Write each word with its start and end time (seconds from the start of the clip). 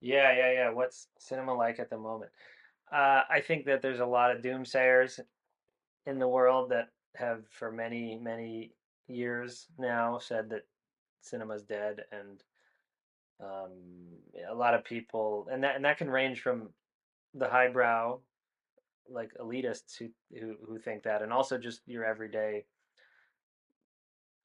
Yeah, 0.00 0.32
yeah, 0.36 0.52
yeah. 0.52 0.70
What's 0.70 1.08
cinema 1.18 1.54
like 1.54 1.78
at 1.78 1.90
the 1.90 1.98
moment? 1.98 2.30
Uh, 2.92 3.22
I 3.30 3.40
think 3.40 3.66
that 3.66 3.82
there's 3.82 4.00
a 4.00 4.06
lot 4.06 4.34
of 4.34 4.42
doomsayers 4.42 5.20
in 6.06 6.18
the 6.18 6.28
world 6.28 6.70
that 6.70 6.88
have 7.16 7.44
for 7.50 7.70
many, 7.70 8.18
many 8.20 8.72
years 9.08 9.66
now 9.78 10.18
said 10.18 10.50
that 10.50 10.62
cinema's 11.20 11.62
dead, 11.64 12.00
and 12.12 12.42
um, 13.40 13.72
a 14.50 14.54
lot 14.54 14.74
of 14.74 14.84
people, 14.84 15.48
and 15.50 15.62
that 15.64 15.76
and 15.76 15.84
that 15.84 15.98
can 15.98 16.10
range 16.10 16.40
from 16.40 16.70
the 17.34 17.48
highbrow, 17.48 18.18
like 19.10 19.32
elitists 19.40 19.96
who 19.98 20.08
who 20.38 20.56
who 20.66 20.78
think 20.78 21.02
that, 21.02 21.22
and 21.22 21.32
also 21.32 21.58
just 21.58 21.82
your 21.86 22.04
everyday 22.04 22.64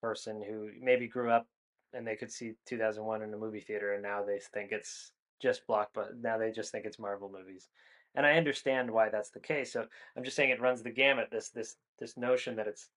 person 0.02 0.44
who 0.44 0.70
maybe 0.82 1.08
grew 1.08 1.32
up 1.32 1.48
and 1.94 2.06
they 2.06 2.16
could 2.16 2.32
see 2.32 2.54
2001 2.66 3.22
in 3.22 3.34
a 3.34 3.38
movie 3.38 3.62
theater, 3.62 3.94
and 3.94 4.04
now 4.04 4.24
they 4.24 4.40
think 4.54 4.72
it's 4.72 5.12
just 5.46 5.68
blockbuster. 5.68 6.20
Now 6.20 6.40
they 6.40 6.50
just 6.50 6.72
think 6.72 6.86
it's 6.86 6.98
Marvel 6.98 7.32
movies, 7.32 7.70
and 8.16 8.26
I 8.26 8.32
understand 8.32 8.90
why 8.90 9.10
that's 9.10 9.30
the 9.30 9.40
case. 9.40 9.72
So 9.74 9.86
I'm 10.18 10.24
just 10.24 10.36
saying 10.36 10.50
it 10.50 10.60
runs 10.60 10.82
the 10.82 10.90
gamut. 10.90 11.28
This 11.32 11.50
this 11.50 11.76
this 12.00 12.18
notion 12.18 12.56
that 12.56 12.66
it's 12.66 12.90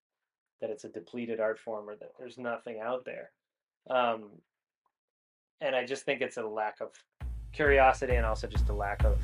that 0.59 0.71
it's 0.71 0.83
a 0.83 0.89
depleted 0.89 1.39
art 1.39 1.59
form 1.59 1.87
or 1.87 1.95
that 1.97 2.13
there's 2.17 2.39
nothing 2.39 2.79
out 2.83 3.05
there. 3.05 3.29
Um, 3.87 4.31
and 5.61 5.75
I 5.75 5.85
just 5.85 6.05
think 6.05 6.21
it's 6.21 6.37
a 6.37 6.43
lack 6.43 6.81
of 6.81 6.89
curiosity 7.53 8.15
and 8.15 8.25
also 8.25 8.47
just 8.47 8.67
a 8.69 8.73
lack 8.73 9.05
of 9.05 9.19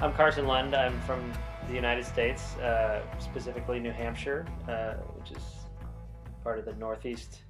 I'm 0.00 0.12
Carson 0.14 0.46
Lund. 0.46 0.74
I'm 0.74 0.98
from 1.02 1.32
the 1.68 1.74
United 1.74 2.04
States, 2.04 2.56
uh, 2.56 3.02
specifically 3.18 3.80
New 3.80 3.90
Hampshire, 3.90 4.46
uh, 4.68 4.94
which 5.16 5.30
is 5.30 5.42
part 6.42 6.58
of 6.58 6.64
the 6.64 6.74
Northeast 6.74 7.42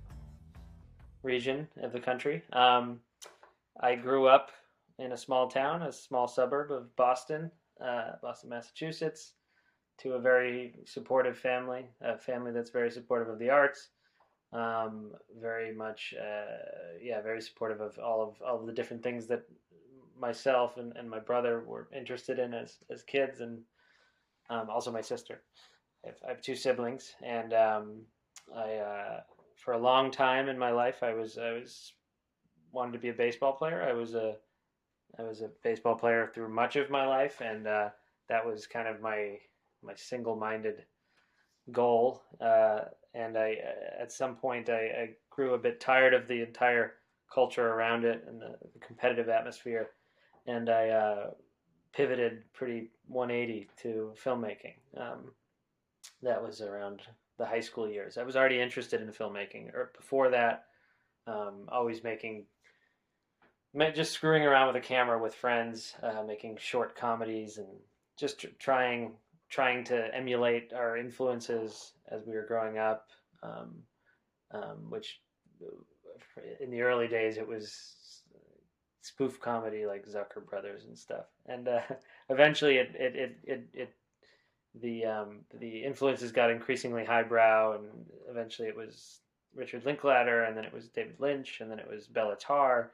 region 1.23 1.67
of 1.83 1.93
the 1.93 2.01
country. 2.01 2.43
Um, 2.53 3.01
I 3.81 3.97
grew 3.97 4.27
up 4.27 4.51
in 4.99 5.13
a 5.13 5.17
small 5.17 5.49
town, 5.49 5.83
a 5.83 5.93
small 5.93 6.29
suburb 6.29 6.71
of 6.71 6.95
Boston, 6.95 7.51
uh, 7.85 8.13
Boston, 8.23 8.51
Massachusetts, 8.51 9.33
to 9.99 10.13
a 10.13 10.19
very 10.19 10.75
supportive 10.85 11.37
family, 11.37 11.87
a 12.01 12.17
family 12.17 12.53
that's 12.53 12.71
very 12.71 12.91
supportive 12.91 13.29
of 13.29 13.39
the 13.39 13.51
arts, 13.51 13.89
um, 14.53 15.13
very 15.41 15.75
much, 15.75 16.15
uh, 16.21 16.99
yeah, 17.03 17.21
very 17.21 17.41
supportive 17.41 17.81
of 17.81 17.99
all 17.99 18.23
of 18.23 18.41
all 18.47 18.61
of 18.61 18.67
the 18.67 18.73
different 18.73 19.03
things 19.03 19.27
that 19.27 19.43
myself 20.19 20.77
and, 20.77 20.97
and 20.97 21.11
my 21.11 21.19
brother 21.19 21.65
were 21.67 21.89
interested 21.97 22.39
in 22.39 22.55
as, 22.55 22.77
as 22.91 23.03
kids, 23.03 23.41
and 23.41 23.59
um, 24.51 24.71
also 24.71 24.91
my 24.91 25.01
sister. 25.01 25.43
I 26.05 26.09
have, 26.09 26.17
I 26.25 26.29
have, 26.31 26.43
two 26.43 26.57
siblings, 26.57 27.15
and 27.23 27.53
um, 27.55 28.03
I, 28.55 28.75
uh, 28.75 29.21
for 29.57 29.73
a 29.73 29.79
long 29.79 30.11
time 30.11 30.49
in 30.49 30.59
my 30.59 30.71
life, 30.71 31.03
I 31.03 31.15
was 31.15 31.39
I 31.39 31.53
was 31.53 31.93
wanted 32.73 32.93
to 32.93 32.99
be 32.99 33.09
a 33.09 33.15
baseball 33.15 33.53
player. 33.53 33.83
I 33.83 33.93
was 33.93 34.15
a 34.15 34.37
I 35.19 35.23
was 35.23 35.41
a 35.41 35.51
baseball 35.63 35.95
player 35.95 36.31
through 36.35 36.49
much 36.49 36.77
of 36.77 36.91
my 36.91 37.07
life, 37.07 37.41
and 37.41 37.67
uh, 37.67 37.89
that 38.29 38.45
was 38.45 38.67
kind 38.67 38.89
of 38.89 39.01
my 39.01 39.39
my 39.83 39.95
single-minded 39.95 40.85
goal. 41.73 42.23
Uh, 42.41 42.81
and 43.15 43.37
I, 43.37 43.57
uh, 43.65 44.03
at 44.03 44.13
some 44.13 44.35
point, 44.37 44.69
I, 44.69 44.81
I, 44.81 45.11
grew 45.31 45.55
a 45.55 45.59
bit 45.59 45.81
tired 45.81 46.15
of 46.15 46.27
the 46.27 46.43
entire 46.43 46.95
culture 47.33 47.69
around 47.69 48.05
it 48.05 48.25
and 48.27 48.41
the, 48.41 48.57
the 48.73 48.79
competitive 48.79 49.29
atmosphere, 49.29 49.91
and 50.47 50.69
I 50.69 50.89
uh, 50.89 51.31
pivoted 51.95 52.43
pretty 52.53 52.91
180 53.09 53.69
to 53.83 54.13
filmmaking. 54.23 54.75
Um, 54.97 55.33
that 56.23 56.43
was 56.43 56.61
around 56.61 57.03
the 57.39 57.47
high 57.47 57.61
school 57.61 57.89
years. 57.89 58.19
I 58.19 58.23
was 58.23 58.37
already 58.37 58.61
interested 58.61 59.01
in 59.01 59.09
filmmaking, 59.09 59.75
or 59.75 59.93
before 59.97 60.31
that, 60.31 60.67
um, 61.27 61.69
always 61.69 62.03
making 62.03 62.45
just 63.95 64.13
screwing 64.13 64.45
around 64.45 64.69
with 64.69 64.77
a 64.77 64.87
camera 64.87 65.21
with 65.21 65.35
friends, 65.35 65.95
uh, 66.03 66.23
making 66.23 66.57
short 66.61 66.97
comedies, 66.97 67.59
and 67.59 67.67
just 68.17 68.41
tr- 68.41 68.47
trying 68.59 69.17
trying 69.51 69.85
to 69.85 70.15
emulate 70.15 70.73
our 70.73 70.97
influences 70.97 71.93
as 72.09 72.25
we 72.27 72.35
were 72.35 72.47
growing 72.47 72.79
up. 72.79 73.09
Um, 73.43 73.83
um, 74.53 74.89
which 74.89 75.21
in 76.61 76.71
the 76.71 76.83
early 76.83 77.09
days 77.09 77.37
it 77.37 77.47
was 77.47 77.97
spoof 79.05 79.41
comedy 79.41 79.87
like 79.87 80.07
Zucker 80.07 80.45
Brothers 80.45 80.85
and 80.85 80.99
stuff, 80.99 81.27
and 81.47 81.69
uh, 81.69 81.81
eventually 82.29 82.77
it 82.77 82.95
it 82.99 83.17
it 83.17 83.39
it, 83.45 83.69
it 83.73 83.95
the 84.81 85.05
um, 85.05 85.41
the 85.61 85.85
influences 85.85 86.33
got 86.33 86.51
increasingly 86.51 87.05
highbrow, 87.05 87.75
and 87.75 87.87
eventually 88.29 88.69
it 88.69 88.77
was 88.77 89.21
Richard 89.55 89.85
Linklater, 89.85 90.45
and 90.45 90.57
then 90.57 90.65
it 90.65 90.73
was 90.73 90.89
David 90.89 91.17
Lynch, 91.21 91.61
and 91.61 91.71
then 91.71 91.79
it 91.79 91.89
was 91.89 92.09
Béla 92.09 92.37
Tarr 92.39 92.91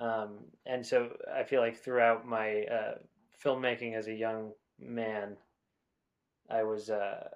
um, 0.00 0.38
and 0.64 0.84
so 0.84 1.10
I 1.32 1.44
feel 1.44 1.60
like 1.60 1.76
throughout 1.76 2.26
my 2.26 2.62
uh, 2.62 2.94
filmmaking 3.44 3.94
as 3.94 4.08
a 4.08 4.14
young 4.14 4.52
man, 4.78 5.36
I 6.50 6.62
was 6.62 6.88
uh, 6.88 7.28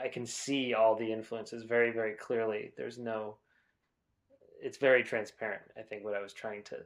I 0.00 0.08
can 0.08 0.26
see 0.26 0.74
all 0.74 0.94
the 0.94 1.10
influences 1.10 1.64
very 1.64 1.90
very 1.90 2.12
clearly. 2.12 2.72
There's 2.76 2.98
no 2.98 3.36
it's 4.62 4.76
very 4.76 5.02
transparent. 5.02 5.62
I 5.76 5.82
think 5.82 6.04
what 6.04 6.14
I 6.14 6.20
was 6.20 6.34
trying 6.34 6.62
to 6.64 6.76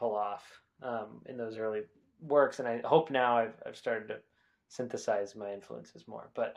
pull 0.00 0.16
off 0.16 0.42
um, 0.82 1.22
in 1.26 1.36
those 1.36 1.58
early 1.58 1.82
works, 2.20 2.58
and 2.58 2.66
I 2.66 2.80
hope 2.84 3.10
now 3.10 3.38
I've 3.38 3.54
I've 3.64 3.76
started 3.76 4.08
to 4.08 4.16
synthesize 4.68 5.36
my 5.36 5.52
influences 5.52 6.08
more. 6.08 6.30
But 6.34 6.56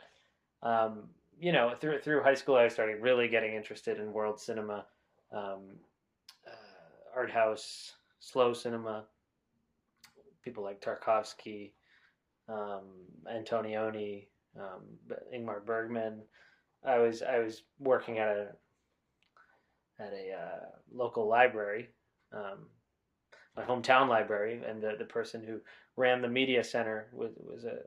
um, 0.62 1.10
you 1.38 1.52
know, 1.52 1.74
through 1.80 2.00
through 2.00 2.22
high 2.24 2.34
school, 2.34 2.56
I 2.56 2.66
started 2.66 3.02
really 3.02 3.28
getting 3.28 3.54
interested 3.54 4.00
in 4.00 4.12
world 4.12 4.40
cinema. 4.40 4.86
Um, 5.32 5.76
art 7.14 7.30
house, 7.30 7.92
slow 8.20 8.52
cinema. 8.52 9.04
People 10.42 10.62
like 10.62 10.82
Tarkovsky, 10.82 11.72
um, 12.48 12.84
Antonioni, 13.32 14.26
um, 14.58 14.82
Ingmar 15.34 15.64
Bergman. 15.64 16.22
I 16.84 16.98
was 16.98 17.22
I 17.22 17.38
was 17.38 17.62
working 17.78 18.18
at 18.18 18.28
a 18.28 18.48
at 19.98 20.12
a 20.12 20.32
uh, 20.32 20.66
local 20.92 21.26
library, 21.28 21.88
um, 22.32 22.66
my 23.56 23.62
hometown 23.62 24.08
library, 24.08 24.60
and 24.66 24.82
the, 24.82 24.94
the 24.98 25.04
person 25.04 25.42
who 25.44 25.60
ran 25.96 26.22
the 26.22 26.28
media 26.28 26.64
center 26.64 27.06
was 27.12 27.32
was 27.38 27.64
a 27.64 27.78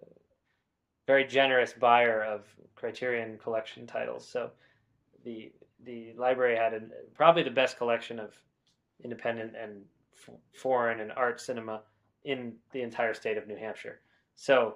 very 1.08 1.26
generous 1.26 1.74
buyer 1.74 2.24
of 2.24 2.46
Criterion 2.76 3.38
collection 3.42 3.88
titles. 3.88 4.28
So 4.28 4.52
the 5.24 5.52
the 5.86 6.14
library 6.18 6.56
had 6.56 6.74
a, 6.74 6.82
probably 7.16 7.44
the 7.44 7.52
best 7.52 7.78
collection 7.78 8.20
of 8.20 8.34
independent 9.04 9.54
and 9.62 9.84
f- 10.14 10.36
foreign 10.54 11.00
and 11.00 11.12
art 11.12 11.40
cinema 11.40 11.82
in 12.24 12.54
the 12.72 12.82
entire 12.82 13.14
state 13.14 13.38
of 13.38 13.48
New 13.48 13.58
Hampshire. 13.58 14.00
So 14.36 14.76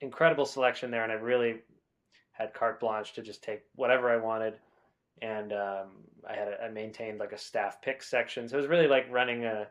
incredible 0.00 0.46
selection 0.46 0.90
there, 0.90 1.04
and 1.04 1.12
I 1.12 1.16
really 1.16 1.56
had 2.32 2.54
carte 2.54 2.80
blanche 2.80 3.12
to 3.14 3.22
just 3.22 3.42
take 3.42 3.62
whatever 3.74 4.10
I 4.10 4.16
wanted. 4.16 4.54
And 5.22 5.52
um, 5.52 5.88
I 6.28 6.34
had 6.34 6.48
a, 6.48 6.64
I 6.64 6.68
maintained 6.70 7.18
like 7.18 7.32
a 7.32 7.38
staff 7.38 7.82
pick 7.82 8.02
section, 8.02 8.48
so 8.48 8.56
it 8.56 8.60
was 8.60 8.68
really 8.70 8.88
like 8.88 9.06
running 9.10 9.44
a, 9.44 9.66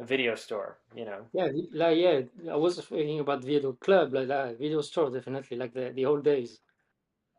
a 0.00 0.04
video 0.04 0.34
store, 0.34 0.78
you 0.94 1.04
know. 1.04 1.26
Yeah, 1.32 1.48
like 1.72 1.98
yeah, 1.98 2.20
I 2.50 2.56
was 2.56 2.78
thinking 2.78 3.20
about 3.20 3.44
video 3.44 3.72
club, 3.72 4.12
like 4.12 4.28
that 4.28 4.58
video 4.58 4.80
store, 4.80 5.10
definitely, 5.10 5.56
like 5.56 5.72
the 5.72 5.92
the 5.94 6.06
old 6.06 6.24
days. 6.24 6.60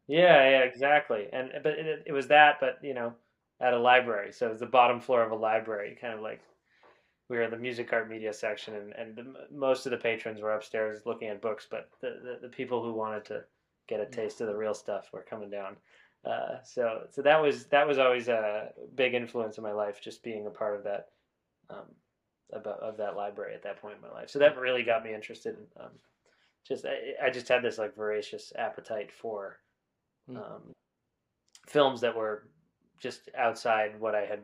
Yeah, 0.07 0.49
yeah, 0.49 0.59
exactly. 0.59 1.27
And 1.33 1.51
but 1.63 1.73
it, 1.73 2.03
it 2.05 2.13
was 2.13 2.27
that, 2.27 2.57
but 2.59 2.79
you 2.81 2.93
know, 2.93 3.13
at 3.59 3.73
a 3.73 3.79
library. 3.79 4.31
So 4.31 4.45
it 4.47 4.49
was 4.49 4.59
the 4.59 4.65
bottom 4.65 4.99
floor 4.99 5.23
of 5.23 5.31
a 5.31 5.35
library, 5.35 5.97
kind 5.99 6.13
of 6.13 6.21
like 6.21 6.41
we 7.29 7.37
were 7.37 7.43
in 7.43 7.51
the 7.51 7.57
music 7.57 7.91
art 7.91 8.09
media 8.09 8.31
section, 8.31 8.75
and, 8.75 8.93
and 8.93 9.15
the, 9.15 9.47
most 9.51 9.85
of 9.85 9.91
the 9.91 9.97
patrons 9.97 10.41
were 10.41 10.53
upstairs 10.53 11.01
looking 11.05 11.29
at 11.29 11.41
books, 11.41 11.67
but 11.69 11.89
the, 12.01 12.19
the, 12.23 12.47
the, 12.47 12.49
people 12.49 12.83
who 12.83 12.93
wanted 12.93 13.25
to 13.25 13.43
get 13.87 13.99
a 13.99 14.05
taste 14.05 14.41
of 14.41 14.47
the 14.47 14.55
real 14.55 14.75
stuff 14.75 15.09
were 15.11 15.25
coming 15.27 15.49
down. 15.49 15.75
Uh, 16.23 16.61
so 16.63 17.01
so 17.11 17.21
that 17.21 17.41
was 17.41 17.65
that 17.65 17.87
was 17.87 17.97
always 17.99 18.27
a 18.27 18.69
big 18.95 19.13
influence 19.13 19.57
in 19.57 19.63
my 19.63 19.71
life, 19.71 20.01
just 20.01 20.23
being 20.23 20.45
a 20.45 20.51
part 20.51 20.75
of 20.75 20.83
that 20.83 21.09
um, 21.69 21.85
about 22.55 22.79
of 22.79 22.97
that 22.97 23.15
library 23.15 23.53
at 23.53 23.63
that 23.63 23.81
point 23.81 23.95
in 23.95 24.01
my 24.01 24.13
life. 24.13 24.29
So 24.29 24.39
that 24.39 24.57
really 24.57 24.83
got 24.83 25.03
me 25.03 25.13
interested. 25.13 25.55
In, 25.55 25.83
um, 25.83 25.91
just 26.67 26.85
I, 26.85 27.27
I, 27.27 27.29
just 27.29 27.47
had 27.47 27.61
this 27.61 27.77
like 27.77 27.95
voracious 27.95 28.51
appetite 28.57 29.11
for 29.11 29.57
hmm. 30.27 30.37
um, 30.37 30.73
films 31.67 32.01
that 32.01 32.15
were 32.15 32.47
just 32.99 33.29
outside 33.37 33.99
what 33.99 34.15
I 34.15 34.25
had 34.25 34.39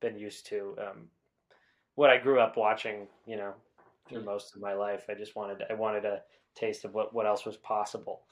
been 0.00 0.18
used 0.18 0.46
to, 0.46 0.76
um, 0.78 1.08
what 1.94 2.10
I 2.10 2.18
grew 2.18 2.40
up 2.40 2.56
watching, 2.56 3.08
you 3.26 3.36
know, 3.36 3.52
through 4.08 4.20
yeah. 4.20 4.24
most 4.24 4.54
of 4.54 4.62
my 4.62 4.74
life. 4.74 5.04
I 5.08 5.14
just 5.14 5.36
wanted 5.36 5.64
I 5.68 5.74
wanted 5.74 6.04
a 6.04 6.22
taste 6.54 6.84
of 6.84 6.94
what, 6.94 7.14
what 7.14 7.26
else 7.26 7.44
was 7.44 7.56
possible 7.58 8.22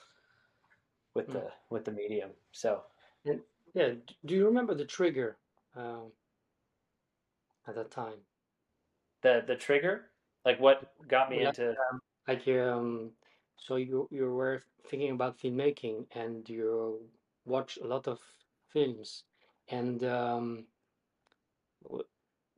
with 1.15 1.27
the 1.27 1.39
mm. 1.39 1.51
with 1.71 1.85
the 1.85 1.93
medium. 1.93 2.31
So, 2.53 2.83
and, 3.25 3.41
yeah, 3.75 3.91
do 4.25 4.35
you 4.35 4.47
remember 4.47 4.75
the 4.75 4.85
trigger 4.85 5.37
um, 5.77 6.13
at 7.67 7.75
that 7.75 7.91
time? 7.91 8.19
The 9.25 9.43
the 9.47 9.57
trigger, 9.57 10.11
like 10.45 10.61
what 10.61 10.93
got 11.09 11.31
me 11.31 11.39
like, 11.45 11.59
into 11.59 11.71
um, 11.71 12.01
like 12.29 12.47
um, 12.47 13.11
so 13.57 13.77
you 13.77 14.07
you 14.13 14.31
were 14.31 14.63
thinking 14.87 15.11
about 15.11 15.39
filmmaking 15.41 16.07
and 16.15 16.49
you 16.49 17.01
watch 17.47 17.79
a 17.83 17.87
lot 17.87 18.07
of 18.07 18.21
films 18.69 19.25
and 19.69 20.05
um, 20.05 20.67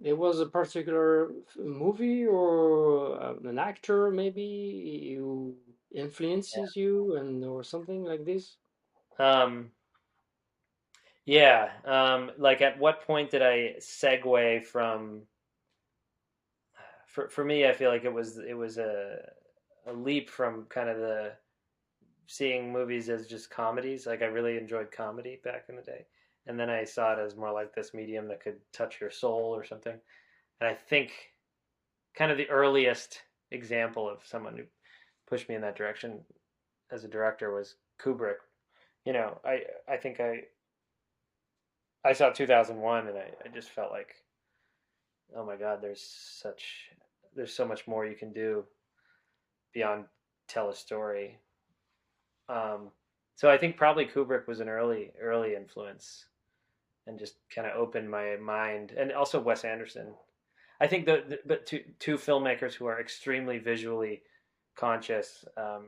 there 0.00 0.16
was 0.16 0.40
a 0.40 0.46
particular 0.46 1.30
movie 1.56 2.26
or 2.26 3.22
uh, 3.22 3.34
an 3.44 3.58
actor 3.58 4.10
maybe 4.10 5.14
who 5.16 5.54
influences 5.94 6.76
you 6.76 7.16
and 7.16 7.44
or 7.44 7.62
something 7.62 8.04
like 8.04 8.24
this. 8.24 8.56
Um, 9.18 9.70
yeah. 11.24 11.70
Um, 11.84 12.32
like, 12.38 12.60
at 12.60 12.78
what 12.78 13.06
point 13.06 13.30
did 13.30 13.42
I 13.42 13.76
segue 13.80 14.64
from? 14.66 15.22
For 17.16 17.30
for 17.30 17.46
me, 17.46 17.66
I 17.66 17.72
feel 17.72 17.90
like 17.90 18.04
it 18.04 18.12
was 18.12 18.36
it 18.36 18.52
was 18.52 18.76
a 18.76 19.16
a 19.86 19.92
leap 19.94 20.28
from 20.28 20.66
kind 20.68 20.90
of 20.90 20.98
the 20.98 21.32
seeing 22.26 22.70
movies 22.70 23.08
as 23.08 23.26
just 23.26 23.48
comedies. 23.48 24.06
Like 24.06 24.20
I 24.20 24.26
really 24.26 24.58
enjoyed 24.58 24.92
comedy 24.92 25.40
back 25.42 25.64
in 25.70 25.76
the 25.76 25.82
day, 25.82 26.04
and 26.46 26.60
then 26.60 26.68
I 26.68 26.84
saw 26.84 27.14
it 27.14 27.18
as 27.18 27.34
more 27.34 27.54
like 27.54 27.74
this 27.74 27.94
medium 27.94 28.28
that 28.28 28.42
could 28.42 28.58
touch 28.70 29.00
your 29.00 29.10
soul 29.10 29.56
or 29.56 29.64
something. 29.64 29.98
And 30.60 30.68
I 30.68 30.74
think 30.74 31.32
kind 32.14 32.30
of 32.30 32.36
the 32.36 32.50
earliest 32.50 33.22
example 33.50 34.06
of 34.06 34.18
someone 34.26 34.54
who 34.54 34.64
pushed 35.26 35.48
me 35.48 35.54
in 35.54 35.62
that 35.62 35.76
direction 35.76 36.20
as 36.90 37.04
a 37.04 37.08
director 37.08 37.50
was 37.50 37.76
Kubrick. 37.98 38.40
You 39.06 39.14
know, 39.14 39.40
I 39.42 39.62
I 39.88 39.96
think 39.96 40.20
I 40.20 40.42
I 42.04 42.12
saw 42.12 42.28
2001 42.28 43.06
and 43.08 43.16
I, 43.16 43.30
I 43.42 43.48
just 43.54 43.70
felt 43.70 43.90
like, 43.90 44.16
oh 45.34 45.46
my 45.46 45.56
God, 45.56 45.80
there's 45.80 46.02
such 46.02 46.90
there's 47.36 47.54
so 47.54 47.66
much 47.66 47.86
more 47.86 48.06
you 48.06 48.16
can 48.16 48.32
do 48.32 48.64
beyond 49.72 50.04
tell 50.48 50.70
a 50.70 50.74
story. 50.74 51.38
Um, 52.48 52.90
so 53.34 53.50
I 53.50 53.58
think 53.58 53.76
probably 53.76 54.06
Kubrick 54.06 54.46
was 54.46 54.60
an 54.60 54.68
early 54.68 55.12
early 55.20 55.54
influence 55.54 56.26
and 57.06 57.18
just 57.18 57.36
kind 57.54 57.66
of 57.66 57.76
opened 57.76 58.10
my 58.10 58.36
mind, 58.36 58.92
and 58.92 59.12
also 59.12 59.40
Wes 59.40 59.64
Anderson. 59.64 60.14
I 60.80 60.86
think 60.86 61.06
the, 61.06 61.24
the 61.28 61.38
but 61.46 61.66
two 61.66 61.82
two 61.98 62.16
filmmakers 62.16 62.74
who 62.74 62.86
are 62.86 63.00
extremely 63.00 63.58
visually 63.58 64.22
conscious. 64.76 65.44
Um, 65.56 65.86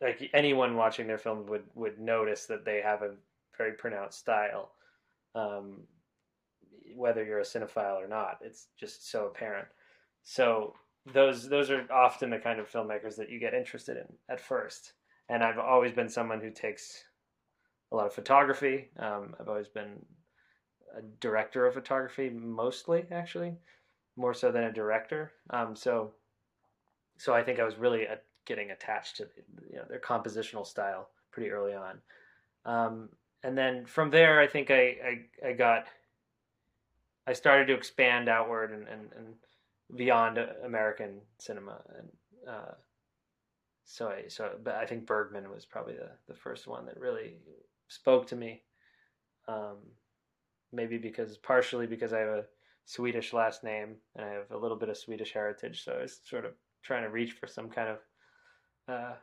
like 0.00 0.30
anyone 0.32 0.76
watching 0.76 1.06
their 1.06 1.18
film 1.18 1.46
would 1.46 1.64
would 1.74 1.98
notice 1.98 2.46
that 2.46 2.64
they 2.64 2.80
have 2.80 3.02
a 3.02 3.14
very 3.56 3.72
pronounced 3.72 4.18
style, 4.18 4.72
um, 5.34 5.82
whether 6.94 7.24
you're 7.24 7.40
a 7.40 7.42
cinephile 7.42 7.96
or 7.96 8.08
not. 8.08 8.38
It's 8.42 8.68
just 8.78 9.10
so 9.10 9.26
apparent. 9.26 9.68
So 10.30 10.74
those 11.14 11.48
those 11.48 11.70
are 11.70 11.90
often 11.90 12.28
the 12.28 12.38
kind 12.38 12.60
of 12.60 12.70
filmmakers 12.70 13.16
that 13.16 13.30
you 13.30 13.40
get 13.40 13.54
interested 13.54 13.96
in 13.96 14.04
at 14.28 14.38
first. 14.38 14.92
And 15.30 15.42
I've 15.42 15.58
always 15.58 15.92
been 15.92 16.10
someone 16.10 16.42
who 16.42 16.50
takes 16.50 17.02
a 17.92 17.96
lot 17.96 18.04
of 18.04 18.12
photography. 18.12 18.90
Um, 18.98 19.34
I've 19.40 19.48
always 19.48 19.68
been 19.68 20.04
a 20.94 21.00
director 21.20 21.64
of 21.64 21.72
photography, 21.72 22.28
mostly 22.28 23.06
actually, 23.10 23.54
more 24.16 24.34
so 24.34 24.52
than 24.52 24.64
a 24.64 24.72
director. 24.72 25.32
Um, 25.48 25.74
so 25.74 26.12
so 27.16 27.32
I 27.32 27.42
think 27.42 27.58
I 27.58 27.64
was 27.64 27.76
really 27.78 28.06
uh 28.06 28.16
getting 28.44 28.70
attached 28.70 29.16
to 29.16 29.28
you 29.70 29.76
know 29.76 29.86
their 29.88 29.98
compositional 29.98 30.66
style 30.66 31.08
pretty 31.30 31.50
early 31.50 31.72
on. 31.72 32.02
Um, 32.66 33.08
and 33.44 33.56
then 33.56 33.86
from 33.86 34.10
there, 34.10 34.40
I 34.40 34.46
think 34.46 34.70
I, 34.70 35.24
I, 35.42 35.48
I 35.48 35.52
got 35.52 35.86
I 37.26 37.32
started 37.32 37.68
to 37.68 37.74
expand 37.74 38.28
outward 38.28 38.72
and, 38.72 38.86
and, 38.88 39.10
and 39.16 39.34
beyond 39.94 40.38
American 40.38 41.20
cinema, 41.38 41.82
and 41.96 42.08
uh, 42.48 42.74
so 43.84 44.08
I 44.08 44.28
so 44.28 44.58
but 44.62 44.74
I 44.74 44.86
think 44.86 45.06
Bergman 45.06 45.50
was 45.50 45.64
probably 45.64 45.94
the, 45.94 46.10
the 46.26 46.34
first 46.34 46.66
one 46.66 46.86
that 46.86 47.00
really 47.00 47.38
spoke 47.88 48.26
to 48.28 48.36
me. 48.36 48.62
Um, 49.48 49.78
maybe 50.72 50.98
because 50.98 51.38
partially 51.38 51.86
because 51.86 52.12
I 52.12 52.20
have 52.20 52.28
a 52.30 52.46
Swedish 52.86 53.32
last 53.32 53.64
name 53.64 53.96
and 54.16 54.26
I 54.26 54.30
have 54.30 54.50
a 54.52 54.58
little 54.58 54.76
bit 54.78 54.90
of 54.90 54.98
Swedish 54.98 55.32
heritage, 55.32 55.84
so 55.84 55.94
I 55.94 56.02
was 56.02 56.20
sort 56.24 56.44
of 56.46 56.54
trying 56.82 57.04
to 57.04 57.10
reach 57.10 57.32
for 57.34 57.46
some 57.46 57.70
kind 57.70 57.90
of 57.90 57.98
uh, 58.88 59.16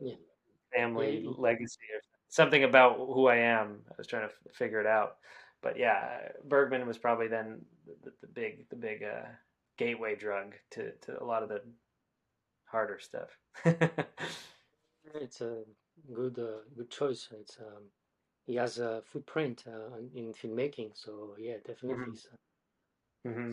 Yeah, 0.00 0.16
yeah, 0.94 1.12
family 1.12 1.22
y- 1.24 1.34
legacy 1.36 1.78
or 1.94 2.00
something 2.28 2.64
about 2.64 2.96
who 2.98 3.26
I 3.26 3.36
am. 3.36 3.84
I 3.90 3.94
was 3.96 4.06
trying 4.06 4.28
to 4.28 4.34
f- 4.34 4.54
figure 4.54 4.80
it 4.80 4.86
out, 4.86 5.16
but 5.62 5.78
yeah, 5.78 6.28
Bergman 6.44 6.86
was 6.86 6.98
probably 6.98 7.28
then 7.28 7.64
the, 8.02 8.12
the 8.20 8.26
big 8.26 8.68
the 8.70 8.76
big 8.76 9.02
uh, 9.02 9.26
gateway 9.76 10.16
drug 10.16 10.54
to 10.70 10.92
to 11.02 11.22
a 11.22 11.24
lot 11.24 11.42
of 11.42 11.48
the 11.48 11.62
harder 12.66 12.98
stuff. 12.98 13.38
it's 15.14 15.40
a 15.40 15.64
good 16.14 16.38
uh, 16.38 16.60
good 16.76 16.90
choice. 16.90 17.28
It's 17.32 17.58
um, 17.60 17.84
he 18.46 18.54
has 18.56 18.78
a 18.78 19.02
footprint 19.04 19.64
uh, 19.66 19.96
in 20.14 20.32
filmmaking, 20.34 20.90
so 20.94 21.34
yeah, 21.38 21.56
definitely. 21.66 22.04
hmm 22.04 22.14
So, 22.14 22.28
hmm. 23.24 23.52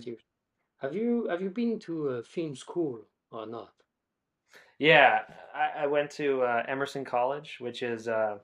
Have 0.77 0.95
you 0.95 1.27
have 1.29 1.41
you 1.41 1.49
been 1.49 1.79
to 1.79 2.09
a 2.09 2.23
film 2.23 2.55
school 2.55 3.05
or 3.31 3.45
not? 3.45 3.73
Yeah, 4.77 5.21
I, 5.53 5.83
I 5.83 5.87
went 5.87 6.11
to 6.11 6.43
uh, 6.43 6.63
Emerson 6.67 7.05
College, 7.05 7.57
which 7.59 7.81
is 7.83 8.07
uh, 8.07 8.39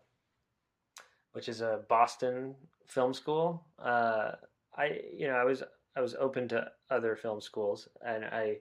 which 1.34 1.50
is 1.50 1.62
a 1.62 1.82
Boston 1.90 2.56
film 2.88 3.14
school. 3.14 3.66
Uh, 3.80 4.34
I 4.76 5.00
you 5.14 5.28
know 5.28 5.36
I 5.36 5.44
was 5.44 5.64
I 5.96 6.02
was 6.02 6.16
open 6.16 6.48
to 6.50 6.72
other 6.90 7.16
film 7.16 7.42
schools, 7.42 7.88
and 8.06 8.26
I 8.26 8.58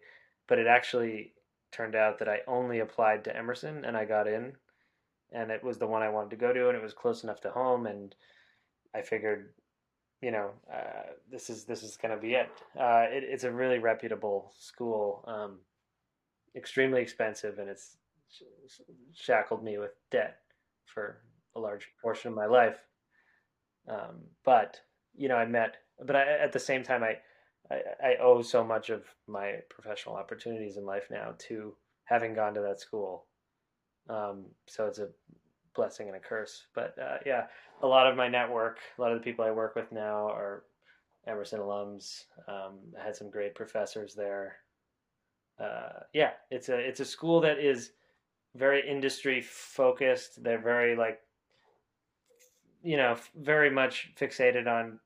but 0.48 0.58
it 0.58 0.66
actually 0.66 1.32
turned 1.70 1.94
out 1.94 2.18
that 2.18 2.28
I 2.28 2.40
only 2.48 2.80
applied 2.80 3.24
to 3.24 3.36
Emerson 3.36 3.84
and 3.84 3.96
I 3.96 4.04
got 4.04 4.26
in, 4.26 4.52
and 5.30 5.50
it 5.50 5.62
was 5.62 5.78
the 5.78 5.86
one 5.86 6.02
I 6.02 6.08
wanted 6.08 6.30
to 6.30 6.36
go 6.36 6.52
to, 6.52 6.68
and 6.68 6.76
it 6.76 6.82
was 6.82 6.92
close 6.92 7.22
enough 7.22 7.40
to 7.42 7.50
home, 7.50 7.86
and 7.86 8.14
I 8.94 9.02
figured 9.02 9.52
you 10.20 10.32
know 10.32 10.50
uh, 10.72 11.12
this 11.30 11.50
is 11.50 11.64
this 11.64 11.82
is 11.82 11.96
gonna 11.96 12.16
be 12.18 12.34
it. 12.34 12.50
Uh, 12.78 13.06
it. 13.10 13.24
It's 13.24 13.44
a 13.44 13.52
really 13.52 13.78
reputable 13.78 14.52
school, 14.58 15.24
um, 15.26 15.58
extremely 16.56 17.00
expensive, 17.00 17.58
and 17.58 17.68
it's 17.68 17.96
shackled 19.14 19.62
me 19.62 19.78
with 19.78 19.92
debt 20.10 20.38
for 20.86 21.22
a 21.56 21.60
large 21.60 21.88
portion 22.00 22.28
of 22.28 22.36
my 22.36 22.46
life. 22.46 22.78
Um, 23.88 24.20
but 24.44 24.80
you 25.14 25.28
know, 25.28 25.36
I 25.36 25.46
met, 25.46 25.76
but 26.04 26.16
I, 26.16 26.38
at 26.38 26.52
the 26.52 26.58
same 26.58 26.82
time, 26.82 27.02
I, 27.02 27.18
I 27.70 27.82
I 28.02 28.16
owe 28.20 28.42
so 28.42 28.64
much 28.64 28.90
of 28.90 29.04
my 29.26 29.56
professional 29.68 30.16
opportunities 30.16 30.76
in 30.76 30.84
life 30.84 31.08
now 31.10 31.34
to 31.48 31.74
having 32.04 32.34
gone 32.34 32.54
to 32.54 32.60
that 32.60 32.80
school. 32.80 33.26
Um, 34.08 34.46
so 34.66 34.86
it's 34.86 34.98
a 34.98 35.08
blessing 35.74 36.08
and 36.08 36.16
a 36.16 36.20
curse. 36.20 36.66
But 36.74 36.94
uh, 36.98 37.18
yeah, 37.24 37.46
a 37.82 37.86
lot 37.86 38.06
of 38.06 38.16
my 38.16 38.28
network, 38.28 38.78
a 38.98 39.00
lot 39.00 39.12
of 39.12 39.18
the 39.18 39.24
people 39.24 39.44
I 39.44 39.50
work 39.50 39.76
with 39.76 39.92
now 39.92 40.28
are 40.28 40.64
Emerson 41.26 41.60
alums. 41.60 42.24
Um, 42.48 42.78
I 43.00 43.04
had 43.04 43.16
some 43.16 43.30
great 43.30 43.54
professors 43.54 44.14
there. 44.14 44.56
Uh, 45.58 46.00
yeah, 46.12 46.30
it's 46.50 46.68
a 46.68 46.78
it's 46.78 47.00
a 47.00 47.04
school 47.04 47.40
that 47.42 47.58
is 47.58 47.92
very 48.54 48.88
industry 48.88 49.40
focused. 49.42 50.42
They're 50.42 50.60
very 50.60 50.96
like 50.96 51.20
you 52.82 52.96
know 52.96 53.16
very 53.36 53.70
much 53.70 54.12
fixated 54.18 54.66
on 54.66 54.98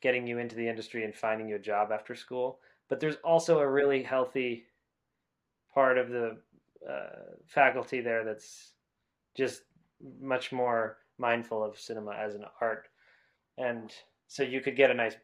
getting 0.00 0.26
you 0.26 0.38
into 0.38 0.56
the 0.56 0.68
industry 0.68 1.04
and 1.04 1.14
finding 1.14 1.48
you 1.48 1.56
a 1.56 1.60
job 1.60 1.90
after 1.92 2.14
school. 2.14 2.60
But 2.88 3.00
there's 3.00 3.16
also 3.24 3.58
a 3.58 3.68
really 3.68 4.02
healthy 4.02 4.64
part 5.74 5.98
of 5.98 6.08
the 6.10 6.38
uh, 6.88 7.36
faculty 7.46 8.00
there 8.00 8.24
that's 8.24 8.72
just 9.36 9.62
much 10.20 10.52
more 10.52 10.98
mindful 11.18 11.62
of 11.62 11.78
cinema 11.78 12.12
as 12.12 12.34
an 12.34 12.44
art. 12.60 12.88
And 13.56 13.92
so 14.28 14.42
you 14.42 14.60
could 14.60 14.76
get 14.76 14.90
a 14.90 14.94
nice 14.94 15.16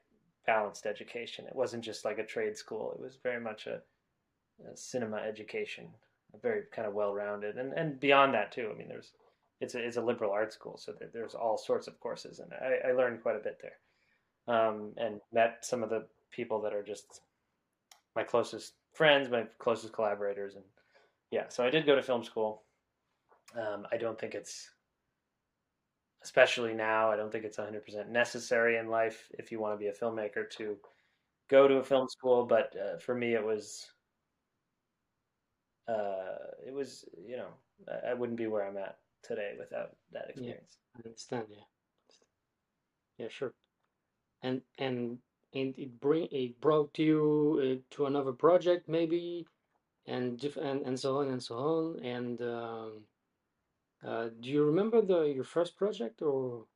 balanced 0.47 0.87
education. 0.87 1.47
It 1.47 1.57
wasn't 1.57 1.85
just 1.85 2.05
like 2.05 2.19
a 2.19 2.27
trade 2.27 2.57
school, 2.57 2.93
it 2.93 3.01
was 3.01 3.19
very 3.23 3.41
much 3.41 3.67
a, 3.67 3.81
a 4.71 4.77
cinema 4.77 5.19
education, 5.19 5.89
a 6.35 6.39
very 6.39 6.63
kind 6.75 6.87
of 6.87 6.95
well 6.95 7.15
rounded. 7.15 7.57
And, 7.57 7.73
and 7.73 7.99
beyond 8.01 8.35
that, 8.35 8.53
too. 8.53 8.71
I 8.73 8.77
mean, 8.77 8.89
there's 8.89 9.13
it's 9.61 9.75
a, 9.75 9.79
it's 9.79 9.97
a 9.97 10.03
liberal 10.03 10.33
arts 10.33 10.57
school, 10.57 10.77
so 10.77 10.93
there's 11.13 11.35
all 11.35 11.57
sorts 11.57 11.87
of 11.87 11.99
courses, 12.01 12.41
and 12.41 12.53
I, 12.53 12.89
I 12.89 12.93
learned 12.93 13.23
quite 13.23 13.37
a 13.37 13.39
bit 13.39 13.59
there 13.63 13.79
um, 14.49 14.93
and 14.97 15.21
met 15.33 15.59
some 15.65 15.83
of 15.83 15.91
the 15.91 16.07
people 16.31 16.61
that 16.63 16.75
are 16.75 16.83
just 16.83 17.21
my 18.17 18.23
closest 18.23 18.75
friends, 18.93 19.29
my 19.31 19.47
closest 19.59 19.93
collaborators, 19.93 20.55
and 20.55 20.65
yeah. 21.31 21.49
So 21.49 21.65
I 21.65 21.71
did 21.71 21.87
go 21.87 21.95
to 21.97 22.03
film 22.03 22.25
school. 22.25 22.63
Um, 23.57 23.87
I 23.93 23.97
don't 23.97 24.19
think 24.19 24.35
it's, 24.35 24.71
especially 26.23 26.75
now, 26.75 27.11
I 27.11 27.17
don't 27.17 27.31
think 27.31 27.45
it's 27.45 27.59
100% 27.59 28.09
necessary 28.09 28.79
in 28.79 28.89
life 28.89 29.29
if 29.39 29.53
you 29.53 29.61
want 29.61 29.75
to 29.75 29.79
be 29.79 29.89
a 29.89 29.93
filmmaker 29.93 30.49
to 30.59 30.77
go 31.51 31.69
to 31.69 31.77
a 31.77 31.85
film 31.85 32.09
school. 32.09 32.47
But 32.47 32.75
uh, 32.77 32.99
for 32.99 33.15
me, 33.15 33.35
it 33.35 33.45
was, 33.45 33.87
uh, 35.89 36.37
it 36.67 36.73
was, 36.73 37.05
you 37.27 37.37
know, 37.37 37.49
I, 37.89 38.11
I 38.11 38.15
wouldn't 38.15 38.39
be 38.39 38.47
where 38.47 38.67
I'm 38.67 38.77
at 38.77 38.99
today 39.23 39.53
without 39.59 39.97
that 40.13 40.31
experience. 40.31 40.79
Yeah, 40.97 41.01
experience. 41.03 41.29
I 41.31 41.37
understand. 41.39 41.47
Yeah, 41.51 41.65
yeah, 43.19 43.29
sure. 43.29 43.55
And 44.45 44.63
and 44.79 45.19
and 45.55 45.77
it 45.79 46.01
bring 46.01 46.29
it 46.31 46.61
brought 46.61 46.99
you 46.99 47.61
uh, 47.63 47.95
to 47.97 48.07
another 48.07 48.33
project 48.33 48.89
maybe 48.89 49.47
and 50.07 50.39
diff- 50.41 50.57
and, 50.59 50.83
and 50.87 50.99
so 51.01 51.19
on 51.21 51.29
and 51.29 51.43
so 51.43 51.57
on. 51.59 52.05
And 52.05 52.43
um, 52.43 53.09
uh, 54.05 54.29
do 54.41 54.51
you 54.51 54.65
remember 54.65 55.03
the 55.03 55.23
your 55.25 55.43
first 55.45 55.77
project 55.77 56.23
or 56.23 56.69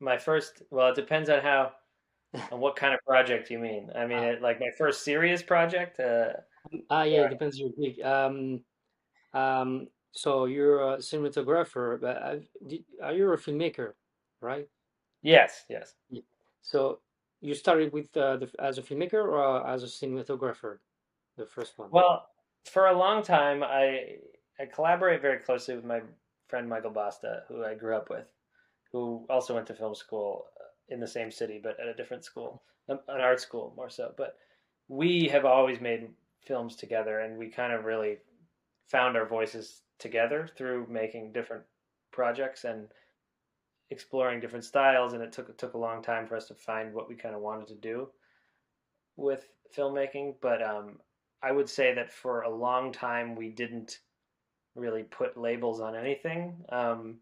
My 0.00 0.16
first, 0.18 0.62
well, 0.70 0.88
it 0.90 0.94
depends 0.94 1.28
on 1.28 1.40
how, 1.42 1.72
on 2.52 2.60
what 2.60 2.76
kind 2.76 2.94
of 2.94 3.00
project 3.06 3.50
you 3.50 3.58
mean. 3.58 3.90
I 3.94 4.06
mean, 4.06 4.24
ah 4.24 4.24
it, 4.24 4.42
like 4.42 4.60
my 4.60 4.70
first 4.78 5.02
serious 5.04 5.42
project. 5.42 5.98
Uh, 6.00 6.34
ah 6.90 7.02
yeah, 7.04 7.22
it 7.22 7.28
depends 7.30 7.58
your 7.58 7.70
gig. 7.70 8.00
Um, 8.02 8.64
um, 9.32 9.88
so 10.12 10.46
you're 10.46 10.94
a 10.94 10.98
cinematographer, 10.98 12.00
but 12.00 12.16
uh, 12.22 12.36
did, 12.66 12.84
are 13.02 13.14
you 13.14 13.30
a 13.32 13.36
filmmaker, 13.36 13.94
right? 14.40 14.68
Yes, 15.22 15.64
yes. 15.68 15.94
Yeah. 16.10 16.22
So 16.62 17.00
you 17.40 17.54
started 17.54 17.92
with 17.92 18.16
uh, 18.16 18.36
the, 18.38 18.50
as 18.58 18.78
a 18.78 18.82
filmmaker 18.82 19.14
or 19.14 19.66
uh, 19.66 19.72
as 19.72 19.82
a 19.82 19.86
cinematographer, 19.86 20.78
the 21.36 21.46
first 21.46 21.78
one? 21.78 21.90
Well, 21.90 22.28
for 22.64 22.86
a 22.86 22.98
long 22.98 23.22
time, 23.22 23.62
I 23.62 24.16
I 24.60 24.66
collaborate 24.66 25.22
very 25.22 25.38
closely 25.38 25.76
with 25.76 25.84
my 25.84 26.00
friend 26.48 26.68
Michael 26.68 26.90
Basta, 26.90 27.42
who 27.48 27.64
I 27.64 27.74
grew 27.74 27.96
up 27.96 28.10
with, 28.10 28.26
who 28.92 29.24
also 29.28 29.54
went 29.54 29.66
to 29.68 29.74
film 29.74 29.94
school 29.94 30.46
uh, 30.60 30.94
in 30.94 31.00
the 31.00 31.06
same 31.06 31.30
city, 31.30 31.60
but 31.62 31.78
at 31.80 31.86
a 31.88 31.94
different 31.94 32.24
school, 32.24 32.62
an 32.88 32.98
art 33.08 33.40
school 33.40 33.72
more 33.76 33.90
so. 33.90 34.12
But 34.16 34.36
we 34.88 35.28
have 35.28 35.44
always 35.44 35.80
made 35.80 36.08
films 36.46 36.76
together, 36.76 37.20
and 37.20 37.38
we 37.38 37.48
kind 37.48 37.72
of 37.72 37.84
really 37.84 38.18
found 38.86 39.16
our 39.16 39.26
voices 39.26 39.82
together 39.98 40.48
through 40.56 40.86
making 40.88 41.32
different 41.32 41.64
projects 42.10 42.64
and 42.64 42.88
exploring 43.90 44.40
different 44.40 44.64
styles. 44.64 45.12
And 45.12 45.22
it 45.22 45.32
took 45.32 45.48
it 45.48 45.58
took 45.58 45.74
a 45.74 45.78
long 45.78 46.02
time 46.02 46.26
for 46.26 46.36
us 46.36 46.46
to 46.48 46.54
find 46.54 46.92
what 46.92 47.08
we 47.08 47.14
kind 47.14 47.34
of 47.34 47.40
wanted 47.40 47.68
to 47.68 47.74
do 47.74 48.08
with 49.16 49.48
filmmaking. 49.76 50.36
But 50.40 50.62
um, 50.62 50.98
I 51.42 51.52
would 51.52 51.68
say 51.68 51.94
that 51.94 52.12
for 52.12 52.42
a 52.42 52.54
long 52.54 52.92
time 52.92 53.34
we 53.34 53.48
didn't 53.48 54.00
really 54.74 55.02
put 55.02 55.36
labels 55.36 55.80
on 55.80 55.96
anything. 55.96 56.64
Um, 56.70 57.16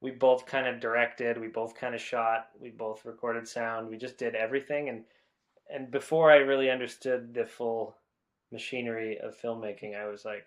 we 0.00 0.10
both 0.10 0.46
kind 0.46 0.66
of 0.66 0.80
directed, 0.80 1.40
we 1.40 1.48
both 1.48 1.74
kind 1.74 1.94
of 1.94 2.00
shot, 2.00 2.48
we 2.60 2.70
both 2.70 3.04
recorded 3.04 3.48
sound, 3.48 3.88
we 3.88 3.96
just 3.96 4.18
did 4.18 4.34
everything. 4.34 4.88
And 4.88 5.04
and 5.68 5.90
before 5.90 6.30
I 6.30 6.36
really 6.36 6.70
understood 6.70 7.34
the 7.34 7.44
full 7.44 7.96
machinery 8.52 9.18
of 9.18 9.36
filmmaking, 9.40 9.96
I 10.00 10.06
was 10.06 10.24
like, 10.24 10.46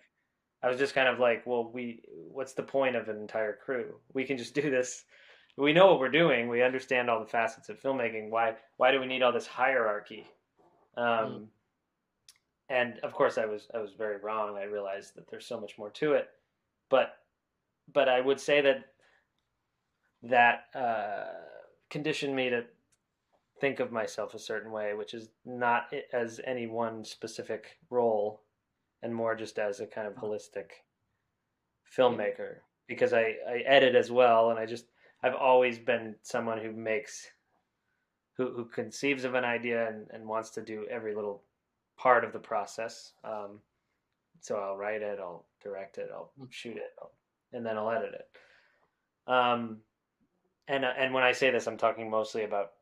I 0.62 0.68
was 0.68 0.78
just 0.78 0.94
kind 0.94 1.08
of 1.08 1.18
like, 1.18 1.46
well, 1.46 1.70
we, 1.70 2.02
what's 2.08 2.52
the 2.52 2.62
point 2.62 2.96
of 2.96 3.08
an 3.08 3.18
entire 3.18 3.54
crew? 3.54 3.94
We 4.12 4.24
can 4.24 4.38
just 4.38 4.54
do 4.54 4.70
this. 4.70 5.04
We 5.60 5.74
know 5.74 5.88
what 5.88 6.00
we're 6.00 6.08
doing. 6.08 6.48
We 6.48 6.62
understand 6.62 7.10
all 7.10 7.20
the 7.20 7.26
facets 7.26 7.68
of 7.68 7.80
filmmaking. 7.80 8.30
Why, 8.30 8.54
why 8.78 8.92
do 8.92 9.00
we 9.00 9.06
need 9.06 9.22
all 9.22 9.32
this 9.32 9.46
hierarchy? 9.46 10.26
Mm, 10.96 11.26
Um, 11.26 11.48
and 12.68 12.98
of 13.00 13.12
course, 13.12 13.36
I 13.36 13.44
was, 13.46 13.68
I 13.74 13.78
was 13.78 13.92
very 13.92 14.16
wrong. 14.18 14.56
I 14.56 14.64
realized 14.64 15.16
that 15.16 15.28
there's 15.28 15.46
so 15.46 15.60
much 15.60 15.76
more 15.76 15.90
to 15.90 16.14
it. 16.14 16.30
But, 16.88 17.16
but 17.92 18.08
I 18.08 18.20
would 18.20 18.40
say 18.40 18.60
that 18.62 18.86
that 20.22 20.64
uh, 20.74 21.24
conditioned 21.90 22.34
me 22.34 22.50
to 22.50 22.64
think 23.60 23.80
of 23.80 23.92
myself 23.92 24.34
a 24.34 24.38
certain 24.38 24.72
way, 24.72 24.94
which 24.94 25.12
is 25.12 25.28
not 25.44 25.92
as 26.12 26.40
any 26.44 26.66
one 26.66 27.04
specific 27.04 27.78
role, 27.90 28.42
and 29.02 29.14
more 29.14 29.34
just 29.34 29.58
as 29.58 29.80
a 29.80 29.86
kind 29.86 30.06
of 30.06 30.14
holistic 30.14 30.70
filmmaker. 31.96 32.56
Because 32.86 33.12
I, 33.12 33.34
I 33.48 33.58
edit 33.66 33.94
as 33.94 34.10
well, 34.10 34.50
and 34.50 34.58
I 34.58 34.66
just 34.66 34.86
I've 35.22 35.34
always 35.34 35.78
been 35.78 36.16
someone 36.22 36.58
who 36.60 36.72
makes 36.72 37.30
who 38.36 38.52
who 38.54 38.64
conceives 38.66 39.24
of 39.24 39.34
an 39.34 39.44
idea 39.44 39.88
and, 39.88 40.08
and 40.10 40.26
wants 40.26 40.50
to 40.50 40.62
do 40.62 40.86
every 40.90 41.14
little 41.14 41.44
part 41.96 42.24
of 42.24 42.32
the 42.32 42.38
process. 42.38 43.12
Um, 43.24 43.60
so 44.40 44.56
I'll 44.56 44.76
write 44.76 45.02
it, 45.02 45.18
I'll 45.20 45.46
direct 45.62 45.98
it, 45.98 46.10
I'll 46.12 46.32
Mm, 46.38 46.50
shoot 46.50 46.76
it, 46.76 46.92
I'll, 47.00 47.12
and 47.52 47.64
then 47.64 47.76
I'll 47.76 47.90
edit 47.90 48.14
it. 48.14 48.28
Um, 49.26 49.82
and 50.68 50.84
and 50.84 51.14
when 51.14 51.24
I 51.24 51.32
say 51.32 51.50
this, 51.50 51.66
I'm 51.66 51.76
talking 51.76 52.10
mostly 52.10 52.44
about 52.44 52.72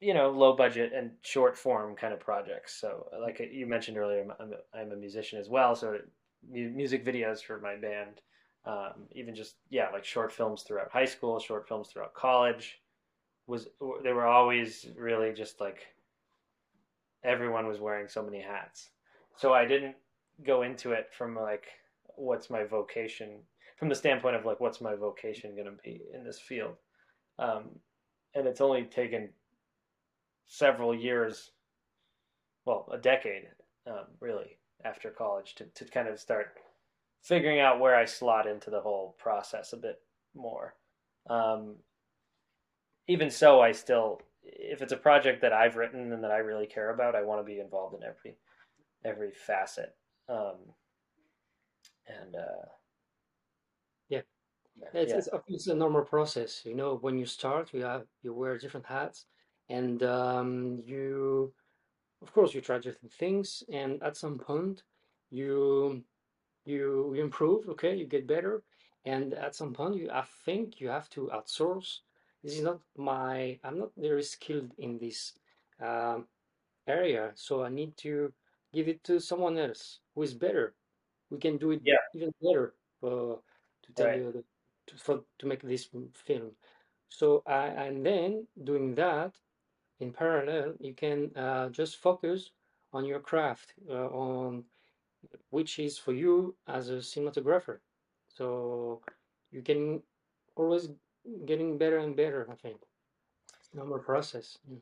you 0.00 0.14
know 0.14 0.30
low 0.30 0.54
budget 0.56 0.92
and 0.92 1.12
short 1.22 1.56
form 1.56 1.94
kind 1.96 2.12
of 2.12 2.20
projects. 2.20 2.74
So 2.74 3.08
like 3.20 3.40
you 3.40 3.66
mentioned 3.66 3.98
earlier, 3.98 4.26
I'm 4.40 4.52
a, 4.52 4.78
I'm 4.78 4.92
a 4.92 4.96
musician 4.96 5.38
as 5.38 5.48
well, 5.48 5.74
so 5.76 5.98
music 6.48 7.04
videos 7.04 7.42
for 7.42 7.60
my 7.60 7.76
band, 7.76 8.20
um, 8.64 9.08
even 9.12 9.34
just 9.34 9.56
yeah 9.70 9.90
like 9.92 10.04
short 10.04 10.32
films 10.32 10.62
throughout 10.62 10.90
high 10.90 11.04
school, 11.04 11.38
short 11.38 11.68
films 11.68 11.88
throughout 11.88 12.14
college 12.14 12.80
was 13.46 13.68
they 14.02 14.12
were 14.12 14.26
always 14.26 14.86
really 14.96 15.32
just 15.32 15.60
like 15.60 15.86
everyone 17.24 17.66
was 17.66 17.80
wearing 17.80 18.08
so 18.08 18.22
many 18.22 18.40
hats. 18.40 18.90
So 19.36 19.52
I 19.52 19.64
didn't 19.64 19.96
go 20.44 20.62
into 20.62 20.92
it 20.92 21.10
from 21.16 21.34
like 21.34 21.66
what's 22.16 22.50
my 22.50 22.64
vocation 22.64 23.40
from 23.76 23.88
the 23.88 23.94
standpoint 23.94 24.36
of 24.36 24.44
like 24.44 24.60
what's 24.60 24.80
my 24.80 24.94
vocation 24.94 25.54
going 25.54 25.66
to 25.66 25.82
be 25.82 26.02
in 26.14 26.24
this 26.24 26.38
field. 26.38 26.74
Um, 27.38 27.70
and 28.34 28.46
it's 28.46 28.60
only 28.60 28.84
taken 28.84 29.30
several 30.46 30.94
years, 30.94 31.50
well, 32.64 32.88
a 32.92 32.98
decade, 32.98 33.48
um, 33.86 34.06
really, 34.20 34.58
after 34.84 35.10
college 35.10 35.54
to, 35.56 35.64
to 35.74 35.84
kind 35.86 36.08
of 36.08 36.20
start 36.20 36.58
figuring 37.22 37.60
out 37.60 37.80
where 37.80 37.94
I 37.94 38.04
slot 38.04 38.46
into 38.46 38.70
the 38.70 38.80
whole 38.80 39.14
process 39.18 39.72
a 39.72 39.76
bit 39.76 40.00
more. 40.34 40.74
Um, 41.30 41.76
even 43.08 43.30
so, 43.30 43.60
I 43.60 43.72
still, 43.72 44.20
if 44.42 44.82
it's 44.82 44.92
a 44.92 44.96
project 44.96 45.40
that 45.42 45.52
I've 45.52 45.76
written 45.76 46.12
and 46.12 46.22
that 46.24 46.30
I 46.30 46.38
really 46.38 46.66
care 46.66 46.90
about, 46.90 47.14
I 47.14 47.22
want 47.22 47.40
to 47.40 47.44
be 47.44 47.60
involved 47.60 47.94
in 47.94 48.02
every 48.02 48.36
every 49.04 49.32
facet. 49.32 49.94
Um, 50.28 50.56
and 52.06 52.34
uh, 52.34 52.66
yeah. 54.08 54.22
It's, 54.94 55.10
yeah, 55.10 55.18
it's 55.18 55.28
it's 55.48 55.66
a 55.66 55.74
normal 55.74 56.02
process, 56.02 56.62
you 56.64 56.74
know. 56.74 56.96
When 56.96 57.18
you 57.18 57.26
start, 57.26 57.72
you 57.72 57.82
have 57.84 58.06
you 58.22 58.32
wear 58.32 58.58
different 58.58 58.86
hats, 58.86 59.26
and 59.68 60.02
um, 60.02 60.82
you, 60.84 61.52
of 62.22 62.32
course, 62.32 62.54
you 62.54 62.60
try 62.60 62.78
different 62.78 63.12
things, 63.12 63.62
and 63.72 64.02
at 64.02 64.16
some 64.16 64.38
point, 64.38 64.82
you 65.30 66.02
you 66.64 67.14
improve. 67.14 67.68
Okay, 67.68 67.94
you 67.94 68.06
get 68.06 68.26
better, 68.26 68.62
and 69.04 69.34
at 69.34 69.54
some 69.54 69.72
point, 69.72 69.96
you 69.96 70.10
I 70.10 70.24
think 70.44 70.80
you 70.80 70.88
have 70.88 71.08
to 71.10 71.30
outsource. 71.32 72.00
This 72.42 72.54
is 72.54 72.62
not 72.62 72.80
my. 72.96 73.58
I'm 73.64 73.78
not 73.78 73.90
very 73.96 74.22
skilled 74.22 74.72
in 74.78 74.98
this 74.98 75.32
um, 75.80 76.26
area, 76.86 77.32
so 77.34 77.64
I 77.64 77.68
need 77.68 77.96
to 77.98 78.32
give 78.72 78.88
it 78.88 79.04
to 79.04 79.20
someone 79.20 79.58
else 79.58 80.00
who 80.14 80.22
is 80.22 80.34
better. 80.34 80.74
We 81.30 81.38
can 81.38 81.56
do 81.56 81.70
it 81.72 81.80
yeah, 81.84 82.02
even 82.14 82.32
better. 82.42 82.74
Uh, 83.02 83.36
to 83.82 83.92
tell 83.96 84.06
right, 84.06 84.18
you 84.18 84.32
the 84.32 84.44
to, 84.86 84.96
for, 84.96 85.20
to 85.38 85.46
make 85.46 85.62
this 85.62 85.88
film. 86.14 86.52
So 87.08 87.42
I 87.46 87.66
and 87.66 88.04
then 88.04 88.46
doing 88.64 88.94
that 88.94 89.34
in 90.00 90.12
parallel, 90.12 90.74
you 90.80 90.94
can 90.94 91.30
uh, 91.36 91.68
just 91.68 91.96
focus 91.96 92.50
on 92.92 93.04
your 93.04 93.20
craft, 93.20 93.74
uh, 93.88 94.08
on 94.08 94.64
which 95.50 95.78
is 95.78 95.98
for 95.98 96.12
you 96.12 96.54
as 96.68 96.90
a 96.90 96.94
cinematographer. 96.94 97.78
So 98.28 99.00
you 99.50 99.62
can 99.62 100.02
always 100.56 100.88
getting 101.46 101.78
better 101.78 101.98
and 101.98 102.16
better. 102.16 102.48
I 102.50 102.54
think 102.54 102.78
normal 103.74 103.98
process. 103.98 104.58
Mm. 104.70 104.78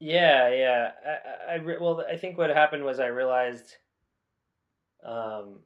yeah, 0.00 0.48
yeah. 0.48 0.90
I, 1.06 1.52
I, 1.52 1.56
I 1.56 1.78
well, 1.80 2.04
I 2.10 2.16
think 2.16 2.38
what 2.38 2.50
happened 2.50 2.84
was 2.84 3.00
I 3.00 3.06
realized 3.06 3.76
um, 5.04 5.60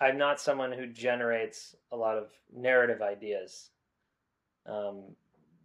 I'm 0.00 0.18
not 0.18 0.40
someone 0.40 0.72
who 0.72 0.86
generates 0.86 1.74
a 1.92 1.96
lot 1.96 2.16
of 2.16 2.30
narrative 2.54 3.02
ideas. 3.02 3.70
Um, 4.66 5.02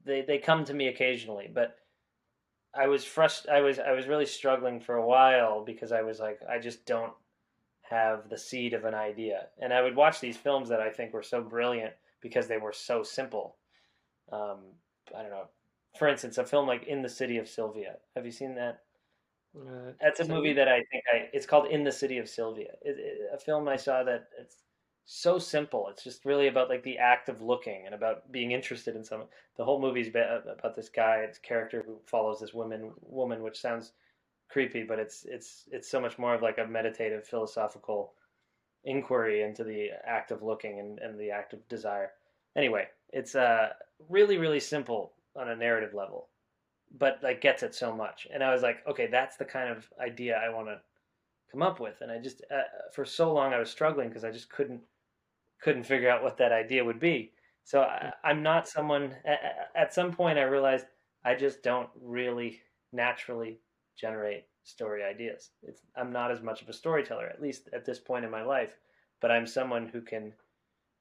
they 0.06 0.22
they 0.22 0.38
come 0.38 0.66
to 0.66 0.74
me 0.74 0.88
occasionally, 0.88 1.50
but 1.54 1.78
I 2.74 2.88
was 2.88 3.04
frust- 3.04 3.50
I 3.50 3.62
was 3.62 3.80
I 3.80 3.92
was 3.92 4.08
really 4.08 4.26
struggling 4.26 4.80
for 4.80 4.96
a 4.96 5.06
while 5.06 5.64
because 5.64 5.92
I 5.92 6.02
was 6.02 6.20
like 6.20 6.40
I 6.50 6.60
just 6.60 6.86
don't 6.86 7.14
have 7.94 8.30
the 8.30 8.38
seed 8.38 8.74
of 8.74 8.86
an 8.86 8.94
idea. 8.94 9.48
And 9.62 9.74
I 9.74 9.82
would 9.82 9.96
watch 9.96 10.20
these 10.20 10.38
films 10.38 10.70
that 10.70 10.82
I 10.82 10.90
think 10.90 11.14
were 11.14 11.24
so 11.24 11.42
brilliant 11.42 11.94
because 12.22 12.48
they 12.48 12.58
were 12.58 12.74
so 12.74 13.04
simple. 13.04 13.56
Um, 14.32 14.60
I 15.16 15.22
don't 15.22 15.32
know. 15.32 15.48
For 15.98 16.08
instance, 16.08 16.38
a 16.38 16.46
film 16.46 16.68
like 16.68 16.86
In 16.86 17.02
the 17.02 17.10
City 17.10 17.38
of 17.38 17.48
Sylvia. 17.48 17.98
Have 18.16 18.26
you 18.26 18.32
seen 18.32 18.56
that? 18.56 18.82
Uh, 19.56 19.92
That's 20.02 20.20
a 20.20 20.28
movie 20.28 20.54
that 20.54 20.68
I 20.68 20.78
think 20.92 21.04
I. 21.14 21.30
It's 21.32 21.46
called 21.46 21.68
In 21.68 21.84
the 21.84 21.92
City 21.92 22.18
of 22.18 22.28
Sylvia. 22.28 22.72
It, 22.82 22.98
it, 22.98 23.18
a 23.34 23.38
film 23.38 23.68
I 23.68 23.76
saw 23.76 24.04
that 24.04 24.30
it's 24.40 24.58
so 25.06 25.38
simple. 25.38 25.88
It's 25.90 26.04
just 26.04 26.26
really 26.26 26.48
about 26.48 26.70
like 26.70 26.84
the 26.84 26.98
act 26.98 27.30
of 27.30 27.42
looking 27.42 27.84
and 27.86 27.94
about 27.94 28.32
being 28.32 28.52
interested 28.52 28.96
in 28.96 29.04
someone. 29.04 29.28
The 29.58 29.66
whole 29.66 29.80
movie's 29.80 30.08
about 30.08 30.76
this 30.76 30.90
guy, 30.90 31.26
this 31.28 31.38
character 31.38 31.84
who 31.86 32.00
follows 32.06 32.40
this 32.40 32.54
woman, 32.54 32.92
woman, 33.02 33.44
which 33.44 33.60
sounds 33.60 33.92
creepy, 34.54 34.84
but 34.84 35.00
it's 35.00 35.26
it's 35.26 35.68
it's 35.72 35.90
so 35.90 36.00
much 36.00 36.20
more 36.20 36.36
of 36.36 36.44
like 36.44 36.60
a 36.60 36.68
meditative, 36.68 37.28
philosophical 37.28 38.14
inquiry 38.86 39.42
into 39.42 39.64
the 39.64 39.90
act 40.06 40.32
of 40.32 40.44
looking 40.44 40.80
and, 40.80 41.00
and 41.00 41.20
the 41.20 41.32
act 41.32 41.54
of 41.54 41.68
desire. 41.68 42.12
Anyway, 42.56 42.88
it's 43.12 43.36
uh 43.36 43.70
really 44.10 44.38
really 44.38 44.60
simple 44.60 45.14
on 45.36 45.50
a 45.50 45.56
narrative 45.56 45.94
level, 45.94 46.30
but 47.00 47.20
like 47.24 47.42
gets 47.42 47.64
it 47.64 47.74
so 47.74 47.96
much. 47.96 48.28
And 48.32 48.44
I 48.44 48.54
was 48.54 48.62
like, 48.62 48.78
okay, 48.88 49.08
that's 49.08 49.38
the 49.38 49.46
kind 49.46 49.70
of 49.70 49.90
idea 50.00 50.38
I 50.38 50.54
want 50.54 50.68
to 50.68 50.80
come 51.52 51.64
up 51.64 51.80
with. 51.80 52.02
And 52.02 52.12
I 52.12 52.20
just 52.20 52.44
uh, 52.52 52.62
for 52.94 53.06
so 53.06 53.34
long 53.34 53.54
I 53.54 53.60
was 53.60 53.72
struggling 53.72 54.10
because 54.10 54.24
I 54.24 54.32
just 54.32 54.50
couldn't 54.50 54.82
couldn't 55.62 55.86
figure 55.86 56.10
out 56.10 56.24
what 56.24 56.38
that 56.38 56.52
idea 56.52 56.86
would 56.86 57.00
be. 57.00 57.32
So 57.64 57.82
I, 57.82 58.14
I'm 58.24 58.44
not 58.44 58.68
someone. 58.68 59.16
At, 59.26 59.70
at 59.76 59.94
some 59.94 60.12
point, 60.12 60.38
I 60.38 60.44
realized 60.44 60.86
I 61.26 61.36
just 61.36 61.64
don't 61.64 61.90
really 62.02 62.62
naturally 62.92 63.60
generate 63.96 64.46
story 64.64 65.04
ideas. 65.04 65.52
It's, 65.62 65.82
I'm 65.96 66.12
not 66.12 66.32
as 66.32 66.42
much 66.42 66.62
of 66.62 66.70
a 66.70 66.74
storyteller, 66.74 67.28
at 67.28 67.42
least 67.42 67.70
at 67.74 67.86
this 67.86 68.00
point 68.00 68.26
in 68.26 68.32
my 68.32 68.44
life, 68.44 68.72
but 69.22 69.32
I'm 69.32 69.46
someone 69.48 69.88
who 69.88 70.02
can 70.02 70.34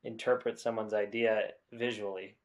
interpret 0.05 0.59
someone's 0.59 0.95
idea 0.95 1.53
visually. 1.73 2.37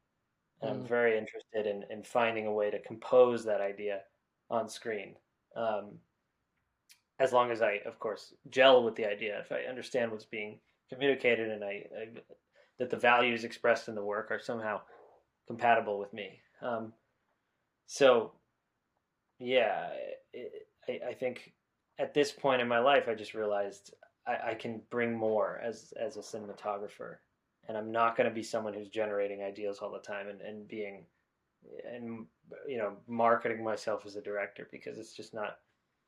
And 0.60 0.70
I'm 0.70 0.84
Mm. 0.84 0.88
very 0.88 1.18
interested 1.18 1.66
in, 1.66 1.84
in 1.90 2.02
finding 2.02 2.46
a 2.46 2.52
way 2.52 2.70
to 2.70 2.80
compose 2.80 3.44
that 3.44 3.60
idea 3.60 4.02
on 4.50 4.68
screen. 4.68 5.16
Um, 5.54 6.00
as 7.20 7.32
long 7.32 7.50
as 7.50 7.62
I, 7.62 7.80
of 7.84 7.98
course, 7.98 8.34
gel 8.48 8.84
with 8.84 8.94
the 8.94 9.06
idea, 9.06 9.40
if 9.40 9.50
I 9.52 9.62
understand 9.62 10.10
what's 10.10 10.24
being 10.24 10.60
communicated 10.88 11.50
and 11.50 11.64
I, 11.64 11.86
I 11.96 12.08
that 12.78 12.90
the 12.90 12.96
values 12.96 13.42
expressed 13.42 13.88
in 13.88 13.94
the 13.96 14.04
work 14.04 14.30
are 14.30 14.38
somehow 14.38 14.80
compatible 15.48 15.98
with 15.98 16.12
me. 16.12 16.40
Um, 16.62 16.92
so, 17.86 18.32
yeah, 19.40 19.90
it, 20.32 20.68
I, 20.88 21.10
I 21.10 21.14
think 21.14 21.52
at 21.98 22.14
this 22.14 22.32
point 22.32 22.62
in 22.62 22.68
my 22.68 22.78
life, 22.78 23.08
I 23.08 23.14
just 23.14 23.34
realized 23.34 23.94
I, 24.26 24.50
I 24.50 24.54
can 24.54 24.80
bring 24.90 25.16
more 25.16 25.60
as 25.62 25.92
as 26.00 26.16
a 26.16 26.20
cinematographer, 26.20 27.16
and 27.68 27.76
I'm 27.76 27.90
not 27.90 28.16
going 28.16 28.28
to 28.28 28.34
be 28.34 28.42
someone 28.42 28.74
who's 28.74 28.88
generating 28.88 29.42
ideas 29.42 29.78
all 29.78 29.92
the 29.92 29.98
time 29.98 30.28
and, 30.28 30.40
and 30.40 30.68
being 30.68 31.04
and 31.90 32.26
you 32.66 32.78
know 32.78 32.92
marketing 33.06 33.64
myself 33.64 34.04
as 34.06 34.16
a 34.16 34.22
director 34.22 34.68
because 34.70 34.98
it's 34.98 35.14
just 35.14 35.34
not. 35.34 35.58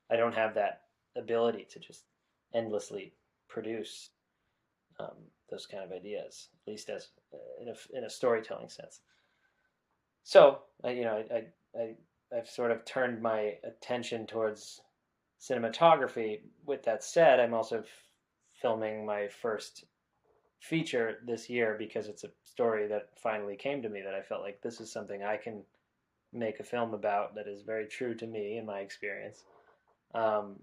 I 0.09 0.15
don't 0.15 0.35
have 0.35 0.53
that 0.55 0.81
ability 1.15 1.67
to 1.71 1.79
just 1.79 2.03
endlessly 2.53 3.13
produce 3.47 4.09
um, 4.99 5.15
those 5.49 5.65
kind 5.65 5.83
of 5.83 5.91
ideas, 5.91 6.49
at 6.65 6.71
least 6.71 6.89
as 6.89 7.09
in 7.61 7.69
a 7.69 7.97
in 7.97 8.03
a 8.05 8.09
storytelling 8.09 8.69
sense. 8.69 9.01
So 10.23 10.59
I, 10.83 10.91
you 10.91 11.03
know, 11.03 11.23
I, 11.33 11.79
I 11.79 11.95
I've 12.35 12.49
sort 12.49 12.71
of 12.71 12.85
turned 12.85 13.21
my 13.21 13.55
attention 13.63 14.25
towards 14.25 14.81
cinematography. 15.39 16.39
With 16.65 16.83
that 16.83 17.03
said, 17.03 17.39
I'm 17.39 17.53
also 17.53 17.79
f- 17.79 17.85
filming 18.61 19.05
my 19.05 19.27
first 19.27 19.85
feature 20.59 21.17
this 21.25 21.49
year 21.49 21.75
because 21.77 22.07
it's 22.07 22.23
a 22.23 22.31
story 22.43 22.87
that 22.87 23.09
finally 23.21 23.55
came 23.55 23.81
to 23.81 23.89
me 23.89 24.01
that 24.01 24.13
I 24.13 24.21
felt 24.21 24.43
like 24.43 24.61
this 24.61 24.79
is 24.79 24.91
something 24.91 25.23
I 25.23 25.37
can 25.37 25.63
make 26.31 26.59
a 26.59 26.63
film 26.63 26.93
about 26.93 27.35
that 27.35 27.47
is 27.47 27.63
very 27.63 27.87
true 27.87 28.15
to 28.15 28.27
me 28.27 28.57
and 28.57 28.67
my 28.67 28.79
experience. 28.79 29.43
Um, 30.13 30.57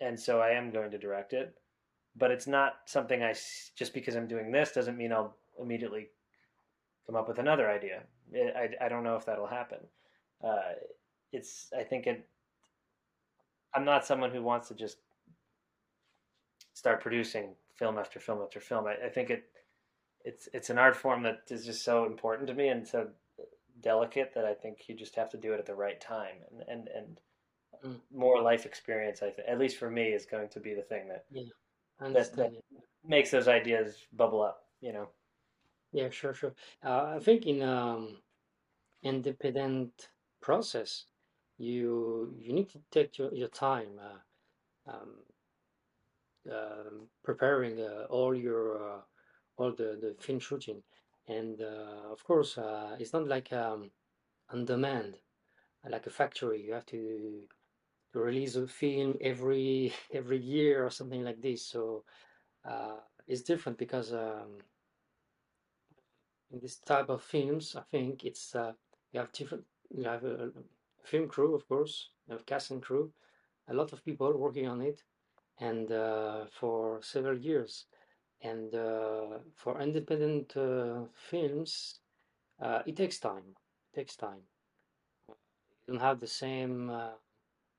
and 0.00 0.18
so 0.18 0.40
I 0.40 0.50
am 0.50 0.70
going 0.70 0.90
to 0.90 0.98
direct 0.98 1.32
it, 1.32 1.54
but 2.16 2.30
it's 2.30 2.46
not 2.46 2.74
something 2.86 3.22
I 3.22 3.34
just 3.76 3.94
because 3.94 4.16
I'm 4.16 4.26
doing 4.26 4.50
this 4.50 4.72
doesn't 4.72 4.98
mean 4.98 5.12
I'll 5.12 5.36
immediately 5.60 6.08
come 7.06 7.16
up 7.16 7.28
with 7.28 7.38
another 7.38 7.70
idea. 7.70 8.02
I, 8.34 8.70
I 8.84 8.88
don't 8.88 9.04
know 9.04 9.16
if 9.16 9.24
that'll 9.24 9.46
happen. 9.46 9.78
Uh, 10.42 10.74
it's 11.32 11.70
I 11.76 11.82
think 11.82 12.06
it. 12.06 12.26
I'm 13.74 13.84
not 13.84 14.06
someone 14.06 14.30
who 14.30 14.42
wants 14.42 14.68
to 14.68 14.74
just 14.74 14.98
start 16.74 17.00
producing 17.00 17.54
film 17.74 17.98
after 17.98 18.20
film 18.20 18.40
after 18.42 18.60
film. 18.60 18.86
I, 18.86 19.06
I 19.06 19.08
think 19.08 19.30
it 19.30 19.44
it's 20.24 20.48
it's 20.52 20.70
an 20.70 20.78
art 20.78 20.96
form 20.96 21.22
that 21.24 21.42
is 21.50 21.64
just 21.64 21.84
so 21.84 22.06
important 22.06 22.48
to 22.48 22.54
me 22.54 22.68
and 22.68 22.86
so 22.86 23.08
delicate 23.80 24.32
that 24.34 24.44
I 24.44 24.54
think 24.54 24.88
you 24.88 24.94
just 24.94 25.16
have 25.16 25.30
to 25.30 25.36
do 25.36 25.52
it 25.52 25.58
at 25.58 25.66
the 25.66 25.74
right 25.74 26.00
time 26.00 26.36
and 26.50 26.62
and 26.68 26.88
and 26.88 27.20
Mm. 27.84 28.00
more 28.12 28.40
life 28.40 28.66
experience. 28.66 29.22
I 29.22 29.30
th- 29.30 29.46
at 29.46 29.58
least 29.58 29.78
for 29.78 29.90
me 29.90 30.04
is 30.04 30.24
going 30.24 30.48
to 30.50 30.60
be 30.60 30.74
the 30.74 30.82
thing 30.82 31.08
that 31.08 31.26
I 32.00 32.10
that 32.10 32.34
that 32.36 32.52
makes 33.04 33.30
those 33.30 33.48
ideas 33.48 33.96
bubble 34.12 34.42
up. 34.42 34.64
You 34.80 34.92
know. 34.92 35.08
Yeah, 35.92 36.10
sure, 36.10 36.34
sure. 36.34 36.54
Uh, 36.82 37.14
I 37.16 37.18
think 37.20 37.46
in 37.46 37.62
um 37.62 38.18
independent 39.02 40.08
process, 40.44 41.06
you 41.58 42.34
you 42.38 42.52
need 42.52 42.68
to 42.70 42.80
take 42.90 43.18
your, 43.18 43.32
your 43.34 43.48
time 43.48 43.92
uh, 44.08 44.90
um, 44.92 45.12
um, 46.52 47.08
preparing 47.24 47.80
uh, 47.80 48.04
all 48.10 48.34
your 48.34 48.62
uh, 48.76 49.00
all 49.56 49.72
the, 49.72 49.98
the 50.02 50.14
film 50.20 50.38
shooting, 50.38 50.82
and 51.28 51.60
uh, 51.62 52.12
of 52.12 52.22
course, 52.24 52.58
uh, 52.58 52.96
it's 53.00 53.12
not 53.12 53.26
like 53.26 53.52
um, 53.52 53.90
on 54.50 54.64
demand, 54.64 55.14
like 55.88 56.06
a 56.06 56.10
factory. 56.10 56.60
You 56.62 56.74
have 56.74 56.86
to, 56.86 57.42
to 58.12 58.18
release 58.18 58.56
a 58.56 58.66
film 58.66 59.16
every 59.20 59.92
every 60.12 60.38
year 60.38 60.84
or 60.84 60.90
something 60.90 61.24
like 61.24 61.40
this. 61.40 61.66
So 61.66 62.04
it's 63.26 63.42
different 63.42 63.78
because 63.78 64.12
um, 64.12 64.60
in 66.52 66.60
this 66.60 66.76
type 66.76 67.08
of 67.08 67.22
films, 67.22 67.74
I 67.76 67.82
think 67.90 68.24
it's 68.24 68.54
uh, 68.54 68.72
you 69.12 69.20
have 69.20 69.32
different. 69.32 69.64
You 69.90 70.04
have 70.04 70.24
a, 70.24 70.52
film 71.04 71.28
crew, 71.28 71.54
of 71.54 71.68
course, 71.68 72.10
a 72.30 72.38
cast 72.38 72.70
and 72.70 72.82
crew, 72.82 73.12
a 73.68 73.74
lot 73.74 73.92
of 73.92 74.04
people 74.04 74.36
working 74.38 74.66
on 74.66 74.80
it, 74.80 75.02
and 75.60 75.90
uh, 75.92 76.46
for 76.50 77.02
several 77.02 77.38
years. 77.38 77.86
And 78.42 78.74
uh, 78.74 79.38
for 79.56 79.80
independent 79.80 80.56
uh, 80.56 81.04
films, 81.14 82.00
uh, 82.60 82.82
it 82.86 82.96
takes 82.96 83.18
time. 83.18 83.56
It 83.92 84.00
takes 84.00 84.16
time. 84.16 84.42
You 85.86 85.94
don't 85.94 86.00
have 86.00 86.20
the 86.20 86.26
same 86.26 86.90
uh, 86.90 87.12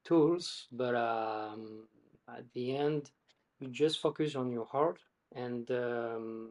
tools, 0.04 0.68
but 0.72 0.96
um, 0.96 1.88
at 2.30 2.52
the 2.54 2.76
end, 2.78 3.12
you 3.60 3.68
just 3.70 4.00
focus 4.00 4.36
on 4.36 4.52
your 4.52 4.66
heart 4.66 5.00
and 5.34 5.70
um, 5.72 6.50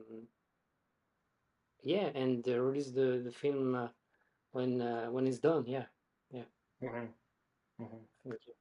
yeah, 1.83 2.11
and 2.14 2.47
uh, 2.49 2.61
release 2.61 2.90
the 2.90 3.21
the 3.25 3.33
film 3.33 3.88
when 4.55 4.81
uh, 4.81 5.07
when 5.11 5.27
it's 5.27 5.38
done. 5.38 5.64
Yeah, 5.67 5.87
yeah. 6.31 6.49
hmm 6.81 7.11
hmm 7.79 8.03
Thank 8.23 8.40
you. 8.47 8.55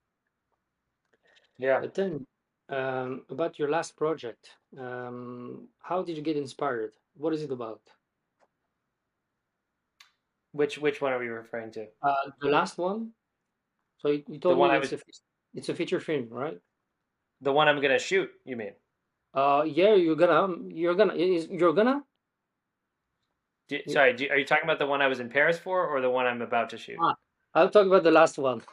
Yeah. 1.57 1.79
But 1.79 1.93
then, 1.93 2.25
um, 2.69 3.25
about 3.29 3.59
your 3.59 3.69
last 3.69 3.95
project, 3.95 4.49
um, 4.77 5.69
how 5.79 6.01
did 6.01 6.17
you 6.17 6.23
get 6.23 6.35
inspired? 6.35 6.93
What 7.15 7.33
is 7.33 7.43
it 7.43 7.51
about? 7.51 7.81
Which 10.51 10.77
which 10.77 11.01
one 11.01 11.13
are 11.13 11.19
we 11.19 11.27
referring 11.27 11.71
to? 11.73 11.87
Uh, 12.01 12.31
the 12.41 12.49
last 12.49 12.77
one. 12.77 13.13
So 13.99 14.09
you, 14.09 14.23
you 14.27 14.39
told 14.39 14.57
one 14.57 14.71
me 14.71 14.77
it's 14.77 14.91
was 14.91 15.01
a 15.01 15.05
it's 15.53 15.69
a 15.69 15.75
feature 15.75 15.99
film, 15.99 16.27
right? 16.29 16.59
the 17.41 17.51
one 17.51 17.67
I'm 17.67 17.81
gonna 17.81 17.99
shoot. 17.99 18.29
You 18.45 18.55
mean? 18.55 18.73
Uh, 19.33 19.63
yeah, 19.67 19.93
you're 19.93 20.15
gonna 20.15 20.55
you're 20.69 20.95
gonna 20.95 21.15
you're 21.15 21.73
gonna. 21.73 22.03
Do, 23.67 23.79
You, 23.85 23.93
sorry, 23.93 24.13
do, 24.13 24.27
are 24.29 24.37
you 24.37 24.45
talking 24.45 24.65
about 24.65 24.79
the 24.79 24.85
one 24.87 25.01
I 25.01 25.07
was 25.07 25.19
in 25.19 25.29
Paris 25.29 25.57
for, 25.57 25.87
or 25.87 26.01
the 26.01 26.09
one 26.09 26.25
I'm 26.25 26.41
about 26.41 26.69
to 26.71 26.77
shoot? 26.77 26.97
ah, 27.01 27.15
I'll 27.53 27.69
talk 27.69 27.87
about 27.87 28.03
the 28.03 28.11
last 28.11 28.37
one. 28.37 28.59
The 28.59 28.65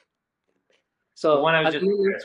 So 1.14 1.42
one 1.42 1.54
I 1.54 1.62
was 1.62 1.74
at 1.74 1.80
the 1.80 1.86
moment, 1.86 2.24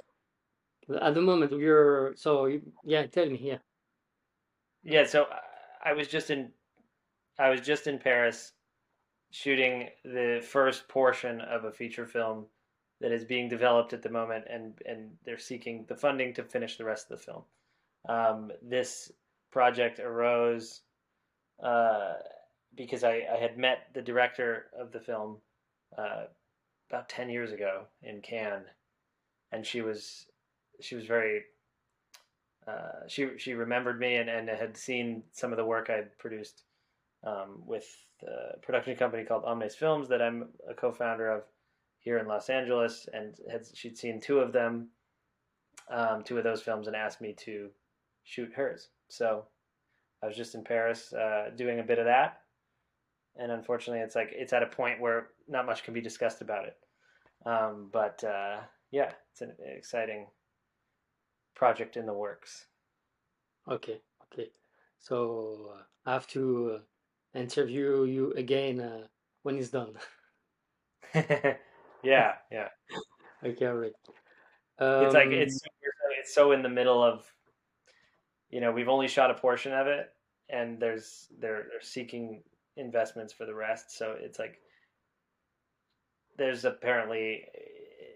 at 1.02 1.14
the 1.14 1.22
moment 1.22 1.52
you're 1.52 2.16
so 2.16 2.46
you, 2.46 2.62
yeah, 2.84 3.06
tell 3.08 3.30
me, 3.30 3.40
yeah. 3.42 3.58
Yeah. 4.84 5.06
So 5.06 5.26
I 5.32 5.90
I 5.90 5.94
was 5.94 6.08
just 6.08 6.30
in 6.32 6.52
I 7.38 7.50
was 7.50 7.62
just 7.62 7.88
in 7.88 8.00
Paris 8.00 8.54
shooting 9.32 9.90
the 10.04 10.42
first 10.44 10.88
portion 10.88 11.42
of 11.42 11.66
a 11.66 11.72
feature 11.72 12.06
film 12.08 12.46
that 13.02 13.12
is 13.12 13.26
being 13.26 13.50
developed 13.50 13.94
at 13.94 14.02
the 14.02 14.10
moment, 14.10 14.46
and 14.50 14.74
and 14.86 15.12
they're 15.26 15.38
seeking 15.38 15.86
the 15.88 15.96
funding 15.96 16.34
to 16.34 16.44
finish 16.44 16.78
the 16.78 16.86
rest 16.86 17.12
of 17.12 17.20
the 17.20 17.24
film. 17.24 17.44
Um, 18.08 18.52
this 18.62 19.12
project 19.52 20.00
arose 20.00 20.82
uh, 21.64 22.14
because 22.76 23.04
I, 23.04 23.24
I 23.34 23.38
had 23.38 23.58
met 23.58 23.88
the 23.94 24.02
director 24.02 24.66
of 24.78 24.92
the 24.92 25.00
film 25.00 25.38
uh, 25.98 26.26
about 26.90 27.10
ten 27.10 27.30
years 27.30 27.52
ago 27.52 27.84
in 28.04 28.22
Cannes, 28.22 28.66
and 29.52 29.66
she 29.66 29.82
was 29.82 30.26
she 30.82 30.96
was 30.96 31.06
very 31.06 31.44
uh, 32.68 33.08
she 33.08 33.30
she 33.38 33.54
remembered 33.54 34.00
me 34.00 34.16
and, 34.16 34.30
and 34.30 34.50
had 34.50 34.76
seen 34.76 35.24
some 35.32 35.52
of 35.52 35.58
the 35.58 35.66
work 35.66 35.90
I'd 35.90 36.18
produced 36.18 36.64
um, 37.24 37.62
with 37.66 37.86
a 38.24 38.58
production 38.60 38.96
company 38.96 39.24
called 39.24 39.46
Omnes 39.46 39.76
Films 39.76 40.08
that 40.10 40.22
I'm 40.22 40.50
a 40.70 40.74
co-founder 40.74 41.30
of 41.30 41.44
here 42.00 42.18
in 42.20 42.28
Los 42.28 42.50
Angeles, 42.50 43.08
and 43.14 43.36
had 43.52 43.66
she'd 43.74 43.98
seen 43.98 44.20
two 44.20 44.40
of 44.40 44.54
them, 44.54 44.90
um, 45.90 46.24
two 46.24 46.38
of 46.38 46.44
those 46.44 46.62
films, 46.62 46.88
and 46.88 46.96
asked 46.96 47.22
me 47.22 47.34
to 47.46 47.70
shoot 48.24 48.54
hers. 48.54 48.90
So 49.10 49.46
I 50.22 50.28
was 50.28 50.38
just 50.38 50.56
in 50.56 50.64
Paris 50.64 51.14
uh, 51.14 51.50
doing 51.56 51.80
a 51.80 51.84
bit 51.84 52.00
of 52.00 52.06
that, 52.06 52.42
and 53.38 53.52
unfortunately, 53.52 54.02
it's 54.02 54.16
like 54.16 54.30
it's 54.32 54.54
at 54.54 54.64
a 54.64 54.68
point 54.68 55.00
where 55.02 55.30
not 55.48 55.66
much 55.66 55.84
can 55.84 55.94
be 55.94 56.02
discussed 56.02 56.42
about 56.42 56.66
it. 56.66 56.78
Um, 57.46 57.90
but 57.92 58.24
uh, 58.24 58.62
yeah, 58.92 59.12
it's 59.32 59.42
an 59.42 59.54
exciting 59.64 60.28
project 61.56 61.98
in 61.98 62.06
the 62.06 62.14
works. 62.14 62.66
Okay, 63.70 64.02
okay. 64.32 64.50
So 65.00 65.72
uh, 65.76 65.84
I 66.10 66.14
have 66.14 66.28
to 66.28 66.80
uh, 67.36 67.40
interview 67.40 68.06
you 68.06 68.34
again 68.34 68.80
uh, 68.80 69.08
when 69.44 69.58
it's 69.58 69.70
done. 69.70 69.96
yeah, 71.14 72.34
yeah. 72.52 72.70
Okay, 73.44 73.66
all 73.68 73.76
right. 73.76 73.92
It's 74.80 75.14
like 75.14 75.28
Um, 75.28 75.34
it's 75.34 75.62
it's 76.20 76.34
so 76.34 76.52
in 76.52 76.64
the 76.64 76.70
middle 76.70 77.04
of, 77.04 77.32
you 78.50 78.60
know, 78.60 78.72
we've 78.72 78.90
only 78.90 79.08
shot 79.08 79.30
a 79.30 79.36
portion 79.36 79.72
of 79.72 79.86
it, 79.86 80.10
and 80.50 80.80
there's 80.80 81.28
they're, 81.40 81.68
they're 81.70 81.82
seeking 81.82 82.42
investments 82.78 83.34
for 83.34 83.46
the 83.46 83.54
rest. 83.54 83.98
So 83.98 84.16
it's 84.20 84.40
like 84.40 84.60
there's 86.38 86.66
apparently 86.66 87.46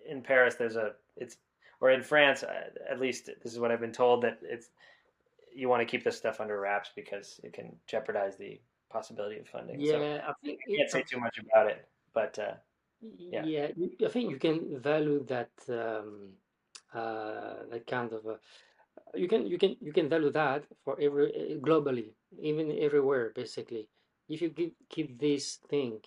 in 0.10 0.22
Paris 0.22 0.56
there's 0.56 0.76
a 0.76 0.94
it's 1.16 1.38
or 1.82 1.92
in 1.92 2.02
France 2.02 2.44
uh, 2.44 2.70
at 2.90 3.00
least 3.00 3.30
this 3.44 3.54
is 3.54 3.60
what 3.60 3.72
I've 3.72 3.80
been 3.80 3.92
told 3.92 4.24
that 4.24 4.40
it's 4.42 4.70
you 5.54 5.70
want 5.70 5.82
to 5.82 5.86
keep 5.86 6.04
this 6.04 6.18
stuff 6.18 6.40
under 6.40 6.60
wraps 6.60 6.90
because 6.96 7.40
it 7.44 7.54
can 7.54 7.76
jeopardize 7.88 8.36
the 8.38 8.60
possibility 8.90 9.40
of 9.40 9.48
funding. 9.48 9.80
Yeah, 9.80 9.92
so 9.94 10.22
I 10.28 10.34
think 10.44 10.60
I 10.68 10.76
can't 10.78 10.92
say 10.92 11.04
too 11.04 11.20
much 11.20 11.38
about 11.40 11.68
it, 11.68 11.88
but 12.14 12.38
uh, 12.40 12.54
yeah, 13.18 13.46
yeah 13.46 13.68
I 14.06 14.10
think 14.10 14.32
you 14.32 14.38
can 14.38 14.80
value 14.80 15.26
that 15.28 15.52
um, 15.70 16.30
uh, 16.94 17.66
that 17.72 17.88
kind 17.88 18.12
of 18.14 18.26
uh, 18.26 18.36
you 19.16 19.28
can 19.28 19.48
you 19.48 19.58
can 19.58 19.76
you 19.82 19.94
can 19.94 20.10
value 20.10 20.32
that 20.32 20.64
for 20.84 21.00
every 21.02 21.60
globally, 21.62 22.10
even 22.42 22.76
everywhere, 22.80 23.32
basically. 23.36 23.88
If 24.30 24.42
you 24.42 24.50
keep 24.52 24.76
keep 24.90 25.20
this 25.20 25.56
thing 25.70 26.00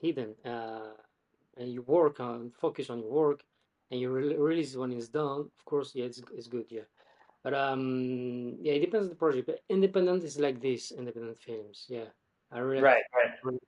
hidden 0.00 0.34
uh, 0.44 0.92
and 1.56 1.72
you 1.72 1.82
work 1.82 2.20
on 2.20 2.50
focus 2.50 2.90
on 2.90 3.00
your 3.00 3.12
work 3.12 3.40
and 3.90 4.00
you 4.00 4.10
re 4.10 4.36
release 4.36 4.76
when 4.76 4.92
it's 4.92 5.08
done, 5.08 5.48
of 5.58 5.64
course, 5.64 5.92
yeah, 5.94 6.06
it's 6.06 6.20
it's 6.34 6.48
good, 6.48 6.66
yeah. 6.68 6.86
But 7.42 7.54
um, 7.54 8.56
yeah, 8.60 8.72
it 8.72 8.80
depends 8.80 9.04
on 9.06 9.10
the 9.10 9.16
project. 9.16 9.46
But 9.46 9.60
independent 9.68 10.24
is 10.24 10.38
like 10.38 10.60
this, 10.60 10.92
independent 10.92 11.38
films, 11.40 11.86
yeah. 11.88 12.10
I 12.50 12.58
really, 12.58 12.82
right, 12.82 13.02
right, 13.14 13.58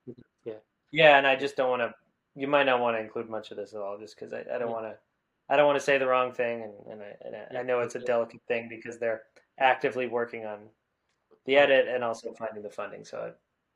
yeah. 0.44 0.54
yeah, 0.92 1.18
and 1.18 1.26
I 1.26 1.36
just 1.36 1.56
don't 1.56 1.70
want 1.70 1.82
to. 1.82 1.94
You 2.34 2.48
might 2.48 2.64
not 2.66 2.80
want 2.80 2.96
to 2.96 3.00
include 3.00 3.28
much 3.30 3.50
of 3.50 3.56
this 3.56 3.72
at 3.72 3.80
all, 3.80 3.98
just 3.98 4.14
because 4.14 4.32
I, 4.32 4.40
I 4.40 4.58
don't 4.58 4.68
Yeah. 4.68 4.74
want 4.74 4.86
to. 4.86 4.96
I 5.48 5.56
don't 5.56 5.66
want 5.66 5.78
to 5.78 5.84
say 5.84 5.96
the 5.96 6.06
wrong 6.06 6.32
thing, 6.32 6.62
and, 6.62 6.72
and, 6.90 7.02
I, 7.02 7.16
and 7.24 7.36
Yeah, 7.52 7.60
I 7.60 7.62
know 7.62 7.80
it's 7.80 7.94
a 7.94 8.00
delicate 8.00 8.40
thing 8.48 8.68
because 8.68 8.98
they're 8.98 9.22
actively 9.58 10.06
working 10.08 10.44
on 10.44 10.58
the 11.44 11.56
edit 11.56 11.86
and 11.88 12.02
also 12.02 12.32
finding 12.32 12.62
the 12.62 12.70
funding. 12.70 13.04
So 13.04 13.32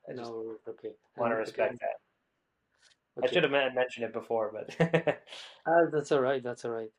I, 0.09 0.13
just 0.13 0.31
No, 0.31 0.57
okay. 0.67 0.95
want 1.17 1.31
to 1.31 1.35
respect 1.37 1.75
okay, 1.75 1.77
that. 1.81 1.97
I 3.23 3.27
should 3.27 3.43
have 3.43 3.51
mentioned 3.73 4.05
it 4.05 4.13
before, 4.13 4.51
but 4.51 4.75
Ah, 5.65 5.85
that's 5.91 6.11
all 6.11 6.21
right. 6.21 6.43
That's 6.43 6.65
all 6.65 6.71
right. 6.71 6.91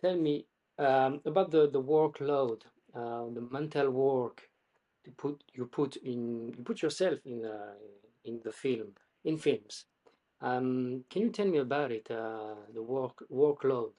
Tell 0.00 0.16
me 0.16 0.46
um, 0.78 1.20
about 1.24 1.50
the 1.50 1.68
the 1.70 1.82
workload, 1.82 2.62
uh, 2.94 3.26
the 3.34 3.46
mental 3.50 3.90
work 3.90 4.48
to 5.04 5.10
put 5.12 5.42
you 5.54 5.66
put 5.66 5.96
in 5.96 6.52
you 6.56 6.64
put 6.64 6.82
yourself 6.82 7.20
in 7.24 7.44
uh, 7.44 7.74
in 8.24 8.40
the 8.44 8.52
film 8.52 8.94
in 9.24 9.38
films. 9.38 9.86
Um, 10.40 11.04
can 11.10 11.22
you 11.22 11.30
tell 11.30 11.46
me 11.46 11.58
about 11.58 11.92
it? 11.92 12.10
Uh, 12.10 12.56
the 12.74 12.82
work 12.82 13.24
workload. 13.30 13.92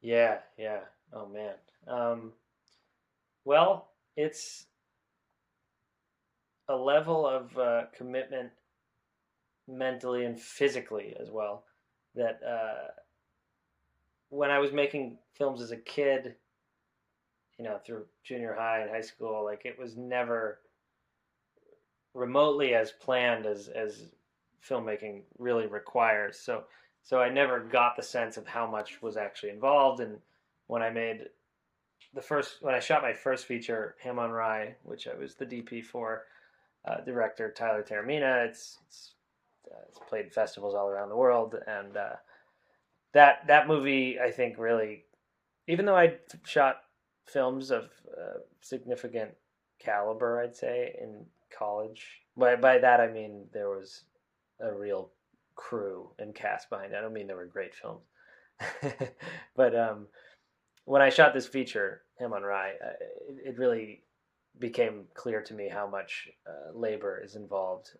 yeah, 0.00 0.38
yeah. 0.56 0.80
Oh 1.12 1.26
man. 1.26 1.54
Um, 1.86 2.32
well, 3.44 3.90
it's 4.16 4.67
a 6.68 6.76
level 6.76 7.26
of 7.26 7.56
uh, 7.58 7.82
commitment 7.96 8.50
mentally 9.66 10.24
and 10.24 10.40
physically 10.40 11.14
as 11.20 11.30
well 11.30 11.64
that 12.14 12.40
uh, 12.42 12.90
when 14.30 14.50
I 14.50 14.58
was 14.58 14.72
making 14.72 15.18
films 15.34 15.62
as 15.62 15.70
a 15.70 15.76
kid, 15.76 16.34
you 17.58 17.64
know, 17.64 17.78
through 17.84 18.06
junior 18.24 18.54
high 18.54 18.80
and 18.80 18.90
high 18.90 19.00
school, 19.00 19.44
like 19.44 19.62
it 19.64 19.78
was 19.78 19.96
never 19.96 20.60
remotely 22.14 22.74
as 22.74 22.90
planned 22.92 23.46
as 23.46 23.68
as 23.68 24.04
filmmaking 24.66 25.22
really 25.38 25.66
requires. 25.66 26.38
So 26.38 26.64
so 27.02 27.20
I 27.20 27.30
never 27.30 27.60
got 27.60 27.96
the 27.96 28.02
sense 28.02 28.36
of 28.36 28.46
how 28.46 28.66
much 28.66 29.00
was 29.00 29.16
actually 29.16 29.50
involved. 29.50 30.00
And 30.00 30.18
when 30.66 30.82
I 30.82 30.90
made 30.90 31.26
the 32.14 32.22
first, 32.22 32.58
when 32.60 32.74
I 32.74 32.80
shot 32.80 33.02
my 33.02 33.12
first 33.12 33.46
feature, 33.46 33.96
Ham 34.02 34.18
on 34.18 34.30
Rye, 34.30 34.74
which 34.82 35.06
I 35.08 35.14
was 35.14 35.34
the 35.34 35.46
DP 35.46 35.84
for, 35.84 36.24
uh, 36.86 37.00
director 37.04 37.52
Tyler 37.52 37.82
Taormina, 37.82 38.46
it's 38.46 38.78
it's, 38.86 39.14
uh, 39.70 39.80
it's 39.88 39.98
played 40.08 40.32
festivals 40.32 40.74
all 40.74 40.88
around 40.88 41.08
the 41.08 41.16
world, 41.16 41.56
and 41.66 41.96
uh, 41.96 42.16
that 43.14 43.46
that 43.46 43.68
movie 43.68 44.18
I 44.20 44.30
think 44.30 44.58
really, 44.58 45.04
even 45.66 45.84
though 45.86 45.96
I 45.96 46.16
shot 46.44 46.76
films 47.26 47.70
of 47.70 47.84
uh, 48.16 48.40
significant 48.60 49.30
caliber, 49.78 50.40
I'd 50.42 50.56
say 50.56 50.96
in 51.00 51.24
college. 51.56 52.06
By 52.36 52.56
by 52.56 52.78
that 52.78 53.00
I 53.00 53.08
mean 53.08 53.46
there 53.52 53.70
was 53.70 54.04
a 54.60 54.72
real 54.72 55.10
crew 55.54 56.10
and 56.18 56.34
cast 56.34 56.70
behind 56.70 56.92
it. 56.92 56.96
I 56.96 57.00
don't 57.00 57.12
mean 57.12 57.26
they 57.26 57.34
were 57.34 57.46
great 57.46 57.74
films, 57.74 58.04
but 59.56 59.76
um, 59.76 60.06
when 60.84 61.02
I 61.02 61.10
shot 61.10 61.34
this 61.34 61.46
feature, 61.46 62.02
Ham 62.18 62.32
on 62.32 62.42
Rye, 62.42 62.72
uh, 62.82 62.92
it, 63.28 63.50
it 63.50 63.58
really 63.58 64.02
became 64.58 65.04
clear 65.14 65.42
to 65.42 65.54
me 65.54 65.68
how 65.68 65.86
much 65.86 66.28
uh, 66.46 66.76
labor 66.76 67.20
is 67.24 67.36
involved, 67.36 67.90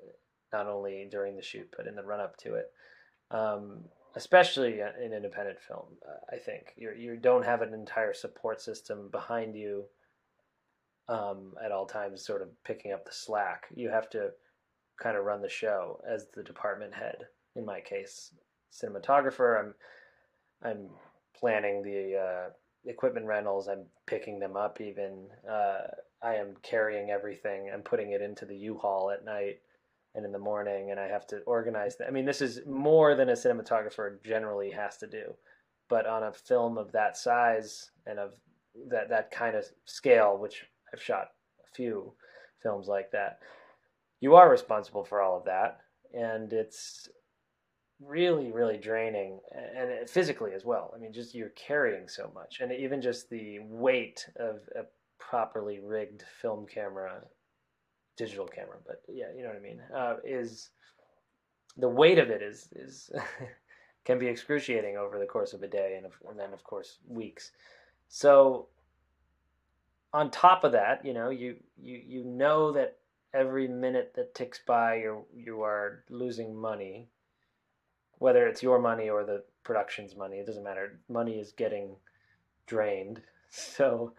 not 0.53 0.67
only 0.67 1.07
during 1.11 1.37
the 1.37 1.43
shoot 1.43 1.69
but 1.77 1.87
in 1.87 1.95
the 1.95 2.03
run 2.03 2.21
up 2.21 2.37
to 2.39 2.55
it. 2.55 2.73
Um, 3.31 3.85
especially 4.17 4.81
in 4.81 5.13
independent 5.13 5.61
film, 5.61 5.87
uh, 6.07 6.35
I 6.35 6.39
think 6.39 6.73
you 6.77 6.93
you 6.97 7.17
don't 7.17 7.45
have 7.45 7.63
an 7.63 7.75
entire 7.75 8.15
support 8.15 8.61
system 8.61 9.09
behind 9.11 9.55
you 9.55 9.85
um, 11.09 11.55
at 11.65 11.73
all 11.73 11.87
times, 11.87 12.25
sort 12.25 12.43
of 12.43 12.49
picking 12.65 12.93
up 12.93 13.05
the 13.05 13.13
slack. 13.13 13.67
You 13.75 13.91
have 13.91 14.11
to 14.11 14.31
kind 15.01 15.17
of 15.17 15.25
run 15.25 15.43
the 15.43 15.49
show 15.49 16.01
as 16.09 16.27
the 16.35 16.43
department 16.43 16.95
head. 16.95 17.17
In 17.57 17.65
my 17.65 17.81
case, 17.81 18.33
cinematographer. 18.73 19.59
I'm 19.61 19.75
I'm 20.63 20.89
planning 21.39 21.83
the 21.83 22.17
uh, 22.19 22.51
equipment 22.85 23.27
rentals. 23.27 23.69
I'm 23.69 23.87
picking 24.07 24.39
them 24.39 24.57
up. 24.57 24.81
Even 24.81 25.29
uh, 25.51 25.89
I 26.23 26.35
am 26.35 26.57
carrying 26.63 27.11
everything. 27.11 27.71
I'm 27.73 27.83
putting 27.83 28.13
it 28.13 28.23
into 28.23 28.45
the 28.45 28.57
U-Haul 28.57 29.11
at 29.11 29.25
night 29.25 29.61
and 30.15 30.25
in 30.25 30.33
the 30.33 30.39
morning, 30.39 30.91
and 30.91 30.99
I 30.99 31.07
have 31.07 31.27
to 31.29 31.41
organize 31.41 31.97
that. 31.97 32.09
I 32.09 32.11
mean, 32.11 32.25
this 32.25 32.41
is 32.41 32.61
more 32.67 33.15
than 33.15 33.29
a 33.29 33.35
cinematographer 33.35 34.23
generally 34.25 34.71
has 34.71 34.97
to 34.99 35.07
do, 35.07 35.35
but 35.89 36.07
on 36.07 36.25
a 36.25 36.33
film 36.33 36.77
of 36.77 36.93
that 36.93 37.17
size 37.17 37.91
and 38.07 38.19
of 38.19 38.35
that 38.89 39.09
that 39.11 39.31
kind 39.31 39.57
of 39.57 39.65
scale, 39.85 40.37
which 40.39 40.65
I've 40.93 41.03
shot 41.03 41.29
a 41.63 41.75
few 41.75 42.13
films 42.63 42.89
like 42.89 43.13
that, 43.13 43.41
you 44.21 44.35
are 44.35 44.51
responsible 44.51 45.05
for 45.05 45.21
all 45.21 45.37
of 45.37 45.45
that, 45.45 45.81
and 46.13 46.53
it's 46.53 47.09
really 48.01 48.53
really 48.53 48.77
draining 48.77 49.41
and 49.77 50.09
physically 50.09 50.53
as 50.53 50.65
well 50.65 50.93
i 50.95 50.99
mean 51.01 51.13
just 51.13 51.35
you're 51.35 51.49
carrying 51.51 52.09
so 52.09 52.31
much 52.33 52.61
and 52.61 52.71
even 52.71 53.03
just 53.03 53.29
the 53.29 53.59
weight 53.65 54.25
of 54.39 54.61
a 54.77 54.85
properly 55.19 55.79
rigged 55.81 56.25
film 56.41 56.67
camera 56.67 57.21
digital 58.17 58.47
camera 58.47 58.77
but 58.87 59.03
yeah 59.09 59.27
you 59.37 59.43
know 59.43 59.49
what 59.49 59.57
i 59.57 59.61
mean 59.61 59.81
uh, 59.95 60.17
is 60.25 60.71
the 61.77 61.89
weight 61.89 62.19
of 62.19 62.31
it 62.31 62.43
is 62.43 62.69
is 62.75 63.11
can 64.05 64.19
be 64.19 64.27
excruciating 64.27 64.97
over 64.97 65.19
the 65.19 65.27
course 65.27 65.53
of 65.53 65.63
a 65.63 65.69
day 65.69 65.95
and, 65.97 66.07
and 66.29 66.39
then 66.39 66.53
of 66.53 66.65
course 66.65 66.99
weeks 67.07 67.53
so 68.09 68.67
on 70.13 70.31
top 70.31 70.65
of 70.65 70.73
that 70.73 71.05
you 71.05 71.13
know 71.13 71.31
you 71.31 71.57
you 71.81 72.01
you 72.07 72.25
know 72.25 72.73
that 72.73 72.97
every 73.35 73.69
minute 73.69 74.13
that 74.17 74.35
ticks 74.35 74.61
by 74.67 74.97
you 74.97 75.25
you 75.35 75.63
are 75.63 76.03
losing 76.09 76.57
money 76.57 77.09
whether 78.19 78.47
it's 78.47 78.63
your 78.63 78.79
money 78.81 79.09
or 79.09 79.25
the 79.25 79.43
production's 79.63 80.17
money, 80.17 80.39
it 80.39 80.47
doesn't 80.47 80.65
matter. 80.65 80.99
Money 81.09 81.39
is 81.39 81.53
getting 81.53 81.97
drained. 82.67 83.21
So 83.51 84.13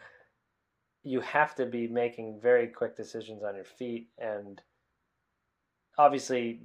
you 1.03 1.21
have 1.21 1.55
to 1.55 1.65
be 1.65 1.87
making 1.87 2.39
very 2.41 2.67
quick 2.67 2.95
decisions 2.95 3.43
on 3.43 3.55
your 3.55 3.65
feet. 3.65 4.09
And 4.17 4.61
obviously, 5.97 6.61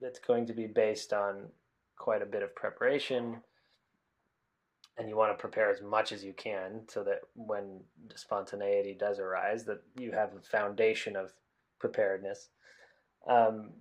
it's 0.00 0.18
going 0.18 0.46
to 0.46 0.52
be 0.52 0.66
based 0.66 1.12
on 1.12 1.48
quite 1.96 2.22
a 2.22 2.26
bit 2.26 2.42
of 2.42 2.54
preparation. 2.54 3.42
And 4.98 5.08
you 5.08 5.16
want 5.16 5.36
to 5.36 5.40
prepare 5.40 5.70
as 5.70 5.82
much 5.82 6.10
as 6.10 6.24
you 6.24 6.32
can 6.32 6.82
so 6.88 7.04
that 7.04 7.20
when 7.34 7.80
the 8.08 8.16
spontaneity 8.16 8.96
does 8.98 9.18
arise, 9.18 9.64
that 9.66 9.82
you 9.98 10.12
have 10.12 10.30
a 10.34 10.40
foundation 10.40 11.16
of 11.16 11.32
preparedness. 11.78 12.48
Um, 13.28 13.72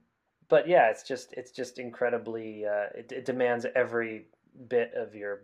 but 0.50 0.68
yeah, 0.68 0.90
it's 0.90 1.04
just 1.04 1.34
it's 1.34 1.52
just 1.52 1.80
incredibly 1.80 2.66
uh, 2.66 2.88
it, 2.96 3.12
it 3.12 3.26
demands 3.26 3.66
every 3.76 4.26
bit 4.68 4.92
of 4.96 5.16
your 5.16 5.44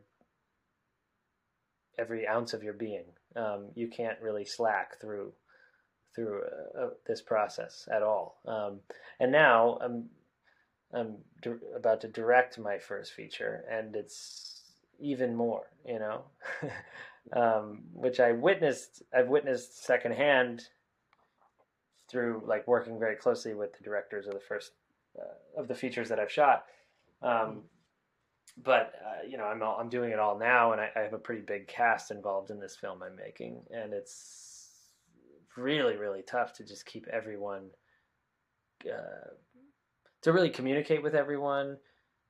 every 1.97 2.27
ounce 2.27 2.53
of 2.53 2.63
your 2.63 2.73
being. 2.73 3.05
Um, 3.35 3.69
you 3.75 3.87
can't 3.87 4.21
really 4.21 4.45
slack 4.45 4.99
through 4.99 5.33
through 6.13 6.41
uh, 6.41 6.79
uh, 6.79 6.89
this 7.07 7.21
process 7.21 7.87
at 7.93 8.03
all. 8.03 8.41
Um, 8.45 8.79
and 9.19 9.31
now 9.31 9.77
I'm 9.81 10.09
I'm 10.93 11.17
di- 11.41 11.51
about 11.75 12.01
to 12.01 12.07
direct 12.07 12.59
my 12.59 12.77
first 12.77 13.13
feature, 13.13 13.63
and 13.69 13.95
it's 13.95 14.63
even 14.99 15.35
more, 15.35 15.63
you 15.85 15.99
know, 15.99 16.23
um, 17.33 17.83
which 17.93 18.19
I 18.19 18.33
witnessed. 18.33 19.03
I've 19.13 19.29
witnessed 19.29 19.83
secondhand 19.85 20.63
through 22.09 22.43
like 22.45 22.67
working 22.67 22.99
very 22.99 23.15
closely 23.15 23.53
with 23.53 23.71
the 23.77 23.83
directors 23.83 24.27
of 24.27 24.33
the 24.33 24.39
first 24.41 24.71
uh, 25.17 25.59
of 25.59 25.67
the 25.67 25.75
features 25.75 26.09
that 26.09 26.19
I've 26.19 26.31
shot. 26.31 26.65
Um, 27.21 27.63
but 28.57 28.93
uh, 29.05 29.27
you 29.27 29.37
know, 29.37 29.45
I'm 29.45 29.61
all, 29.61 29.77
I'm 29.79 29.89
doing 29.89 30.11
it 30.11 30.19
all 30.19 30.37
now, 30.37 30.71
and 30.71 30.81
I, 30.81 30.89
I 30.95 30.99
have 31.01 31.13
a 31.13 31.19
pretty 31.19 31.41
big 31.41 31.67
cast 31.67 32.11
involved 32.11 32.51
in 32.51 32.59
this 32.59 32.75
film 32.75 33.01
I'm 33.03 33.15
making, 33.15 33.63
and 33.71 33.93
it's 33.93 34.49
really 35.57 35.97
really 35.97 36.21
tough 36.21 36.53
to 36.53 36.63
just 36.63 36.85
keep 36.85 37.07
everyone 37.11 37.69
uh, 38.85 39.29
to 40.21 40.31
really 40.31 40.49
communicate 40.49 41.03
with 41.03 41.15
everyone, 41.15 41.77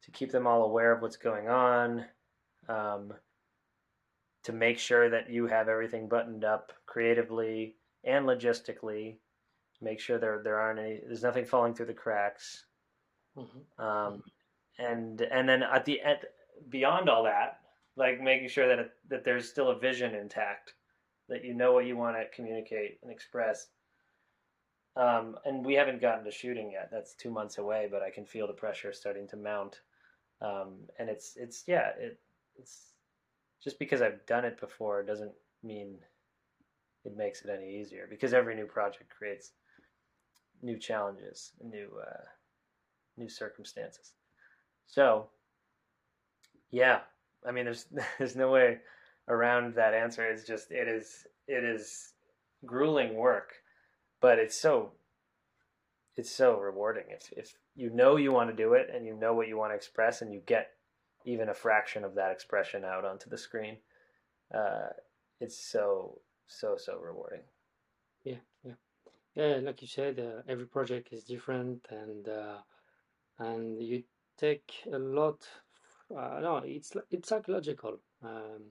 to 0.03 0.12
keep 0.12 0.31
them 0.31 0.47
all 0.47 0.63
aware 0.63 0.91
of 0.91 1.01
what's 1.01 1.17
going 1.17 1.49
on, 1.49 2.05
um, 2.69 3.13
to 4.43 4.53
make 4.53 4.79
sure 4.79 5.10
that 5.10 5.29
you 5.29 5.47
have 5.47 5.67
everything 5.67 6.07
buttoned 6.07 6.43
up 6.43 6.71
creatively 6.86 7.75
and 8.03 8.25
logistically. 8.25 9.17
Make 9.81 9.99
sure 9.99 10.19
there 10.19 10.41
there 10.43 10.60
aren't 10.60 10.79
any 10.79 11.01
there's 11.05 11.23
nothing 11.23 11.45
falling 11.45 11.73
through 11.73 11.88
the 11.88 11.93
cracks. 11.93 12.65
Mm-hmm. 13.38 13.84
Um, 13.84 14.23
and 14.82 15.22
and 15.22 15.48
then 15.48 15.63
at 15.63 15.86
the 15.86 16.02
end, 16.02 16.20
beyond 16.70 17.10
all 17.10 17.24
that, 17.24 17.60
like 17.96 18.22
making 18.22 18.50
sure 18.50 18.67
that 18.67 18.80
it, 18.80 18.91
that 19.10 19.24
there's 19.24 19.50
still 19.50 19.70
a 19.70 19.80
vision 19.80 20.15
intact, 20.15 20.74
that 21.30 21.44
you 21.44 21.54
know 21.54 21.74
what 21.74 21.86
you 21.86 21.98
want 21.98 22.17
to 22.17 22.36
communicate 22.36 23.00
and 23.04 23.12
express. 23.12 23.67
Um, 24.96 25.38
and 25.46 25.65
we 25.65 25.76
haven't 25.76 26.02
gotten 26.02 26.26
to 26.26 26.32
shooting 26.32 26.72
yet. 26.72 26.89
That's 26.91 27.15
two 27.15 27.32
months 27.32 27.58
away, 27.58 27.88
but 27.89 28.02
I 28.02 28.10
can 28.10 28.26
feel 28.26 28.48
the 28.48 28.54
pressure 28.54 28.91
starting 28.91 29.28
to 29.30 29.38
mount. 29.38 29.80
Um, 30.41 30.80
and 31.00 31.10
it's 31.10 31.34
it's 31.36 31.63
yeah, 31.67 31.91
it 31.98 32.20
it's 32.58 32.94
just 33.63 33.80
because 33.80 34.02
I've 34.02 34.26
done 34.26 34.46
it 34.46 34.60
before 34.60 35.04
doesn't 35.04 35.34
mean 35.63 35.98
it 37.06 37.15
makes 37.15 37.44
it 37.44 37.50
any 37.50 37.80
easier. 37.80 38.08
Because 38.10 38.34
every 38.34 38.56
new 38.56 38.65
project 38.65 39.10
creates 39.15 39.52
new 40.62 40.78
challenges, 40.78 41.52
new 41.63 41.89
uh, 42.02 42.24
new 43.17 43.30
circumstances. 43.30 44.13
So, 44.91 45.30
yeah, 46.69 46.99
I 47.47 47.51
mean, 47.51 47.65
there's 47.65 47.86
there's 48.17 48.36
no 48.36 48.51
way 48.51 48.80
around 49.27 49.75
that 49.75 49.93
answer. 49.93 50.25
It's 50.25 50.45
just 50.45 50.71
it 50.71 50.88
is 50.88 51.25
it 51.47 51.63
is 51.63 52.13
grueling 52.65 53.15
work, 53.15 53.54
but 54.19 54.38
it's 54.38 54.60
so 54.60 54.91
it's 56.17 56.30
so 56.30 56.60
rewarding 56.60 57.06
if 57.10 57.32
if 57.36 57.56
you 57.73 57.89
know 57.89 58.17
you 58.17 58.32
want 58.34 58.49
to 58.49 58.56
do 58.56 58.73
it 58.73 58.89
and 58.93 59.06
you 59.06 59.15
know 59.15 59.34
what 59.34 59.47
you 59.47 59.58
want 59.58 59.71
to 59.71 59.75
express 59.75 60.21
and 60.21 60.34
you 60.34 60.41
get 60.45 60.71
even 61.25 61.49
a 61.49 61.54
fraction 61.54 62.04
of 62.04 62.15
that 62.15 62.32
expression 62.32 62.84
out 62.84 63.06
onto 63.06 63.30
the 63.30 63.38
screen. 63.38 63.77
Uh, 64.54 64.89
it's 65.39 65.58
so 65.58 66.19
so 66.47 66.75
so 66.77 66.99
rewarding. 66.99 67.43
Yeah, 68.25 68.43
yeah, 68.65 68.73
yeah. 69.36 69.60
Like 69.63 69.82
you 69.82 69.88
said, 69.88 70.19
uh, 70.19 70.41
every 70.49 70.65
project 70.65 71.13
is 71.13 71.23
different, 71.23 71.88
and 71.89 72.27
uh, 72.27 72.58
and 73.39 73.82
you 73.82 74.04
take 74.41 74.73
a 74.91 74.97
lot. 74.97 75.47
Uh, 76.10 76.39
no, 76.41 76.58
it's 76.65 76.91
it's 77.12 77.30
psychological 77.30 77.99
um, 78.23 78.63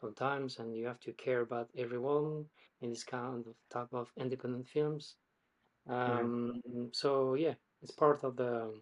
sometimes, 0.00 0.58
and 0.58 0.74
you 0.76 0.86
have 0.86 1.00
to 1.00 1.12
care 1.12 1.40
about 1.40 1.68
everyone 1.76 2.46
in 2.80 2.90
this 2.90 3.04
kind 3.04 3.44
of 3.46 3.54
type 3.70 3.92
of 3.92 4.08
independent 4.16 4.68
films. 4.68 5.16
Um. 5.88 6.62
So 6.92 7.34
yeah, 7.34 7.54
it's 7.82 7.92
part 7.92 8.24
of 8.24 8.36
the. 8.36 8.72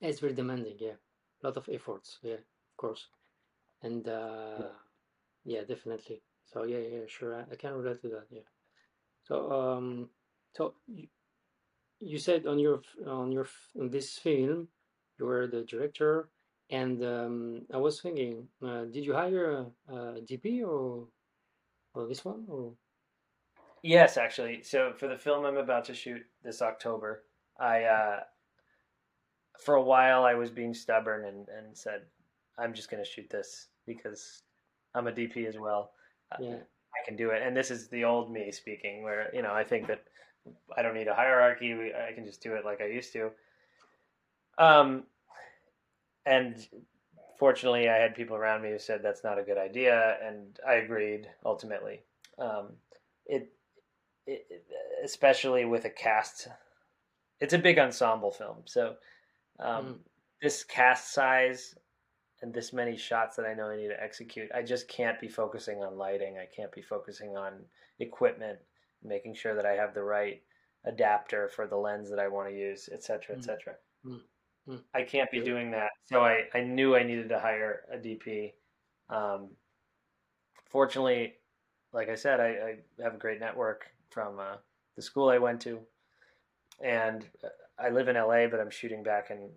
It's 0.00 0.20
very 0.20 0.34
demanding. 0.34 0.76
Yeah, 0.78 0.98
a 1.42 1.46
lot 1.46 1.56
of 1.56 1.68
efforts. 1.72 2.18
Yeah, 2.22 2.42
of 2.70 2.76
course, 2.76 3.08
and 3.82 4.06
uh, 4.06 4.58
yeah. 4.60 4.74
yeah, 5.44 5.64
definitely. 5.64 6.22
So 6.44 6.64
yeah, 6.64 6.78
yeah, 6.78 7.06
sure, 7.08 7.34
I, 7.34 7.52
I 7.52 7.56
can 7.56 7.74
relate 7.74 8.02
to 8.02 8.08
that. 8.08 8.26
Yeah. 8.30 8.48
So 9.24 9.50
um, 9.52 10.10
so 10.56 10.74
you, 10.86 11.08
you 12.00 12.18
said 12.18 12.46
on 12.46 12.58
your 12.58 12.82
on 13.06 13.32
your 13.32 13.46
on 13.78 13.90
this 13.90 14.18
film 14.18 14.68
you 15.20 15.26
were 15.26 15.46
the 15.46 15.62
director, 15.62 16.28
and 16.70 17.04
um, 17.04 17.62
I 17.72 17.76
was 17.76 18.00
thinking, 18.00 18.48
uh, 18.64 18.84
did 18.84 19.04
you 19.04 19.14
hire 19.14 19.66
a, 19.88 19.94
a 19.94 20.20
DP 20.22 20.66
or 20.66 21.06
or 21.94 22.06
this 22.06 22.24
one 22.24 22.44
or? 22.48 22.72
Yes, 23.82 24.16
actually. 24.16 24.62
So 24.62 24.92
for 24.92 25.08
the 25.08 25.16
film 25.16 25.44
I'm 25.44 25.56
about 25.56 25.84
to 25.86 25.94
shoot 25.94 26.22
this 26.42 26.60
October, 26.60 27.24
I 27.58 27.84
uh, 27.84 28.20
for 29.58 29.76
a 29.76 29.82
while 29.82 30.24
I 30.24 30.34
was 30.34 30.50
being 30.50 30.74
stubborn 30.74 31.26
and, 31.26 31.48
and 31.48 31.76
said 31.76 32.02
I'm 32.58 32.74
just 32.74 32.90
going 32.90 33.02
to 33.02 33.08
shoot 33.08 33.28
this 33.30 33.68
because 33.86 34.42
I'm 34.94 35.06
a 35.06 35.12
DP 35.12 35.46
as 35.46 35.58
well. 35.58 35.92
Uh, 36.32 36.36
yeah. 36.40 36.56
I 36.56 37.06
can 37.06 37.16
do 37.16 37.30
it. 37.30 37.42
And 37.42 37.56
this 37.56 37.70
is 37.70 37.88
the 37.88 38.04
old 38.04 38.32
me 38.32 38.50
speaking, 38.52 39.02
where 39.02 39.30
you 39.34 39.42
know 39.42 39.52
I 39.52 39.64
think 39.64 39.86
that 39.86 40.02
I 40.76 40.82
don't 40.82 40.94
need 40.94 41.08
a 41.08 41.14
hierarchy. 41.14 41.72
I 41.72 42.12
can 42.12 42.24
just 42.24 42.42
do 42.42 42.54
it 42.54 42.64
like 42.64 42.80
I 42.80 42.86
used 42.86 43.12
to. 43.14 43.30
Um, 44.58 45.04
and 46.26 46.66
fortunately, 47.38 47.88
I 47.88 47.96
had 47.96 48.14
people 48.14 48.36
around 48.36 48.62
me 48.62 48.70
who 48.70 48.78
said 48.78 49.00
that's 49.02 49.24
not 49.24 49.38
a 49.38 49.42
good 49.42 49.58
idea, 49.58 50.16
and 50.22 50.58
I 50.66 50.74
agreed 50.74 51.28
ultimately. 51.44 52.00
Um, 52.38 52.72
it, 53.26 53.52
it, 54.26 54.46
especially 55.04 55.64
with 55.64 55.84
a 55.84 55.90
cast, 55.90 56.48
it's 57.40 57.54
a 57.54 57.58
big 57.58 57.78
ensemble 57.78 58.30
film, 58.30 58.58
so 58.66 58.94
um, 59.58 59.84
mm. 59.84 59.98
this 60.42 60.64
cast 60.64 61.12
size 61.12 61.74
and 62.42 62.54
this 62.54 62.72
many 62.72 62.96
shots 62.96 63.36
that 63.36 63.46
I 63.46 63.54
know 63.54 63.68
I 63.68 63.76
need 63.76 63.88
to 63.88 64.02
execute, 64.02 64.50
I 64.54 64.62
just 64.62 64.88
can't 64.88 65.20
be 65.20 65.28
focusing 65.28 65.82
on 65.82 65.98
lighting. 65.98 66.38
I 66.38 66.46
can't 66.54 66.72
be 66.72 66.82
focusing 66.82 67.36
on 67.36 67.52
equipment, 67.98 68.58
making 69.04 69.34
sure 69.34 69.54
that 69.54 69.66
I 69.66 69.72
have 69.72 69.94
the 69.94 70.02
right 70.02 70.42
adapter 70.84 71.48
for 71.48 71.66
the 71.66 71.76
lens 71.76 72.08
that 72.10 72.18
I 72.18 72.28
want 72.28 72.48
to 72.48 72.54
use, 72.54 72.88
etc., 72.92 73.36
etc. 73.36 73.74
Mm. 74.06 74.20
Mm. 74.70 74.82
I 74.94 75.02
can't 75.02 75.30
be 75.30 75.40
doing 75.40 75.70
that. 75.72 75.90
So 76.04 76.20
I, 76.24 76.44
I 76.54 76.60
knew 76.60 76.94
I 76.94 77.02
needed 77.02 77.28
to 77.30 77.40
hire 77.40 77.82
a 77.92 77.96
DP. 77.96 78.52
Um, 79.08 79.50
fortunately, 80.70 81.34
like 81.92 82.08
I 82.08 82.14
said, 82.14 82.40
I, 82.40 82.46
I, 82.46 83.02
have 83.02 83.14
a 83.14 83.18
great 83.18 83.40
network 83.40 83.86
from 84.10 84.38
uh, 84.38 84.56
the 84.94 85.02
school 85.02 85.28
I 85.28 85.38
went 85.38 85.60
to, 85.62 85.80
and 86.82 87.28
I 87.78 87.90
live 87.90 88.08
in 88.08 88.16
LA, 88.16 88.46
but 88.46 88.60
I'm 88.60 88.70
shooting 88.70 89.02
back 89.02 89.30
in 89.30 89.48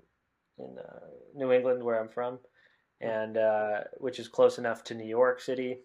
in 0.60 0.78
uh, 0.78 1.08
New 1.36 1.52
England, 1.52 1.84
where 1.84 2.00
I'm 2.00 2.10
from, 2.10 2.40
and 3.02 3.38
uh, 3.38 3.82
which 3.98 4.20
is 4.20 4.28
close 4.28 4.58
enough 4.58 4.84
to 4.86 4.96
New 4.96 5.08
York 5.08 5.40
City. 5.40 5.80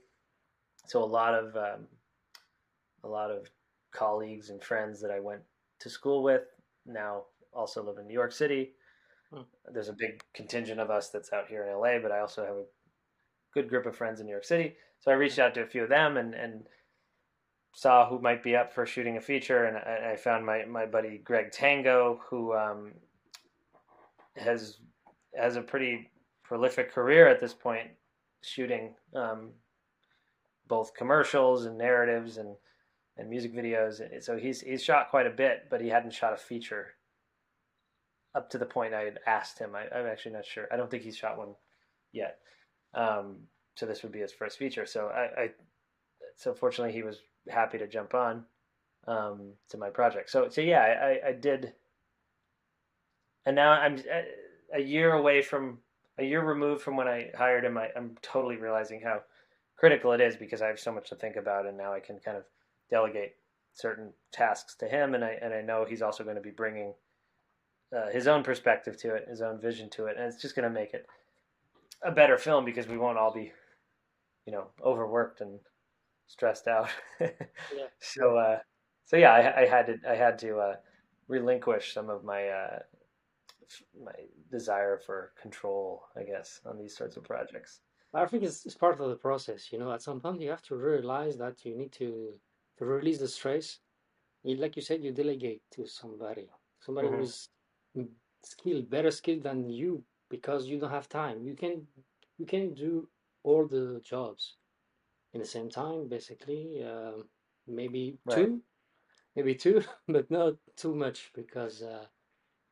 So 0.86 1.02
a 1.02 1.04
lot 1.04 1.34
of 1.34 1.54
um, 1.56 1.86
a 3.04 3.08
lot 3.08 3.30
of 3.30 3.50
colleagues 3.92 4.48
and 4.50 4.62
friends 4.62 5.00
that 5.02 5.10
I 5.10 5.20
went 5.20 5.42
to 5.80 5.90
school 5.90 6.22
with 6.22 6.42
now 6.86 7.24
also 7.52 7.82
live 7.82 7.98
in 7.98 8.06
New 8.06 8.14
York 8.14 8.32
City. 8.32 8.72
Hmm. 9.32 9.42
There's 9.72 9.88
a 9.88 9.94
big 9.94 10.22
contingent 10.34 10.80
of 10.80 10.90
us 10.90 11.10
that's 11.10 11.32
out 11.32 11.48
here 11.48 11.64
in 11.64 11.72
LA, 11.72 11.98
but 12.00 12.12
I 12.12 12.20
also 12.20 12.44
have 12.44 12.56
a 12.56 12.64
good 13.52 13.68
group 13.68 13.86
of 13.86 13.96
friends 13.96 14.20
in 14.20 14.26
New 14.26 14.32
York 14.32 14.44
City. 14.44 14.76
So 15.00 15.10
I 15.10 15.14
reached 15.14 15.38
out 15.38 15.54
to 15.54 15.62
a 15.62 15.66
few 15.66 15.82
of 15.82 15.88
them 15.88 16.16
and, 16.16 16.34
and 16.34 16.66
saw 17.74 18.08
who 18.08 18.18
might 18.18 18.42
be 18.42 18.56
up 18.56 18.72
for 18.72 18.86
shooting 18.86 19.16
a 19.16 19.20
feature, 19.20 19.64
and 19.64 19.76
I, 19.76 20.12
I 20.12 20.16
found 20.16 20.44
my, 20.44 20.64
my 20.64 20.86
buddy 20.86 21.18
Greg 21.18 21.52
Tango, 21.52 22.20
who 22.28 22.54
um, 22.54 22.92
has 24.36 24.78
has 25.36 25.56
a 25.56 25.62
pretty 25.62 26.10
prolific 26.42 26.92
career 26.92 27.28
at 27.28 27.38
this 27.38 27.54
point, 27.54 27.90
shooting 28.42 28.94
um, 29.14 29.50
both 30.66 30.94
commercials 30.94 31.66
and 31.66 31.76
narratives 31.76 32.38
and 32.38 32.56
and 33.18 33.28
music 33.28 33.54
videos. 33.54 34.00
So 34.22 34.38
he's 34.38 34.62
he's 34.62 34.82
shot 34.82 35.10
quite 35.10 35.26
a 35.26 35.30
bit, 35.30 35.66
but 35.70 35.80
he 35.80 35.88
hadn't 35.88 36.14
shot 36.14 36.32
a 36.32 36.36
feature 36.36 36.94
up 38.38 38.48
to 38.50 38.58
the 38.58 38.64
point 38.64 38.94
I 38.94 39.02
had 39.02 39.18
asked 39.26 39.58
him. 39.58 39.74
I, 39.74 39.98
am 39.98 40.06
actually 40.06 40.32
not 40.32 40.46
sure. 40.46 40.68
I 40.72 40.76
don't 40.76 40.88
think 40.88 41.02
he's 41.02 41.16
shot 41.16 41.36
one 41.36 41.54
yet. 42.12 42.38
Um, 42.94 43.38
so 43.74 43.84
this 43.84 44.04
would 44.04 44.12
be 44.12 44.20
his 44.20 44.32
first 44.32 44.58
feature. 44.58 44.86
So 44.86 45.08
I, 45.08 45.42
I, 45.42 45.50
so 46.36 46.54
fortunately 46.54 46.94
he 46.94 47.02
was 47.02 47.18
happy 47.48 47.78
to 47.78 47.88
jump 47.88 48.14
on 48.14 48.44
um, 49.08 49.54
to 49.70 49.76
my 49.76 49.90
project. 49.90 50.30
So 50.30 50.48
so 50.48 50.60
yeah, 50.60 50.80
I, 50.80 51.30
I 51.30 51.32
did, 51.32 51.72
and 53.44 53.56
now 53.56 53.72
I'm 53.72 53.98
a 54.72 54.80
year 54.80 55.12
away 55.14 55.42
from 55.42 55.78
a 56.16 56.24
year 56.24 56.44
removed 56.44 56.82
from 56.82 56.96
when 56.96 57.08
I 57.08 57.30
hired 57.36 57.64
him. 57.64 57.76
I, 57.76 57.88
I'm 57.96 58.16
totally 58.22 58.56
realizing 58.56 59.00
how 59.00 59.22
critical 59.76 60.12
it 60.12 60.20
is 60.20 60.36
because 60.36 60.62
I 60.62 60.68
have 60.68 60.78
so 60.78 60.92
much 60.92 61.08
to 61.08 61.16
think 61.16 61.34
about, 61.34 61.66
and 61.66 61.76
now 61.76 61.92
I 61.92 62.00
can 62.00 62.18
kind 62.20 62.36
of 62.36 62.44
delegate 62.88 63.34
certain 63.74 64.12
tasks 64.32 64.76
to 64.76 64.86
him, 64.86 65.16
and 65.16 65.24
I 65.24 65.38
and 65.42 65.52
I 65.52 65.60
know 65.60 65.84
he's 65.84 66.02
also 66.02 66.22
going 66.22 66.36
to 66.36 66.42
be 66.42 66.50
bringing 66.50 66.94
uh, 67.96 68.10
his 68.10 68.26
own 68.26 68.42
perspective 68.42 68.96
to 68.98 69.14
it, 69.14 69.26
his 69.28 69.40
own 69.40 69.60
vision 69.60 69.88
to 69.90 70.06
it, 70.06 70.16
and 70.18 70.26
it's 70.26 70.42
just 70.42 70.54
going 70.54 70.68
to 70.68 70.74
make 70.74 70.94
it 70.94 71.06
a 72.02 72.12
better 72.12 72.38
film 72.38 72.64
because 72.64 72.86
we 72.86 72.98
won't 72.98 73.18
all 73.18 73.32
be, 73.32 73.52
you 74.46 74.52
know, 74.52 74.68
overworked 74.84 75.40
and 75.40 75.58
stressed 76.26 76.68
out. 76.68 76.90
yeah. 77.20 77.28
So, 78.00 78.36
uh, 78.36 78.58
so 79.04 79.16
yeah, 79.16 79.32
I, 79.32 79.62
I, 79.62 79.66
had 79.66 79.86
to 79.86 79.98
I 80.08 80.14
had 80.14 80.38
to 80.40 80.58
uh, 80.58 80.76
relinquish 81.28 81.94
some 81.94 82.10
of 82.10 82.24
my 82.24 82.48
uh, 82.48 82.78
my 84.04 84.12
desire 84.50 84.98
for 84.98 85.32
control, 85.40 86.02
I 86.16 86.22
guess, 86.22 86.60
on 86.66 86.78
these 86.78 86.96
sorts 86.96 87.16
of 87.16 87.24
projects. 87.24 87.80
I 88.14 88.24
think 88.24 88.42
it's, 88.42 88.64
it's 88.64 88.74
part 88.74 88.98
of 89.00 89.08
the 89.10 89.16
process. 89.16 89.70
You 89.70 89.78
know, 89.78 89.92
at 89.92 90.02
some 90.02 90.20
point 90.20 90.40
you 90.40 90.50
have 90.50 90.62
to 90.62 90.76
realize 90.76 91.36
that 91.38 91.64
you 91.64 91.76
need 91.76 91.92
to 91.92 92.32
to 92.78 92.84
release 92.84 93.18
the 93.18 93.28
stress. 93.28 93.78
Like 94.44 94.76
you 94.76 94.82
said, 94.82 95.02
you 95.02 95.12
delegate 95.12 95.62
to 95.72 95.86
somebody, 95.86 96.48
somebody 96.80 97.08
mm-hmm. 97.08 97.18
who's 97.18 97.48
skilled, 98.44 98.90
better 98.90 99.10
skilled 99.10 99.42
than 99.42 99.68
you 99.68 100.04
because 100.30 100.66
you 100.66 100.78
don't 100.78 100.90
have 100.90 101.08
time. 101.08 101.44
You 101.44 101.54
can 101.54 101.86
you 102.38 102.46
can 102.46 102.74
do 102.74 103.08
all 103.42 103.66
the 103.66 104.00
jobs 104.04 104.56
in 105.32 105.40
the 105.40 105.46
same 105.46 105.70
time, 105.70 106.08
basically. 106.08 106.84
Um, 106.84 107.28
maybe 107.66 108.18
Right. 108.24 108.34
two, 108.34 108.62
maybe 109.36 109.54
two, 109.54 109.82
but 110.08 110.30
not 110.30 110.54
too 110.76 110.94
much 110.94 111.32
because 111.34 111.82
uh, 111.82 112.06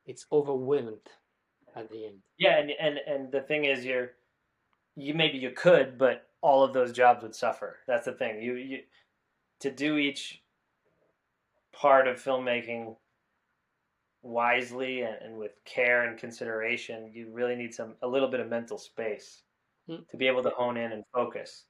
it's 0.07 0.27
overwhelmed 0.33 1.09
at 1.75 1.91
the 1.91 2.07
end. 2.07 2.23
Yeah, 2.39 2.59
and 2.59 2.71
and 2.71 2.99
and 2.99 3.33
the 3.33 3.41
thing 3.43 3.65
is, 3.65 3.85
you're 3.85 4.13
you 4.97 5.15
maybe 5.15 5.39
you 5.39 5.53
could, 5.53 5.99
but 5.99 6.31
all 6.43 6.65
of 6.65 6.75
those 6.75 6.93
jobs 6.93 7.23
would 7.23 7.35
suffer. 7.35 7.79
That's 7.87 8.07
the 8.07 8.13
thing. 8.15 8.43
You 8.43 8.55
you 8.57 8.85
to 9.61 9.71
do 9.71 9.99
each 9.99 10.43
part 11.73 12.09
of 12.09 12.17
filmmaking 12.23 12.97
wisely 14.27 15.03
and, 15.03 15.17
and 15.23 15.39
with 15.39 15.53
care 15.65 16.09
and 16.09 16.19
consideration, 16.19 17.11
you 17.13 17.29
really 17.31 17.57
need 17.57 17.75
some 17.75 17.95
a 18.03 18.09
little 18.09 18.29
bit 18.29 18.41
of 18.41 18.49
mental 18.49 18.79
space 18.79 19.43
Mm, 19.89 20.07
to 20.09 20.17
be 20.17 20.27
able 20.27 20.43
to 20.43 20.51
hone 20.51 20.77
in 20.77 20.93
and 20.93 21.05
focus. 21.15 21.65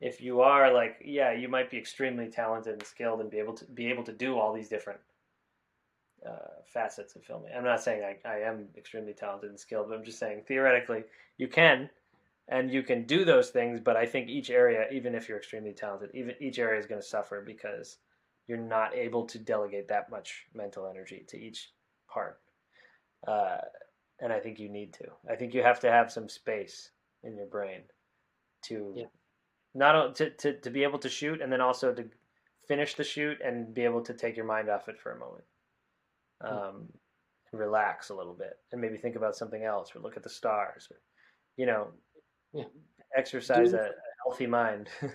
If 0.00 0.20
you 0.20 0.40
are 0.40 0.72
like, 0.72 0.96
yeah, 1.04 1.32
you 1.32 1.48
might 1.48 1.70
be 1.70 1.78
extremely 1.78 2.28
talented 2.28 2.74
and 2.74 2.82
skilled 2.82 3.20
and 3.20 3.30
be 3.30 3.38
able 3.38 3.54
to 3.54 3.64
be 3.66 3.86
able 3.86 4.04
to 4.04 4.12
do 4.12 4.38
all 4.38 4.52
these 4.52 4.68
different 4.68 5.00
uh, 6.28 6.60
facets 6.66 7.16
of 7.16 7.24
filming. 7.24 7.52
I'm 7.56 7.64
not 7.64 7.82
saying 7.82 8.02
I, 8.02 8.28
I 8.28 8.38
am 8.40 8.68
extremely 8.76 9.14
talented 9.14 9.50
and 9.50 9.58
skilled, 9.58 9.88
but 9.88 9.96
I'm 9.96 10.04
just 10.04 10.18
saying 10.18 10.42
theoretically 10.46 11.04
you 11.38 11.48
can 11.48 11.88
and 12.48 12.70
you 12.70 12.82
can 12.82 13.06
do 13.06 13.24
those 13.24 13.50
things. 13.50 13.80
But 13.80 13.96
I 13.96 14.04
think 14.04 14.28
each 14.28 14.50
area, 14.50 14.86
even 14.92 15.14
if 15.14 15.28
you're 15.28 15.38
extremely 15.38 15.72
talented, 15.72 16.10
even 16.12 16.34
each 16.40 16.58
area 16.58 16.78
is 16.78 16.86
going 16.86 17.00
to 17.00 17.06
suffer 17.06 17.40
because 17.40 17.98
you're 18.48 18.58
not 18.58 18.94
able 18.94 19.24
to 19.26 19.38
delegate 19.38 19.88
that 19.88 20.10
much 20.10 20.46
mental 20.52 20.86
energy 20.88 21.24
to 21.28 21.38
each 21.40 21.70
part. 22.12 22.40
Uh, 23.26 23.58
and 24.20 24.32
I 24.32 24.38
think 24.38 24.58
you 24.58 24.68
need 24.68 24.92
to. 24.94 25.04
I 25.30 25.36
think 25.36 25.54
you 25.54 25.62
have 25.62 25.80
to 25.80 25.90
have 25.90 26.12
some 26.12 26.28
space 26.28 26.90
in 27.24 27.36
your 27.36 27.46
brain 27.46 27.82
to 28.64 28.94
yeah, 28.96 29.04
not 29.74 30.14
to, 30.16 30.30
to, 30.30 30.58
to 30.60 30.70
be 30.70 30.82
able 30.82 30.98
to 31.00 31.08
shoot 31.08 31.40
and 31.40 31.52
then 31.52 31.60
also 31.60 31.92
to 31.92 32.04
finish 32.68 32.94
the 32.94 33.04
shoot 33.04 33.38
and 33.44 33.74
be 33.74 33.82
able 33.82 34.02
to 34.02 34.14
take 34.14 34.36
your 34.36 34.46
mind 34.46 34.68
off 34.68 34.88
it 34.88 35.00
for 35.00 35.12
a 35.12 35.18
moment 35.18 35.44
mm, 36.42 36.68
um, 36.68 36.88
relax 37.52 38.10
a 38.10 38.14
little 38.14 38.34
bit 38.34 38.58
and 38.70 38.80
maybe 38.80 38.96
think 38.96 39.16
about 39.16 39.36
something 39.36 39.64
else 39.64 39.94
or 39.94 40.00
look 40.00 40.16
at 40.16 40.22
the 40.22 40.28
stars 40.28 40.88
or 40.90 40.96
you 41.56 41.66
know 41.66 41.88
yeah. 42.52 42.64
exercise 43.16 43.72
a, 43.72 43.78
a 43.78 43.90
healthy 44.24 44.46
mind 44.46 44.88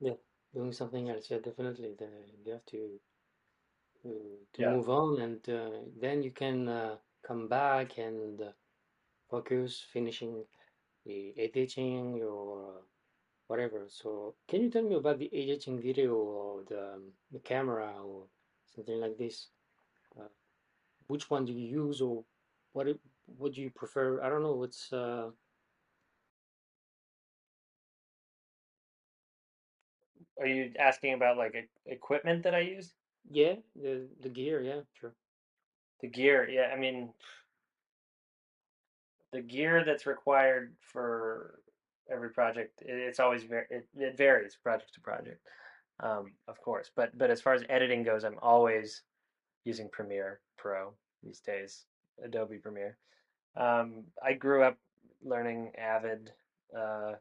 yeah, 0.00 0.14
doing 0.54 0.72
something 0.72 1.10
else. 1.10 1.26
Yeah, 1.30 1.38
definitely. 1.38 1.94
The, 1.98 2.08
you 2.44 2.52
have 2.52 2.64
to 2.66 2.98
to, 4.02 4.08
to 4.54 4.62
yeah 4.62 4.70
move 4.70 4.88
on, 4.88 5.20
and 5.20 5.48
uh, 5.48 5.70
then 6.00 6.22
you 6.22 6.30
can 6.30 6.68
uh, 6.68 6.96
come 7.26 7.48
back 7.48 7.98
and 7.98 8.40
uh, 8.40 8.52
focus 9.30 9.84
finishing 9.92 10.44
the 11.06 11.32
editing 11.38 12.22
or 12.22 12.82
whatever. 13.46 13.84
So, 13.88 14.34
can 14.48 14.62
you 14.62 14.70
tell 14.70 14.82
me 14.82 14.94
about 14.96 15.18
the 15.18 15.30
editing 15.32 15.80
video 15.80 16.14
or 16.14 16.62
the, 16.68 16.94
um, 16.94 17.12
the 17.32 17.40
camera 17.40 17.92
or 18.04 18.24
something 18.74 19.00
like 19.00 19.18
this? 19.18 19.48
Uh, 20.18 20.28
which 21.08 21.30
one 21.30 21.44
do 21.44 21.52
you 21.52 21.84
use 21.84 22.00
or 22.00 22.24
what 22.72 22.86
it, 22.88 23.00
what 23.38 23.54
do 23.54 23.60
you 23.60 23.70
prefer? 23.70 24.22
I 24.22 24.28
don't 24.28 24.42
know. 24.42 24.52
What's 24.52 24.92
uh 24.92 25.30
are 30.38 30.46
you 30.46 30.72
asking 30.78 31.12
about 31.14 31.36
like 31.36 31.68
equipment 31.86 32.42
that 32.42 32.54
i 32.54 32.60
use 32.60 32.94
yeah 33.28 33.54
the 33.76 34.08
the 34.22 34.28
gear 34.28 34.60
yeah 34.62 34.80
sure. 34.94 35.14
The 36.00 36.08
gear 36.08 36.48
yeah 36.48 36.70
i 36.74 36.78
mean 36.78 37.12
the 39.32 39.40
gear 39.40 39.84
that's 39.84 40.06
required 40.06 40.74
for 40.80 41.60
every 42.10 42.30
project 42.30 42.82
it, 42.82 42.92
it's 42.92 43.20
always 43.20 43.44
very 43.44 43.66
it, 43.70 43.86
it 43.96 44.16
varies 44.16 44.56
project 44.62 44.94
to 44.94 45.00
project 45.00 45.40
um, 46.02 46.32
of 46.48 46.60
course 46.60 46.90
but 46.94 47.16
but 47.16 47.30
as 47.30 47.40
far 47.40 47.54
as 47.54 47.62
editing 47.68 48.02
goes 48.02 48.24
i'm 48.24 48.38
always 48.42 49.02
using 49.64 49.88
premiere 49.92 50.40
pro 50.56 50.92
these 51.22 51.40
days 51.40 51.84
adobe 52.24 52.58
premiere. 52.58 52.96
Um, 53.56 54.04
i 54.24 54.32
grew 54.32 54.62
up 54.62 54.78
learning 55.22 55.72
avid 55.76 56.32
uh, 56.76 57.12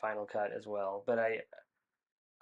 final 0.00 0.24
cut 0.24 0.50
as 0.56 0.66
well 0.66 1.02
but 1.06 1.18
i 1.18 1.38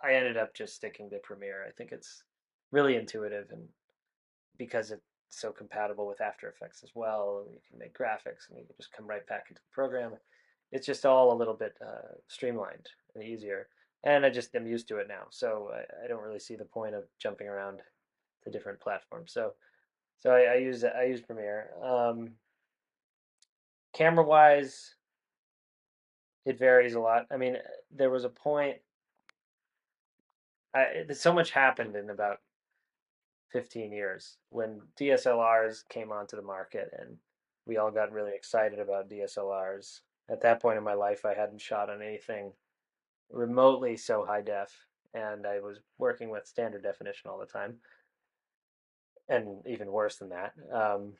i 0.04 0.14
ended 0.14 0.36
up 0.36 0.54
just 0.54 0.74
sticking 0.74 1.10
to 1.10 1.18
premiere 1.18 1.64
i 1.66 1.72
think 1.72 1.90
it's 1.90 2.22
really 2.70 2.96
intuitive 2.96 3.46
and 3.50 3.66
because 4.58 4.90
it's 4.90 5.02
so 5.30 5.52
compatible 5.52 6.06
with 6.06 6.20
After 6.20 6.48
Effects 6.48 6.82
as 6.82 6.90
well. 6.94 7.44
You 7.50 7.58
can 7.68 7.78
make 7.78 7.96
graphics 7.96 8.48
and 8.48 8.58
you 8.58 8.64
can 8.64 8.74
just 8.76 8.92
come 8.92 9.06
right 9.06 9.26
back 9.26 9.46
into 9.48 9.60
the 9.60 9.74
program. 9.74 10.12
It's 10.72 10.86
just 10.86 11.06
all 11.06 11.32
a 11.32 11.38
little 11.38 11.54
bit 11.54 11.74
uh, 11.84 12.14
streamlined 12.28 12.88
and 13.14 13.24
easier. 13.24 13.68
And 14.04 14.24
I 14.24 14.30
just 14.30 14.54
am 14.54 14.66
used 14.66 14.88
to 14.88 14.98
it 14.98 15.08
now, 15.08 15.24
so 15.30 15.70
I, 15.74 16.04
I 16.04 16.08
don't 16.08 16.22
really 16.22 16.38
see 16.38 16.54
the 16.54 16.64
point 16.64 16.94
of 16.94 17.04
jumping 17.18 17.48
around 17.48 17.80
to 18.44 18.50
different 18.50 18.80
platforms. 18.80 19.32
So, 19.32 19.54
so 20.20 20.30
I, 20.30 20.42
I 20.42 20.54
use 20.56 20.84
I 20.84 21.04
use 21.04 21.20
Premiere. 21.20 21.70
Um, 21.82 22.30
camera 23.92 24.24
wise, 24.24 24.94
it 26.46 26.60
varies 26.60 26.94
a 26.94 27.00
lot. 27.00 27.26
I 27.30 27.36
mean, 27.36 27.56
there 27.90 28.10
was 28.10 28.24
a 28.24 28.28
point. 28.28 28.76
I, 30.74 31.04
so 31.12 31.32
much 31.32 31.50
happened 31.50 31.96
in 31.96 32.10
about 32.10 32.38
15 33.52 33.92
years 33.92 34.36
when 34.50 34.80
DSLRs 35.00 35.88
came 35.88 36.12
onto 36.12 36.36
the 36.36 36.42
market 36.42 36.90
and 36.98 37.16
we 37.66 37.76
all 37.76 37.90
got 37.90 38.12
really 38.12 38.32
excited 38.34 38.78
about 38.78 39.10
DSLRs. 39.10 40.00
At 40.30 40.40
that 40.42 40.60
point 40.60 40.78
in 40.78 40.84
my 40.84 40.94
life, 40.94 41.24
I 41.24 41.34
hadn't 41.34 41.60
shot 41.60 41.90
on 41.90 42.02
anything 42.02 42.52
remotely 43.30 43.96
so 43.96 44.24
high 44.24 44.40
def, 44.40 44.86
and 45.14 45.46
I 45.46 45.60
was 45.60 45.80
working 45.98 46.30
with 46.30 46.46
standard 46.46 46.82
definition 46.82 47.30
all 47.30 47.38
the 47.38 47.46
time, 47.46 47.76
and 49.28 49.66
even 49.66 49.92
worse 49.92 50.16
than 50.16 50.30
that. 50.30 50.52
Um, 50.72 51.14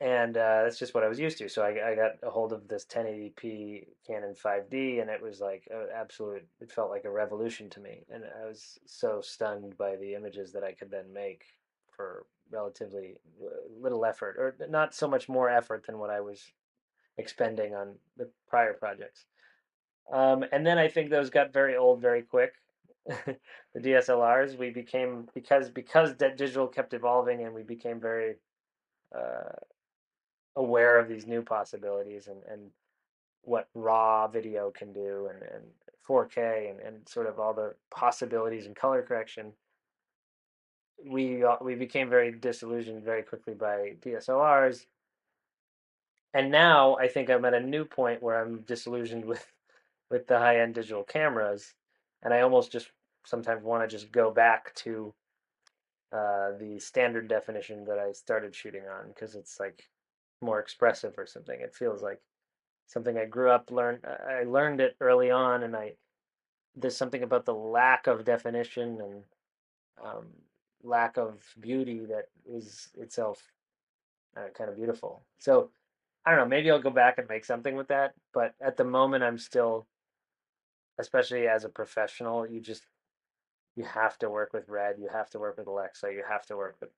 and 0.00 0.36
uh, 0.36 0.62
that's 0.62 0.78
just 0.78 0.94
what 0.94 1.02
I 1.02 1.08
was 1.08 1.18
used 1.18 1.38
to. 1.38 1.48
So 1.48 1.62
I, 1.62 1.90
I 1.90 1.94
got 1.96 2.12
a 2.22 2.30
hold 2.30 2.52
of 2.52 2.68
this 2.68 2.86
1080p 2.86 3.86
Canon 4.06 4.34
5D, 4.34 5.00
and 5.00 5.10
it 5.10 5.20
was 5.20 5.40
like 5.40 5.68
absolute. 5.94 6.46
It 6.60 6.70
felt 6.70 6.90
like 6.90 7.04
a 7.04 7.10
revolution 7.10 7.68
to 7.70 7.80
me, 7.80 8.04
and 8.10 8.22
I 8.40 8.46
was 8.46 8.78
so 8.86 9.20
stunned 9.20 9.76
by 9.76 9.96
the 9.96 10.14
images 10.14 10.52
that 10.52 10.62
I 10.62 10.72
could 10.72 10.90
then 10.90 11.12
make 11.12 11.42
for 11.90 12.26
relatively 12.50 13.16
little 13.80 14.04
effort, 14.04 14.36
or 14.38 14.54
not 14.70 14.94
so 14.94 15.08
much 15.08 15.28
more 15.28 15.50
effort 15.50 15.84
than 15.86 15.98
what 15.98 16.10
I 16.10 16.20
was 16.20 16.52
expending 17.18 17.74
on 17.74 17.96
the 18.16 18.28
prior 18.48 18.74
projects. 18.74 19.24
Um, 20.12 20.44
and 20.52 20.64
then 20.64 20.78
I 20.78 20.88
think 20.88 21.10
those 21.10 21.28
got 21.28 21.52
very 21.52 21.76
old 21.76 22.00
very 22.00 22.22
quick. 22.22 22.54
the 23.06 23.36
DSLRs, 23.76 24.56
we 24.56 24.70
became 24.70 25.28
because 25.34 25.70
because 25.70 26.12
digital 26.14 26.68
kept 26.68 26.94
evolving, 26.94 27.42
and 27.42 27.52
we 27.52 27.64
became 27.64 27.98
very 27.98 28.36
uh, 29.12 29.56
aware 30.58 30.98
of 30.98 31.08
these 31.08 31.26
new 31.26 31.40
possibilities 31.40 32.26
and, 32.26 32.42
and 32.50 32.70
what 33.42 33.68
raw 33.74 34.26
video 34.26 34.70
can 34.70 34.92
do 34.92 35.28
and, 35.32 35.42
and 35.42 35.64
4K 36.06 36.70
and, 36.70 36.80
and 36.80 37.08
sort 37.08 37.26
of 37.26 37.38
all 37.38 37.54
the 37.54 37.74
possibilities 37.90 38.66
and 38.66 38.74
color 38.74 39.02
correction, 39.02 39.52
we 41.06 41.44
uh, 41.44 41.56
we 41.60 41.76
became 41.76 42.10
very 42.10 42.32
disillusioned 42.32 43.04
very 43.04 43.22
quickly 43.22 43.54
by 43.54 43.94
DSLRs. 44.00 44.86
And 46.34 46.50
now 46.50 46.96
I 46.96 47.08
think 47.08 47.30
I'm 47.30 47.44
at 47.44 47.54
a 47.54 47.60
new 47.60 47.84
point 47.84 48.22
where 48.22 48.40
I'm 48.42 48.62
disillusioned 48.62 49.24
with 49.24 49.46
with 50.10 50.26
the 50.26 50.38
high 50.38 50.60
end 50.60 50.74
digital 50.74 51.04
cameras, 51.04 51.74
and 52.22 52.34
I 52.34 52.40
almost 52.40 52.72
just 52.72 52.90
sometimes 53.24 53.62
want 53.62 53.88
to 53.88 53.96
just 53.96 54.10
go 54.10 54.32
back 54.32 54.74
to 54.74 55.14
uh, 56.12 56.50
the 56.58 56.78
standard 56.80 57.28
definition 57.28 57.84
that 57.84 57.98
I 57.98 58.12
started 58.12 58.54
shooting 58.54 58.82
on 58.88 59.08
because 59.08 59.36
it's 59.36 59.60
like 59.60 59.84
more 60.40 60.60
expressive 60.60 61.14
or 61.18 61.26
something. 61.26 61.60
It 61.60 61.74
feels 61.74 62.02
like 62.02 62.20
something 62.86 63.16
I 63.18 63.24
grew 63.24 63.50
up 63.50 63.70
learned. 63.70 64.04
I 64.04 64.44
learned 64.44 64.80
it 64.80 64.96
early 65.00 65.30
on, 65.30 65.62
and 65.62 65.76
I 65.76 65.94
there's 66.76 66.96
something 66.96 67.22
about 67.22 67.44
the 67.44 67.54
lack 67.54 68.06
of 68.06 68.24
definition 68.24 69.00
and 69.00 69.22
um, 70.04 70.26
lack 70.82 71.16
of 71.16 71.42
beauty 71.60 72.06
that 72.06 72.26
is 72.46 72.88
itself 72.94 73.42
uh, 74.36 74.48
kind 74.56 74.70
of 74.70 74.76
beautiful. 74.76 75.22
So 75.38 75.70
I 76.24 76.30
don't 76.30 76.40
know. 76.40 76.46
Maybe 76.46 76.70
I'll 76.70 76.80
go 76.80 76.90
back 76.90 77.18
and 77.18 77.28
make 77.28 77.44
something 77.44 77.74
with 77.74 77.88
that. 77.88 78.14
But 78.32 78.54
at 78.60 78.76
the 78.76 78.84
moment, 78.84 79.24
I'm 79.24 79.38
still, 79.38 79.86
especially 80.98 81.48
as 81.48 81.64
a 81.64 81.68
professional, 81.68 82.46
you 82.46 82.60
just 82.60 82.84
you 83.76 83.84
have 83.84 84.18
to 84.18 84.30
work 84.30 84.52
with 84.52 84.68
Red. 84.68 84.96
You 84.98 85.08
have 85.12 85.30
to 85.30 85.38
work 85.38 85.56
with 85.56 85.66
Alexa. 85.66 86.12
You 86.12 86.24
have 86.28 86.46
to 86.46 86.56
work 86.56 86.76
with 86.80 86.90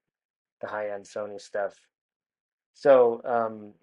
the 0.61 0.67
high 0.67 0.91
end 0.91 1.05
Sony 1.05 1.41
stuff. 1.41 1.75
So 2.81 3.21
um, 3.27 3.75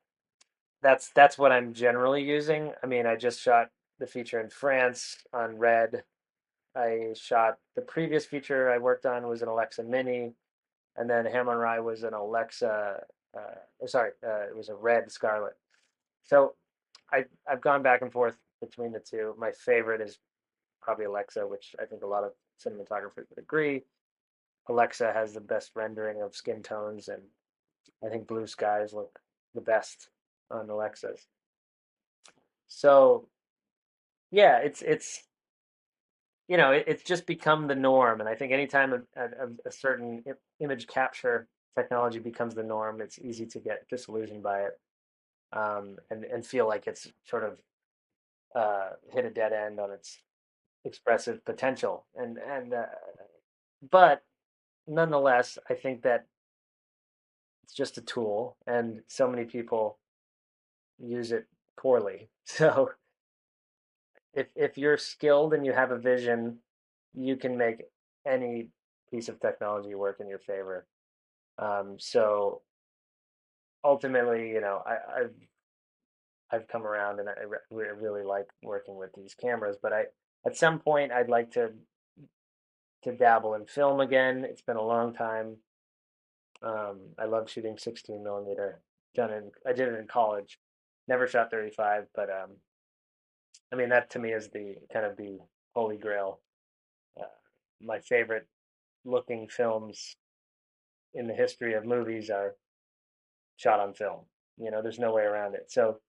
that's 0.82 1.12
that's 1.12 1.38
what 1.38 1.52
I'm 1.52 1.72
generally 1.72 2.24
using. 2.24 2.74
I 2.84 2.88
mean, 2.88 3.06
I 3.06 3.16
just 3.16 3.40
shot 3.40 3.70
the 4.00 4.08
feature 4.08 4.42
in 4.42 4.50
France 4.50 5.18
on 5.32 5.60
Red. 5.60 6.04
I 6.76 7.14
shot 7.14 7.60
the 7.76 7.84
previous 7.84 8.26
feature 8.26 8.72
I 8.72 8.80
worked 8.80 9.06
on 9.06 9.28
was 9.28 9.44
an 9.44 9.50
Alexa 9.50 9.84
Mini, 9.84 10.34
and 10.96 11.08
then 11.08 11.28
Ham 11.28 11.48
on 11.48 11.58
Rye 11.58 11.80
was 11.80 12.02
an 12.02 12.16
Alexa. 12.16 13.04
Uh, 13.38 13.86
sorry, 13.86 14.14
uh, 14.26 14.48
it 14.50 14.58
was 14.58 14.70
a 14.70 14.76
Red 14.76 15.12
Scarlet. 15.12 15.54
So 16.24 16.56
I 17.14 17.26
I've 17.48 17.62
gone 17.62 17.84
back 17.84 18.02
and 18.02 18.12
forth 18.12 18.38
between 18.62 18.94
the 18.94 19.00
two. 19.00 19.36
My 19.38 19.52
favorite 19.52 20.02
is 20.02 20.18
probably 20.82 21.06
Alexa, 21.06 21.46
which 21.46 21.76
I 21.80 21.86
think 21.86 22.02
a 22.02 22.08
lot 22.08 22.24
of 22.24 22.32
cinematographers 22.60 23.30
would 23.30 23.38
agree. 23.38 23.84
Alexa 24.68 25.14
has 25.14 25.34
the 25.34 25.40
best 25.40 25.70
rendering 25.76 26.24
of 26.24 26.36
skin 26.36 26.64
tones, 26.64 27.10
and 27.10 27.22
I 28.06 28.10
think 28.10 28.28
blue 28.28 28.48
skies 28.48 28.94
look 28.94 29.20
the 29.56 29.62
best 29.62 30.10
on 30.52 30.70
Alexas. 30.70 31.28
So 32.68 33.28
yeah, 34.32 34.58
it's 34.58 34.82
it's 34.82 35.24
you 36.48 36.58
know 36.58 36.72
it, 36.72 36.86
it's 36.88 37.04
just 37.04 37.26
become 37.26 37.68
the 37.68 37.76
norm, 37.76 38.20
and 38.20 38.30
I 38.30 38.36
think 38.36 38.52
anytime 38.52 38.94
a, 38.94 39.22
a, 39.22 39.48
a 39.66 39.72
certain 39.72 40.24
image 40.60 40.88
capture 40.88 41.48
technology 41.78 42.20
becomes 42.20 42.56
the 42.56 42.64
norm, 42.64 43.02
it's 43.02 43.20
easy 43.20 43.46
to 43.46 43.60
get 43.60 43.88
disillusioned 43.90 44.44
by 44.44 44.62
it 44.62 44.80
um, 45.54 45.98
and 46.10 46.24
and 46.26 46.46
feel 46.46 46.68
like 46.68 46.88
it's 46.88 47.08
sort 47.26 47.44
of 47.44 47.60
uh, 48.56 48.90
hit 49.12 49.26
a 49.26 49.30
dead 49.30 49.54
end 49.54 49.80
on 49.80 49.92
its 49.92 50.20
expressive 50.86 51.44
potential. 51.46 52.06
And 52.16 52.38
and 52.38 52.74
uh, 52.74 52.86
but 53.90 54.24
nonetheless, 54.88 55.58
I 55.70 55.74
think 55.74 56.04
that 56.04 56.26
it's 57.68 57.76
just 57.76 57.98
a 57.98 58.02
tool, 58.02 58.56
and 58.66 59.02
so 59.08 59.30
many 59.30 59.44
people 59.44 59.98
use 60.98 61.32
it 61.32 61.48
poorly. 61.78 62.30
So 62.50 62.92
if 64.34 64.48
if 64.56 64.78
you're 64.78 64.98
skilled 64.98 65.54
and 65.54 65.66
you 65.66 65.74
have 65.74 65.92
a 65.92 65.98
vision, 65.98 66.60
you 67.14 67.36
can 67.36 67.58
make 67.58 67.84
any 68.26 68.70
piece 69.12 69.28
of 69.28 69.42
technology 69.42 69.96
work 69.96 70.22
in 70.22 70.30
your 70.30 70.40
favor. 70.40 70.86
Um, 71.60 71.98
so 72.00 72.62
ultimately, 73.84 74.48
you 74.50 74.62
know, 74.62 74.82
I, 74.86 75.20
I've 75.20 75.36
I've 76.50 76.68
come 76.70 76.88
around 76.88 77.20
and 77.20 77.28
I, 77.28 77.34
re- 77.70 77.88
really 78.00 78.24
like 78.24 78.48
working 78.64 78.96
with 78.96 79.12
these 79.14 79.34
cameras. 79.34 79.76
But 79.82 79.92
I 79.92 80.06
at 80.46 80.56
some 80.56 80.80
point 80.80 81.12
I'd 81.12 81.28
like 81.28 81.52
to 81.52 81.72
to 83.04 83.12
dabble 83.12 83.56
in 83.56 83.66
film 83.66 84.00
again. 84.00 84.46
It's 84.46 84.62
been 84.62 84.78
a 84.78 84.82
long 84.82 85.14
time. 85.14 85.58
Um, 86.64 87.00
I 87.20 87.26
love 87.26 87.50
shooting 87.50 87.78
16 87.78 88.24
millimeter. 88.24 88.82
Done 89.16 89.32
in 89.32 89.52
I 89.66 89.74
did 89.74 89.90
it 89.90 90.00
in 90.00 90.08
college. 90.08 90.60
Never 91.08 91.28
shot 91.28 91.52
35, 91.52 92.06
but 92.16 92.30
um, 92.30 92.58
I 93.72 93.76
mean 93.76 93.90
that 93.90 94.10
to 94.12 94.20
me 94.20 94.32
is 94.32 94.50
the 94.50 94.76
kind 94.92 95.06
of 95.06 95.18
the 95.18 95.40
holy 95.74 95.98
grail. 95.98 96.40
Uh, 97.20 97.26
my 97.82 98.00
favorite 98.00 98.48
looking 99.06 99.48
films 99.48 100.16
in 101.14 101.28
the 101.28 101.34
history 101.34 101.74
of 101.74 101.86
movies 101.86 102.30
are 102.30 102.56
shot 103.56 103.80
on 103.80 103.94
film. 103.94 104.22
You 104.58 104.72
know, 104.72 104.82
there's 104.82 105.00
no 105.00 105.14
way 105.14 105.24
around 105.24 105.56
it. 105.56 105.72
So 105.72 106.00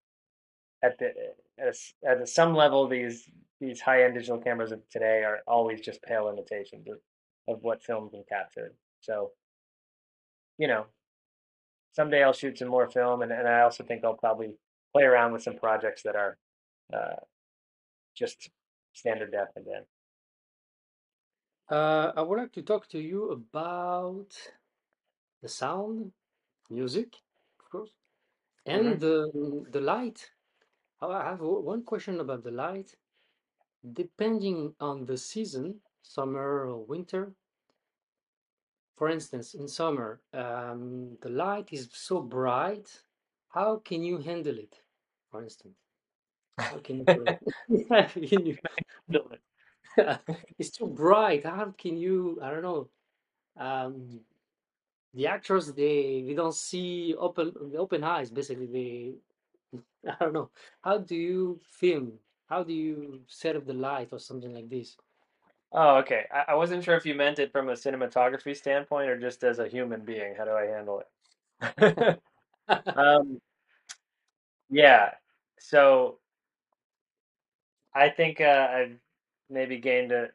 at 0.83 0.99
the 0.99 1.13
at, 1.59 1.75
a, 2.05 2.09
at 2.09 2.29
some 2.29 2.55
level, 2.55 2.89
these 2.89 3.29
these 3.61 3.81
high 3.81 4.05
end 4.05 4.15
digital 4.15 4.39
cameras 4.39 4.73
of 4.73 4.89
today 4.91 5.23
are 5.25 5.41
always 5.47 5.81
just 5.81 6.03
pale 6.03 6.29
imitations 6.29 6.87
of, 6.89 6.99
of 7.49 7.63
what 7.63 7.83
film 7.83 8.09
can 8.11 8.23
capture. 8.29 8.75
So, 9.01 9.33
you 10.59 10.69
know, 10.69 10.87
someday 11.93 12.23
I'll 12.23 12.33
shoot 12.33 12.59
some 12.59 12.69
more 12.69 12.89
film, 12.91 13.23
and, 13.23 13.33
and 13.33 13.49
I 13.49 13.63
also 13.63 13.85
think 13.85 14.05
I'll 14.05 14.15
probably 14.15 14.51
play 14.93 15.05
around 15.05 15.33
with 15.33 15.43
some 15.43 15.57
projects 15.57 16.03
that 16.03 16.17
are 16.17 16.37
uh, 16.93 17.21
just 18.17 18.51
standard 18.93 19.33
def 19.33 19.49
again. 19.57 19.85
Uh, 21.71 22.13
I 22.17 22.23
would 22.23 22.39
like 22.39 22.53
to 22.53 22.63
talk 22.63 22.89
to 22.89 22.99
you 22.99 23.31
about 23.31 24.31
the 25.43 25.49
sound, 25.49 26.13
music, 26.71 27.15
of 27.61 27.71
course, 27.71 27.91
and 28.67 28.87
mm-hmm. 28.87 28.99
the 28.99 29.65
the 29.71 29.81
light. 29.81 30.31
I 31.01 31.31
have 31.31 31.41
one 31.41 31.85
question 31.85 32.21
about 32.21 32.43
the 32.43 32.51
light. 32.51 32.95
Depending 33.93 34.75
on 34.81 35.07
the 35.07 35.17
season, 35.17 35.81
summer 36.03 36.67
or 36.67 36.85
winter, 36.85 37.33
for 38.99 39.09
instance, 39.09 39.55
in 39.55 39.69
summer, 39.69 40.21
um, 40.35 41.17
the 41.23 41.31
light 41.31 41.69
is 41.73 41.89
so 41.93 42.21
bright. 42.21 43.03
How 43.51 43.77
can 43.85 44.03
you 44.03 44.19
handle 44.19 44.59
it? 44.59 44.77
For 45.31 45.43
instance, 45.43 45.77
how 46.59 46.79
can 46.79 46.99
you, 46.99 47.05
can 48.29 48.47
you 48.47 48.59
handle 49.09 49.33
it? 49.33 49.41
it's 50.59 50.71
too 50.71 50.87
bright. 50.89 51.45
How 51.45 51.75
can 51.79 51.97
you? 51.97 52.39
I 52.43 52.51
don't 52.51 52.63
know. 52.63 52.89
Um, 53.59 54.21
the 55.15 55.27
actors 55.27 55.73
they 55.73 56.25
they 56.27 56.35
don't 56.35 56.55
see 56.55 57.15
open 57.19 57.53
open 57.77 58.05
eyes. 58.05 58.31
Basically, 58.31 58.67
they 58.67 59.15
I 60.11 60.17
don't 60.21 60.33
know. 60.35 60.51
How 60.83 60.99
do 60.99 61.17
you 61.17 61.61
film? 61.65 62.13
How 62.49 62.63
do 62.65 62.73
you 62.73 63.21
set 63.29 63.57
up 63.57 63.67
the 63.67 63.75
light 63.75 64.09
or 64.13 64.19
something 64.19 64.55
like 64.55 64.69
this? 64.71 64.97
Oh, 65.73 65.97
okay. 65.99 66.25
I, 66.33 66.53
I 66.53 66.55
wasn't 66.55 66.85
sure 66.85 66.97
if 66.97 67.05
you 67.07 67.15
meant 67.15 67.39
it 67.39 67.53
from 67.53 67.69
a 67.69 67.73
cinematography 67.73 68.57
standpoint 68.57 69.11
or 69.11 69.19
just 69.19 69.45
as 69.45 69.59
a 69.59 69.69
human 69.69 70.01
being. 70.05 70.35
How 70.37 70.45
do 70.45 70.53
I 70.53 70.65
handle 70.67 71.03
it? 71.61 72.21
um, 72.97 73.41
yeah. 74.71 75.11
So 75.59 76.19
I 77.95 78.09
think 78.09 78.41
uh, 78.41 78.69
I've 78.71 78.99
maybe 79.51 79.79
gained 79.79 80.13
a 80.13 80.29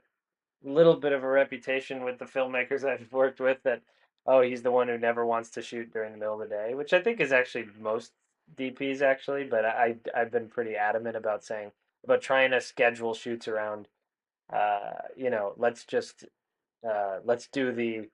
little 0.63 0.95
bit 0.95 1.13
of 1.13 1.23
a 1.23 1.27
reputation 1.29 2.03
with 2.03 2.19
the 2.19 2.25
filmmakers 2.25 2.85
I've 2.85 3.11
worked 3.13 3.39
with 3.41 3.59
that, 3.63 3.81
oh, 4.27 4.41
he's 4.41 4.63
the 4.63 4.71
one 4.71 4.87
who 4.87 4.97
never 4.97 5.25
wants 5.25 5.51
to 5.51 5.61
shoot 5.61 5.91
during 5.93 6.13
the 6.13 6.19
middle 6.19 6.41
of 6.41 6.49
the 6.49 6.55
day, 6.55 6.73
which 6.75 6.93
I 6.93 7.01
think 7.01 7.21
is 7.21 7.33
actually 7.33 7.67
most 7.79 8.13
DPs 8.55 9.01
actually, 9.01 9.45
but 9.45 9.65
I 9.65 9.97
I've 10.15 10.31
been 10.31 10.49
pretty 10.49 10.75
adamant 10.75 11.17
about 11.17 11.43
saying 11.45 11.71
about 12.03 12.21
trying 12.21 12.51
to 12.51 12.61
schedule 12.61 13.13
shoots 13.13 13.47
around 13.47 13.87
uh, 14.51 14.91
you 15.15 15.29
know, 15.29 15.53
let's 15.57 15.85
just 15.85 16.25
uh, 16.87 17.19
let's 17.23 17.47
do 17.47 17.71
the 17.71 18.09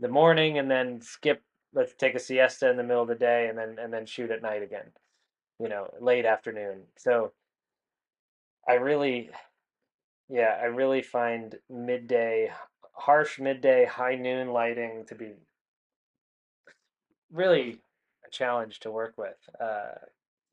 the 0.00 0.08
morning 0.08 0.58
and 0.58 0.70
then 0.70 1.00
skip 1.00 1.42
let's 1.74 1.94
take 1.94 2.14
a 2.14 2.18
siesta 2.18 2.68
in 2.70 2.76
the 2.76 2.82
middle 2.82 3.02
of 3.02 3.08
the 3.08 3.14
day 3.14 3.48
and 3.48 3.56
then 3.56 3.76
and 3.80 3.92
then 3.92 4.06
shoot 4.06 4.30
at 4.30 4.42
night 4.42 4.62
again. 4.62 4.90
You 5.58 5.68
know, 5.68 5.88
late 6.00 6.26
afternoon. 6.26 6.82
So 6.96 7.32
I 8.68 8.74
really 8.74 9.30
yeah, 10.28 10.58
I 10.60 10.66
really 10.66 11.02
find 11.02 11.56
midday 11.68 12.50
harsh 12.94 13.38
midday 13.38 13.84
high 13.84 14.14
noon 14.14 14.48
lighting 14.48 15.04
to 15.08 15.14
be 15.14 15.32
really 17.32 17.80
a 18.26 18.30
challenge 18.30 18.80
to 18.80 18.90
work 18.90 19.14
with. 19.16 19.36
Uh, 19.60 19.92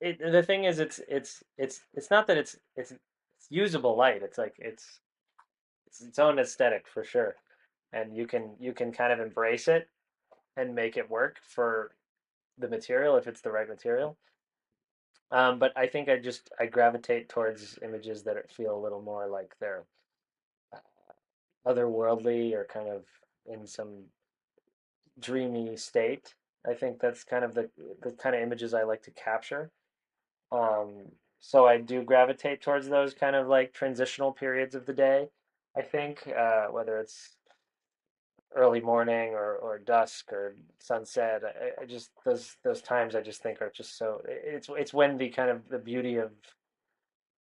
it, 0.02 0.20
the 0.20 0.44
thing 0.44 0.64
is, 0.64 0.80
it's 0.80 1.00
it's 1.08 1.44
it's 1.58 1.82
it's 1.94 2.10
not 2.10 2.28
that 2.28 2.38
it's 2.38 2.58
it's 2.76 2.92
it's 2.92 3.48
usable 3.50 3.98
light. 3.98 4.24
It's 4.24 4.38
like 4.38 4.56
it's 4.58 5.00
it's 5.90 6.02
its 6.02 6.20
own 6.20 6.40
aesthetic 6.40 6.88
for 6.88 7.04
sure, 7.04 7.36
and 7.92 8.16
you 8.16 8.28
can 8.28 8.56
you 8.60 8.74
can 8.74 8.92
kind 8.92 9.12
of 9.12 9.20
embrace 9.20 9.68
it 9.68 9.90
and 10.56 10.76
make 10.76 10.98
it 10.98 11.10
work 11.10 11.38
for 11.42 11.92
the 12.58 12.68
material 12.68 13.16
if 13.16 13.28
it's 13.28 13.42
the 13.42 13.52
right 13.52 13.68
material. 13.68 14.18
Um, 15.32 15.60
but 15.60 15.72
I 15.78 15.88
think 15.88 16.10
I 16.10 16.18
just 16.18 16.50
I 16.60 16.66
gravitate 16.66 17.30
towards 17.30 17.78
images 17.84 18.24
that 18.24 18.52
feel 18.52 18.76
a 18.76 18.82
little 18.82 19.02
more 19.02 19.28
like 19.28 19.56
they're 19.60 19.84
uh, 20.74 20.78
otherworldly 21.66 22.54
or 22.54 22.66
kind 22.66 22.90
of 22.90 23.06
in 23.46 23.68
some 23.68 24.06
dreamy 25.20 25.78
state. 25.78 26.34
I 26.68 26.74
think 26.74 27.00
that's 27.00 27.24
kind 27.24 27.46
of 27.46 27.54
the 27.54 27.70
the 28.02 28.12
kind 28.12 28.36
of 28.36 28.42
images 28.42 28.74
I 28.74 28.84
like 28.84 29.04
to 29.04 29.12
capture. 29.12 29.72
Um, 30.52 31.12
so 31.40 31.68
I 31.68 31.78
do 31.78 32.04
gravitate 32.04 32.62
towards 32.62 32.90
those 32.90 33.14
kind 33.14 33.36
of 33.36 33.48
like 33.48 33.74
transitional 33.74 34.32
periods 34.34 34.76
of 34.76 34.86
the 34.86 34.94
day. 34.94 35.30
I 35.78 35.82
think 35.82 36.28
uh, 36.28 36.68
whether 36.68 36.98
it's 36.98 37.36
early 38.56 38.82
morning 38.82 39.34
or, 39.34 39.56
or 39.56 39.78
dusk 39.80 40.32
or 40.34 40.56
sunset, 40.80 41.44
I, 41.46 41.84
I 41.84 41.86
just 41.86 42.10
those 42.26 42.56
those 42.64 42.82
times 42.82 43.16
I 43.16 43.22
just 43.22 43.42
think 43.44 43.62
are 43.62 43.72
just 43.76 43.98
so. 43.98 44.22
It's 44.28 44.70
it's 44.70 44.94
when 44.94 45.18
the 45.18 45.30
kind 45.30 45.50
of 45.50 45.68
the 45.70 45.78
beauty 45.78 46.18
of 46.18 46.32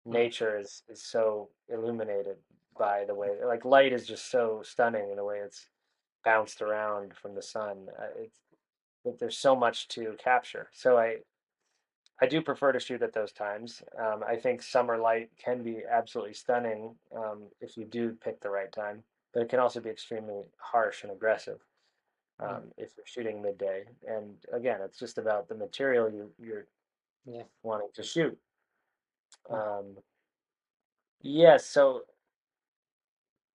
nature 0.07 0.59
is 0.59 0.83
is 0.89 1.03
so 1.03 1.49
illuminated 1.69 2.37
by 2.79 3.05
the 3.07 3.15
way 3.15 3.31
like 3.47 3.65
light 3.65 3.93
is 3.93 4.07
just 4.07 4.31
so 4.31 4.61
stunning 4.63 5.09
in 5.11 5.17
the 5.17 5.25
way 5.25 5.39
it's 5.39 5.69
bounced 6.25 6.61
around 6.63 7.15
from 7.15 7.35
the 7.35 7.43
sun. 7.43 7.87
Uh, 7.99 8.07
it's 8.17 8.39
there's 9.19 9.37
so 9.37 9.55
much 9.55 9.89
to 9.89 10.17
capture. 10.23 10.69
So 10.73 10.97
I 10.97 11.17
I 12.21 12.27
do 12.27 12.41
prefer 12.41 12.73
to 12.73 12.81
shoot 12.81 13.03
at 13.03 13.13
those 13.13 13.33
times. 13.33 13.83
Um, 13.99 14.23
I 14.27 14.37
think 14.37 14.63
summer 14.63 14.99
light 14.99 15.31
can 15.43 15.63
be 15.63 15.83
absolutely 15.91 16.35
stunning 16.35 16.95
um, 17.17 17.43
if 17.61 17.77
you 17.77 17.85
do 17.85 18.17
pick 18.23 18.41
the 18.41 18.51
right 18.51 18.73
time, 18.73 19.03
but 19.33 19.43
it 19.43 19.49
can 19.49 19.59
also 19.59 19.81
be 19.81 19.91
extremely 19.91 20.43
harsh 20.59 21.03
and 21.03 21.11
aggressive 21.11 21.59
um, 22.39 22.49
mm. 22.49 22.63
if 22.77 22.91
you're 22.97 23.07
shooting 23.07 23.43
midday. 23.43 23.85
And 24.07 24.37
again, 24.53 24.79
it's 24.85 24.99
just 24.99 25.19
about 25.19 25.49
the 25.49 25.57
material 25.57 26.09
you, 26.09 26.31
you're 26.39 26.67
yeah. 27.27 27.43
wanting 27.63 27.89
to 27.95 28.03
shoot. 28.03 28.39
Um, 29.51 29.97
yes, 31.21 31.23
yeah, 31.23 31.57
so 31.57 32.03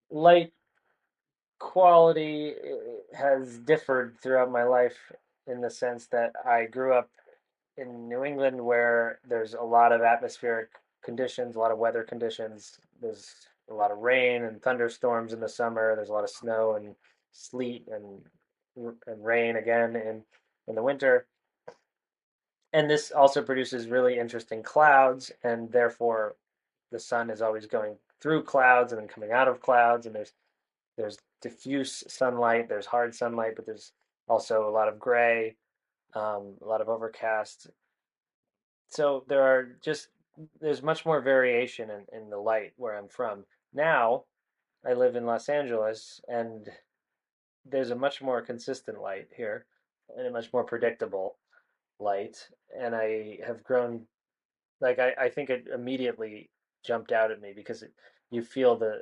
light 0.10 0.52
quality 1.60 2.52
eh, 2.52 3.18
has 3.18 3.58
differed 3.60 4.18
throughout 4.22 4.52
my 4.52 4.64
life 4.64 4.98
in 5.48 5.62
the 5.62 5.70
sense 5.70 6.08
that 6.08 6.34
I 6.46 6.66
grew 6.66 6.94
up 6.94 7.10
in 7.80 8.08
New 8.08 8.24
England 8.24 8.64
where 8.64 9.20
there's 9.28 9.54
a 9.54 9.62
lot 9.62 9.92
of 9.92 10.02
atmospheric 10.02 10.70
conditions, 11.04 11.56
a 11.56 11.60
lot 11.60 11.72
of 11.72 11.78
weather 11.78 12.04
conditions. 12.04 12.78
There's 13.02 13.34
a 13.70 13.74
lot 13.74 13.92
of 13.92 14.00
rain 14.00 14.44
and 14.44 14.62
thunderstorms 14.62 15.34
in 15.34 15.40
the 15.40 15.50
summer. 15.50 15.96
There's 15.96 16.10
a 16.10 16.14
lot 16.14 16.24
of 16.24 16.30
snow 16.30 16.76
and 16.76 16.96
sleet 17.32 17.88
and 17.92 18.22
and 19.08 19.26
rain 19.26 19.56
again 19.56 19.96
in 19.96 20.24
in 20.68 20.76
the 20.76 20.84
winter. 20.84 21.26
And 22.72 22.90
this 22.90 23.12
also 23.12 23.42
produces 23.42 23.88
really 23.88 24.20
interesting 24.20 24.62
clouds, 24.62 25.32
and 25.44 25.72
therefore 25.72 26.36
the 26.92 27.00
sun 27.00 27.30
is 27.30 27.42
always 27.42 27.66
going 27.66 27.96
through 28.22 28.44
clouds 28.44 28.92
and 28.92 29.02
then 29.02 29.08
coming 29.08 29.32
out 29.32 29.48
of 29.48 29.62
clouds, 29.62 30.06
and 30.06 30.16
there's 30.16 30.34
there's 30.98 31.18
diffuse 31.42 32.04
sunlight, 32.08 32.68
there's 32.68 32.86
hard 32.86 33.16
sunlight, 33.16 33.54
but 33.56 33.66
there's 33.66 33.94
also 34.28 34.68
a 34.68 34.72
lot 34.72 34.88
of 34.90 35.00
gray, 35.00 35.56
um, 36.16 36.56
a 36.62 36.66
lot 36.66 36.82
of 36.82 36.90
overcast. 36.90 37.70
So 38.90 39.24
there 39.28 39.44
are 39.44 39.78
just 39.84 40.10
there's 40.62 40.82
much 40.82 41.06
more 41.06 41.22
variation 41.22 41.90
in, 41.90 42.06
in 42.18 42.30
the 42.30 42.38
light 42.38 42.74
where 42.78 42.98
I'm 42.98 43.10
from. 43.10 43.44
Now 43.74 44.24
I 44.88 44.94
live 44.94 45.16
in 45.16 45.26
Los 45.26 45.50
Angeles 45.50 46.22
and 46.28 46.70
there's 47.66 47.92
a 47.92 47.96
much 47.96 48.22
more 48.22 48.42
consistent 48.42 49.02
light 49.02 49.28
here 49.36 49.66
and 50.18 50.28
a 50.28 50.32
much 50.32 50.52
more 50.54 50.64
predictable 50.64 51.36
light. 52.00 52.38
And 52.78 52.96
I 52.96 53.40
have 53.46 53.64
grown 53.64 54.06
like 54.82 55.00
I, 55.00 55.14
I 55.20 55.30
think 55.30 55.50
it 55.50 55.68
immediately 55.74 56.50
jumped 56.86 57.12
out 57.12 57.32
at 57.32 57.42
me 57.42 57.54
because 57.56 57.84
it, 57.84 57.92
you 58.32 58.42
feel 58.42 58.78
the 58.78 59.02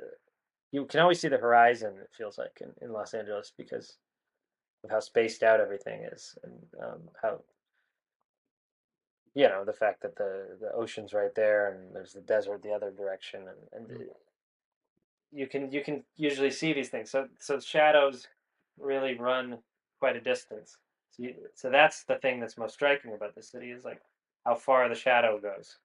you 0.72 0.84
can 0.84 1.00
always 1.00 1.20
see 1.20 1.28
the 1.28 1.38
horizon 1.38 1.94
it 2.00 2.10
feels 2.16 2.38
like 2.38 2.60
in, 2.60 2.70
in 2.82 2.92
los 2.92 3.14
angeles 3.14 3.52
because 3.56 3.96
of 4.84 4.90
how 4.90 5.00
spaced 5.00 5.42
out 5.42 5.60
everything 5.60 6.02
is 6.12 6.36
and 6.44 6.52
um, 6.82 7.00
how 7.20 7.40
you 9.34 9.48
know 9.48 9.64
the 9.64 9.72
fact 9.72 10.02
that 10.02 10.16
the 10.16 10.56
the 10.60 10.72
ocean's 10.72 11.12
right 11.12 11.34
there 11.34 11.72
and 11.72 11.94
there's 11.94 12.12
the 12.12 12.20
desert 12.20 12.62
the 12.62 12.72
other 12.72 12.90
direction 12.90 13.42
and, 13.48 13.90
and 13.90 14.00
Mm. 14.00 14.06
you 15.30 15.46
can 15.46 15.70
you 15.72 15.82
can 15.82 16.04
usually 16.16 16.50
see 16.50 16.72
these 16.72 16.88
things. 16.88 17.10
So 17.10 17.28
so 17.38 17.60
shadows 17.60 18.26
really 18.78 19.14
run 19.14 19.58
quite 19.98 20.16
a 20.16 20.20
distance. 20.20 20.78
So 21.10 21.22
you, 21.24 21.34
so 21.54 21.70
that's 21.70 22.04
the 22.04 22.16
thing 22.16 22.40
that's 22.40 22.56
most 22.56 22.74
striking 22.74 23.12
about 23.12 23.34
the 23.34 23.42
city 23.42 23.70
is 23.70 23.84
like 23.84 24.00
how 24.46 24.54
far 24.54 24.88
the 24.88 24.94
shadow 24.94 25.38
goes. 25.38 25.78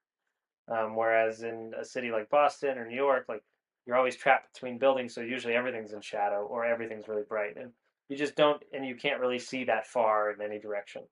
Um, 0.69 0.95
whereas 0.95 1.43
in 1.43 1.73
a 1.77 1.83
city 1.83 2.09
like 2.11 2.29
Boston 2.29 2.77
or 2.77 2.87
New 2.87 2.95
York, 2.95 3.25
like 3.27 3.43
you're 3.85 3.97
always 3.97 4.15
trapped 4.15 4.53
between 4.53 4.77
buildings, 4.77 5.13
so 5.13 5.21
usually 5.21 5.55
everything's 5.55 5.91
in 5.91 5.99
shadow 6.01 6.45
or 6.45 6.63
everything's 6.65 7.07
really 7.09 7.23
bright, 7.27 7.57
and 7.57 7.71
you 8.09 8.17
just 8.17 8.35
don't, 8.35 8.61
and 8.73 8.85
you 8.85 8.95
can't 8.95 9.19
really 9.19 9.39
see 9.39 9.63
that 9.65 9.87
far 9.87 10.31
in 10.31 10.41
any 10.41 10.59
direction. 10.59 11.03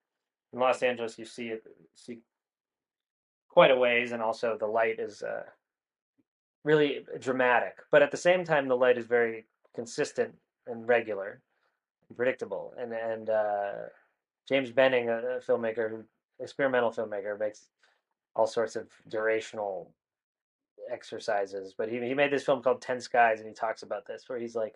In 0.53 0.59
Los 0.59 0.83
Angeles, 0.83 1.17
you 1.17 1.25
see 1.25 1.47
it 1.47 1.63
see 1.95 2.19
quite 3.49 3.71
a 3.71 3.75
ways, 3.75 4.11
and 4.11 4.21
also 4.21 4.57
the 4.57 4.67
light 4.67 4.99
is 4.99 5.23
uh, 5.23 5.43
really 6.63 7.05
dramatic, 7.19 7.77
but 7.91 8.01
at 8.01 8.11
the 8.11 8.17
same 8.17 8.43
time, 8.43 8.67
the 8.67 8.75
light 8.75 8.97
is 8.97 9.05
very 9.05 9.45
consistent 9.75 10.33
and 10.67 10.87
regular 10.87 11.41
and 12.07 12.17
predictable. 12.17 12.73
And 12.79 12.93
and 12.93 13.29
uh, 13.29 13.71
James 14.47 14.71
Benning, 14.71 15.09
a, 15.09 15.39
filmmaker, 15.45 16.03
experimental 16.39 16.91
filmmaker, 16.91 17.39
makes 17.39 17.69
all 18.35 18.47
sorts 18.47 18.75
of 18.75 18.87
durational 19.09 19.87
exercises. 20.91 21.73
But 21.77 21.89
he 21.89 21.99
he 21.99 22.13
made 22.13 22.31
this 22.31 22.43
film 22.43 22.61
called 22.61 22.81
Ten 22.81 23.01
Skies, 23.01 23.39
and 23.39 23.47
he 23.47 23.53
talks 23.53 23.83
about 23.83 24.05
this, 24.05 24.25
where 24.27 24.39
he's 24.39 24.55
like, 24.55 24.75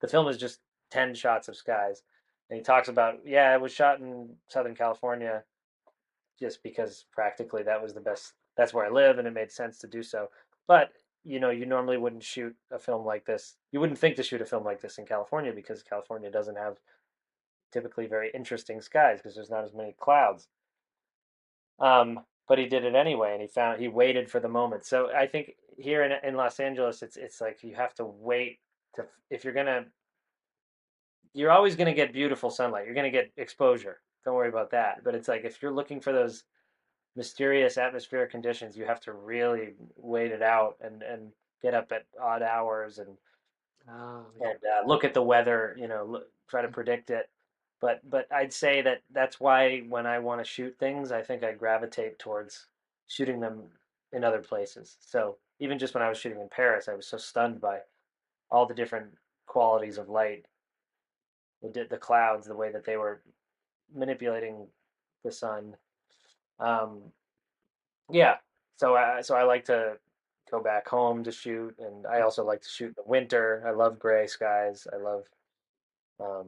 the 0.00 0.08
film 0.08 0.28
is 0.28 0.36
just 0.36 0.60
ten 0.90 1.14
shots 1.14 1.48
of 1.48 1.56
skies, 1.56 2.02
and 2.50 2.56
he 2.56 2.62
talks 2.62 2.88
about 2.88 3.20
yeah, 3.24 3.54
it 3.54 3.60
was 3.60 3.72
shot 3.72 4.00
in 4.00 4.36
Southern 4.48 4.74
California, 4.74 5.44
just 6.38 6.62
because 6.62 7.06
practically 7.12 7.62
that 7.62 7.82
was 7.82 7.94
the 7.94 8.00
best. 8.00 8.34
That's 8.56 8.72
where 8.72 8.86
I 8.86 8.90
live, 8.90 9.18
and 9.18 9.28
it 9.28 9.34
made 9.34 9.52
sense 9.52 9.78
to 9.78 9.86
do 9.86 10.02
so. 10.02 10.28
But 10.66 10.90
you 11.24 11.40
know, 11.40 11.50
you 11.50 11.66
normally 11.66 11.96
wouldn't 11.96 12.22
shoot 12.22 12.54
a 12.70 12.78
film 12.78 13.04
like 13.04 13.24
this. 13.26 13.56
You 13.72 13.80
wouldn't 13.80 13.98
think 13.98 14.16
to 14.16 14.22
shoot 14.22 14.40
a 14.40 14.46
film 14.46 14.64
like 14.64 14.80
this 14.80 14.98
in 14.98 15.06
California 15.06 15.52
because 15.52 15.82
California 15.82 16.30
doesn't 16.30 16.56
have 16.56 16.78
typically 17.72 18.06
very 18.06 18.30
interesting 18.32 18.80
skies 18.80 19.18
because 19.18 19.34
there's 19.34 19.50
not 19.50 19.64
as 19.64 19.74
many 19.74 19.94
clouds. 19.98 20.48
Um, 21.80 22.20
but 22.48 22.58
he 22.58 22.66
did 22.66 22.84
it 22.84 22.94
anyway, 22.94 23.32
and 23.32 23.42
he 23.42 23.48
found 23.48 23.80
he 23.80 23.88
waited 23.88 24.30
for 24.30 24.40
the 24.40 24.48
moment. 24.48 24.84
So 24.86 25.10
I 25.12 25.26
think 25.26 25.52
here 25.76 26.04
in 26.04 26.12
in 26.26 26.36
Los 26.36 26.60
Angeles, 26.60 27.02
it's 27.02 27.16
it's 27.16 27.40
like 27.40 27.62
you 27.62 27.74
have 27.74 27.94
to 27.94 28.04
wait 28.04 28.60
to 28.94 29.04
if 29.30 29.44
you're 29.44 29.52
gonna. 29.54 29.86
You're 31.36 31.50
always 31.52 31.76
gonna 31.76 31.94
get 31.94 32.12
beautiful 32.12 32.50
sunlight. 32.50 32.86
You're 32.86 32.94
gonna 32.94 33.10
get 33.10 33.30
exposure. 33.36 34.00
Don't 34.24 34.34
worry 34.34 34.48
about 34.48 34.70
that. 34.70 35.04
But 35.04 35.14
it's 35.14 35.28
like 35.28 35.44
if 35.44 35.60
you're 35.62 35.72
looking 35.72 36.00
for 36.00 36.12
those 36.12 36.44
mysterious 37.14 37.78
atmospheric 37.78 38.30
conditions, 38.30 38.76
you 38.76 38.86
have 38.86 39.00
to 39.02 39.12
really 39.12 39.74
wait 39.96 40.32
it 40.32 40.42
out 40.42 40.76
and 40.80 41.02
and 41.02 41.32
get 41.62 41.74
up 41.74 41.92
at 41.92 42.06
odd 42.20 42.42
hours 42.42 42.98
and 42.98 43.16
Ah, 43.88 44.22
yeah. 44.40 44.48
and 44.48 44.58
uh, 44.64 44.88
look 44.88 45.04
at 45.04 45.14
the 45.14 45.22
weather. 45.22 45.76
You 45.78 45.88
know, 45.88 46.04
look, 46.04 46.28
try 46.48 46.62
to 46.62 46.68
predict 46.68 47.10
it. 47.10 47.28
But 47.80 48.00
but 48.08 48.30
I'd 48.32 48.52
say 48.52 48.80
that 48.82 49.02
that's 49.12 49.38
why 49.38 49.80
when 49.88 50.06
I 50.06 50.18
want 50.18 50.40
to 50.40 50.44
shoot 50.50 50.76
things, 50.78 51.12
I 51.12 51.22
think 51.22 51.44
I 51.44 51.52
gravitate 51.52 52.18
towards 52.18 52.66
shooting 53.08 53.40
them 53.40 53.64
in 54.12 54.24
other 54.24 54.40
places. 54.40 54.96
So 55.00 55.36
even 55.60 55.78
just 55.78 55.94
when 55.94 56.02
I 56.02 56.08
was 56.08 56.18
shooting 56.18 56.40
in 56.40 56.48
Paris, 56.48 56.88
I 56.88 56.94
was 56.94 57.06
so 57.06 57.18
stunned 57.18 57.60
by 57.60 57.80
all 58.50 58.66
the 58.66 58.74
different 58.74 59.08
qualities 59.46 59.98
of 59.98 60.08
light, 60.08 60.46
the 61.62 61.86
the 61.88 61.96
clouds, 61.98 62.46
the 62.46 62.56
way 62.56 62.72
that 62.72 62.84
they 62.84 62.96
were 62.96 63.22
manipulating 63.94 64.66
the 65.24 65.32
sun. 65.32 65.76
Um, 66.58 67.02
yeah, 68.10 68.36
so 68.76 68.96
I 68.96 69.20
so 69.22 69.36
I 69.36 69.44
like 69.44 69.64
to 69.66 69.98
go 70.50 70.62
back 70.62 70.88
home 70.88 71.24
to 71.24 71.32
shoot, 71.32 71.76
and 71.78 72.06
I 72.06 72.20
also 72.20 72.44
like 72.44 72.62
to 72.62 72.68
shoot 72.68 72.88
in 72.88 72.94
the 72.96 73.10
winter. 73.10 73.64
I 73.66 73.70
love 73.72 73.98
gray 73.98 74.26
skies. 74.26 74.86
I 74.92 74.96
love 74.96 75.24
um, 76.20 76.46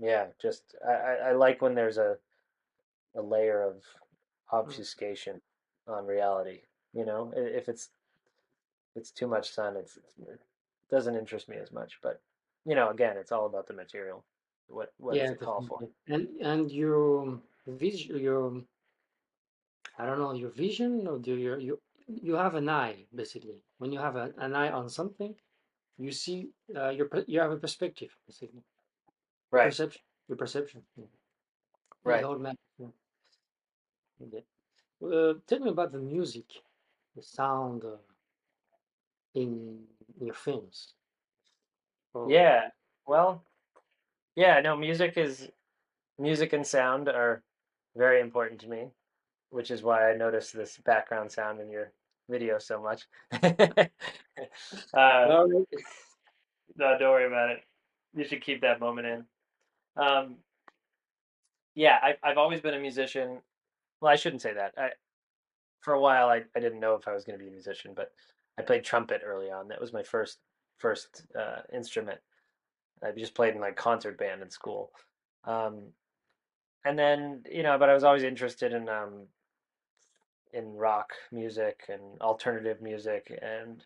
yeah, 0.00 0.26
just 0.40 0.74
I, 0.86 1.28
I, 1.30 1.32
like 1.32 1.60
when 1.60 1.74
there's 1.74 1.98
a, 1.98 2.16
a 3.16 3.22
layer 3.22 3.62
of 3.62 3.82
Mm. 4.52 4.58
obfuscation 4.58 5.40
on 5.86 6.06
reality. 6.06 6.62
You 6.92 7.04
know, 7.04 7.32
if 7.36 7.68
it's 7.68 7.90
it's 8.96 9.12
too 9.12 9.28
much 9.28 9.52
sun, 9.52 9.76
it's, 9.76 9.96
it's 9.96 10.18
it 10.28 10.40
doesn't 10.90 11.14
interest 11.16 11.48
me 11.48 11.56
as 11.56 11.70
much. 11.72 11.98
But 12.02 12.20
you 12.66 12.74
know, 12.74 12.90
again, 12.90 13.16
it's 13.16 13.32
all 13.32 13.46
about 13.46 13.66
the 13.66 13.74
material. 13.74 14.24
What 14.68 14.92
what 14.98 15.18
does 15.18 15.28
Yeah, 15.28 15.32
it 15.32 15.40
call 15.40 15.62
for? 15.62 15.80
And 16.08 16.28
and 16.40 16.70
your 16.70 17.40
vision, 17.66 18.18
your 18.18 18.62
I 19.98 20.06
don't 20.06 20.18
know, 20.18 20.32
your 20.32 20.50
vision 20.50 21.06
or 21.06 21.18
do 21.18 21.34
your 21.36 21.58
you 21.58 21.80
you 22.08 22.34
have 22.34 22.54
an 22.56 22.68
eye 22.68 23.06
basically. 23.14 23.62
When 23.78 23.92
you 23.92 23.98
have 24.00 24.16
a, 24.16 24.32
an 24.38 24.54
eye 24.54 24.70
on 24.70 24.88
something, 24.88 25.34
you 25.98 26.12
see 26.12 26.50
uh, 26.76 26.90
your 26.90 27.08
you 27.26 27.40
have 27.40 27.52
a 27.52 27.58
perspective 27.58 28.16
basically. 28.26 28.62
Right, 29.50 29.68
Perception, 29.68 30.02
your 30.28 30.36
perception. 30.38 30.82
Yeah, 30.96 31.06
yeah 32.06 32.18
the 32.18 32.26
right. 32.26 32.26
whole 32.26 32.38
map. 32.38 32.56
Yeah. 32.78 32.88
Okay. 34.22 34.44
Uh, 35.02 35.34
tell 35.46 35.60
me 35.60 35.70
about 35.70 35.92
the 35.92 35.98
music, 35.98 36.46
the 37.16 37.22
sound 37.22 37.84
uh, 37.84 37.96
in 39.34 39.86
your 40.20 40.34
films. 40.34 40.94
Oh, 42.14 42.28
Yeah. 42.28 42.68
Well, 43.06 43.42
yeah. 44.36 44.60
No, 44.60 44.76
music 44.76 45.16
is 45.16 45.48
music 46.18 46.52
and 46.52 46.66
sound 46.66 47.08
are 47.08 47.42
very 47.96 48.20
important 48.20 48.60
to 48.60 48.68
me, 48.68 48.88
which 49.50 49.70
is 49.70 49.82
why 49.82 50.10
I 50.10 50.16
noticed 50.16 50.54
this 50.54 50.78
background 50.84 51.32
sound 51.32 51.60
in 51.60 51.70
your 51.70 51.92
video 52.28 52.58
so 52.58 52.80
much. 52.80 53.06
uh, 53.42 53.88
all 54.94 55.48
right. 55.48 55.66
no, 56.76 56.98
don't 56.98 57.10
worry 57.10 57.26
about 57.26 57.50
it. 57.50 57.62
You 58.14 58.24
should 58.24 58.42
keep 58.42 58.60
that 58.62 58.80
moment 58.80 59.06
in. 59.06 59.24
Um, 60.02 60.36
yeah, 61.74 61.98
I, 62.02 62.16
I've 62.22 62.38
always 62.38 62.60
been 62.60 62.74
a 62.74 62.80
musician. 62.80 63.38
Well, 64.00 64.12
I 64.12 64.16
shouldn't 64.16 64.42
say 64.42 64.54
that. 64.54 64.74
I, 64.76 64.90
for 65.80 65.94
a 65.94 66.00
while, 66.00 66.28
I, 66.28 66.42
I 66.56 66.60
didn't 66.60 66.80
know 66.80 66.94
if 66.94 67.08
I 67.08 67.12
was 67.14 67.24
going 67.24 67.38
to 67.38 67.42
be 67.42 67.48
a 67.48 67.52
musician, 67.52 67.92
but 67.94 68.12
I 68.58 68.62
played 68.62 68.84
trumpet 68.84 69.22
early 69.24 69.50
on. 69.50 69.68
That 69.68 69.80
was 69.80 69.92
my 69.92 70.02
first 70.02 70.38
first 70.80 71.22
uh, 71.38 71.62
instrument. 71.72 72.18
I 73.02 73.12
just 73.12 73.34
played 73.34 73.54
in 73.54 73.60
like 73.60 73.76
concert 73.76 74.18
band 74.18 74.42
in 74.42 74.50
school. 74.50 74.90
Um, 75.44 75.92
and 76.84 76.98
then, 76.98 77.44
you 77.50 77.62
know, 77.62 77.78
but 77.78 77.88
I 77.88 77.94
was 77.94 78.04
always 78.04 78.22
interested 78.22 78.72
in 78.72 78.88
um, 78.88 79.26
in 80.52 80.74
rock 80.74 81.12
music 81.30 81.84
and 81.88 82.20
alternative 82.20 82.82
music 82.82 83.32
and 83.40 83.84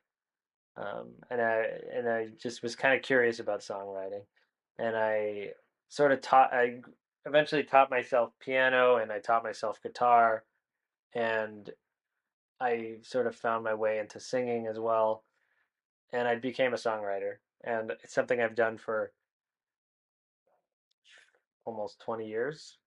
um, 0.77 1.11
and 1.31 1.41
I 1.41 1.67
and 1.95 2.09
I 2.09 2.29
just 2.41 2.63
was 2.63 2.75
kind 2.75 2.95
of 2.95 3.03
curious 3.03 3.39
about 3.39 3.61
songwriting, 3.61 4.25
and 4.79 4.97
I 4.97 5.51
sort 5.89 6.13
of 6.13 6.21
taught. 6.21 6.53
I 6.53 6.81
eventually 7.27 7.63
taught 7.63 7.91
myself 7.91 8.33
piano, 8.41 8.97
and 8.97 9.13
I 9.13 9.21
taught 9.21 9.45
myself 9.45 9.81
guitar, 9.83 10.43
and 11.15 11.71
I 12.61 12.97
sort 13.03 13.29
of 13.29 13.37
found 13.37 13.63
my 13.63 13.75
way 13.75 13.99
into 13.99 14.19
singing 14.19 14.67
as 14.67 14.79
well, 14.81 15.23
and 16.15 16.29
I 16.29 16.37
became 16.37 16.73
a 16.73 16.77
songwriter, 16.77 17.35
and 17.65 17.91
it's 17.91 18.15
something 18.15 18.41
I've 18.41 18.55
done 18.55 18.79
for 18.79 19.11
almost 21.65 22.01
20 22.01 22.27
years 22.27 22.79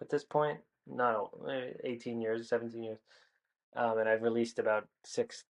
at 0.00 0.08
this 0.08 0.24
point. 0.24 0.58
not 0.86 1.30
18 1.84 2.20
years, 2.20 2.48
17 2.48 2.82
years. 2.82 2.98
Um, 3.74 3.98
and 3.98 4.08
I've 4.08 4.22
released 4.22 4.58
about 4.58 4.86
six 5.04 5.44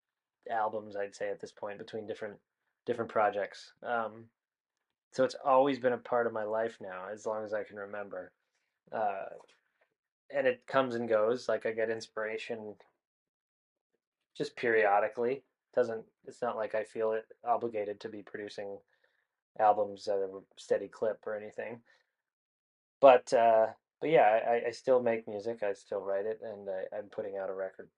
albums, 0.51 0.97
I'd 0.97 1.15
say, 1.15 1.31
at 1.31 1.41
this 1.41 1.53
point 1.53 1.79
between 1.79 2.07
different 2.07 2.37
different 2.85 3.11
projects. 3.11 3.73
Um, 3.83 4.25
so 5.13 5.25
it's 5.25 5.37
always 5.45 5.79
been 5.79 5.93
a 5.93 5.99
part 5.99 6.27
of 6.27 6.33
my 6.33 6.45
life 6.45 6.77
now, 6.81 7.07
as 7.13 7.27
long 7.27 7.45
as 7.45 7.55
I 7.55 7.63
can 7.63 7.77
remember. 7.77 8.33
Uh, 8.93 9.27
and 10.35 10.47
it 10.47 10.67
comes 10.67 10.95
and 10.95 11.09
goes. 11.09 11.49
Like 11.49 11.65
I 11.65 11.73
get 11.73 11.91
inspiration 11.91 12.75
just 14.37 14.57
periodically. 14.57 15.43
Doesn't 15.75 16.05
it's 16.27 16.43
not 16.43 16.57
like 16.57 16.75
I 16.75 16.85
feel 16.85 17.13
it 17.13 17.27
obligated 17.47 18.01
to 18.01 18.09
be 18.09 18.23
producing 18.23 18.79
albums 19.59 20.09
at 20.09 20.19
a 20.19 20.29
steady 20.57 20.89
clip 20.89 21.21
or 21.27 21.37
anything. 21.37 21.81
But 23.01 23.33
uh, 23.33 23.67
but 24.01 24.11
yeah, 24.11 24.41
I, 24.49 24.69
I 24.69 24.71
still 24.71 25.03
make 25.03 25.29
music. 25.29 25.63
I 25.63 25.73
still 25.73 26.01
write 26.01 26.27
it, 26.27 26.41
and 26.43 26.69
I, 26.69 26.97
I'm 26.97 27.07
putting 27.07 27.37
out 27.37 27.51
a 27.51 27.55
record 27.55 27.89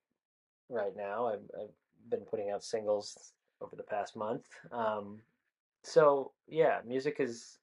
right 0.69 0.95
now. 0.97 1.27
I've, 1.27 1.51
I've 1.59 1.75
been 2.09 2.21
putting 2.21 2.51
out 2.51 2.65
singles 2.65 3.33
over 3.61 3.77
the 3.77 3.83
past 3.83 4.17
month. 4.17 4.47
Um, 4.73 5.21
so 5.83 6.33
yeah, 6.49 6.79
music 6.87 7.17
is 7.19 7.59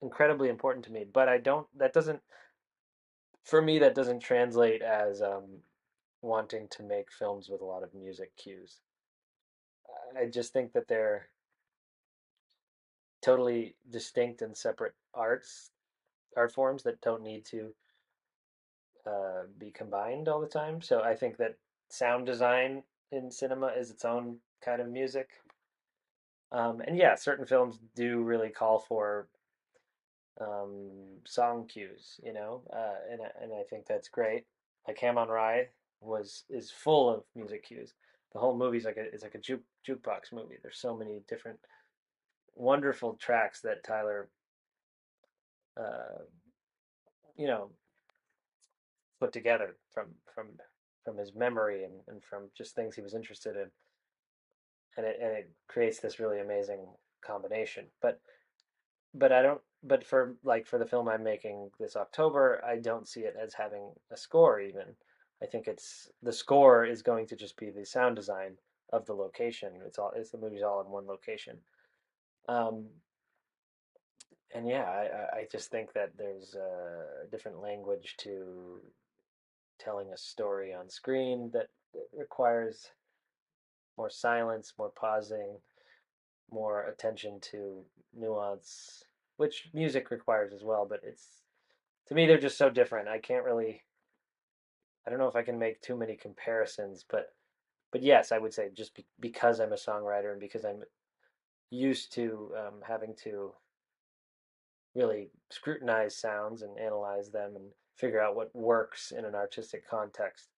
incredibly 0.00 0.48
important 0.48 0.84
to 0.86 0.92
me. 0.92 1.04
But 1.10 1.28
I 1.28 1.38
don't. 1.38 1.66
That 1.76 1.92
doesn't 1.92 2.20
for 3.44 3.62
me. 3.62 3.78
That 3.78 3.94
doesn't 3.94 4.20
translate 4.20 4.82
as 4.82 5.22
um, 5.22 5.44
wanting 6.20 6.68
to 6.70 6.82
make 6.82 7.12
films 7.12 7.48
with 7.48 7.60
a 7.60 7.66
lot 7.66 7.82
of 7.82 7.94
music 7.94 8.32
cues. 8.36 8.78
I 10.18 10.26
just 10.26 10.52
think 10.52 10.72
that 10.72 10.88
they're 10.88 11.28
totally 13.22 13.76
distinct 13.90 14.42
and 14.42 14.56
separate 14.56 14.94
arts, 15.14 15.70
art 16.36 16.52
forms 16.52 16.82
that 16.82 17.00
don't 17.00 17.22
need 17.22 17.44
to 17.46 17.72
uh, 19.06 19.42
be 19.58 19.70
combined 19.70 20.28
all 20.28 20.40
the 20.40 20.46
time. 20.46 20.82
So 20.82 21.02
I 21.02 21.14
think 21.14 21.36
that 21.38 21.56
sound 21.88 22.26
design 22.26 22.82
in 23.10 23.30
cinema 23.30 23.68
is 23.68 23.90
its 23.90 24.04
own 24.04 24.38
kind 24.64 24.80
of 24.80 24.88
music. 24.88 25.28
Um, 26.50 26.82
and 26.86 26.96
yeah, 26.96 27.14
certain 27.14 27.46
films 27.46 27.78
do 27.94 28.22
really 28.22 28.50
call 28.50 28.78
for 28.78 29.28
um, 30.40 30.90
song 31.24 31.66
cues, 31.66 32.20
you 32.22 32.32
know, 32.32 32.62
uh, 32.72 32.94
and 33.10 33.20
and 33.40 33.52
I 33.52 33.62
think 33.68 33.86
that's 33.86 34.08
great. 34.08 34.44
Like 34.86 34.98
Ham 34.98 35.18
on 35.18 35.28
Rye 35.28 35.68
was 36.00 36.44
is 36.50 36.70
full 36.70 37.08
of 37.08 37.22
music 37.34 37.64
cues. 37.64 37.94
The 38.32 38.38
whole 38.38 38.56
movie's 38.56 38.84
like 38.84 38.96
a 38.96 39.14
is 39.14 39.22
like 39.22 39.34
a 39.34 39.38
juke 39.38 39.62
jukebox 39.88 40.32
movie. 40.32 40.56
There's 40.62 40.78
so 40.78 40.96
many 40.96 41.20
different 41.28 41.58
wonderful 42.54 43.14
tracks 43.14 43.60
that 43.62 43.84
Tyler, 43.84 44.28
uh, 45.78 46.22
you 47.36 47.46
know, 47.46 47.70
put 49.20 49.32
together 49.32 49.76
from 49.92 50.08
from 50.34 50.46
from 51.04 51.16
his 51.16 51.34
memory 51.34 51.84
and, 51.84 51.94
and 52.08 52.22
from 52.22 52.48
just 52.56 52.74
things 52.74 52.94
he 52.94 53.02
was 53.02 53.14
interested 53.14 53.56
in, 53.56 53.70
and 54.96 55.06
it 55.06 55.18
and 55.20 55.32
it 55.32 55.50
creates 55.68 56.00
this 56.00 56.20
really 56.20 56.40
amazing 56.40 56.86
combination. 57.24 57.86
But 58.00 58.20
but 59.14 59.32
I 59.32 59.42
don't. 59.42 59.60
But 59.84 60.04
for 60.04 60.36
like 60.44 60.66
for 60.66 60.78
the 60.78 60.86
film 60.86 61.08
I'm 61.08 61.24
making 61.24 61.70
this 61.80 61.96
October, 61.96 62.62
I 62.64 62.76
don't 62.76 63.08
see 63.08 63.20
it 63.20 63.34
as 63.40 63.54
having 63.54 63.90
a 64.12 64.16
score 64.16 64.60
even. 64.60 64.94
I 65.42 65.46
think 65.46 65.66
it's 65.66 66.08
the 66.22 66.32
score 66.32 66.84
is 66.84 67.02
going 67.02 67.26
to 67.26 67.36
just 67.36 67.56
be 67.56 67.70
the 67.70 67.84
sound 67.84 68.14
design 68.14 68.56
of 68.92 69.06
the 69.06 69.14
location. 69.14 69.72
It's 69.86 69.98
all 69.98 70.12
it's 70.14 70.30
the 70.30 70.38
movie's 70.38 70.62
all 70.62 70.80
in 70.80 70.88
one 70.88 71.06
location. 71.06 71.58
Um, 72.48 72.86
and 74.54 74.68
yeah, 74.68 74.84
I, 74.84 75.38
I 75.38 75.46
just 75.50 75.70
think 75.70 75.92
that 75.94 76.12
there's 76.18 76.54
a 76.54 77.30
different 77.30 77.60
language 77.60 78.16
to 78.18 78.80
telling 79.78 80.12
a 80.12 80.18
story 80.18 80.74
on 80.74 80.90
screen 80.90 81.50
that 81.54 81.68
requires 82.12 82.90
more 83.96 84.10
silence, 84.10 84.74
more 84.78 84.90
pausing, 84.90 85.56
more 86.50 86.84
attention 86.84 87.40
to 87.40 87.82
nuance, 88.14 89.04
which 89.36 89.70
music 89.72 90.10
requires 90.10 90.52
as 90.52 90.62
well. 90.62 90.86
But 90.88 91.00
it's 91.02 91.42
to 92.08 92.14
me, 92.14 92.26
they're 92.26 92.38
just 92.38 92.58
so 92.58 92.68
different. 92.68 93.08
I 93.08 93.18
can't 93.18 93.44
really. 93.44 93.82
I 95.06 95.10
don't 95.10 95.18
know 95.18 95.28
if 95.28 95.36
I 95.36 95.42
can 95.42 95.58
make 95.58 95.80
too 95.80 95.96
many 95.96 96.14
comparisons, 96.14 97.04
but 97.08 97.32
but 97.92 98.02
yes, 98.02 98.32
I 98.32 98.38
would 98.38 98.54
say 98.54 98.70
just 98.74 98.94
be, 98.94 99.04
because 99.20 99.60
I'm 99.60 99.72
a 99.72 99.76
songwriter 99.76 100.32
and 100.32 100.40
because 100.40 100.64
I'm 100.64 100.82
used 101.70 102.12
to 102.14 102.52
um, 102.58 102.74
having 102.86 103.14
to 103.24 103.52
really 104.94 105.30
scrutinize 105.50 106.16
sounds 106.16 106.62
and 106.62 106.78
analyze 106.78 107.30
them 107.30 107.56
and 107.56 107.66
figure 107.96 108.20
out 108.20 108.36
what 108.36 108.54
works 108.54 109.12
in 109.16 109.24
an 109.24 109.34
artistic 109.34 109.88
context. 109.88 110.48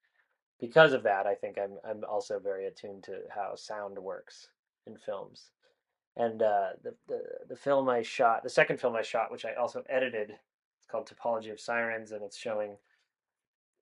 Because 0.61 0.93
of 0.93 1.03
that, 1.03 1.27
I 1.27 1.35
think 1.35 1.59
I'm 1.59 1.79
I'm 1.89 2.03
also 2.09 2.39
very 2.39 2.67
attuned 2.67 3.05
to 3.05 3.19
how 3.35 3.55
sound 3.57 3.99
works 3.99 4.49
in 4.87 4.97
films. 4.97 5.51
And 6.17 6.43
uh, 6.43 6.71
the, 6.83 6.95
the 7.09 7.23
the 7.51 7.57
film 7.57 7.89
I 7.89 8.03
shot, 8.03 8.45
the 8.45 8.49
second 8.49 8.81
film 8.81 8.95
I 8.95 9.03
shot, 9.03 9.33
which 9.33 9.45
I 9.45 9.55
also 9.55 9.83
edited, 9.89 10.31
it's 10.31 10.87
called 10.89 11.09
Topology 11.11 11.51
of 11.53 11.61
Sirens, 11.61 12.13
and 12.13 12.23
it's 12.23 12.37
showing 12.39 12.77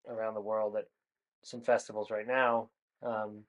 around 0.09 0.35
the 0.35 0.41
world 0.41 0.77
at 0.77 0.89
some 1.43 1.61
festivals 1.61 2.11
right 2.11 2.27
now. 2.27 2.71
Um, 3.05 3.45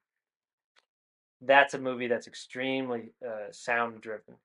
that's 1.42 1.74
a 1.74 1.80
movie 1.80 2.08
that's 2.08 2.28
extremely 2.28 3.12
uh, 3.26 3.52
sound 3.52 4.02
driven. 4.02 4.36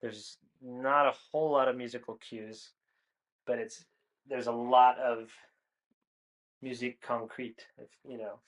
There's 0.00 0.38
not 0.60 1.06
a 1.06 1.14
whole 1.30 1.50
lot 1.50 1.68
of 1.68 1.76
musical 1.76 2.16
cues, 2.16 2.72
but 3.46 3.58
it's 3.58 3.84
there's 4.28 4.46
a 4.46 4.52
lot 4.52 4.98
of 4.98 5.30
musique 6.60 7.00
concrete, 7.00 7.66
if 7.78 7.88
you 8.08 8.18
know, 8.18 8.38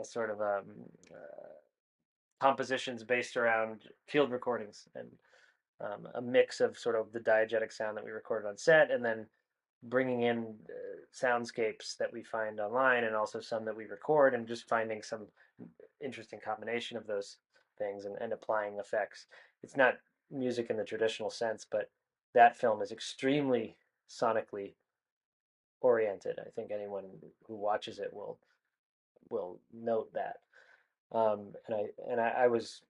a 0.00 0.04
sort 0.04 0.30
of 0.30 0.40
um, 0.40 0.64
uh, 1.10 1.50
compositions 2.40 3.04
based 3.04 3.36
around 3.36 3.82
field 4.08 4.30
recordings 4.30 4.88
and 4.94 5.08
um, 5.80 6.08
a 6.14 6.20
mix 6.20 6.60
of 6.60 6.76
sort 6.78 6.96
of 6.96 7.12
the 7.12 7.20
diegetic 7.20 7.72
sound 7.72 7.96
that 7.96 8.04
we 8.04 8.10
recorded 8.10 8.48
on 8.48 8.56
set, 8.56 8.90
and 8.90 9.04
then 9.04 9.26
bringing 9.82 10.22
in 10.22 10.54
uh, 10.68 11.00
soundscapes 11.14 11.96
that 11.98 12.12
we 12.12 12.22
find 12.22 12.60
online, 12.60 13.04
and 13.04 13.16
also 13.16 13.40
some 13.40 13.64
that 13.64 13.76
we 13.76 13.86
record, 13.86 14.34
and 14.34 14.46
just 14.46 14.68
finding 14.68 15.02
some 15.02 15.26
interesting 16.02 16.40
combination 16.44 16.96
of 16.96 17.06
those 17.06 17.38
things 17.78 18.04
and, 18.04 18.16
and 18.20 18.32
applying 18.32 18.78
effects. 18.78 19.26
It's 19.62 19.76
not 19.76 19.94
music 20.30 20.70
in 20.70 20.76
the 20.76 20.84
traditional 20.84 21.30
sense, 21.30 21.66
but 21.70 21.90
that 22.34 22.56
film 22.56 22.82
is 22.82 22.92
extremely 22.92 23.76
sonically 24.08 24.74
oriented. 25.80 26.38
I 26.38 26.50
think 26.50 26.70
anyone 26.70 27.04
who 27.46 27.56
watches 27.56 27.98
it 27.98 28.12
will 28.12 28.38
will 29.30 29.60
note 29.72 30.12
that. 30.14 30.36
Um, 31.12 31.52
and 31.66 31.74
I 31.76 31.84
and 32.10 32.20
I, 32.20 32.28
I, 32.28 32.46
was 32.48 32.82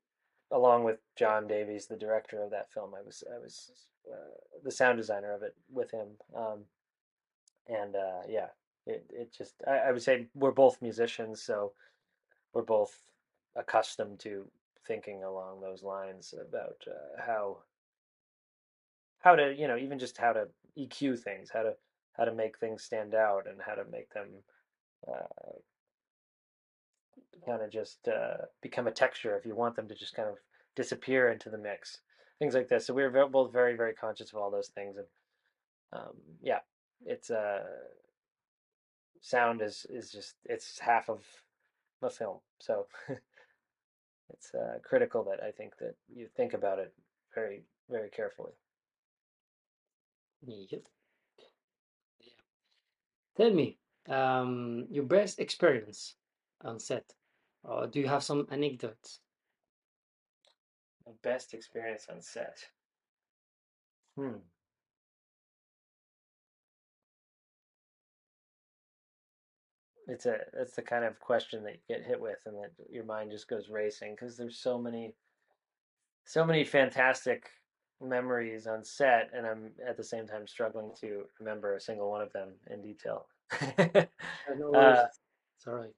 along 0.51 0.85
with 0.85 0.99
John 1.17 1.47
Davies, 1.47 1.87
the 1.87 1.97
director 1.97 2.43
of 2.43 2.51
that 2.51 2.73
film. 2.73 2.95
I 2.95 3.03
was 3.03 3.25
I 3.35 3.39
was 3.39 3.71
uh, 4.11 4.61
the 4.63 4.71
sound 4.71 4.99
designer 4.99 5.33
of 5.33 5.43
it 5.43 5.55
with 5.73 5.91
him. 5.91 6.09
Um, 6.37 6.65
and 7.69 7.97
uh, 7.97 8.23
yeah, 8.29 8.49
it 8.87 9.07
it 9.11 9.33
just 9.37 9.55
I, 9.67 9.79
I 9.79 9.93
would 9.93 10.03
say 10.03 10.27
we're 10.35 10.51
both 10.53 10.83
musicians, 10.83 11.43
so 11.43 11.73
we're 12.53 12.63
both 12.63 12.97
accustomed 13.57 14.21
to 14.21 14.47
thinking 14.87 15.23
along 15.25 15.61
those 15.61 15.83
lines 15.83 16.35
about 16.41 16.77
uh, 16.87 17.23
how 17.25 17.59
how 19.21 19.37
to 19.37 19.55
you 19.57 19.69
know 19.69 19.77
even 19.77 19.99
just 19.99 20.19
how 20.19 20.33
to 20.33 20.49
EQ 20.79 21.19
things, 21.21 21.51
how 21.53 21.63
to 21.63 21.75
how 22.17 22.25
to 22.25 22.35
make 22.35 22.59
things 22.59 22.83
stand 22.83 23.15
out, 23.15 23.47
and 23.49 23.61
how 23.65 23.75
to 23.75 23.85
make 23.91 24.13
them 24.13 24.29
uh, 25.09 25.53
kind 27.47 27.63
of 27.63 27.71
just 27.71 28.09
uh, 28.09 28.47
become 28.63 28.87
a 28.87 28.93
texture 28.93 29.37
if 29.37 29.47
you 29.47 29.55
want 29.55 29.77
them 29.77 29.89
to 29.89 29.95
just 29.95 30.15
kind 30.15 30.29
of 30.29 30.37
disappear 30.77 31.31
into 31.31 31.51
the 31.51 31.59
mix, 31.59 32.01
things 32.39 32.55
like 32.55 32.69
this. 32.69 32.87
So 32.87 32.95
we 32.95 33.03
were 33.03 33.27
both 33.29 33.53
very 33.53 33.77
very 33.77 33.95
conscious 33.95 34.33
of 34.33 34.39
all 34.39 34.51
those 34.51 34.69
things, 34.69 34.97
and 34.97 35.07
um, 35.93 36.15
yeah, 36.43 36.61
it's 37.05 37.31
uh 37.31 37.63
sound 39.21 39.61
is 39.63 39.87
is 39.91 40.11
just 40.11 40.37
it's 40.45 40.79
half 40.79 41.09
of 41.11 41.25
the 42.01 42.11
film, 42.11 42.39
so. 42.59 42.87
it's 44.33 44.55
uh, 44.55 44.79
critical 44.83 45.25
that 45.25 45.43
I 45.43 45.51
think 45.51 45.77
that 45.79 45.95
you 46.09 46.29
think 46.37 46.55
about 46.55 46.79
it 46.79 46.95
very, 47.35 47.65
very 47.89 48.09
carefully. 48.11 48.53
Yep. 50.47 50.83
Yeah. 52.21 52.27
Tell 53.37 53.53
me, 53.53 53.79
um, 54.09 54.87
your 54.91 55.05
best 55.05 55.39
experience 55.41 56.17
on 56.63 56.79
set, 56.79 57.13
or 57.63 57.87
do 57.87 58.01
you 58.01 58.09
have 58.09 58.23
some 58.23 58.47
anecdotes? 58.51 59.21
My 61.07 61.13
best 61.23 61.55
experience 61.55 62.07
on 62.09 62.23
set. 62.23 62.65
Hmm. 64.17 64.39
It's 70.11 70.27
a 70.27 70.39
it's 70.55 70.75
the 70.75 70.83
kind 70.83 71.05
of 71.05 71.21
question 71.21 71.63
that 71.65 71.75
you 71.75 71.97
get 71.97 72.05
hit 72.05 72.21
with, 72.21 72.39
and 72.45 72.57
that 72.57 72.73
your 72.91 73.05
mind 73.05 73.31
just 73.31 73.49
goes 73.49 73.69
racing 73.71 74.17
because 74.19 74.37
there's 74.37 74.59
so 74.59 74.77
many, 74.77 75.15
so 76.25 76.45
many 76.45 76.65
fantastic 76.65 77.49
memories 78.01 78.67
on 78.67 78.83
set, 78.83 79.31
and 79.33 79.47
I'm 79.47 79.71
at 79.87 79.97
the 79.97 80.05
same 80.05 80.27
time 80.27 80.49
struggling 80.49 80.91
to 81.01 81.25
remember 81.39 81.75
a 81.75 81.81
single 81.81 82.11
one 82.11 82.23
of 82.23 82.33
them 82.33 82.51
in 82.71 82.83
detail. 82.83 83.27
no 84.59 84.75
uh. 84.75 85.07
It's 85.57 85.67
all 85.67 85.75
right. 85.75 85.95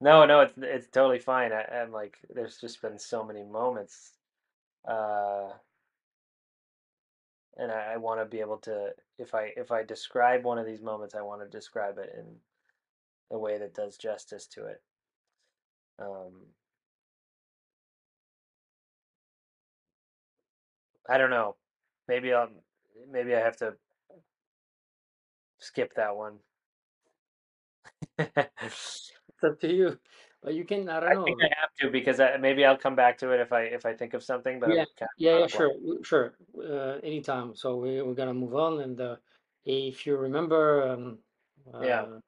no, 0.00 0.24
no, 0.24 0.40
it's 0.40 0.54
it's 0.56 0.88
totally 0.88 1.18
fine. 1.18 1.52
I, 1.52 1.64
I'm 1.64 1.92
like, 1.92 2.16
there's 2.34 2.58
just 2.58 2.80
been 2.80 2.98
so 2.98 3.24
many 3.24 3.42
moments, 3.42 4.12
uh, 4.88 5.48
and 7.56 7.70
I, 7.70 7.94
I 7.94 7.96
want 7.98 8.20
to 8.20 8.24
be 8.24 8.40
able 8.40 8.58
to, 8.58 8.90
if 9.18 9.34
I 9.34 9.52
if 9.56 9.70
I 9.70 9.82
describe 9.82 10.44
one 10.44 10.58
of 10.58 10.66
these 10.66 10.80
moments, 10.80 11.14
I 11.14 11.22
want 11.22 11.42
to 11.42 11.48
describe 11.48 11.98
it 11.98 12.14
in 12.16 12.24
a 13.30 13.38
way 13.38 13.58
that 13.58 13.74
does 13.74 13.96
justice 13.96 14.46
to 14.48 14.66
it. 14.66 14.82
Um, 15.98 16.54
I 21.08 21.18
don't 21.18 21.30
know. 21.30 21.56
Maybe 22.08 22.32
I'll 22.32 22.50
maybe 23.08 23.34
I 23.34 23.40
have 23.40 23.56
to 23.58 23.76
skip 25.58 25.94
that 25.94 26.16
one. 26.16 26.40
It's 28.62 29.44
up 29.44 29.60
to 29.60 29.72
you. 29.72 29.98
But 30.42 30.54
you 30.54 30.64
can, 30.64 30.88
I 30.88 31.00
don't 31.00 31.14
think 31.24 31.38
know. 31.38 31.42
I 31.42 31.48
have 31.60 31.70
to 31.80 31.90
because 31.90 32.20
I, 32.20 32.36
maybe 32.38 32.64
I'll 32.64 32.78
come 32.78 32.96
back 32.96 33.18
to 33.18 33.32
it 33.32 33.40
if 33.40 33.52
I 33.52 33.62
if 33.64 33.84
I 33.86 33.94
think 33.94 34.14
of 34.14 34.22
something, 34.22 34.60
but 34.60 34.76
Yeah, 34.76 34.84
kind 34.98 35.10
yeah, 35.16 35.32
of 35.32 35.42
on 35.42 35.42
yeah, 35.42 35.46
sure, 35.46 35.72
sure. 36.02 36.34
Uh, 36.56 36.98
anytime. 37.02 37.54
So 37.54 37.76
we 37.76 38.02
we're 38.02 38.14
gonna 38.14 38.34
move 38.34 38.54
on, 38.54 38.80
and 38.80 39.00
uh, 39.00 39.16
if 39.64 40.06
you 40.06 40.16
remember 40.16 40.82
um, 40.88 41.18
Yeah, 41.78 42.06
uh, 42.06 42.20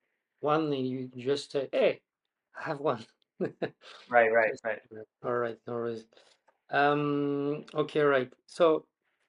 one, 0.42 0.72
and 0.72 0.86
you 0.86 1.10
just 1.16 1.52
say, 1.52 1.68
"Hey, 1.72 2.00
I 2.58 2.64
have 2.64 2.80
one." 2.80 3.06
right, 3.40 3.52
right, 4.32 4.52
right. 4.64 4.80
all 5.24 5.34
right, 5.34 5.58
no 5.66 5.74
worries. 5.74 6.04
Um, 6.70 7.64
okay, 7.74 8.00
right. 8.02 8.32
So 8.46 8.86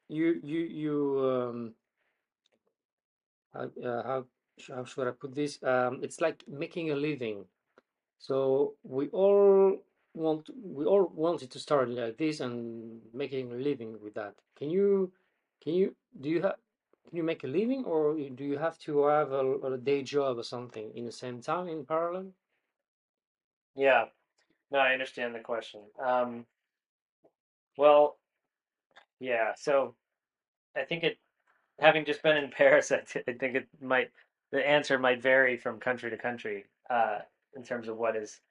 you 0.10 0.40
you 0.44 0.60
you 0.62 1.20
um, 1.26 1.74
how 3.54 3.70
uh, 3.84 4.04
how 4.04 4.26
sh- 4.60 4.72
how 4.74 4.84
should 4.86 5.08
I 5.08 5.12
put 5.12 5.36
this? 5.36 5.62
Um, 5.64 6.00
it's 6.04 6.22
like 6.22 6.44
making 6.48 6.92
a 6.92 6.96
living. 6.96 7.46
So 8.20 8.76
we 8.84 9.10
all 9.10 9.78
want 10.14 10.50
we 10.64 10.86
all 10.86 11.06
wanted 11.14 11.52
to 11.52 11.60
start 11.60 11.90
like 11.90 12.18
this 12.18 12.40
and 12.42 13.02
making 13.14 13.52
a 13.52 13.56
living 13.56 13.98
with 14.02 14.16
that. 14.16 14.36
Can 14.58 14.70
you 14.70 15.12
can 15.64 15.74
you 15.76 15.96
do 16.22 16.30
you 16.30 16.42
have 16.44 16.58
can 17.08 17.18
you 17.18 17.24
make 17.24 17.44
a 17.44 17.48
living 17.48 17.86
or 17.86 18.16
do 18.16 18.44
you 18.44 18.58
have 18.58 18.78
to 18.80 19.06
have 19.06 19.32
a, 19.32 19.54
a 19.60 19.78
day 19.78 20.04
job 20.04 20.38
or 20.38 20.44
something 20.44 20.92
in 20.96 21.06
the 21.06 21.12
same 21.12 21.42
time 21.42 21.68
in 21.68 21.86
parallel? 21.86 22.34
Yeah, 23.76 24.06
no, 24.72 24.80
I 24.80 24.94
understand 24.94 25.36
the 25.36 25.40
question. 25.40 25.82
Um, 26.04 26.46
well, 27.78 28.18
yeah. 29.20 29.54
So 29.56 29.96
I 30.76 30.84
think 30.84 31.04
it, 31.04 31.18
having 31.80 32.06
just 32.06 32.24
been 32.24 32.38
in 32.38 32.52
Paris, 32.58 32.92
I, 32.92 33.02
th 33.02 33.24
I 33.28 33.34
think 33.34 33.56
it 33.56 33.68
might 33.82 34.12
the 34.52 34.68
answer 34.68 35.00
might 35.00 35.22
vary 35.22 35.58
from 35.58 35.80
country 35.80 36.10
to 36.12 36.18
country 36.18 36.66
uh, 36.90 37.20
in 37.56 37.64
terms 37.64 37.88
of 37.88 37.98
what 37.98 38.16
is 38.16 38.42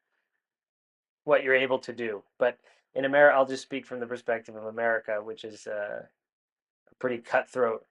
what 1.24 1.44
you're 1.44 1.54
able 1.54 1.78
to 1.80 1.92
do. 1.92 2.22
But 2.38 2.58
in 2.94 3.04
America, 3.04 3.36
I'll 3.36 3.46
just 3.46 3.62
speak 3.62 3.86
from 3.86 4.00
the 4.00 4.06
perspective 4.06 4.56
of 4.56 4.64
America, 4.66 5.22
which 5.22 5.44
is 5.44 5.66
uh, 5.66 6.06
a 6.90 6.94
pretty 6.96 7.18
cutthroat 7.18 7.86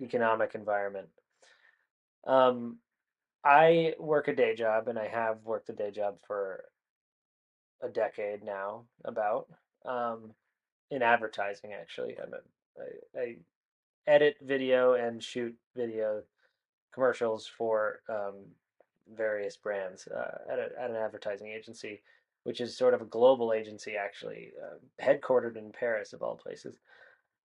economic 0.00 0.54
environment. 0.54 1.08
Um, 2.26 2.78
I 3.44 3.94
work 3.98 4.28
a 4.28 4.34
day 4.34 4.54
job, 4.54 4.88
and 4.88 4.98
I 4.98 5.08
have 5.08 5.38
worked 5.44 5.70
a 5.70 5.72
day 5.74 5.90
job 5.90 6.18
for 6.26 6.64
a 7.82 7.88
decade 7.88 8.42
now, 8.42 8.84
about 9.04 9.48
um, 9.86 10.32
in 10.90 11.02
advertising. 11.02 11.72
Actually, 11.72 12.16
I'm 12.22 12.34
a, 12.34 13.18
I, 13.18 13.20
I 13.20 13.36
edit 14.06 14.36
video 14.42 14.94
and 14.94 15.22
shoot 15.22 15.54
video 15.76 16.22
commercials 16.92 17.46
for 17.46 18.00
um, 18.08 18.44
various 19.14 19.56
brands 19.56 20.06
uh, 20.08 20.52
at, 20.52 20.58
a, 20.58 20.68
at 20.78 20.90
an 20.90 20.96
advertising 20.96 21.48
agency, 21.48 22.02
which 22.42 22.60
is 22.60 22.76
sort 22.76 22.94
of 22.94 23.00
a 23.00 23.06
global 23.06 23.52
agency, 23.52 23.94
actually, 23.96 24.50
uh, 24.62 24.76
headquartered 25.02 25.56
in 25.56 25.72
Paris, 25.72 26.12
of 26.12 26.22
all 26.22 26.36
places. 26.36 26.76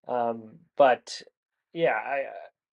Um, 0.07 0.59
but 0.77 1.21
yeah, 1.75 1.91
I 1.93 2.23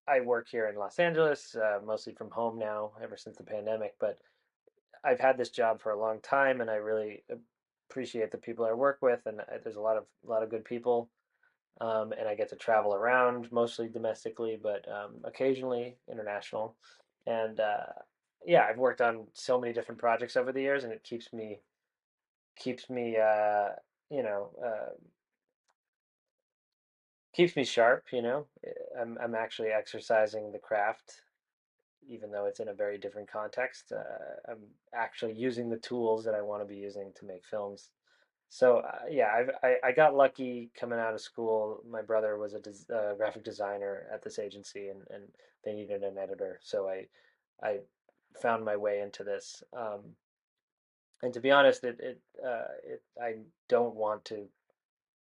I 0.06 0.20
work 0.20 0.48
here 0.48 0.68
in 0.68 0.76
Los 0.76 0.98
Angeles, 1.00 1.56
uh, 1.56 1.80
mostly 1.84 2.14
from 2.14 2.30
home 2.30 2.56
now, 2.58 2.92
ever 3.02 3.16
since 3.16 3.36
the 3.36 3.42
pandemic. 3.42 3.94
But 3.98 4.18
I've 5.04 5.18
had 5.18 5.36
this 5.36 5.50
job 5.50 5.82
for 5.82 5.90
a 5.90 5.98
long 5.98 6.20
time, 6.20 6.60
and 6.60 6.70
I 6.70 6.76
really 6.76 7.24
appreciate 7.90 8.30
the 8.30 8.38
people 8.38 8.64
I 8.64 8.72
work 8.72 8.98
with, 9.02 9.20
and 9.26 9.40
uh, 9.40 9.44
there's 9.62 9.76
a 9.76 9.80
lot 9.80 9.96
of 9.96 10.04
a 10.24 10.30
lot 10.30 10.44
of 10.44 10.50
good 10.50 10.64
people. 10.64 11.10
Um, 11.80 12.12
and 12.12 12.28
I 12.28 12.36
get 12.36 12.48
to 12.50 12.56
travel 12.56 12.94
around, 12.94 13.50
mostly 13.50 13.88
domestically, 13.88 14.56
but 14.62 14.86
um, 14.88 15.16
occasionally 15.24 15.96
international. 16.08 16.76
And 17.26 17.58
uh, 17.58 17.86
yeah, 18.46 18.66
I've 18.68 18.78
worked 18.78 19.00
on 19.00 19.26
so 19.32 19.60
many 19.60 19.72
different 19.72 20.00
projects 20.00 20.36
over 20.36 20.52
the 20.52 20.60
years, 20.60 20.84
and 20.84 20.92
it 20.92 21.02
keeps 21.02 21.32
me 21.32 21.58
keeps 22.56 22.88
me 22.88 23.16
uh, 23.16 23.70
you 24.10 24.22
know 24.22 24.50
uh, 24.64 24.90
keeps 27.34 27.56
me 27.56 27.64
sharp. 27.64 28.06
You 28.12 28.22
know, 28.22 28.46
Eh, 28.66 28.70
I'm 29.00 29.18
I'm 29.22 29.34
actually 29.34 29.70
exercising 29.70 30.52
the 30.52 30.58
craft, 30.58 31.22
even 32.08 32.30
though 32.30 32.46
it's 32.46 32.60
in 32.60 32.68
a 32.68 32.74
very 32.74 32.98
different 32.98 33.30
context. 33.30 33.92
Uh, 33.92 34.50
I'm 34.52 34.62
actually 34.94 35.34
using 35.34 35.70
the 35.70 35.78
tools 35.78 36.24
that 36.24 36.34
I 36.34 36.42
want 36.42 36.62
to 36.62 36.68
be 36.68 36.80
using 36.80 37.12
to 37.16 37.24
make 37.26 37.44
films. 37.44 37.90
So 38.50 38.78
uh, 38.78 39.06
yeah, 39.10 39.30
I've, 39.34 39.50
I 39.62 39.76
I 39.88 39.92
got 39.92 40.14
lucky 40.14 40.70
coming 40.78 40.98
out 40.98 41.14
of 41.14 41.20
school. 41.20 41.82
My 41.88 42.02
brother 42.02 42.36
was 42.38 42.54
a 42.54 42.60
des 42.60 42.92
uh, 42.94 43.14
graphic 43.14 43.44
designer 43.44 44.06
at 44.12 44.22
this 44.22 44.38
agency, 44.38 44.88
and 44.88 45.02
and 45.10 45.24
they 45.64 45.72
needed 45.74 46.02
an 46.02 46.18
editor, 46.18 46.60
so 46.62 46.88
I 46.88 47.06
I 47.62 47.78
found 48.40 48.64
my 48.64 48.76
way 48.76 49.00
into 49.00 49.24
this. 49.24 49.62
Um, 49.76 50.16
and 51.22 51.32
to 51.34 51.40
be 51.40 51.50
honest, 51.50 51.84
it 51.84 51.98
it 52.00 52.20
uh, 52.44 52.74
it 52.84 53.02
I 53.20 53.36
don't 53.68 53.94
want 53.94 54.24
to 54.26 54.48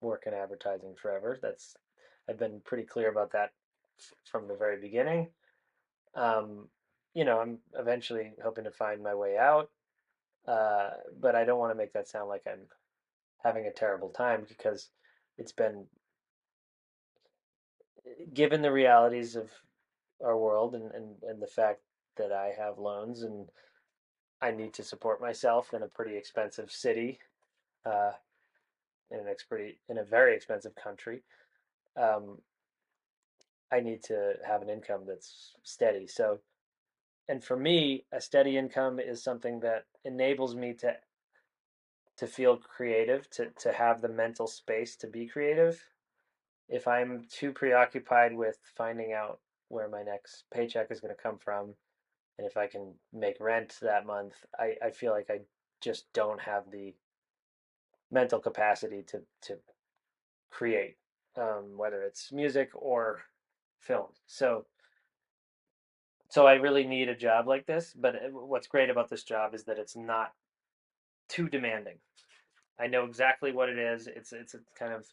work 0.01 0.25
in 0.27 0.35
advertising 0.35 0.95
forever. 1.01 1.39
That's 1.41 1.75
I've 2.29 2.39
been 2.39 2.61
pretty 2.65 2.85
clear 2.85 3.11
about 3.11 3.33
that 3.33 3.53
from 4.25 4.49
the 4.49 4.57
very 4.57 4.81
beginning. 4.81 5.29
Um, 6.15 6.69
you 7.15 7.25
know, 7.25 7.41
I'm 7.41 7.59
eventually 7.79 8.33
hoping 8.43 8.65
to 8.65 8.71
find 8.71 9.03
my 9.03 9.15
way 9.15 9.37
out, 9.39 9.71
uh, 10.47 10.91
but 11.21 11.35
I 11.35 11.45
don't 11.45 11.59
want 11.59 11.73
to 11.73 11.79
make 11.79 11.93
that 11.93 12.09
sound 12.09 12.29
like 12.29 12.43
I'm 12.47 12.67
having 13.43 13.67
a 13.67 13.73
terrible 13.73 14.11
time 14.11 14.45
because 14.49 14.91
it's 15.39 15.53
been 15.53 15.87
given 18.33 18.63
the 18.63 18.73
realities 18.73 19.37
of 19.37 19.51
our 20.25 20.37
world 20.37 20.75
and, 20.75 20.93
and, 20.93 21.17
and 21.23 21.43
the 21.43 21.47
fact 21.47 21.81
that 22.17 22.33
I 22.33 22.53
have 22.59 22.79
loans 22.79 23.23
and 23.23 23.49
I 24.41 24.51
need 24.51 24.75
to 24.75 24.83
support 24.83 25.21
myself 25.21 25.73
in 25.75 25.83
a 25.83 25.89
pretty 25.89 26.17
expensive 26.17 26.71
city, 26.71 27.19
uh, 27.85 28.13
in 29.11 29.21
an 29.21 29.27
ex 29.29 29.45
pretty 29.45 29.79
in 29.89 29.99
a 29.99 30.05
very 30.05 30.35
expensive 30.35 30.75
country. 30.75 31.23
Um, 31.97 32.39
I 33.73 33.81
need 33.81 34.03
to 34.05 34.35
have 34.47 34.63
an 34.63 34.71
income 34.71 35.03
that's 35.07 35.55
steady. 35.63 36.07
So, 36.07 36.39
and 37.29 37.43
for 37.43 37.57
me, 37.57 38.05
a 38.13 38.21
steady 38.21 38.57
income 38.57 39.01
is 39.01 39.23
something 39.23 39.61
that 39.61 39.87
enables 40.05 40.55
me 40.55 40.75
to 40.75 40.97
to 42.19 42.27
feel 42.27 42.57
creative, 42.57 43.29
to 43.31 43.51
to 43.61 43.73
have 43.73 44.01
the 44.01 44.09
mental 44.09 44.47
space 44.47 44.97
to 44.97 45.07
be 45.07 45.27
creative 45.27 45.83
if 46.69 46.89
I'm 46.89 47.25
too 47.31 47.53
preoccupied 47.53 48.35
with 48.35 48.59
finding 48.77 49.13
out 49.13 49.41
where 49.69 49.89
my 49.89 50.03
next 50.03 50.45
paycheck 50.53 50.91
is 50.91 51.01
going 51.01 51.15
to 51.15 51.23
come 51.23 51.39
from 51.39 51.75
and 52.39 52.47
if 52.47 52.57
I 52.57 52.67
can 52.67 52.95
make 53.13 53.37
rent 53.41 53.77
that 53.81 54.07
month, 54.07 54.35
I, 54.59 54.75
I 54.85 54.91
feel 54.91 55.13
like 55.13 55.31
I 55.31 55.41
just 55.81 56.13
don't 56.13 56.41
have 56.41 56.71
the 56.71 56.95
mental 58.11 58.41
capacity 58.41 59.03
to, 59.09 59.23
to 59.43 59.57
create, 60.51 60.97
um, 61.37 61.77
whether 61.77 62.03
it's 62.03 62.33
music 62.33 62.71
or 62.75 63.23
film. 63.81 64.07
So, 64.27 64.67
so 66.29 66.47
I 66.47 66.55
really 66.55 66.87
need 66.87 67.09
a 67.09 67.17
job 67.17 67.47
like 67.47 67.67
this. 67.67 67.95
But 67.97 68.17
uh, 68.17 68.29
what's 68.31 68.67
great 68.67 68.91
about 68.91 69.11
this 69.11 69.23
job 69.23 69.55
is 69.55 69.65
that 69.65 69.79
it's 69.79 69.97
not 69.97 70.33
too 71.29 71.49
demanding. 71.49 71.99
I 72.79 72.87
know 72.87 73.05
exactly 73.05 73.53
what 73.53 73.69
it 73.69 73.79
is. 73.79 74.07
It's 74.07 74.33
it's 74.33 74.55
a 74.55 74.59
kind 74.79 74.93
of 74.93 75.07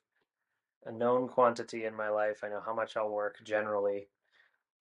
a 0.86 0.92
known 0.92 1.28
quantity 1.28 1.86
in 1.86 1.96
my 1.96 2.10
life. 2.10 2.44
I 2.44 2.50
know 2.50 2.62
how 2.66 2.74
much 2.74 2.98
I'll 2.98 3.10
work 3.10 3.38
generally. 3.46 4.08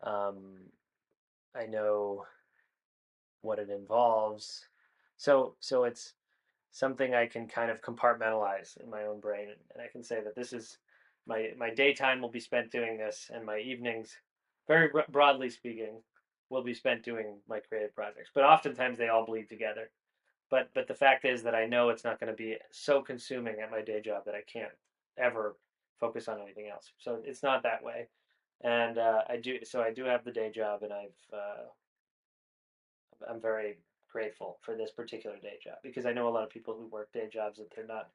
Um, 0.02 0.56
I 1.54 1.66
know 1.66 2.24
what 3.42 3.58
it 3.58 3.70
involves. 3.70 4.66
So 5.16 5.54
so 5.60 5.84
it's 5.84 6.14
something 6.72 7.14
I 7.14 7.26
can 7.26 7.46
kind 7.46 7.70
of 7.70 7.82
compartmentalize 7.82 8.80
in 8.82 8.90
my 8.90 9.04
own 9.04 9.20
brain, 9.20 9.48
and 9.72 9.82
I 9.82 9.86
can 9.86 10.02
say 10.02 10.20
that 10.24 10.34
this 10.34 10.52
is 10.52 10.78
my 11.26 11.50
my 11.58 11.70
daytime 11.70 12.20
will 12.20 12.30
be 12.30 12.40
spent 12.40 12.70
doing 12.70 12.98
this, 12.98 13.30
and 13.32 13.44
my 13.44 13.58
evenings, 13.58 14.16
very 14.66 14.90
broadly 15.10 15.50
speaking, 15.50 16.02
will 16.50 16.62
be 16.62 16.74
spent 16.74 17.02
doing 17.02 17.38
my 17.48 17.60
creative 17.60 17.94
projects. 17.94 18.30
But 18.34 18.44
oftentimes 18.44 18.98
they 18.98 19.08
all 19.08 19.24
bleed 19.24 19.48
together. 19.48 19.90
But 20.50 20.70
but 20.74 20.88
the 20.88 20.94
fact 20.94 21.24
is 21.24 21.42
that 21.44 21.54
I 21.54 21.66
know 21.66 21.88
it's 21.88 22.04
not 22.04 22.20
going 22.20 22.30
to 22.32 22.36
be 22.36 22.56
so 22.70 23.00
consuming 23.00 23.60
at 23.60 23.70
my 23.70 23.82
day 23.82 24.00
job 24.00 24.24
that 24.26 24.34
I 24.34 24.42
can't 24.42 24.72
ever 25.18 25.56
focus 25.98 26.28
on 26.28 26.40
anything 26.40 26.68
else. 26.68 26.92
So 26.98 27.20
it's 27.24 27.42
not 27.42 27.62
that 27.62 27.82
way. 27.82 28.08
And 28.62 28.98
uh, 28.98 29.22
I 29.28 29.36
do 29.36 29.64
so 29.64 29.80
I 29.80 29.92
do 29.92 30.04
have 30.04 30.24
the 30.24 30.32
day 30.32 30.50
job, 30.50 30.82
and 30.82 30.92
I've 30.92 31.34
uh, 31.34 31.64
I'm 33.30 33.40
very 33.40 33.78
grateful 34.10 34.58
for 34.60 34.76
this 34.76 34.90
particular 34.90 35.36
day 35.38 35.58
job 35.62 35.76
because 35.82 36.04
I 36.04 36.12
know 36.12 36.28
a 36.28 36.30
lot 36.30 36.44
of 36.44 36.50
people 36.50 36.74
who 36.74 36.86
work 36.86 37.10
day 37.12 37.28
jobs 37.32 37.58
that 37.58 37.72
they're 37.74 37.86
not 37.86 38.10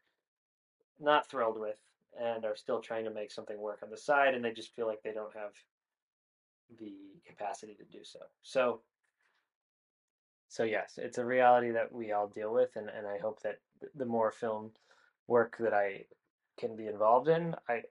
not 1.00 1.30
thrilled 1.30 1.60
with 1.60 1.78
and 2.20 2.46
are 2.46 2.56
still 2.56 2.82
trying 2.82 3.06
to 3.06 3.12
make 3.12 3.32
something 3.32 3.60
work 3.60 3.80
on 3.84 3.90
the 3.90 3.98
side, 3.98 4.34
and 4.34 4.44
they 4.44 4.52
just 4.52 4.76
feel 4.76 4.88
like 4.88 5.02
they 5.04 5.14
don't 5.14 5.36
have 5.36 5.52
the 6.80 6.94
capacity 7.26 7.76
to 7.76 7.84
do 7.86 8.04
so. 8.04 8.20
So 8.42 8.82
so 10.50 10.64
yes, 10.64 10.98
it's 10.98 11.18
a 11.18 11.26
reality 11.26 11.72
that 11.72 11.92
we 11.92 12.12
all 12.12 12.28
deal 12.28 12.54
with, 12.54 12.76
and, 12.76 12.90
and 12.90 13.06
I 13.06 13.18
hope 13.18 13.42
that 13.42 13.60
the 13.96 14.06
more 14.06 14.32
film 14.32 14.72
work 15.28 15.58
that 15.60 15.74
I 15.74 16.06
can 16.58 16.76
be 16.76 16.88
involved 16.88 17.28
in, 17.28 17.56
I 17.68 17.82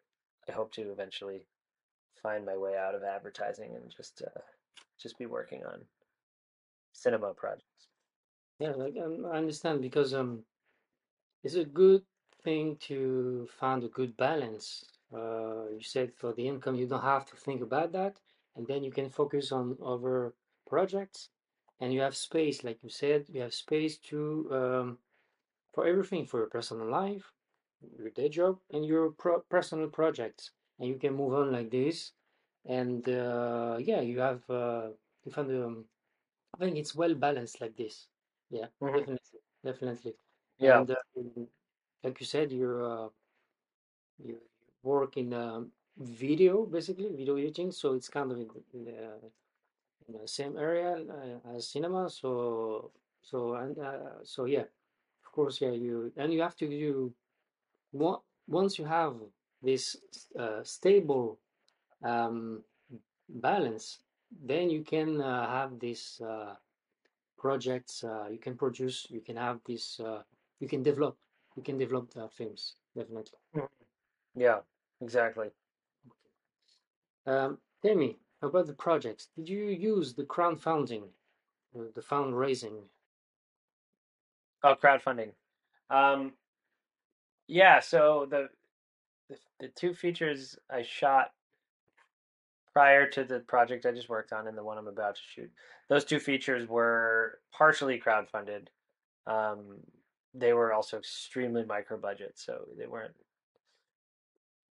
I 0.49 0.53
hope 0.53 0.73
to 0.73 0.91
eventually 0.91 1.47
find 2.23 2.47
my 2.47 2.57
way 2.57 2.77
out 2.77 2.95
of 2.95 3.03
advertising 3.03 3.75
and 3.75 3.93
just 3.95 4.23
uh, 4.27 4.41
just 5.01 5.19
be 5.19 5.27
working 5.27 5.65
on 5.65 5.81
cinema 6.93 7.35
projects. 7.35 7.89
Yeah, 8.59 8.71
like 8.71 8.95
um, 9.05 9.27
I 9.31 9.37
understand 9.37 9.83
because 9.83 10.15
um, 10.15 10.43
it's 11.45 11.57
a 11.57 11.65
good 11.65 12.03
thing 12.47 12.77
to 12.91 13.01
find 13.61 13.81
a 13.85 13.89
good 13.99 14.13
balance. 14.29 14.67
Uh, 15.21 15.65
you 15.79 15.83
said 15.95 16.09
for 16.21 16.31
the 16.33 16.47
income, 16.53 16.77
you 16.77 16.87
don't 16.93 17.03
have 17.15 17.27
to 17.31 17.37
think 17.37 17.61
about 17.63 17.91
that, 17.93 18.15
and 18.57 18.67
then 18.71 18.81
you 18.85 18.93
can 18.99 19.11
focus 19.11 19.47
on 19.53 19.79
other 19.95 20.35
projects, 20.73 21.21
and 21.81 21.89
you 21.95 22.01
have 22.07 22.17
space, 22.17 22.59
like 22.65 22.81
you 22.85 22.91
said, 22.91 23.21
you 23.35 23.41
have 23.43 23.55
space 23.67 23.95
to 24.11 24.21
um, 24.61 24.89
for 25.75 25.87
everything 25.87 26.27
for 26.27 26.39
your 26.41 26.49
personal 26.59 26.89
life, 26.91 27.33
your 27.99 28.11
day 28.11 28.29
job, 28.29 28.55
and 28.71 28.85
your 28.87 29.11
pro 29.13 29.41
personal 29.57 29.89
projects, 29.91 30.53
and 30.79 30.89
you 30.89 30.97
can 30.99 31.15
move 31.15 31.35
on 31.35 31.53
like 31.53 31.71
this. 31.71 32.13
And 32.65 33.09
uh, 33.09 33.77
yeah, 33.81 34.01
you 34.01 34.19
have 34.21 34.49
uh, 34.51 34.91
you 35.25 35.33
found 35.33 35.51
um, 35.65 35.87
I 36.55 36.59
think 36.65 36.77
it's 36.79 36.95
well 36.95 37.15
balanced 37.15 37.61
like 37.61 37.77
this. 37.77 38.09
Yeah, 38.51 38.69
hmm 38.81 38.99
definitely, 38.99 39.41
definitely. 39.65 40.15
Yeah. 40.59 40.79
And 40.79 40.91
uh, 40.91 40.97
like 42.03 42.21
you 42.21 42.27
said, 42.27 42.53
you're 42.53 42.85
uh, 42.85 43.09
you 44.23 44.39
work 44.83 45.17
in 45.17 45.33
um, 45.33 45.71
video, 45.99 46.67
basically 46.67 47.09
video 47.15 47.37
editing. 47.37 47.73
So 47.73 47.95
it's 47.95 48.09
kind 48.09 48.31
of 48.31 48.39
in, 48.39 48.49
the 48.73 49.19
in 50.09 50.21
the 50.21 50.29
same 50.29 50.57
area 50.57 50.97
uh, 50.97 51.57
as 51.57 51.69
cinema. 51.69 52.09
So 52.11 52.91
so 53.23 53.55
and 53.55 53.79
uh, 53.79 54.25
so 54.25 54.45
yeah, 54.45 54.67
of 55.25 55.33
course, 55.33 55.61
yeah. 55.61 55.73
You 55.73 56.13
and 56.17 56.33
you 56.33 56.43
have 56.43 56.57
to 56.57 56.69
do 56.69 57.13
one 57.93 58.19
once 58.47 58.79
you 58.79 58.85
have 58.85 59.15
this 59.63 59.97
uh, 60.39 60.63
stable 60.63 61.39
um, 62.05 62.63
balance, 63.29 63.99
then 64.45 64.71
you 64.71 64.83
can 64.83 65.21
uh, 65.21 65.49
have 65.49 65.79
this. 65.79 66.21
Uh, 66.21 66.55
projects 67.37 68.03
uh, 68.03 68.27
you 68.31 68.39
can 68.39 68.57
produce 68.57 69.07
you 69.11 69.21
can 69.21 69.37
have 69.37 69.61
this 69.67 70.01
uh, 70.01 70.23
you 70.61 70.69
can 70.69 70.83
develop 70.83 71.17
you 71.57 71.63
can 71.63 71.79
develop 71.79 72.11
the 72.13 72.29
films 72.29 72.77
definitely 72.95 73.39
Mhm. 73.55 73.69
Yeah, 74.35 74.61
exactly. 75.01 75.51
um, 77.27 77.61
tell 77.83 77.95
me 77.95 78.19
about 78.43 78.67
the 78.67 78.75
projects 78.75 79.29
did 79.37 79.49
you 79.49 79.67
use 79.67 80.15
the 80.15 80.25
crowdfunding 80.25 81.05
uh, 81.75 81.91
the 81.95 82.01
fundraising 82.03 82.89
Oh, 84.63 84.75
crowdfunding. 84.75 85.33
Um, 85.91 86.33
yeah, 87.47 87.81
so 87.81 88.27
the, 88.29 88.49
the 89.29 89.39
the 89.61 89.69
two 89.69 89.95
features 89.95 90.59
I 90.69 90.83
shot 90.83 91.33
prior 92.73 93.09
to 93.11 93.25
the 93.25 93.41
project 93.41 93.87
I 93.87 93.93
just 93.93 94.09
worked 94.09 94.33
on 94.33 94.47
and 94.49 94.57
the 94.57 94.65
one 94.65 94.77
I'm 94.79 94.89
about 94.89 95.17
to 95.17 95.23
shoot, 95.23 95.51
those 95.89 96.05
two 96.05 96.19
features 96.19 96.69
were 96.69 97.41
partially 97.53 98.01
crowdfunded. 98.01 98.69
Um, 99.27 99.79
they 100.37 100.53
were 100.53 100.73
also 100.73 100.99
extremely 100.99 101.65
micro 101.65 101.97
budget, 101.99 102.33
so 102.37 102.67
they 102.79 102.87
weren't 102.87 103.15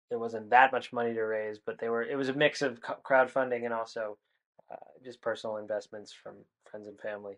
there 0.10 0.20
wasn't 0.20 0.52
that 0.52 0.72
much 0.72 0.94
money 0.94 1.14
to 1.14 1.22
raise, 1.22 1.58
but 1.58 1.80
they 1.80 1.90
were 1.90 2.04
it 2.04 2.16
was 2.16 2.30
a 2.30 2.34
mix 2.34 2.62
of 2.62 2.82
co- 2.82 2.98
crowdfunding 3.04 3.66
and 3.66 3.74
also 3.74 4.18
uh, 4.72 4.76
just 5.04 5.22
personal 5.22 5.58
investments 5.58 6.14
from 6.14 6.36
friends 6.70 6.88
and 6.88 7.00
family. 7.00 7.36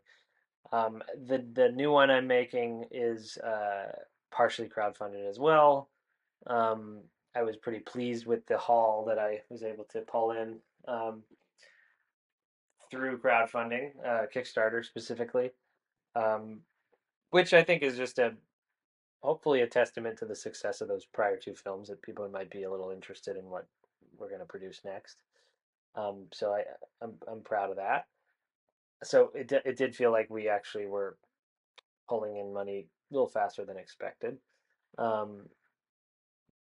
Um, 0.74 1.02
the 1.28 1.46
the 1.54 1.70
new 1.70 1.92
one 1.92 2.10
I'm 2.10 2.28
making 2.28 2.86
is 2.92 3.38
uh, 3.38 3.92
partially 4.32 4.68
crowdfunded 4.68 5.26
as 5.30 5.40
well. 5.40 5.90
Um, 6.48 7.02
I 7.36 7.44
was 7.44 7.56
pretty 7.56 7.80
pleased 7.80 8.26
with 8.26 8.46
the 8.46 8.58
haul 8.58 9.06
that 9.08 9.20
I 9.20 9.42
was 9.50 9.64
able 9.64 9.86
to 9.92 10.02
pull 10.02 10.32
in 10.32 10.58
um, 10.88 11.24
through 12.92 13.20
crowdfunding, 13.20 13.92
uh, 14.06 14.26
Kickstarter 14.34 14.84
specifically, 14.84 15.52
um, 16.16 16.60
which 17.36 17.54
I 17.54 17.64
think 17.64 17.84
is 17.84 17.98
just 17.98 18.18
a 18.18 18.32
hopefully 19.22 19.60
a 19.60 19.68
testament 19.68 20.18
to 20.20 20.26
the 20.26 20.38
success 20.38 20.80
of 20.80 20.88
those 20.88 21.06
prior 21.06 21.36
two 21.36 21.54
films 21.54 21.90
that 21.90 22.02
people 22.02 22.30
might 22.30 22.50
be 22.50 22.64
a 22.64 22.72
little 22.72 22.92
interested 22.92 23.36
in 23.36 23.44
what 23.50 23.68
we're 24.18 24.30
going 24.30 24.40
to 24.40 24.46
produce 24.46 24.80
next. 24.86 25.18
Um, 25.96 26.28
so 26.32 26.54
I 26.54 26.62
I'm 27.02 27.16
I'm 27.30 27.42
proud 27.42 27.72
of 27.72 27.76
that. 27.76 28.06
So 29.04 29.32
it 29.36 29.52
it 29.52 29.76
did 29.76 29.94
feel 29.94 30.14
like 30.14 30.30
we 30.30 30.48
actually 30.48 30.86
were 30.86 31.18
pulling 32.08 32.38
in 32.38 32.54
money 32.54 32.88
a 33.12 33.14
little 33.14 33.28
faster 33.28 33.66
than 33.66 33.78
expected. 33.78 34.38
Um, 34.98 35.50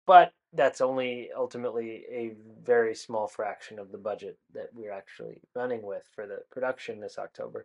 but 0.07 0.35
that's 0.53 0.83
only 0.83 1.31
ultimately 1.35 2.05
a 2.13 2.33
very 2.63 2.95
small 2.95 3.29
fraction 3.29 3.79
of 3.79 3.93
the 3.93 4.05
budget 4.11 4.37
that 4.53 4.69
we're 4.75 4.93
actually 4.93 5.41
running 5.55 5.81
with 5.81 6.03
for 6.15 6.27
the 6.27 6.41
production 6.53 7.01
this 7.01 7.19
October. 7.19 7.65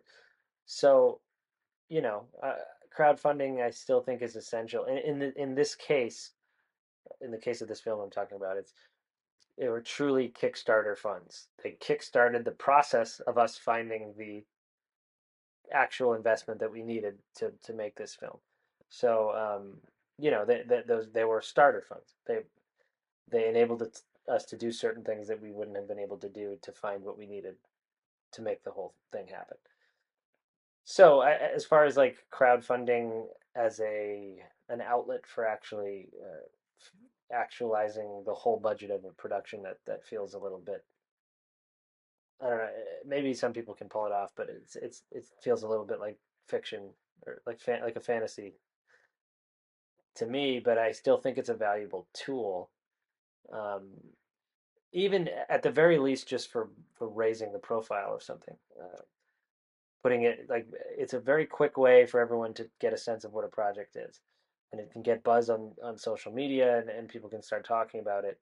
So, 0.64 1.20
you 1.90 2.00
know, 2.00 2.24
uh, 2.42 2.54
crowdfunding 2.96 3.62
I 3.62 3.70
still 3.70 4.00
think 4.00 4.22
is 4.22 4.36
essential. 4.36 4.84
In 4.84 4.98
in, 4.98 5.18
the, 5.18 5.40
in 5.40 5.54
this 5.54 5.74
case, 5.74 6.32
in 7.20 7.30
the 7.30 7.38
case 7.38 7.60
of 7.60 7.68
this 7.68 7.80
film 7.80 8.00
I'm 8.00 8.10
talking 8.10 8.36
about, 8.36 8.56
it's 8.56 8.72
they 9.58 9.68
were 9.68 9.80
truly 9.80 10.28
Kickstarter 10.28 10.96
funds. 10.96 11.48
They 11.62 11.76
kickstarted 11.80 12.44
the 12.44 12.50
process 12.50 13.20
of 13.20 13.38
us 13.38 13.56
finding 13.56 14.14
the 14.18 14.44
actual 15.72 16.14
investment 16.14 16.60
that 16.60 16.70
we 16.72 16.82
needed 16.82 17.18
to 17.36 17.52
to 17.64 17.72
make 17.72 17.96
this 17.96 18.14
film. 18.14 18.38
So, 18.88 19.32
um, 19.34 19.78
you 20.18 20.30
know, 20.30 20.44
they, 20.44 20.62
they, 20.66 20.82
those 20.86 21.08
they 21.12 21.24
were 21.24 21.40
starter 21.40 21.82
funds. 21.88 22.14
They 22.26 22.40
they 23.30 23.48
enabled 23.48 23.82
it, 23.82 24.00
us 24.28 24.44
to 24.46 24.56
do 24.56 24.70
certain 24.70 25.04
things 25.04 25.28
that 25.28 25.40
we 25.40 25.52
wouldn't 25.52 25.76
have 25.76 25.88
been 25.88 25.98
able 25.98 26.18
to 26.18 26.28
do 26.28 26.58
to 26.62 26.72
find 26.72 27.02
what 27.02 27.18
we 27.18 27.26
needed 27.26 27.56
to 28.32 28.42
make 28.42 28.62
the 28.62 28.70
whole 28.70 28.94
thing 29.12 29.26
happen. 29.28 29.56
So, 30.86 31.20
as 31.20 31.64
far 31.66 31.84
as 31.84 31.96
like 31.96 32.24
crowdfunding 32.32 33.26
as 33.56 33.80
a 33.80 34.42
an 34.68 34.80
outlet 34.80 35.26
for 35.26 35.44
actually 35.46 36.08
uh, 36.22 37.34
actualizing 37.34 38.22
the 38.24 38.34
whole 38.34 38.58
budget 38.60 38.90
of 38.92 39.04
a 39.04 39.10
production, 39.10 39.62
that 39.64 39.78
that 39.86 40.06
feels 40.06 40.34
a 40.34 40.38
little 40.38 40.60
bit. 40.60 40.84
I 42.40 42.48
don't 42.48 42.58
know. 42.58 42.64
eh, 42.64 43.02
Maybe 43.04 43.34
some 43.34 43.52
people 43.52 43.74
can 43.74 43.88
pull 43.88 44.06
it 44.06 44.12
off, 44.12 44.32
but 44.36 44.48
it's 44.48 44.76
it's 44.76 45.02
it 45.10 45.24
feels 45.42 45.64
a 45.64 45.68
little 45.68 45.84
bit 45.84 46.00
like 46.00 46.18
fiction 46.48 46.90
or 47.26 47.42
like 47.46 47.60
fan, 47.60 47.82
like 47.82 47.96
a 47.96 48.00
fantasy 48.00 48.54
to 50.14 50.26
me. 50.26 50.60
But 50.60 50.78
I 50.78 50.92
still 50.92 51.18
think 51.18 51.38
it's 51.38 51.48
a 51.48 51.54
valuable 51.54 52.06
tool 52.14 52.70
um, 53.52 53.90
even 54.92 55.28
at 55.48 55.62
the 55.62 55.70
very 55.70 55.98
least, 55.98 56.28
just 56.28 56.50
for 56.50 56.70
for 56.94 57.08
raising 57.08 57.52
the 57.52 57.58
profile 57.58 58.14
of 58.14 58.22
something, 58.22 58.56
uh, 58.80 59.02
putting 60.06 60.22
it 60.22 60.46
like 60.48 60.68
it's 60.96 61.14
a 61.14 61.18
very 61.18 61.44
quick 61.44 61.76
way 61.76 62.06
for 62.06 62.20
everyone 62.20 62.54
to 62.54 62.70
get 62.80 62.92
a 62.92 62.96
sense 62.96 63.24
of 63.24 63.32
what 63.32 63.44
a 63.44 63.48
project 63.48 63.96
is, 63.96 64.20
and 64.70 64.80
it 64.80 64.88
can 64.92 65.02
get 65.02 65.24
buzz 65.24 65.50
on 65.50 65.72
on 65.82 65.98
social 65.98 66.32
media, 66.32 66.78
and, 66.78 66.88
and 66.88 67.08
people 67.08 67.28
can 67.28 67.42
start 67.42 67.66
talking 67.66 67.98
about 67.98 68.24
it 68.24 68.40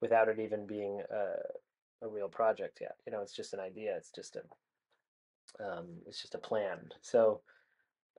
without 0.00 0.28
it 0.28 0.40
even 0.40 0.66
being 0.66 1.02
a, 1.10 2.06
a 2.06 2.08
real 2.08 2.30
project 2.30 2.78
yet. 2.80 2.96
You 3.04 3.12
know, 3.12 3.20
it's 3.20 3.36
just 3.36 3.52
an 3.52 3.60
idea. 3.60 3.94
It's 3.94 4.10
just 4.10 4.36
a 4.36 5.62
um, 5.62 5.88
it's 6.06 6.22
just 6.22 6.34
a 6.34 6.38
plan. 6.38 6.78
So 7.02 7.42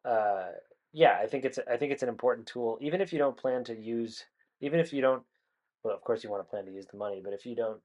uh, 0.05 0.49
yeah, 0.93 1.17
I 1.19 1.25
think 1.25 1.45
it's 1.45 1.57
I 1.67 1.77
think 1.77 1.91
it's 1.91 2.03
an 2.03 2.09
important 2.09 2.45
tool, 2.45 2.77
even 2.79 3.01
if 3.01 3.11
you 3.11 3.17
don't 3.17 3.35
plan 3.35 3.63
to 3.63 3.75
use, 3.75 4.23
even 4.61 4.79
if 4.79 4.93
you 4.93 5.01
don't 5.01 5.23
well, 5.83 5.95
of 5.95 6.03
course 6.03 6.23
you 6.23 6.29
want 6.29 6.45
to 6.45 6.49
plan 6.51 6.65
to 6.65 6.71
use 6.71 6.85
the 6.91 6.97
money, 6.97 7.21
but 7.23 7.33
if 7.33 7.43
you 7.43 7.55
don't, 7.55 7.81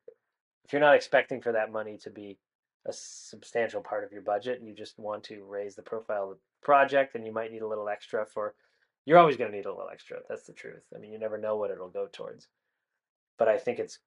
if 0.67 0.73
you're 0.75 0.83
not 0.83 0.97
expecting 0.97 1.41
for 1.41 1.53
that 1.53 1.73
money 1.73 1.97
to 2.03 2.11
be 2.11 2.37
a 2.87 2.93
substantial 2.93 3.81
part 3.81 4.05
of 4.05 4.13
your 4.13 4.23
budget, 4.23 4.59
and 4.59 4.69
you 4.69 4.75
just 4.75 4.99
want 4.99 5.23
to 5.25 5.45
raise 5.45 5.75
the 5.77 5.83
profile 5.83 6.25
of 6.25 6.31
the 6.31 6.37
project, 6.63 7.15
and 7.15 7.25
you 7.25 7.33
might 7.33 7.53
need 7.53 7.63
a 7.63 7.69
little 7.69 7.89
extra 7.89 8.27
for, 8.27 8.55
you're 9.05 9.19
always 9.19 9.37
going 9.37 9.51
to 9.51 9.57
need 9.57 9.67
a 9.67 9.71
little 9.71 9.91
extra. 9.93 10.19
That's 10.29 10.47
the 10.47 10.53
truth. 10.53 10.83
I 10.95 10.99
mean, 10.99 11.13
you 11.13 11.19
never 11.19 11.39
know 11.39 11.57
what 11.57 11.71
it'll 11.71 11.89
go 11.89 12.09
towards. 12.13 12.49
But 13.39 13.49
I 13.49 13.59
think 13.59 13.79
it's, 13.79 13.99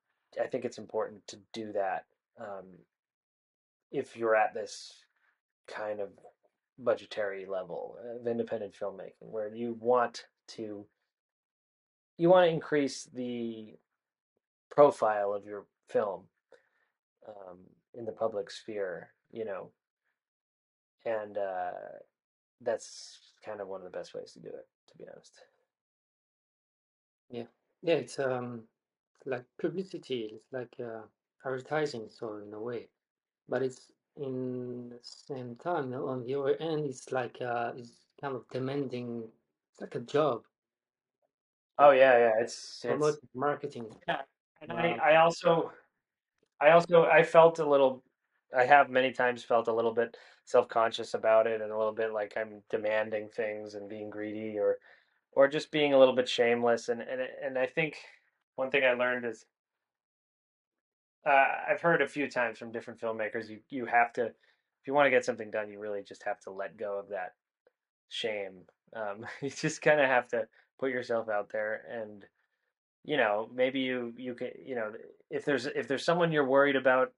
I 0.41 0.47
think 0.47 0.65
it's 0.65 0.78
important 0.78 1.26
to 1.28 1.38
do 1.53 1.71
that 1.73 2.05
um, 2.39 2.65
if 3.91 4.15
you're 4.17 4.36
at 4.36 4.53
this 4.53 4.93
kind 5.67 5.99
of 5.99 6.09
budgetary 6.78 7.45
level 7.45 7.97
of 8.19 8.28
independent 8.28 8.73
filmmaking, 8.73 9.30
where 9.32 9.53
you 9.53 9.78
want 9.80 10.26
to, 10.47 10.86
you 12.17 12.30
want 12.30 12.45
to 12.45 12.53
increase 12.53 13.07
the 13.13 13.73
profile 14.69 15.34
of 15.34 15.45
your 15.45 15.65
film 15.88 16.23
um, 17.28 17.59
in 17.97 18.05
the 18.05 18.11
public 18.11 18.49
sphere, 18.51 19.13
you 19.31 19.45
know, 19.45 19.71
and 21.05 21.37
uh, 21.37 21.71
that's 22.61 23.33
kind 23.43 23.61
of 23.61 23.67
one 23.67 23.81
of 23.81 23.85
the 23.91 23.97
best 23.97 24.13
ways 24.13 24.33
to 24.33 24.39
do 24.39 24.49
it, 24.49 24.67
to 24.87 24.97
be 24.97 25.05
honest. 25.11 25.39
Yeah, 27.29 27.47
yeah, 27.81 27.95
it's 27.95 28.19
um 28.19 28.67
like 29.25 29.45
publicity. 29.59 30.31
It's 30.35 30.51
like 30.51 30.75
uh, 30.79 31.03
advertising, 31.45 32.09
so 32.09 32.37
in 32.37 32.53
a 32.53 32.61
way, 32.61 32.89
but 33.49 33.63
it's 33.63 33.91
in 34.17 34.89
the 34.89 34.99
same 35.03 35.55
time 35.57 35.85
you 35.85 35.91
know, 35.91 36.07
on 36.09 36.23
the 36.23 36.35
other 36.35 36.55
end, 36.57 36.85
it's 36.87 37.11
like 37.11 37.41
uh, 37.41 37.73
it's 37.77 38.07
kind 38.21 38.35
of 38.35 38.49
demanding. 38.51 39.31
It's 39.71 39.81
like 39.81 39.95
a 39.95 40.01
job, 40.01 40.45
Oh 41.77 41.91
yeah, 41.91 42.17
yeah, 42.17 42.31
it's 42.39 42.85
it's 42.85 43.19
marketing. 43.33 43.95
yeah, 44.07 44.21
and 44.61 44.71
I 44.79 44.87
Uh, 44.87 44.97
I 45.03 45.15
also 45.17 45.71
I 46.61 46.71
also 46.71 47.05
I 47.05 47.23
felt 47.23 47.59
a 47.59 47.69
little 47.69 48.03
I 48.55 48.65
have 48.65 48.89
many 48.89 49.11
times 49.11 49.43
felt 49.43 49.67
a 49.67 49.73
little 49.73 49.93
bit 49.93 50.17
self-conscious 50.45 51.13
about 51.13 51.47
it 51.47 51.61
and 51.61 51.71
a 51.71 51.77
little 51.77 51.93
bit 51.93 52.13
like 52.13 52.33
I'm 52.37 52.61
demanding 52.69 53.29
things 53.29 53.75
and 53.75 53.89
being 53.89 54.09
greedy 54.09 54.57
or 54.59 54.77
or 55.33 55.47
just 55.47 55.71
being 55.71 55.93
a 55.93 55.99
little 55.99 56.15
bit 56.15 56.29
shameless. 56.29 56.89
And 56.89 57.01
and 57.01 57.21
and 57.43 57.57
I 57.57 57.67
think 57.67 57.97
one 58.55 58.71
thing 58.71 58.85
I 58.85 58.93
learned 58.93 59.25
is 59.25 59.45
uh, 61.25 61.47
I've 61.69 61.81
heard 61.81 62.01
a 62.01 62.07
few 62.07 62.29
times 62.29 62.57
from 62.59 62.71
different 62.71 62.99
filmmakers 62.99 63.49
you 63.49 63.59
you 63.69 63.85
have 63.85 64.13
to 64.13 64.27
if 64.27 64.87
you 64.87 64.93
want 64.93 65.07
to 65.07 65.11
get 65.11 65.25
something 65.25 65.49
done 65.49 65.69
you 65.69 65.79
really 65.79 66.03
just 66.03 66.23
have 66.23 66.39
to 66.41 66.51
let 66.51 66.77
go 66.77 66.99
of 66.99 67.09
that 67.09 67.33
shame. 68.09 68.61
Um, 68.95 69.25
you 69.41 69.49
just 69.49 69.81
kind 69.81 69.99
of 69.99 70.07
have 70.07 70.27
to 70.29 70.47
put 70.79 70.91
yourself 70.91 71.29
out 71.29 71.49
there 71.51 71.83
and 71.91 72.25
you 73.05 73.17
know 73.17 73.49
maybe 73.53 73.79
you 73.79 74.13
you 74.17 74.33
can 74.33 74.49
you 74.65 74.75
know 74.75 74.91
if 75.29 75.45
there's 75.45 75.65
if 75.67 75.87
there's 75.87 76.03
someone 76.03 76.31
you're 76.31 76.47
worried 76.47 76.75
about 76.75 77.13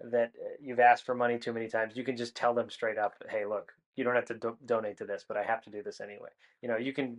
that 0.00 0.32
uh, 0.42 0.48
you've 0.60 0.80
asked 0.80 1.04
for 1.04 1.14
money 1.14 1.38
too 1.38 1.52
many 1.52 1.68
times, 1.68 1.96
you 1.96 2.04
can 2.04 2.16
just 2.16 2.34
tell 2.34 2.54
them 2.54 2.70
straight 2.70 2.98
up, 2.98 3.14
"Hey, 3.28 3.44
look, 3.44 3.72
you 3.96 4.04
don't 4.04 4.14
have 4.14 4.26
to 4.26 4.34
do- 4.34 4.58
donate 4.64 4.96
to 4.98 5.04
this, 5.04 5.24
but 5.26 5.36
I 5.36 5.42
have 5.42 5.62
to 5.64 5.70
do 5.70 5.82
this 5.82 6.00
anyway." 6.00 6.30
You 6.62 6.68
know, 6.68 6.76
you 6.76 6.92
can 6.92 7.18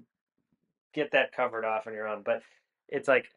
get 0.93 1.11
that 1.11 1.31
covered 1.31 1.63
off 1.65 1.87
on 1.87 1.93
your 1.93 2.07
own, 2.07 2.23
but 2.23 2.41
it's 2.89 3.07
like 3.07 3.27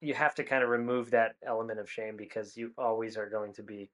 you 0.00 0.14
have 0.14 0.34
to 0.36 0.44
kind 0.44 0.62
of 0.62 0.70
remove 0.70 1.10
that 1.10 1.36
element 1.44 1.80
of 1.80 1.90
shame 1.90 2.16
because 2.16 2.56
you 2.56 2.72
always 2.76 3.16
are 3.16 3.28
going 3.28 3.52
to 3.54 3.62
be 3.62 3.90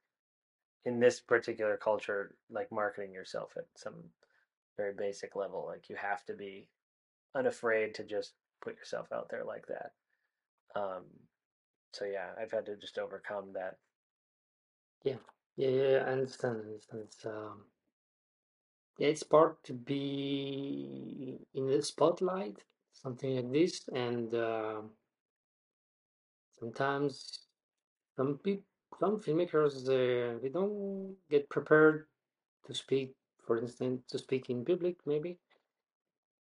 in 0.84 1.00
this 1.00 1.20
particular 1.20 1.76
culture 1.76 2.34
like 2.50 2.70
marketing 2.70 3.12
yourself 3.12 3.52
at 3.56 3.66
some 3.74 3.94
very 4.76 4.94
basic 4.94 5.36
level. 5.36 5.64
Like 5.66 5.88
you 5.88 5.96
have 5.96 6.24
to 6.26 6.34
be 6.34 6.68
unafraid 7.34 7.94
to 7.94 8.04
just 8.04 8.34
put 8.62 8.76
yourself 8.76 9.12
out 9.12 9.28
there 9.30 9.44
like 9.44 9.66
that. 9.68 9.92
Um, 10.76 11.04
so 11.92 12.04
yeah, 12.04 12.30
I've 12.40 12.50
had 12.50 12.66
to 12.66 12.76
just 12.76 12.98
overcome 12.98 13.52
that. 13.54 13.76
yeah, 15.04 15.16
yeah, 15.56 15.68
yeah, 15.68 16.04
I 16.06 16.12
understand. 16.12 16.56
I 16.56 16.66
understand. 16.66 17.02
It's 17.06 17.26
um, 17.26 17.64
yeah, 18.98 19.08
it's 19.08 19.22
part 19.22 19.62
to 19.64 19.72
be 19.72 21.38
in 21.54 21.66
the 21.66 21.82
spotlight, 21.82 22.62
something 22.92 23.36
like 23.36 23.52
this, 23.52 23.88
and 23.92 24.34
uh, 24.34 24.82
sometimes 26.58 27.46
some 28.16 28.38
people, 28.38 28.64
some 29.00 29.20
filmmakers, 29.20 29.88
uh, 29.88 30.38
they 30.40 30.48
don't 30.48 31.16
get 31.30 31.48
prepared 31.50 32.06
to 32.66 32.74
speak, 32.74 33.14
for 33.46 33.58
instance, 33.58 34.02
to 34.10 34.18
speak 34.18 34.50
in 34.50 34.64
public, 34.64 34.96
maybe. 35.06 35.38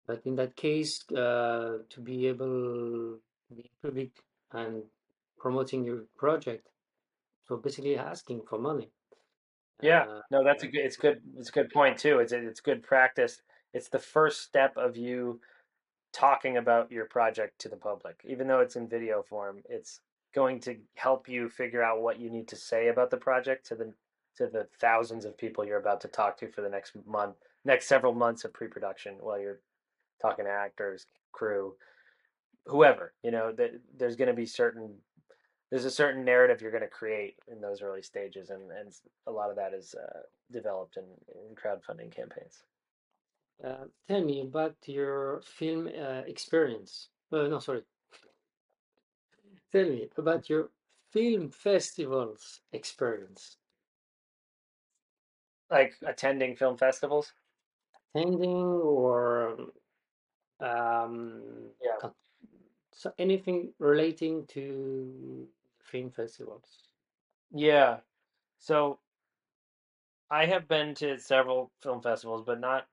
But 0.06 0.22
in 0.26 0.36
that 0.36 0.56
case, 0.56 1.02
uh, 1.10 1.78
to 1.90 2.00
be 2.00 2.26
able 2.28 3.18
to 3.48 3.54
be 3.54 3.62
in 3.62 3.90
public 3.90 4.10
and 4.52 4.82
promoting 5.38 5.84
your 5.84 6.04
project, 6.16 6.68
so 7.46 7.56
basically 7.56 7.96
asking 7.98 8.42
for 8.48 8.58
money. 8.58 8.90
Yeah, 9.82 10.04
Uh, 10.08 10.20
no, 10.30 10.44
that's 10.44 10.62
a 10.62 10.68
good, 10.68 10.84
it's 10.84 10.96
good, 10.96 11.20
it's 11.36 11.48
a 11.48 11.52
good 11.52 11.70
point 11.70 11.98
too. 11.98 12.20
It's 12.20 12.32
it's 12.32 12.60
good 12.60 12.82
practice. 12.82 13.42
It's 13.72 13.88
the 13.88 13.98
first 13.98 14.42
step 14.42 14.76
of 14.76 14.96
you 14.96 15.40
talking 16.12 16.56
about 16.56 16.92
your 16.92 17.06
project 17.06 17.60
to 17.60 17.68
the 17.68 17.76
public. 17.76 18.20
Even 18.24 18.46
though 18.46 18.60
it's 18.60 18.76
in 18.76 18.88
video 18.88 19.22
form, 19.22 19.62
it's 19.68 20.00
going 20.34 20.60
to 20.60 20.76
help 20.94 21.28
you 21.28 21.48
figure 21.48 21.82
out 21.82 22.00
what 22.02 22.20
you 22.20 22.30
need 22.30 22.48
to 22.48 22.56
say 22.56 22.88
about 22.88 23.10
the 23.10 23.16
project 23.16 23.66
to 23.66 23.74
the 23.74 23.92
to 24.36 24.46
the 24.46 24.66
thousands 24.80 25.24
of 25.24 25.36
people 25.38 25.64
you're 25.64 25.78
about 25.78 26.00
to 26.00 26.08
talk 26.08 26.36
to 26.38 26.48
for 26.48 26.60
the 26.60 26.68
next 26.68 26.96
month, 27.06 27.36
next 27.64 27.86
several 27.86 28.12
months 28.12 28.44
of 28.44 28.52
pre-production 28.52 29.14
while 29.20 29.38
you're 29.38 29.60
talking 30.20 30.44
to 30.44 30.50
actors, 30.50 31.06
crew, 31.32 31.74
whoever. 32.66 33.12
You 33.22 33.30
know, 33.30 33.52
that 33.52 33.72
there's 33.96 34.16
going 34.16 34.28
to 34.28 34.34
be 34.34 34.46
certain 34.46 34.94
there's 35.70 35.84
a 35.84 35.90
certain 35.90 36.24
narrative 36.24 36.60
you're 36.60 36.70
going 36.70 36.82
to 36.82 36.88
create 36.88 37.36
in 37.50 37.60
those 37.60 37.82
early 37.82 38.02
stages, 38.02 38.50
and 38.50 38.70
and 38.70 38.92
a 39.26 39.32
lot 39.32 39.50
of 39.50 39.56
that 39.56 39.74
is 39.74 39.94
uh, 39.94 40.20
developed 40.52 40.96
in, 40.96 41.04
in 41.34 41.54
crowdfunding 41.56 42.14
campaigns. 42.14 42.62
uh, 43.64 43.84
tell 44.08 44.22
me 44.22 44.40
about 44.42 44.76
your 44.86 45.40
film 45.42 45.88
uh, 45.88 46.22
experience. 46.26 47.08
Uh, 47.32 47.48
no, 47.48 47.58
sorry. 47.58 47.82
Tell 49.72 49.84
me 49.84 50.08
about 50.16 50.48
your 50.48 50.70
film 51.10 51.50
festivals 51.50 52.60
experience. 52.72 53.56
Like 55.70 55.94
attending 56.06 56.54
film 56.56 56.76
festivals. 56.76 57.32
Attending 58.14 58.62
or 58.62 59.56
um, 60.60 61.70
Yeah. 61.82 62.10
So 62.94 63.12
anything 63.18 63.72
relating 63.78 64.46
to 64.46 65.46
film 65.82 66.10
festivals. 66.10 66.64
Yeah. 67.52 67.98
So 68.58 69.00
I 70.30 70.46
have 70.46 70.68
been 70.68 70.94
to 70.96 71.18
several 71.18 71.70
film 71.82 72.00
festivals, 72.00 72.44
but 72.46 72.60
not 72.60 72.86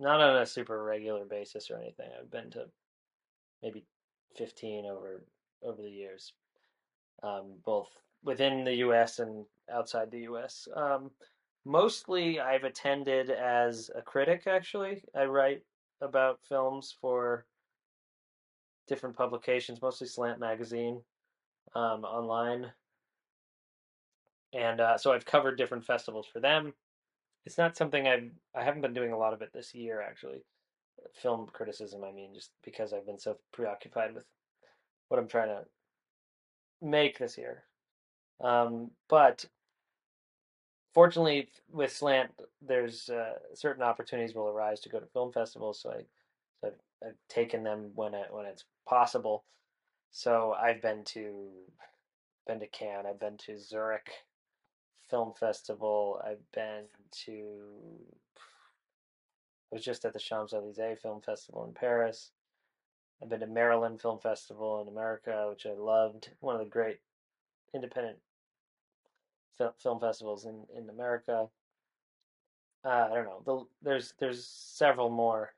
not 0.00 0.20
on 0.20 0.36
a 0.36 0.46
super 0.46 0.82
regular 0.82 1.26
basis 1.26 1.70
or 1.70 1.76
anything. 1.76 2.10
I've 2.18 2.30
been 2.30 2.50
to 2.52 2.66
maybe 3.62 3.84
15 4.36 4.86
over 4.86 5.22
over 5.62 5.82
the 5.82 5.90
years, 5.90 6.32
um, 7.22 7.52
both 7.64 7.90
within 8.24 8.64
the 8.64 8.76
U.S. 8.76 9.18
and 9.18 9.44
outside 9.70 10.10
the 10.10 10.20
U.S. 10.20 10.66
Um, 10.74 11.10
mostly, 11.66 12.40
I've 12.40 12.64
attended 12.64 13.28
as 13.30 13.90
a 13.94 14.00
critic. 14.00 14.46
Actually, 14.46 15.04
I 15.14 15.24
write 15.24 15.62
about 16.00 16.40
films 16.48 16.96
for 16.98 17.44
different 18.90 19.16
publications, 19.16 19.80
mostly 19.80 20.08
Slant 20.08 20.40
Magazine, 20.40 21.00
um, 21.74 22.04
online, 22.04 22.72
and 24.52 24.80
uh, 24.80 24.98
so 24.98 25.12
I've 25.12 25.24
covered 25.24 25.56
different 25.56 25.84
festivals 25.84 26.26
for 26.26 26.40
them. 26.40 26.74
It's 27.46 27.56
not 27.56 27.76
something 27.76 28.06
I've 28.06 28.30
I 28.54 28.64
haven't 28.64 28.82
been 28.82 28.92
doing 28.92 29.12
a 29.12 29.18
lot 29.18 29.32
of 29.32 29.42
it 29.42 29.52
this 29.54 29.74
year 29.74 30.02
actually. 30.02 30.42
Film 31.14 31.46
criticism, 31.52 32.04
I 32.04 32.12
mean, 32.12 32.34
just 32.34 32.50
because 32.64 32.92
I've 32.92 33.06
been 33.06 33.18
so 33.18 33.38
preoccupied 33.52 34.14
with 34.14 34.26
what 35.08 35.18
I'm 35.18 35.28
trying 35.28 35.48
to 35.48 35.64
make 36.82 37.16
this 37.18 37.38
year. 37.38 37.62
Um, 38.42 38.90
but 39.08 39.46
fortunately, 40.92 41.48
with 41.72 41.92
Slant, 41.92 42.32
there's 42.60 43.08
uh, 43.08 43.34
certain 43.54 43.82
opportunities 43.82 44.34
will 44.34 44.48
arise 44.48 44.80
to 44.80 44.88
go 44.88 44.98
to 44.98 45.06
film 45.06 45.32
festivals, 45.32 45.80
so 45.80 45.90
I 45.90 46.02
taken 47.28 47.62
them 47.62 47.92
when 47.94 48.14
it, 48.14 48.28
when 48.30 48.46
it's 48.46 48.64
possible. 48.88 49.44
So 50.10 50.52
I've 50.52 50.82
been 50.82 51.04
to 51.06 51.48
been 52.46 52.60
to 52.60 52.66
Cannes, 52.66 53.06
I've 53.06 53.20
been 53.20 53.36
to 53.46 53.58
Zurich 53.58 54.10
Film 55.08 55.32
Festival, 55.38 56.20
I've 56.24 56.50
been 56.52 56.84
to 57.26 57.60
I 59.70 59.76
was 59.76 59.84
just 59.84 60.04
at 60.04 60.12
the 60.12 60.18
Champs 60.18 60.52
Elysees 60.52 60.98
Film 61.00 61.20
Festival 61.20 61.64
in 61.64 61.72
Paris. 61.72 62.32
I've 63.22 63.28
been 63.28 63.40
to 63.40 63.46
Maryland 63.46 64.00
Film 64.00 64.18
Festival 64.18 64.82
in 64.82 64.88
America, 64.88 65.46
which 65.50 65.66
I 65.66 65.74
loved. 65.74 66.30
One 66.40 66.56
of 66.56 66.60
the 66.60 66.66
great 66.66 66.98
independent 67.74 68.18
film 69.78 70.00
festivals 70.00 70.46
in, 70.46 70.64
in 70.76 70.88
America. 70.88 71.48
Uh, 72.84 73.08
I 73.10 73.14
don't 73.14 73.26
know. 73.26 73.42
The, 73.44 73.88
there's 73.88 74.14
there's 74.18 74.46
several 74.46 75.10
more. 75.10 75.52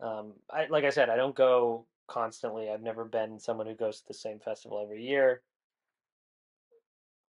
Um, 0.00 0.32
I 0.50 0.66
like 0.66 0.84
I 0.84 0.90
said, 0.90 1.10
I 1.10 1.16
don't 1.16 1.34
go 1.34 1.86
constantly. 2.08 2.70
I've 2.70 2.82
never 2.82 3.04
been 3.04 3.38
someone 3.38 3.66
who 3.66 3.74
goes 3.74 4.00
to 4.00 4.08
the 4.08 4.14
same 4.14 4.38
festival 4.40 4.80
every 4.82 5.04
year. 5.04 5.42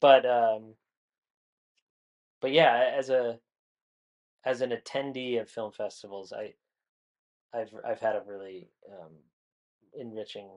But 0.00 0.26
um, 0.26 0.74
but 2.40 2.52
yeah, 2.52 2.92
as 2.96 3.10
a 3.10 3.38
as 4.44 4.60
an 4.60 4.70
attendee 4.70 5.40
of 5.40 5.48
film 5.48 5.72
festivals, 5.72 6.32
I 6.32 6.54
I've 7.54 7.72
I've 7.84 8.00
had 8.00 8.16
a 8.16 8.22
really 8.26 8.68
um, 8.90 9.12
enriching 9.98 10.48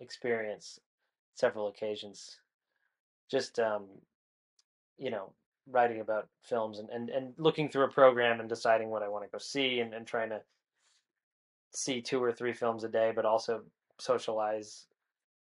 experience 0.00 0.78
several 1.34 1.68
occasions. 1.68 2.38
Just 3.30 3.58
um, 3.58 3.86
you 4.98 5.10
know, 5.10 5.32
writing 5.66 6.00
about 6.00 6.28
films 6.42 6.78
and, 6.78 6.88
and, 6.90 7.08
and 7.10 7.34
looking 7.38 7.68
through 7.68 7.84
a 7.84 7.88
program 7.88 8.40
and 8.40 8.48
deciding 8.48 8.90
what 8.90 9.02
I 9.02 9.08
want 9.08 9.24
to 9.24 9.30
go 9.30 9.38
see 9.38 9.80
and, 9.80 9.94
and 9.94 10.06
trying 10.06 10.30
to 10.30 10.40
see 11.74 12.02
two 12.02 12.22
or 12.22 12.32
three 12.32 12.52
films 12.52 12.84
a 12.84 12.88
day, 12.88 13.12
but 13.14 13.24
also 13.24 13.62
socialize 13.98 14.86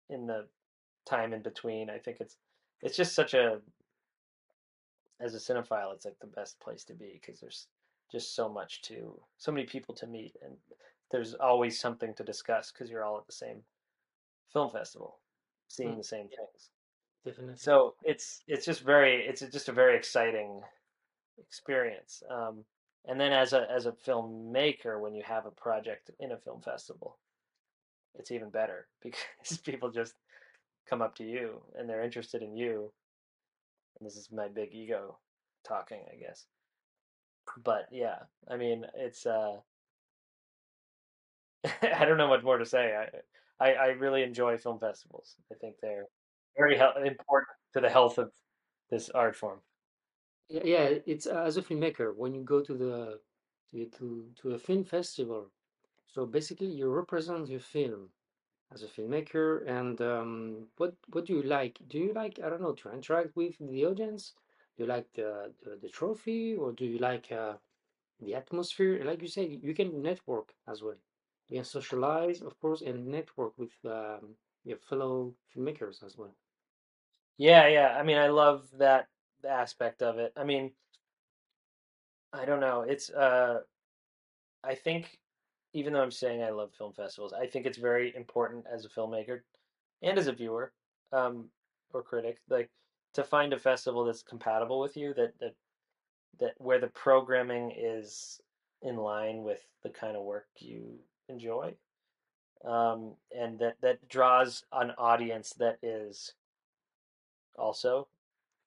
in 0.09 0.27
the 0.27 0.47
time 1.05 1.33
in 1.33 1.41
between. 1.41 1.89
I 1.89 1.97
think 1.99 2.17
it's 2.19 2.37
it's 2.81 2.97
just 2.97 3.15
such 3.15 3.33
a 3.33 3.61
as 5.19 5.33
a 5.33 5.37
cinephile, 5.37 5.93
it's 5.93 6.05
like 6.05 6.19
the 6.19 6.27
best 6.27 6.59
place 6.59 6.83
to 6.85 6.93
be 6.93 7.19
because 7.21 7.39
there's 7.39 7.67
just 8.11 8.35
so 8.35 8.49
much 8.49 8.81
to 8.83 9.19
so 9.37 9.51
many 9.51 9.65
people 9.65 9.95
to 9.95 10.07
meet 10.07 10.35
and 10.43 10.55
there's 11.11 11.33
always 11.35 11.79
something 11.79 12.13
to 12.13 12.23
discuss 12.23 12.71
because 12.71 12.89
you're 12.89 13.03
all 13.03 13.17
at 13.17 13.25
the 13.25 13.31
same 13.31 13.63
film 14.53 14.69
festival 14.69 15.19
seeing 15.67 15.91
Mm, 15.91 15.97
the 15.97 16.03
same 16.03 16.27
things 16.27 16.69
definitely. 17.25 17.55
so 17.55 17.95
it's 18.03 18.41
it's 18.47 18.65
just 18.65 18.81
very 18.81 19.25
it's 19.25 19.41
just 19.41 19.69
a 19.69 19.73
very 19.73 19.97
exciting 19.97 20.61
experience 21.39 22.21
um, 22.29 22.63
and 23.07 23.19
then 23.19 23.31
as 23.31 23.53
a 23.53 23.67
as 23.71 23.85
a 23.85 23.91
filmmaker 23.91 24.99
when 24.99 25.13
you 25.13 25.23
have 25.23 25.45
a 25.45 25.51
project 25.51 26.11
in 26.19 26.31
a 26.31 26.37
film 26.37 26.61
festival 26.61 27.17
it's 28.15 28.31
even 28.31 28.49
better 28.49 28.87
because 29.03 29.57
people 29.63 29.89
just 29.89 30.13
come 30.89 31.01
up 31.01 31.15
to 31.15 31.23
you 31.23 31.61
and 31.77 31.89
they're 31.89 32.03
interested 32.03 32.41
in 32.41 32.55
you 32.55 32.91
and 33.99 34.07
this 34.07 34.15
is 34.17 34.29
my 34.31 34.47
big 34.47 34.73
ego 34.73 35.17
talking 35.67 36.01
i 36.11 36.15
guess 36.15 36.45
but 37.63 37.87
yeah 37.91 38.19
i 38.49 38.57
mean 38.57 38.85
it's 38.95 39.25
uh 39.25 39.57
I 41.81 42.05
don't 42.05 42.17
know 42.17 42.27
much 42.27 42.43
more 42.43 42.57
to 42.57 42.65
say. 42.65 42.95
I, 43.59 43.65
I, 43.65 43.73
I 43.73 43.85
really 43.87 44.23
enjoy 44.23 44.57
film 44.57 44.79
festivals. 44.79 45.35
I 45.51 45.55
think 45.55 45.75
they're 45.81 46.05
very 46.57 46.77
hel- 46.77 46.97
important 47.03 47.49
to 47.73 47.81
the 47.81 47.89
health 47.89 48.17
of 48.17 48.31
this 48.89 49.09
art 49.09 49.35
form. 49.35 49.59
Yeah, 50.49 50.89
it's 51.05 51.27
uh, 51.27 51.43
as 51.45 51.57
a 51.57 51.61
filmmaker 51.61 52.15
when 52.15 52.33
you 52.33 52.43
go 52.43 52.61
to 52.61 52.73
the 52.73 53.19
to 53.71 53.85
to, 53.97 54.29
to 54.41 54.51
a 54.53 54.59
film 54.59 54.83
festival. 54.83 55.51
So 56.07 56.25
basically, 56.25 56.67
you 56.67 56.89
represent 56.89 57.49
your 57.49 57.59
film 57.61 58.09
as 58.73 58.83
a 58.83 58.87
filmmaker. 58.87 59.67
And 59.67 60.01
um, 60.01 60.67
what 60.77 60.95
what 61.13 61.25
do 61.25 61.33
you 61.35 61.43
like? 61.43 61.79
Do 61.89 61.99
you 61.99 62.13
like, 62.13 62.39
I 62.43 62.49
don't 62.49 62.61
know, 62.61 62.73
to 62.73 62.93
interact 62.93 63.35
with 63.35 63.55
the 63.59 63.85
audience? 63.85 64.33
Do 64.77 64.83
you 64.83 64.89
like 64.89 65.07
the 65.15 65.53
the, 65.63 65.77
the 65.81 65.89
trophy, 65.89 66.55
or 66.55 66.71
do 66.73 66.85
you 66.85 66.99
like 66.99 67.31
uh, 67.31 67.55
the 68.21 68.35
atmosphere? 68.35 69.03
Like 69.05 69.21
you 69.21 69.29
said, 69.29 69.49
you 69.63 69.73
can 69.75 70.01
network 70.01 70.53
as 70.67 70.83
well. 70.83 70.99
You 71.49 71.57
can 71.59 71.65
socialize, 71.65 72.41
of 72.41 72.59
course, 72.61 72.81
and 72.81 73.07
network 73.07 73.57
with 73.57 73.75
um, 73.85 74.35
your 74.65 74.77
fellow 74.79 75.35
filmmakers 75.55 76.03
as 76.03 76.17
well. 76.17 76.35
Yeah, 77.37 77.67
yeah. 77.67 77.97
I 77.99 78.03
mean, 78.03 78.17
I 78.17 78.27
love 78.27 78.67
that 78.77 79.07
aspect 79.45 80.01
of 80.01 80.17
it. 80.19 80.33
I 80.37 80.43
mean, 80.43 80.73
I 82.33 82.45
don't 82.45 82.59
know. 82.59 82.81
It's 82.81 83.09
uh, 83.09 83.61
I 84.63 84.75
think 84.75 85.19
even 85.73 85.93
though 85.93 86.01
I'm 86.03 86.11
saying 86.11 86.43
I 86.43 86.49
love 86.51 86.73
film 86.73 86.93
festivals, 86.93 87.33
I 87.33 87.47
think 87.47 87.65
it's 87.65 87.77
very 87.77 88.15
important 88.15 88.65
as 88.73 88.85
a 88.85 88.89
filmmaker 88.89 89.41
and 90.01 90.17
as 90.17 90.27
a 90.27 90.33
viewer, 90.33 90.73
um, 91.13 91.49
or 91.93 92.03
critic, 92.03 92.39
like 92.49 92.69
to 93.13 93.23
find 93.23 93.53
a 93.53 93.59
festival 93.59 94.05
that's 94.05 94.23
compatible 94.23 94.79
with 94.79 94.97
you, 94.97 95.13
that 95.15 95.33
that 95.39 95.55
that 96.39 96.53
where 96.57 96.79
the 96.79 96.87
programming 96.87 97.71
is 97.77 98.41
in 98.81 98.97
line 98.97 99.43
with 99.43 99.61
the 99.83 99.89
kind 99.89 100.17
of 100.17 100.23
work 100.23 100.47
you 100.59 100.99
enjoy. 101.29 101.75
um, 102.65 103.15
and 103.37 103.59
that 103.59 103.75
that 103.81 104.07
draws 104.09 104.63
an 104.71 104.91
audience 104.97 105.53
that 105.59 105.77
is 105.83 106.33
also 107.57 108.07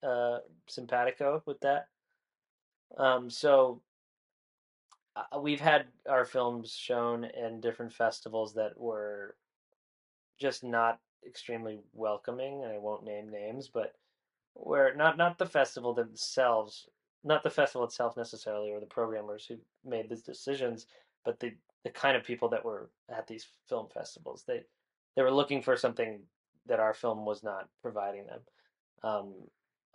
uh, 0.03 0.38
simpatico 0.66 1.42
with 1.46 1.61
that. 1.61 1.88
Um, 2.96 3.30
so 3.30 3.82
uh, 5.16 5.40
we've 5.40 5.61
had 5.61 5.86
our 6.09 6.24
films 6.24 6.72
shown 6.72 7.24
in 7.24 7.61
different 7.61 7.92
festivals 7.92 8.55
that 8.55 8.78
were 8.78 9.36
just 10.38 10.64
not 10.64 11.01
extremely 11.26 11.80
welcoming. 11.92 12.64
I 12.64 12.78
won't 12.78 13.05
name 13.05 13.28
names, 13.30 13.68
but 13.68 13.94
where 14.55 14.94
not 14.94 15.16
not 15.16 15.38
the 15.38 15.46
festival 15.46 15.94
themselves, 15.94 16.88
not 17.24 17.42
the 17.42 17.51
festival 17.51 17.86
itself 17.86 18.16
necessarily, 18.16 18.70
or 18.70 18.80
the 18.80 18.86
programmers 18.86 19.44
who 19.46 19.57
made 19.84 20.09
these 20.09 20.22
decisions, 20.22 20.86
but 21.24 21.38
the 21.40 21.53
the 21.84 21.90
kind 21.90 22.16
of 22.16 22.24
people 22.24 22.49
that 22.49 22.64
were 22.64 22.90
at 23.09 23.26
these 23.26 23.46
film 23.68 23.88
festivals. 23.92 24.44
They 24.46 24.62
they 25.16 25.22
were 25.22 25.32
looking 25.32 25.62
for 25.62 25.76
something 25.76 26.20
that 26.66 26.80
our 26.80 26.94
film 26.94 27.24
was 27.24 27.42
not 27.42 27.68
providing 27.82 28.26
them, 28.26 28.40
um, 29.03 29.34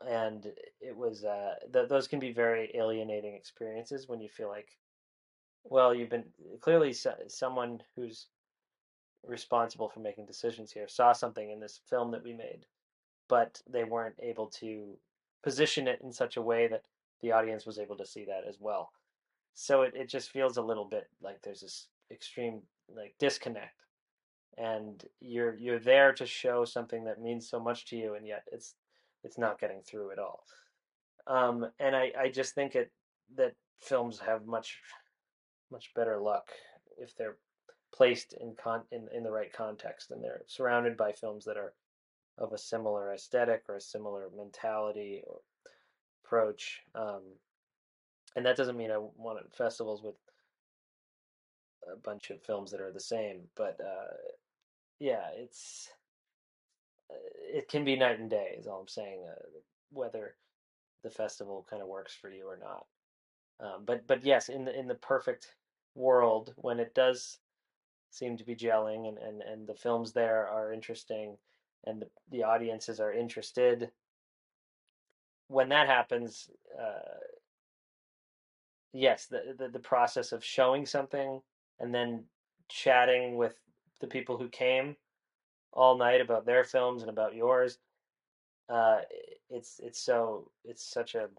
and 0.07 0.51
it 0.81 0.95
was 0.95 1.23
uh, 1.23 1.55
th- 1.71 1.89
those 1.89 2.07
can 2.07 2.19
be 2.19 2.31
very 2.31 2.71
alienating 2.75 3.35
experiences 3.35 4.07
when 4.07 4.21
you 4.21 4.29
feel 4.29 4.49
like, 4.49 4.69
well, 5.63 5.93
you've 5.93 6.09
been 6.09 6.25
clearly 6.61 6.93
so- 6.93 7.15
someone 7.27 7.81
who's 7.95 8.27
responsible 9.23 9.89
for 9.89 10.01
making 10.01 10.25
decisions 10.25 10.71
here 10.71 10.87
saw 10.87 11.13
something 11.13 11.49
in 11.49 11.59
this 11.59 11.79
film 11.89 12.11
that 12.11 12.23
we 12.23 12.33
made 12.33 12.65
but 13.29 13.61
they 13.69 13.83
weren't 13.83 14.19
able 14.21 14.47
to 14.47 14.97
position 15.43 15.87
it 15.87 15.99
in 16.03 16.11
such 16.11 16.37
a 16.37 16.41
way 16.41 16.67
that 16.67 16.83
the 17.21 17.31
audience 17.31 17.65
was 17.65 17.79
able 17.79 17.97
to 17.97 18.05
see 18.05 18.25
that 18.25 18.43
as 18.47 18.57
well. 18.59 18.91
So 19.53 19.83
it, 19.83 19.93
it 19.95 20.09
just 20.09 20.29
feels 20.29 20.57
a 20.57 20.61
little 20.61 20.85
bit 20.85 21.09
like 21.21 21.41
there's 21.41 21.61
this 21.61 21.87
extreme 22.11 22.61
like 22.93 23.15
disconnect 23.17 23.85
and 24.57 25.03
you're 25.19 25.55
you're 25.55 25.79
there 25.79 26.13
to 26.13 26.25
show 26.25 26.63
something 26.63 27.05
that 27.05 27.21
means 27.21 27.49
so 27.49 27.59
much 27.59 27.85
to 27.85 27.95
you 27.95 28.13
and 28.13 28.27
yet 28.27 28.43
it's 28.51 28.75
it's 29.23 29.37
not 29.37 29.59
getting 29.59 29.81
through 29.81 30.11
at 30.11 30.19
all. 30.19 30.43
Um, 31.27 31.67
and 31.79 31.95
I, 31.95 32.11
I 32.19 32.29
just 32.29 32.53
think 32.53 32.75
it 32.75 32.91
that 33.37 33.53
films 33.79 34.19
have 34.19 34.45
much 34.45 34.77
much 35.71 35.91
better 35.95 36.19
luck 36.21 36.49
if 36.97 37.15
they're 37.15 37.37
placed 37.93 38.33
in 38.39 38.55
con 38.61 38.83
in, 38.91 39.07
in 39.15 39.23
the 39.23 39.31
right 39.31 39.53
context 39.53 40.11
and 40.11 40.23
they're 40.23 40.41
surrounded 40.47 40.97
by 40.97 41.11
films 41.11 41.45
that 41.45 41.57
are 41.57 41.73
of 42.37 42.51
a 42.51 42.57
similar 42.57 43.13
aesthetic 43.13 43.63
or 43.69 43.75
a 43.75 43.81
similar 43.81 44.29
mentality 44.35 45.23
or 45.27 45.39
approach. 46.25 46.81
Um, 46.95 47.21
and 48.35 48.45
that 48.45 48.57
doesn't 48.57 48.77
mean 48.77 48.91
I 48.91 48.97
want 48.97 49.39
festivals 49.55 50.01
with 50.03 50.15
a 51.91 51.97
bunch 51.97 52.31
of 52.31 52.41
films 52.41 52.71
that 52.71 52.81
are 52.81 52.91
the 52.91 52.99
same, 52.99 53.41
but 53.55 53.77
uh, 53.79 54.15
yeah, 54.99 55.27
it's 55.35 55.89
it 57.53 57.69
can 57.69 57.85
be 57.85 57.95
night 57.95 58.19
and 58.19 58.29
day. 58.29 58.55
Is 58.57 58.67
all 58.67 58.81
I'm 58.81 58.87
saying. 58.87 59.25
Uh, 59.29 59.59
whether 59.91 60.35
the 61.03 61.09
festival 61.09 61.65
kind 61.69 61.81
of 61.81 61.87
works 61.87 62.13
for 62.13 62.29
you 62.29 62.47
or 62.47 62.57
not. 62.57 62.85
Um, 63.59 63.83
but 63.85 64.07
but 64.07 64.25
yes, 64.25 64.49
in 64.49 64.65
the 64.65 64.77
in 64.77 64.87
the 64.87 64.95
perfect 64.95 65.55
world, 65.95 66.53
when 66.57 66.79
it 66.79 66.95
does 66.95 67.39
seem 68.09 68.37
to 68.37 68.43
be 68.43 68.55
gelling 68.55 69.07
and, 69.07 69.17
and, 69.17 69.41
and 69.41 69.67
the 69.67 69.73
films 69.73 70.13
there 70.13 70.47
are 70.47 70.71
interesting 70.71 71.35
and 71.85 72.01
the, 72.01 72.07
the 72.31 72.43
audiences 72.43 72.99
are 72.99 73.11
interested 73.11 73.89
when 75.47 75.69
that 75.69 75.87
happens, 75.87 76.49
uh, 76.79 77.19
yes, 78.93 79.27
the, 79.27 79.55
the 79.57 79.69
the 79.69 79.79
process 79.79 80.31
of 80.31 80.43
showing 80.43 80.85
something 80.85 81.41
and 81.79 81.93
then 81.93 82.23
chatting 82.69 83.35
with 83.35 83.55
the 83.99 84.07
people 84.07 84.37
who 84.37 84.49
came 84.49 84.95
all 85.73 85.97
night 85.97 86.21
about 86.21 86.45
their 86.45 86.63
films 86.63 87.01
and 87.01 87.09
about 87.09 87.35
yours, 87.35 87.79
uh, 88.69 88.99
it's 89.49 89.79
it's 89.83 89.99
so 89.99 90.49
it's 90.63 90.83
such 90.83 91.15
a 91.15 91.29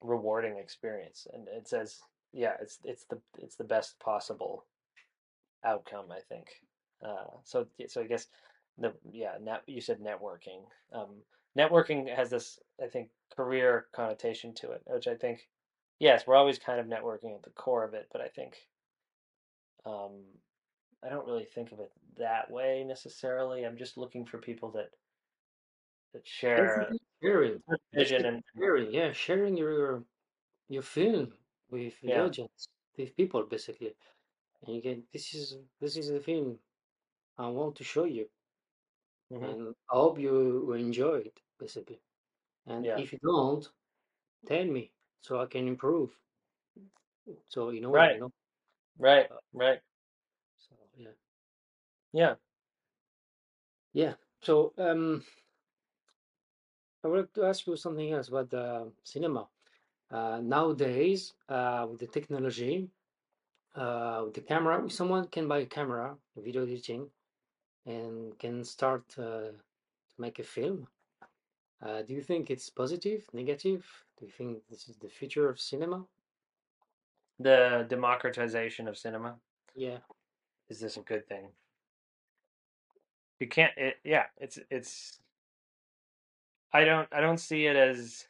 rewarding 0.00 0.58
experience, 0.58 1.26
and 1.32 1.48
it 1.48 1.68
says, 1.68 2.00
yeah, 2.32 2.54
it's 2.60 2.78
it's 2.84 3.04
the 3.04 3.18
it's 3.38 3.56
the 3.56 3.64
best 3.64 3.98
possible 4.00 4.64
outcome, 5.64 6.06
I 6.10 6.20
think. 6.20 6.48
Uh, 7.04 7.30
so 7.44 7.66
so 7.88 8.00
I 8.02 8.06
guess 8.06 8.26
the 8.78 8.92
yeah, 9.12 9.32
net, 9.40 9.62
you 9.66 9.80
said 9.80 10.00
networking. 10.00 10.62
Um, 10.92 11.22
networking 11.56 12.14
has 12.14 12.30
this, 12.30 12.58
I 12.82 12.86
think, 12.86 13.08
career 13.34 13.86
connotation 13.92 14.54
to 14.54 14.72
it, 14.72 14.82
which 14.86 15.08
I 15.08 15.14
think, 15.14 15.48
yes, 15.98 16.26
we're 16.26 16.36
always 16.36 16.58
kind 16.58 16.80
of 16.80 16.86
networking 16.86 17.34
at 17.34 17.42
the 17.42 17.50
core 17.50 17.84
of 17.84 17.94
it, 17.94 18.08
but 18.12 18.20
I 18.20 18.28
think 18.28 18.56
um, 19.86 20.20
I 21.02 21.08
don't 21.10 21.26
really 21.26 21.44
think 21.44 21.72
of 21.72 21.80
it 21.80 21.92
that 22.16 22.50
way 22.50 22.84
necessarily. 22.84 23.64
I'm 23.66 23.76
just 23.76 23.96
looking 23.98 24.24
for 24.26 24.38
people 24.38 24.70
that 24.72 24.94
that 26.12 26.26
share 26.26 26.96
sharing, 27.22 27.62
a 27.70 27.76
vision 27.92 28.24
and 28.26 28.42
sharing, 28.56 28.92
yeah, 28.92 29.12
sharing 29.12 29.56
your 29.56 30.04
your 30.68 30.82
film 30.82 31.34
with 31.70 32.00
the 32.02 32.16
yeah, 32.16 32.18
audience, 32.18 32.68
with 32.98 33.16
people, 33.16 33.44
basically. 33.46 33.96
And 34.62 34.76
you 34.76 34.82
can, 34.82 35.06
this 35.12 35.34
is 35.34 35.58
this 35.80 35.96
is 35.96 36.08
the 36.10 36.20
film 36.20 36.60
I 37.38 37.48
want 37.48 37.76
to 37.78 37.84
show 37.84 38.04
you, 38.04 38.30
hmm 39.30 39.52
and 39.52 39.74
I 39.90 39.96
hope 39.96 40.18
you 40.18 40.72
enjoy 40.72 41.16
it, 41.18 41.40
basically. 41.58 42.00
And 42.66 42.86
yeah, 42.86 42.96
if 42.96 43.12
you 43.12 43.18
don't, 43.22 43.68
tell 44.46 44.64
me 44.66 44.94
so 45.22 45.40
I 45.40 45.46
can 45.46 45.68
improve. 45.68 46.18
So 47.48 47.68
in 47.70 47.84
a 47.84 47.90
way, 47.90 48.02
right, 48.02 48.14
you 48.14 48.18
know. 48.18 48.30
right, 48.98 49.30
Uh, 49.30 49.38
right, 49.54 49.80
yeah, 52.12 52.34
yeah. 53.92 54.14
So 54.42 54.72
um, 54.78 55.22
I 57.04 57.08
would 57.08 57.18
like 57.20 57.32
to 57.34 57.44
ask 57.44 57.66
you 57.66 57.76
something 57.76 58.12
else 58.12 58.28
about 58.28 58.50
the 58.50 58.92
cinema. 59.04 59.48
Uh, 60.10 60.40
nowadays, 60.42 61.34
uh, 61.48 61.86
with 61.90 62.00
the 62.00 62.06
technology, 62.06 62.88
uh, 63.76 64.22
with 64.24 64.34
the 64.34 64.40
camera, 64.40 64.88
someone 64.90 65.26
can 65.28 65.48
buy 65.48 65.58
a 65.58 65.66
camera, 65.66 66.16
video 66.36 66.62
editing, 66.64 67.08
and 67.86 68.38
can 68.38 68.64
start 68.64 69.04
uh, 69.18 69.52
to 69.52 70.16
make 70.18 70.38
a 70.38 70.44
film. 70.44 70.88
Uh, 71.82 72.02
do 72.02 72.14
you 72.14 72.22
think 72.22 72.50
it's 72.50 72.70
positive, 72.70 73.24
negative? 73.32 73.86
Do 74.18 74.26
you 74.26 74.32
think 74.32 74.58
this 74.68 74.88
is 74.88 74.96
the 74.96 75.08
future 75.08 75.48
of 75.48 75.60
cinema? 75.60 76.04
The 77.40 77.86
democratization 77.88 78.86
of 78.86 78.96
cinema 78.96 79.40
Yeah, 79.74 79.98
is 80.68 80.80
this 80.80 80.96
a 80.96 81.00
good 81.00 81.26
thing? 81.28 81.48
You 83.40 83.48
can't. 83.48 83.72
It, 83.76 83.96
yeah, 84.04 84.26
it's 84.38 84.58
it's. 84.70 85.18
I 86.72 86.84
don't 86.84 87.08
I 87.12 87.20
don't 87.20 87.40
see 87.40 87.66
it 87.66 87.76
as 87.76 88.26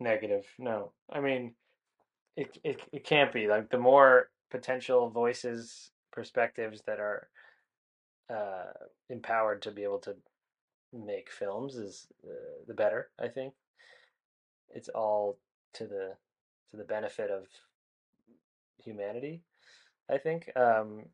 negative. 0.00 0.46
No, 0.58 0.92
I 1.12 1.20
mean, 1.20 1.54
it 2.36 2.56
it 2.64 2.80
it 2.92 3.04
can't 3.04 3.32
be 3.32 3.48
like 3.48 3.70
the 3.70 3.78
more 3.78 4.30
potential 4.50 5.10
voices, 5.10 5.90
perspectives 6.12 6.82
that 6.86 7.00
are 7.00 7.28
uh, 8.30 8.72
empowered 9.10 9.60
to 9.62 9.72
be 9.72 9.82
able 9.82 9.98
to 9.98 10.14
make 10.92 11.30
films 11.30 11.74
is 11.74 12.06
uh, 12.24 12.62
the 12.68 12.74
better. 12.74 13.10
I 13.20 13.28
think 13.28 13.54
it's 14.72 14.88
all 14.88 15.38
to 15.74 15.86
the 15.86 16.14
to 16.70 16.76
the 16.76 16.84
benefit 16.84 17.30
of 17.30 17.46
humanity. 18.82 19.42
I 20.10 20.18
think, 20.18 20.50
um, 20.56 21.06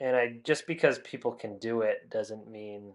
and 0.00 0.16
I 0.16 0.36
just 0.44 0.66
because 0.66 0.98
people 1.00 1.32
can 1.32 1.58
do 1.58 1.82
it 1.82 2.10
doesn't 2.10 2.50
mean 2.50 2.94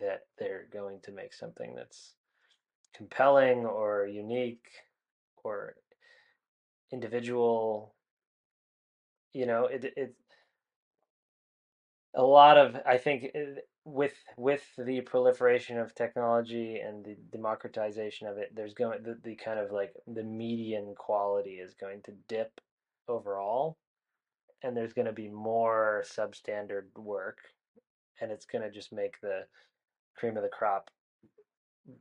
that 0.00 0.26
they're 0.38 0.66
going 0.72 1.00
to 1.04 1.12
make 1.12 1.32
something 1.32 1.74
that's 1.76 2.14
compelling 2.94 3.64
or 3.64 4.06
unique 4.06 4.66
or 5.44 5.76
individual. 6.92 7.94
You 9.32 9.46
know, 9.46 9.66
it 9.66 9.92
it 9.96 10.14
a 12.14 12.22
lot 12.22 12.58
of 12.58 12.76
I 12.86 12.98
think 12.98 13.30
uh, 13.34 13.60
with 13.84 14.14
with 14.36 14.62
the 14.78 15.00
proliferation 15.02 15.78
of 15.78 15.94
technology 15.94 16.78
and 16.78 17.04
the 17.04 17.16
democratization 17.30 18.26
of 18.26 18.38
it, 18.38 18.52
there's 18.54 18.74
going 18.74 19.02
the, 19.02 19.18
the 19.22 19.36
kind 19.36 19.58
of 19.58 19.72
like 19.72 19.94
the 20.06 20.22
median 20.24 20.94
quality 20.96 21.54
is 21.54 21.74
going 21.74 22.02
to 22.02 22.12
dip 22.28 22.60
overall, 23.08 23.78
and 24.62 24.76
there's 24.76 24.92
going 24.92 25.06
to 25.06 25.12
be 25.12 25.28
more 25.28 26.04
substandard 26.06 26.84
work, 26.96 27.38
and 28.20 28.30
it's 28.30 28.46
going 28.46 28.62
to 28.62 28.70
just 28.70 28.92
make 28.92 29.20
the 29.20 29.46
cream 30.16 30.36
of 30.36 30.42
the 30.42 30.48
crop 30.48 30.90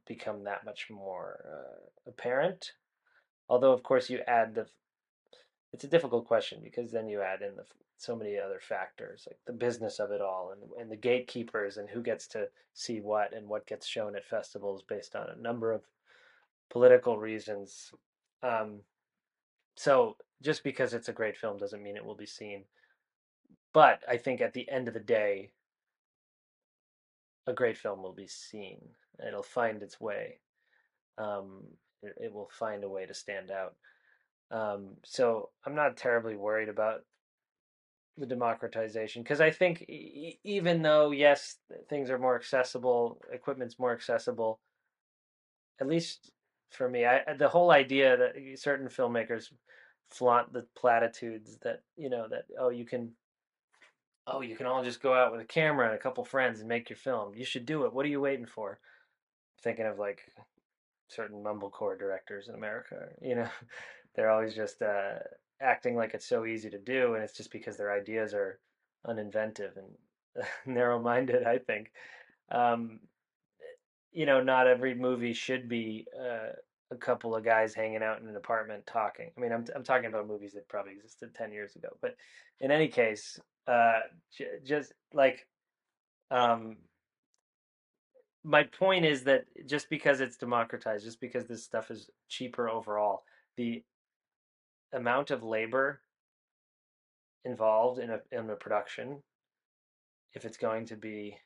become 0.08 0.44
that 0.44 0.66
much 0.66 0.88
more 0.90 1.44
uh, 1.52 2.10
apparent. 2.10 2.74
Although, 3.50 3.74
of 3.74 3.84
course, 3.84 4.10
you 4.10 4.20
add 4.28 4.56
the 4.56 4.68
it's 5.74 5.84
a 5.86 5.90
difficult 5.90 6.26
question 6.26 6.60
because 6.64 6.92
then 6.92 7.08
you 7.08 7.22
add 7.22 7.42
in 7.42 7.56
the 7.56 7.64
so 7.98 8.16
many 8.16 8.38
other 8.38 8.60
factors 8.60 9.28
like 9.28 9.38
the 9.46 9.54
business 9.54 10.00
of 10.00 10.12
it 10.12 10.22
all 10.22 10.52
and 10.52 10.82
and 10.82 10.92
the 10.92 10.96
gatekeepers 10.96 11.78
and 11.78 11.88
who 11.90 12.02
gets 12.02 12.28
to 12.28 12.48
see 12.74 13.00
what 13.00 13.34
and 13.34 13.48
what 13.48 13.68
gets 13.68 13.88
shown 13.88 14.16
at 14.16 14.26
festivals 14.26 14.84
based 14.88 15.16
on 15.16 15.28
a 15.30 15.42
number 15.42 15.72
of 15.72 15.84
political 16.70 17.18
reasons. 17.18 17.92
Um, 18.42 18.80
so 19.76 20.18
just 20.42 20.64
because 20.64 20.94
it's 20.94 21.10
a 21.10 21.14
great 21.14 21.38
film 21.38 21.58
doesn't 21.58 21.84
mean 21.84 21.96
it 21.96 22.06
will 22.06 22.16
be 22.16 22.26
seen. 22.26 22.66
But 23.74 24.02
I 24.10 24.18
think 24.18 24.42
at 24.42 24.54
the 24.54 24.70
end 24.70 24.88
of 24.88 24.94
the 24.94 25.00
day, 25.00 25.52
a 27.48 27.54
great 27.54 27.78
film 27.78 28.04
will 28.04 28.14
be 28.14 28.28
seen. 28.28 28.80
It'll 29.26 29.44
find 29.44 29.82
its 29.82 30.00
way. 30.00 30.40
Um, 31.18 31.64
it, 32.02 32.16
it 32.26 32.34
will 32.34 32.50
find 32.52 32.84
a 32.84 32.90
way 32.90 33.06
to 33.06 33.14
stand 33.14 33.52
out. 33.52 33.76
Um, 34.52 34.98
so 35.04 35.50
I'm 35.66 35.76
not 35.76 35.98
terribly 35.98 36.36
worried 36.36 36.70
about 36.70 37.02
the 38.18 38.26
democratization 38.26 39.24
because 39.24 39.40
I 39.40 39.50
think 39.50 39.84
e- 39.84 40.40
even 40.44 40.82
though 40.82 41.12
yes 41.12 41.58
things 41.90 42.10
are 42.10 42.20
more 42.20 42.36
accessible, 42.36 43.22
equipment's 43.32 43.80
more 43.80 43.94
accessible, 43.94 44.60
at 45.80 45.88
least 45.88 46.32
for 46.70 46.90
me, 46.90 47.06
I 47.06 47.22
the 47.38 47.50
whole 47.50 47.72
idea 47.72 48.18
that 48.18 48.60
certain 48.60 48.88
filmmakers 48.88 49.52
flaunt 50.12 50.54
the 50.54 50.66
platitudes 50.76 51.58
that 51.64 51.84
you 51.96 52.10
know 52.10 52.28
that 52.30 52.44
oh 52.60 52.70
you 52.70 52.86
can 52.86 53.12
oh 54.28 54.42
you 54.42 54.56
can 54.56 54.66
all 54.66 54.84
just 54.84 55.02
go 55.02 55.14
out 55.14 55.32
with 55.32 55.42
a 55.42 55.46
camera 55.46 55.88
and 55.88 55.96
a 55.96 56.02
couple 56.02 56.24
friends 56.24 56.60
and 56.60 56.70
make 56.70 56.90
your 56.90 56.98
film. 56.98 57.34
You 57.36 57.46
should 57.46 57.66
do 57.66 57.86
it. 57.86 57.94
What 57.94 58.06
are 58.06 58.10
you 58.10 58.22
waiting 58.22 58.46
for? 58.46 58.80
Thinking 59.64 59.86
of 59.86 60.00
like 60.00 60.22
certain 61.12 61.44
mumblecore 61.44 62.00
directors 62.00 62.48
in 62.48 62.56
America, 62.56 63.10
you 63.22 63.36
know, 63.36 63.50
they're 64.16 64.30
always 64.30 64.56
just 64.56 64.82
uh, 64.82 65.16
acting 65.62 65.96
like 65.96 66.14
it's 66.14 66.26
so 66.26 66.46
easy 66.46 66.70
to 66.70 66.80
do, 66.80 67.14
and 67.14 67.24
it's 67.24 67.36
just 67.36 67.52
because 67.52 67.78
their 67.78 67.92
ideas 67.92 68.34
are 68.34 68.60
uninventive 69.06 69.72
and 69.78 70.46
narrow-minded. 70.66 71.44
I 71.44 71.58
think, 71.58 71.92
um, 72.52 73.00
you 74.12 74.26
know, 74.26 74.42
not 74.42 74.68
every 74.68 74.94
movie 74.94 75.34
should 75.34 75.68
be 75.68 76.08
uh, 76.20 76.54
a 76.92 76.96
couple 76.96 77.36
of 77.36 77.44
guys 77.44 77.74
hanging 77.74 78.04
out 78.04 78.22
in 78.22 78.28
an 78.28 78.36
apartment 78.36 78.86
talking. 78.86 79.32
I 79.36 79.40
mean, 79.40 79.52
I'm 79.52 79.66
I'm 79.76 79.84
talking 79.84 80.08
about 80.08 80.28
movies 80.28 80.54
that 80.54 80.68
probably 80.68 80.94
existed 80.94 81.34
ten 81.34 81.52
years 81.52 81.76
ago, 81.76 81.90
but 82.02 82.16
in 82.60 82.70
any 82.70 82.88
case, 82.90 83.40
uh, 83.68 84.02
j- 84.38 84.60
just 84.64 84.94
like 85.14 85.48
um, 86.30 86.78
my 88.44 88.64
point 88.64 89.06
is 89.06 89.24
that 89.24 89.46
just 89.66 89.90
because 89.90 90.20
it's 90.20 90.38
democratized, 90.38 91.06
just 91.06 91.22
because 91.22 91.46
this 91.46 91.64
stuff 91.64 91.92
is 91.92 92.10
cheaper 92.28 92.70
overall, 92.70 93.24
the 93.56 93.84
amount 94.94 95.32
of 95.32 95.44
labor 95.44 96.02
involved 97.46 98.00
in 98.00 98.10
a 98.10 98.20
in 98.32 98.50
a 98.50 98.56
production, 98.56 99.24
if 100.34 100.44
it's 100.46 100.58
going 100.58 100.86
to 100.88 100.96
be 100.98 101.38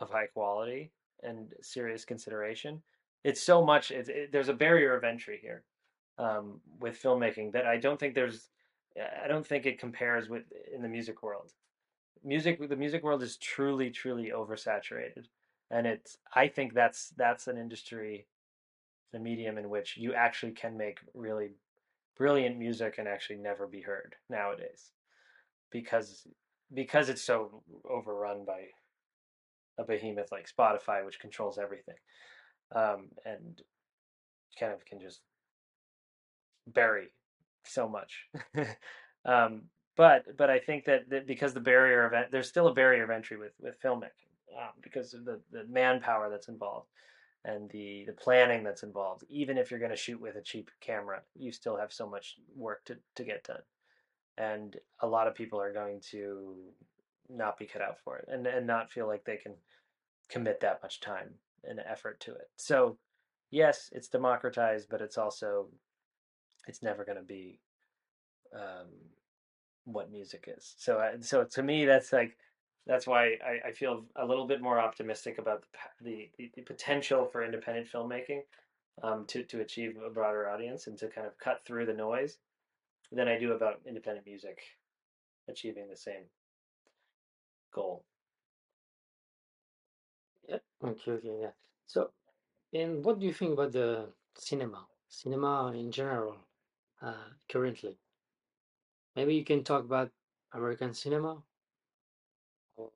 of 0.00 0.10
high 0.10 0.26
quality 0.26 0.92
and 1.22 1.52
serious 1.60 2.06
consideration, 2.06 2.82
it's 3.24 3.42
so 3.42 3.64
much. 3.64 3.90
It, 3.90 4.32
there's 4.32 4.48
a 4.48 4.54
barrier 4.54 4.96
of 4.96 5.04
entry 5.04 5.38
here 5.40 5.64
um, 6.18 6.60
with 6.78 7.00
filmmaking 7.02 7.52
that 7.52 7.66
I 7.66 7.76
don't 7.76 7.98
think 7.98 8.14
there's. 8.14 8.48
I 9.24 9.28
don't 9.28 9.46
think 9.46 9.66
it 9.66 9.78
compares 9.78 10.28
with 10.28 10.44
in 10.74 10.82
the 10.82 10.88
music 10.88 11.22
world. 11.22 11.52
Music, 12.24 12.68
the 12.68 12.76
music 12.76 13.02
world 13.02 13.22
is 13.22 13.36
truly, 13.36 13.90
truly 13.90 14.32
oversaturated, 14.34 15.26
and 15.70 15.86
it's. 15.86 16.18
I 16.34 16.48
think 16.48 16.74
that's 16.74 17.10
that's 17.16 17.46
an 17.46 17.56
industry, 17.56 18.26
the 19.12 19.18
medium 19.18 19.58
in 19.58 19.70
which 19.70 19.96
you 19.96 20.14
actually 20.14 20.52
can 20.52 20.76
make 20.76 20.98
really 21.14 21.50
brilliant 22.16 22.58
music 22.58 22.96
and 22.98 23.08
actually 23.08 23.36
never 23.36 23.66
be 23.66 23.80
heard 23.80 24.14
nowadays, 24.28 24.92
because 25.70 26.26
because 26.74 27.08
it's 27.08 27.22
so 27.22 27.62
overrun 27.88 28.44
by 28.44 28.66
a 29.78 29.84
behemoth 29.84 30.30
like 30.30 30.48
Spotify, 30.48 31.04
which 31.04 31.20
controls 31.20 31.58
everything, 31.58 31.94
um, 32.74 33.08
and 33.24 33.62
kind 34.58 34.72
of 34.72 34.84
can 34.84 35.00
just 35.00 35.20
bury 36.66 37.08
so 37.64 37.88
much. 37.88 38.26
um, 39.24 39.62
but 39.96 40.36
but 40.36 40.50
I 40.50 40.58
think 40.58 40.84
that, 40.86 41.10
that 41.10 41.26
because 41.26 41.52
the 41.52 41.60
barrier 41.60 42.06
of 42.06 42.30
there's 42.30 42.48
still 42.48 42.68
a 42.68 42.74
barrier 42.74 43.04
of 43.04 43.10
entry 43.10 43.36
with 43.36 43.52
with 43.60 43.80
filmmaking 43.82 44.30
um, 44.56 44.72
because 44.82 45.14
of 45.14 45.24
the 45.24 45.40
the 45.50 45.64
manpower 45.68 46.30
that's 46.30 46.48
involved 46.48 46.88
and 47.44 47.70
the 47.70 48.04
the 48.06 48.12
planning 48.12 48.62
that's 48.62 48.82
involved. 48.82 49.24
Even 49.28 49.58
if 49.58 49.70
you're 49.70 49.80
going 49.80 49.90
to 49.90 49.96
shoot 49.96 50.20
with 50.20 50.36
a 50.36 50.42
cheap 50.42 50.70
camera, 50.80 51.22
you 51.34 51.52
still 51.52 51.76
have 51.76 51.92
so 51.92 52.08
much 52.08 52.36
work 52.54 52.84
to 52.86 52.96
to 53.16 53.24
get 53.24 53.44
done, 53.44 53.62
and 54.38 54.76
a 55.00 55.06
lot 55.06 55.26
of 55.26 55.34
people 55.34 55.60
are 55.60 55.72
going 55.72 56.00
to 56.10 56.56
not 57.28 57.58
be 57.58 57.66
cut 57.66 57.82
out 57.82 57.98
for 58.04 58.18
it 58.18 58.28
and 58.28 58.46
and 58.46 58.66
not 58.66 58.90
feel 58.90 59.06
like 59.06 59.24
they 59.24 59.36
can 59.36 59.54
commit 60.28 60.60
that 60.60 60.80
much 60.82 61.00
time 61.00 61.30
and 61.64 61.80
effort 61.80 62.20
to 62.20 62.32
it. 62.32 62.48
So 62.56 62.98
yes, 63.50 63.90
it's 63.92 64.08
democratized, 64.08 64.88
but 64.90 65.00
it's 65.00 65.18
also 65.18 65.68
it's 66.66 66.82
never 66.82 67.04
going 67.04 67.18
to 67.18 67.24
be 67.24 67.60
um, 68.54 68.88
what 69.84 70.10
music 70.10 70.48
is. 70.56 70.74
So 70.78 71.02
so 71.20 71.44
to 71.44 71.62
me, 71.62 71.84
that's 71.84 72.12
like 72.12 72.36
that's 72.86 73.06
why 73.06 73.36
I, 73.44 73.68
I 73.68 73.72
feel 73.72 74.04
a 74.16 74.26
little 74.26 74.46
bit 74.46 74.62
more 74.62 74.80
optimistic 74.80 75.38
about 75.38 75.64
the 76.00 76.30
the, 76.38 76.50
the 76.54 76.62
potential 76.62 77.26
for 77.26 77.44
independent 77.44 77.88
filmmaking 77.92 78.40
um, 79.02 79.24
to 79.28 79.42
to 79.44 79.60
achieve 79.60 79.96
a 80.04 80.10
broader 80.10 80.48
audience 80.48 80.86
and 80.86 80.98
to 80.98 81.08
kind 81.08 81.26
of 81.26 81.38
cut 81.38 81.60
through 81.66 81.86
the 81.86 81.94
noise 81.94 82.38
than 83.12 83.28
I 83.28 83.38
do 83.38 83.52
about 83.52 83.80
independent 83.86 84.26
music 84.26 84.60
achieving 85.48 85.88
the 85.88 85.96
same 85.96 86.24
goal. 87.74 88.04
Yeah. 90.48 90.58
Okay, 90.82 91.12
okay, 91.12 91.40
yeah. 91.40 91.52
So, 91.86 92.12
and 92.72 93.04
what 93.04 93.18
do 93.20 93.26
you 93.26 93.32
think 93.34 93.52
about 93.54 93.72
the 93.72 94.14
cinema? 94.36 94.88
Cinema 95.08 95.72
in 95.74 95.90
general, 95.92 96.38
uh, 97.02 97.30
currently. 97.48 97.98
Maybe 99.14 99.36
you 99.36 99.44
can 99.44 99.62
talk 99.62 99.84
about 99.84 100.12
American 100.52 100.92
cinema 100.94 101.44
or 102.76 102.92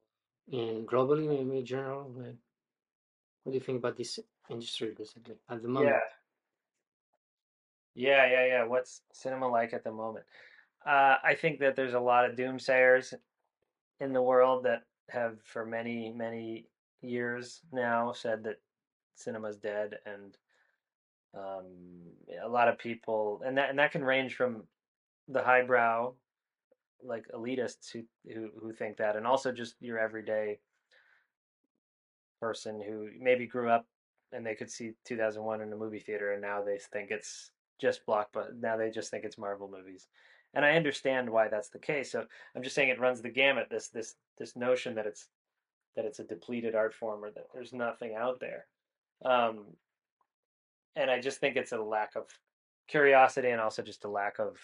in 0.49 0.87
globally, 0.87 1.29
maybe 1.29 1.59
in 1.59 1.65
general. 1.67 2.11
What 2.11 3.53
do 3.53 3.59
you 3.59 3.61
think 3.61 3.79
about 3.79 3.97
this 3.97 4.19
industry 4.51 4.91
basically 4.93 5.39
at 5.49 5.63
the 5.63 5.69
Yeah, 5.77 5.99
moment? 5.99 6.03
yeah, 7.95 8.27
yeah, 8.27 8.47
yeah. 8.47 8.65
What's 8.65 9.03
cinema 9.13 9.49
like 9.49 9.73
at 9.73 9.85
the 9.85 9.93
moment? 9.93 10.27
Uh, 10.85 11.17
I 11.23 11.35
think 11.35 11.61
that 11.61 11.77
there's 11.77 11.95
a 11.95 12.01
lot 12.01 12.29
of 12.29 12.37
doomsayers 12.37 13.15
in 14.01 14.13
the 14.13 14.23
world 14.23 14.65
that 14.65 14.85
have, 15.11 15.43
for 15.43 15.67
many, 15.67 16.13
many 16.13 16.69
years 17.05 17.61
now, 17.73 18.13
said 18.13 18.45
that 18.45 18.61
cinema's 19.15 19.57
dead, 19.57 19.97
and 20.07 20.37
um, 21.35 21.67
a 22.43 22.49
lot 22.49 22.69
of 22.69 22.79
people, 22.79 23.43
and 23.45 23.57
that 23.59 23.71
and 23.71 23.79
that 23.79 23.93
can 23.93 24.05
range 24.05 24.35
from 24.35 24.65
the 25.29 25.43
highbrow, 25.43 26.13
like 27.03 27.27
elitists 27.35 27.91
who 27.93 28.03
who 28.33 28.51
who 28.61 28.73
think 28.73 28.97
that, 28.99 29.17
and 29.17 29.27
also 29.27 29.53
just 29.53 29.75
your 29.81 29.99
everyday 29.99 30.59
person 32.41 32.81
who 32.81 33.09
maybe 33.19 33.47
grew 33.47 33.71
up 33.71 33.87
and 34.35 34.45
they 34.45 34.55
could 34.55 34.71
see 34.71 34.93
2001 35.07 35.61
in 35.61 35.73
a 35.73 35.77
movie 35.77 36.01
theater, 36.01 36.33
and 36.33 36.43
now 36.43 36.63
they 36.63 36.79
think 36.93 37.11
it's 37.11 37.53
just 37.81 38.05
block 38.07 38.29
but 38.33 38.57
Now 38.61 38.77
they 38.77 38.91
just 38.91 39.11
think 39.11 39.25
it's 39.25 39.39
Marvel 39.39 39.71
movies, 39.71 40.09
and 40.55 40.65
I 40.65 40.77
understand 40.77 41.31
why 41.31 41.49
that's 41.49 41.69
the 41.69 41.79
case. 41.79 42.13
So 42.13 42.25
I'm 42.55 42.63
just 42.63 42.75
saying 42.75 42.89
it 42.89 43.01
runs 43.01 43.23
the 43.23 43.31
gamut. 43.31 43.69
This 43.71 43.89
this 43.89 44.17
this 44.39 44.57
notion 44.57 44.95
that 44.97 45.07
it's 45.07 45.29
that 45.97 46.05
it's 46.05 46.19
a 46.19 46.25
depleted 46.25 46.75
art 46.75 46.95
form 46.95 47.25
or 47.25 47.31
that 47.31 47.47
there's 47.53 47.73
nothing 47.73 48.15
out 48.15 48.41
there. 48.41 48.67
Um, 49.25 49.65
and 50.97 51.11
I 51.11 51.21
just 51.21 51.41
think 51.41 51.57
it's 51.57 51.73
a 51.73 51.79
lack 51.79 52.17
of 52.17 52.27
curiosity 52.89 53.51
and 53.51 53.61
also 53.61 53.83
just 53.83 54.05
a 54.05 54.11
lack 54.11 54.39
of 54.39 54.57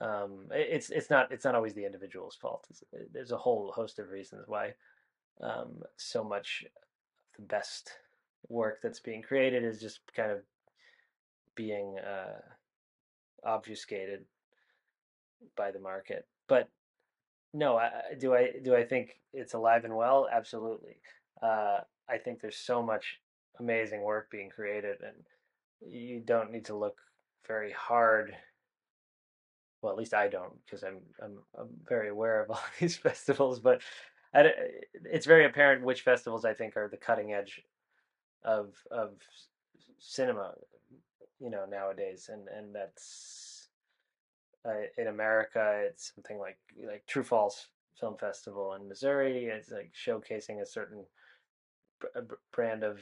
um, 0.00 0.46
it's 0.50 0.90
it's 0.90 1.08
not 1.08 1.30
it's 1.32 1.44
not 1.44 1.54
always 1.54 1.74
the 1.74 1.86
individual's 1.86 2.36
fault. 2.36 2.66
It's, 2.70 2.82
there's 3.12 3.32
a 3.32 3.36
whole 3.36 3.72
host 3.72 3.98
of 3.98 4.10
reasons 4.10 4.44
why 4.46 4.74
um, 5.40 5.82
so 5.96 6.22
much 6.22 6.64
of 6.66 6.72
the 7.36 7.46
best 7.46 7.90
work 8.48 8.80
that's 8.82 9.00
being 9.00 9.22
created 9.22 9.64
is 9.64 9.80
just 9.80 10.00
kind 10.14 10.30
of 10.30 10.40
being 11.54 11.96
uh, 11.98 12.40
obfuscated 13.44 14.24
by 15.56 15.70
the 15.70 15.80
market. 15.80 16.26
But 16.48 16.68
no, 17.54 17.78
I, 17.78 17.90
do 18.20 18.34
I 18.34 18.52
do 18.62 18.76
I 18.76 18.84
think 18.84 19.16
it's 19.32 19.54
alive 19.54 19.84
and 19.86 19.96
well? 19.96 20.28
Absolutely. 20.32 20.96
Uh, 21.42 21.78
I 22.10 22.18
think 22.18 22.40
there's 22.40 22.56
so 22.58 22.82
much 22.82 23.20
amazing 23.60 24.02
work 24.02 24.30
being 24.30 24.50
created, 24.50 24.98
and 25.02 25.92
you 25.92 26.20
don't 26.20 26.52
need 26.52 26.66
to 26.66 26.76
look 26.76 26.98
very 27.46 27.72
hard. 27.72 28.36
Well, 29.82 29.92
at 29.92 29.98
least 29.98 30.14
I 30.14 30.28
don't, 30.28 30.54
because 30.64 30.82
I'm, 30.82 31.00
I'm 31.22 31.38
I'm 31.58 31.68
very 31.86 32.08
aware 32.08 32.42
of 32.42 32.50
all 32.52 32.62
these 32.80 32.96
festivals. 32.96 33.60
But 33.60 33.82
I, 34.34 34.50
it's 35.04 35.26
very 35.26 35.44
apparent 35.46 35.84
which 35.84 36.02
festivals 36.02 36.44
I 36.44 36.54
think 36.54 36.76
are 36.76 36.88
the 36.88 36.96
cutting 36.96 37.32
edge 37.32 37.62
of 38.44 38.74
of 38.90 39.14
cinema, 39.98 40.54
you 41.40 41.50
know, 41.50 41.66
nowadays, 41.66 42.30
and 42.32 42.48
and 42.48 42.74
that's 42.74 43.53
uh, 44.66 44.86
in 44.98 45.08
America, 45.08 45.82
it's 45.84 46.12
something 46.14 46.38
like 46.38 46.58
like 46.86 47.04
True/False 47.06 47.68
Film 47.98 48.16
Festival 48.16 48.74
in 48.74 48.88
Missouri. 48.88 49.46
It's 49.46 49.70
like 49.70 49.92
showcasing 49.94 50.60
a 50.60 50.66
certain 50.66 51.04
brand 52.52 52.82
of 52.82 53.00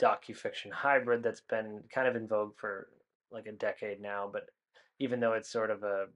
docufiction 0.00 0.70
hybrid 0.72 1.22
that's 1.22 1.42
been 1.42 1.82
kind 1.92 2.08
of 2.08 2.16
in 2.16 2.26
vogue 2.26 2.56
for 2.56 2.88
like 3.30 3.46
a 3.46 3.52
decade 3.52 4.00
now. 4.00 4.28
But 4.32 4.46
even 4.98 5.20
though 5.20 5.34
it's 5.34 5.50
sort 5.50 5.70
of 5.70 5.82
a 5.82 6.06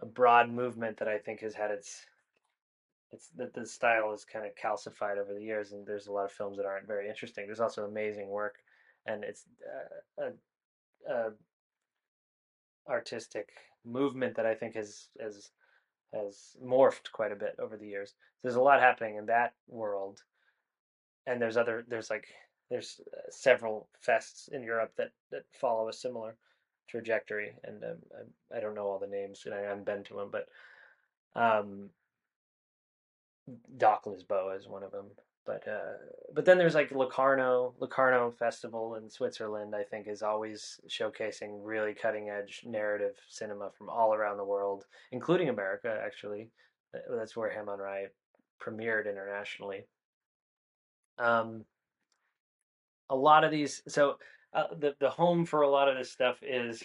a 0.00 0.06
broad 0.06 0.50
movement 0.50 0.96
that 0.98 1.08
I 1.08 1.18
think 1.18 1.40
has 1.40 1.54
had 1.54 1.70
its 1.70 2.06
it's 3.12 3.28
that 3.36 3.52
the 3.52 3.66
style 3.66 4.12
is 4.12 4.24
kind 4.24 4.46
of 4.46 4.52
calcified 4.54 5.18
over 5.18 5.34
the 5.34 5.42
years, 5.42 5.72
and 5.72 5.86
there's 5.86 6.06
a 6.06 6.12
lot 6.12 6.24
of 6.24 6.32
films 6.32 6.56
that 6.56 6.66
aren't 6.66 6.86
very 6.86 7.08
interesting. 7.08 7.46
There's 7.46 7.60
also 7.60 7.84
amazing 7.84 8.28
work, 8.28 8.56
and 9.06 9.22
it's 9.22 9.44
uh, 10.18 10.24
a, 10.24 11.12
a 11.12 11.30
artistic 12.88 13.48
movement 13.84 14.36
that 14.36 14.46
I 14.46 14.54
think 14.54 14.74
has 14.74 15.08
has 15.20 15.50
has 16.14 16.56
morphed 16.62 17.10
quite 17.12 17.32
a 17.32 17.36
bit 17.36 17.56
over 17.58 17.76
the 17.76 17.86
years. 17.86 18.14
There's 18.42 18.56
a 18.56 18.60
lot 18.60 18.80
happening 18.80 19.16
in 19.16 19.26
that 19.26 19.54
world, 19.68 20.22
and 21.26 21.40
there's 21.40 21.56
other 21.56 21.84
there's 21.88 22.10
like 22.10 22.26
there's 22.70 23.00
uh, 23.12 23.30
several 23.30 23.88
fests 24.06 24.50
in 24.52 24.62
Europe 24.62 24.92
that 24.96 25.12
that 25.30 25.44
follow 25.52 25.88
a 25.88 25.92
similar 25.92 26.36
trajectory, 26.88 27.52
and 27.64 27.82
um, 27.84 27.96
I, 28.52 28.58
I 28.58 28.60
don't 28.60 28.74
know 28.74 28.86
all 28.86 28.98
the 28.98 29.06
names, 29.06 29.42
and 29.46 29.54
I 29.54 29.60
haven't 29.60 29.86
been 29.86 30.04
to 30.04 30.14
them, 30.14 30.30
but 30.30 30.48
um, 31.34 31.90
Doc 33.76 34.04
Lisboa 34.04 34.56
is 34.58 34.68
one 34.68 34.82
of 34.82 34.92
them. 34.92 35.06
But 35.44 35.66
uh, 35.66 35.96
but 36.34 36.44
then 36.44 36.56
there's 36.56 36.74
like 36.74 36.92
Locarno, 36.92 37.74
Locarno 37.80 38.30
Festival 38.30 38.94
in 38.94 39.10
Switzerland. 39.10 39.74
I 39.74 39.82
think 39.82 40.06
is 40.06 40.22
always 40.22 40.80
showcasing 40.88 41.58
really 41.62 41.94
cutting 41.94 42.30
edge 42.30 42.62
narrative 42.64 43.16
cinema 43.28 43.70
from 43.76 43.88
all 43.88 44.14
around 44.14 44.36
the 44.36 44.44
world, 44.44 44.86
including 45.10 45.48
America. 45.48 46.00
Actually, 46.04 46.48
that's 47.10 47.36
where 47.36 47.50
Ham 47.50 47.68
on 47.68 47.80
Rye 47.80 48.06
premiered 48.60 49.10
internationally. 49.10 49.84
Um, 51.18 51.64
a 53.10 53.16
lot 53.16 53.42
of 53.42 53.50
these, 53.50 53.82
so 53.88 54.18
uh, 54.54 54.74
the 54.78 54.94
the 55.00 55.10
home 55.10 55.44
for 55.44 55.62
a 55.62 55.68
lot 55.68 55.88
of 55.88 55.96
this 55.96 56.10
stuff 56.10 56.36
is 56.42 56.84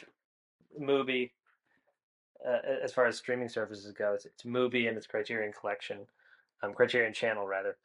Mubi. 0.81 1.31
Uh, 2.47 2.59
as 2.83 2.93
far 2.93 3.05
as 3.05 3.17
streaming 3.17 3.49
services 3.49 3.91
go, 3.93 4.13
it's, 4.13 4.25
it's 4.25 4.43
Mubi 4.43 4.87
and 4.87 4.97
its 4.97 5.07
Criterion 5.07 5.51
Collection, 5.59 5.99
um, 6.61 6.73
Criterion 6.73 7.13
Channel 7.13 7.47
rather 7.47 7.77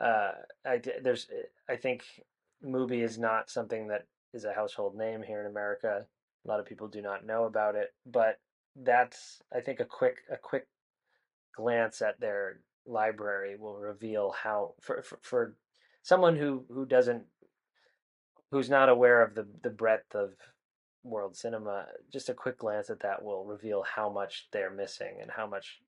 uh, 0.00 0.32
I 0.64 0.80
there's 1.02 1.28
I 1.68 1.76
think 1.76 2.04
Mubi 2.64 3.02
is 3.02 3.18
not 3.18 3.50
something 3.50 3.88
that 3.88 4.06
is 4.32 4.44
a 4.44 4.52
household 4.52 4.96
name 4.96 5.22
here 5.22 5.40
in 5.40 5.46
America. 5.46 6.06
A 6.44 6.48
lot 6.48 6.60
of 6.60 6.66
people 6.66 6.88
do 6.88 7.02
not 7.02 7.26
know 7.26 7.44
about 7.44 7.74
it, 7.74 7.92
but 8.06 8.40
that's 8.76 9.42
I 9.54 9.60
think 9.60 9.80
a 9.80 9.84
quick 9.84 10.18
a 10.30 10.36
quick 10.36 10.66
glance 11.54 12.00
at 12.00 12.20
their 12.20 12.60
library 12.86 13.56
will 13.56 13.76
reveal 13.76 14.32
how 14.42 14.74
for 14.80 15.02
for, 15.02 15.18
for 15.22 15.56
someone 16.02 16.36
who 16.36 16.64
who 16.68 16.86
doesn't 16.86 17.24
who's 18.50 18.70
not 18.70 18.88
aware 18.88 19.22
of 19.22 19.34
the 19.34 19.46
the 19.62 19.70
breadth 19.70 20.14
of 20.14 20.32
world 21.02 21.36
cinema 21.36 21.86
just 22.12 22.28
a 22.28 22.34
quick 22.34 22.58
glance 22.58 22.90
at 22.90 23.00
that 23.00 23.22
will 23.22 23.44
reveal 23.44 23.82
how 23.82 24.10
much 24.10 24.48
they're 24.52 24.70
missing 24.70 25.18
and 25.20 25.30
how 25.30 25.46
much 25.46 25.80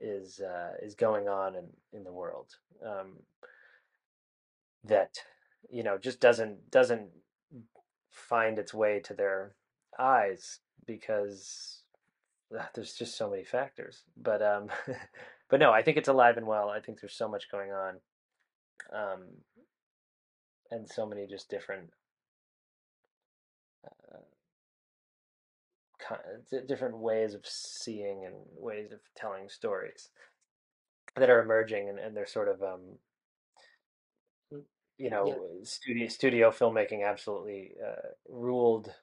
is 0.00 0.40
uh, 0.40 0.72
is 0.82 0.94
going 0.94 1.28
on 1.28 1.54
in 1.54 1.66
in 1.92 2.04
the 2.04 2.12
world 2.12 2.48
um, 2.84 3.18
that 4.84 5.18
you 5.70 5.82
know 5.82 5.98
just 5.98 6.20
doesn't 6.20 6.70
doesn't 6.70 7.10
find 8.10 8.58
its 8.58 8.74
way 8.74 9.00
to 9.00 9.14
their 9.14 9.54
eyes 9.98 10.60
because 10.86 11.82
uh, 12.56 12.64
there's 12.74 12.94
just 12.94 13.16
so 13.16 13.30
many 13.30 13.44
factors. 13.44 14.02
But 14.16 14.42
um, 14.42 14.68
but 15.50 15.60
no, 15.60 15.72
I 15.72 15.82
think 15.82 15.96
it's 15.96 16.08
alive 16.08 16.36
and 16.36 16.46
well. 16.46 16.68
I 16.68 16.80
think 16.80 17.00
there's 17.00 17.14
so 17.14 17.28
much 17.28 17.50
going 17.50 17.70
on, 17.72 17.94
um, 18.92 19.22
and 20.70 20.88
so 20.88 21.06
many 21.06 21.26
just 21.26 21.48
different. 21.48 21.90
Different 26.66 26.98
ways 26.98 27.34
of 27.34 27.46
seeing 27.46 28.24
and 28.24 28.34
ways 28.56 28.92
of 28.92 29.00
telling 29.16 29.48
stories 29.48 30.10
that 31.16 31.30
are 31.30 31.42
emerging 31.42 31.88
and, 31.88 31.98
and 31.98 32.16
they're 32.16 32.26
sort 32.26 32.48
of 32.48 32.62
um, 32.62 32.98
you 34.98 35.10
know 35.10 35.26
Yeah, 35.26 35.34
studio 35.62 36.08
studio 36.08 36.50
filmmaking 36.50 37.06
absolutely 37.08 37.72
uh, 37.84 38.08
ruled 38.28 38.94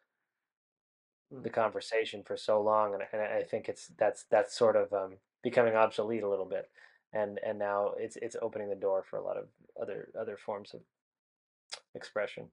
the 1.31 1.49
conversation 1.49 2.23
for 2.23 2.37
so 2.37 2.61
long 2.61 2.93
and, 2.93 3.03
and 3.11 3.21
I 3.21 3.43
think 3.43 3.67
it's 3.67 3.87
that's 3.97 4.23
that's 4.31 4.57
sort 4.57 4.75
of 4.75 4.93
um, 4.93 5.17
becoming 5.43 5.75
obsolete 5.75 6.23
a 6.23 6.29
little 6.29 6.45
bit 6.45 6.69
and 7.13 7.39
and 7.45 7.59
now 7.59 7.93
it's 7.97 8.17
it's 8.17 8.35
opening 8.41 8.69
the 8.69 8.75
door 8.75 9.03
for 9.03 9.17
a 9.17 9.23
lot 9.23 9.37
of 9.37 9.47
other 9.81 10.09
other 10.19 10.37
forms 10.37 10.73
of 10.73 10.81
expression 11.95 12.49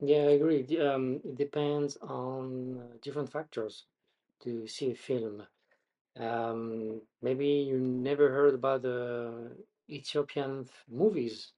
yeah, 0.00 0.24
I 0.24 0.32
agree. 0.38 0.64
Um, 0.78 1.20
it 1.24 1.36
depends 1.36 1.96
on 1.98 2.78
uh, 2.78 2.96
different 3.02 3.30
factors 3.30 3.86
to 4.42 4.66
see 4.66 4.92
a 4.92 4.94
film. 4.94 5.46
Um, 6.16 7.02
maybe 7.22 7.46
you 7.48 7.78
never 7.80 8.30
heard 8.30 8.54
about 8.54 8.82
the 8.82 9.56
Ethiopian 9.90 10.62
f- 10.68 10.84
movies, 10.88 11.52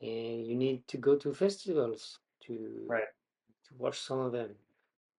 and 0.00 0.46
you 0.46 0.54
need 0.54 0.86
to 0.88 0.98
go 0.98 1.16
to 1.16 1.32
festivals 1.34 2.18
to 2.40 2.94
right 2.94 3.08
to 3.68 3.74
watch 3.76 3.98
some 4.00 4.20
of 4.20 4.32
them. 4.32 4.56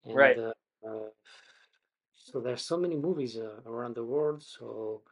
And 0.04 0.18
right 0.18 0.38
uh, 0.38 0.54
uh, 0.86 1.10
so 2.14 2.40
there's 2.40 2.62
so 2.62 2.76
many 2.76 2.96
movies 2.96 3.36
uh, 3.36 3.60
around 3.66 3.96
the 3.96 4.04
world. 4.04 4.42
So 4.42 5.02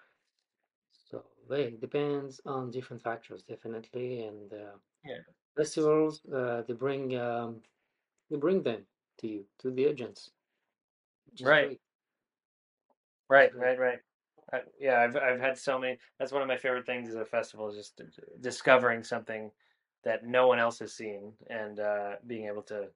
so 0.93 1.25
yeah, 1.51 1.57
it 1.73 1.81
depends 1.81 2.41
on 2.45 2.71
different 2.71 3.03
factors, 3.03 3.43
definitely. 3.43 4.23
And 4.25 4.53
uh, 4.53 4.77
yeah 5.05 5.23
festivals, 5.59 6.23
uh, 6.33 6.63
they 6.69 6.75
bring 6.75 7.17
um, 7.19 7.63
they 8.31 8.37
bring 8.39 8.63
them 8.63 8.87
to 9.19 9.29
you, 9.29 9.47
to 9.61 9.71
the 9.71 9.87
agents 9.87 10.33
right 11.41 11.43
great. 11.43 11.69
Which 11.69 11.73
is 11.73 11.79
right 13.29 13.51
right 13.55 13.79
right 13.79 13.99
I, 14.53 14.61
yeah 14.81 15.01
I've 15.01 15.17
I've 15.17 15.41
had 15.41 15.59
so 15.59 15.79
many 15.79 15.99
that's 16.19 16.33
one 16.33 16.43
of 16.43 16.49
my 16.49 16.57
favorite 16.57 16.87
things 16.87 17.09
is 17.09 17.17
a 17.17 17.25
festival 17.25 17.69
is 17.69 17.77
just 17.77 18.01
discovering 18.41 19.03
something 19.03 19.51
that 20.05 20.25
no 20.27 20.47
one 20.47 20.59
else 20.59 20.79
has 20.81 20.95
seen 20.95 21.33
and 21.51 21.81
uh, 21.81 22.17
being 22.27 22.47
able 22.47 22.63
to 22.65 22.89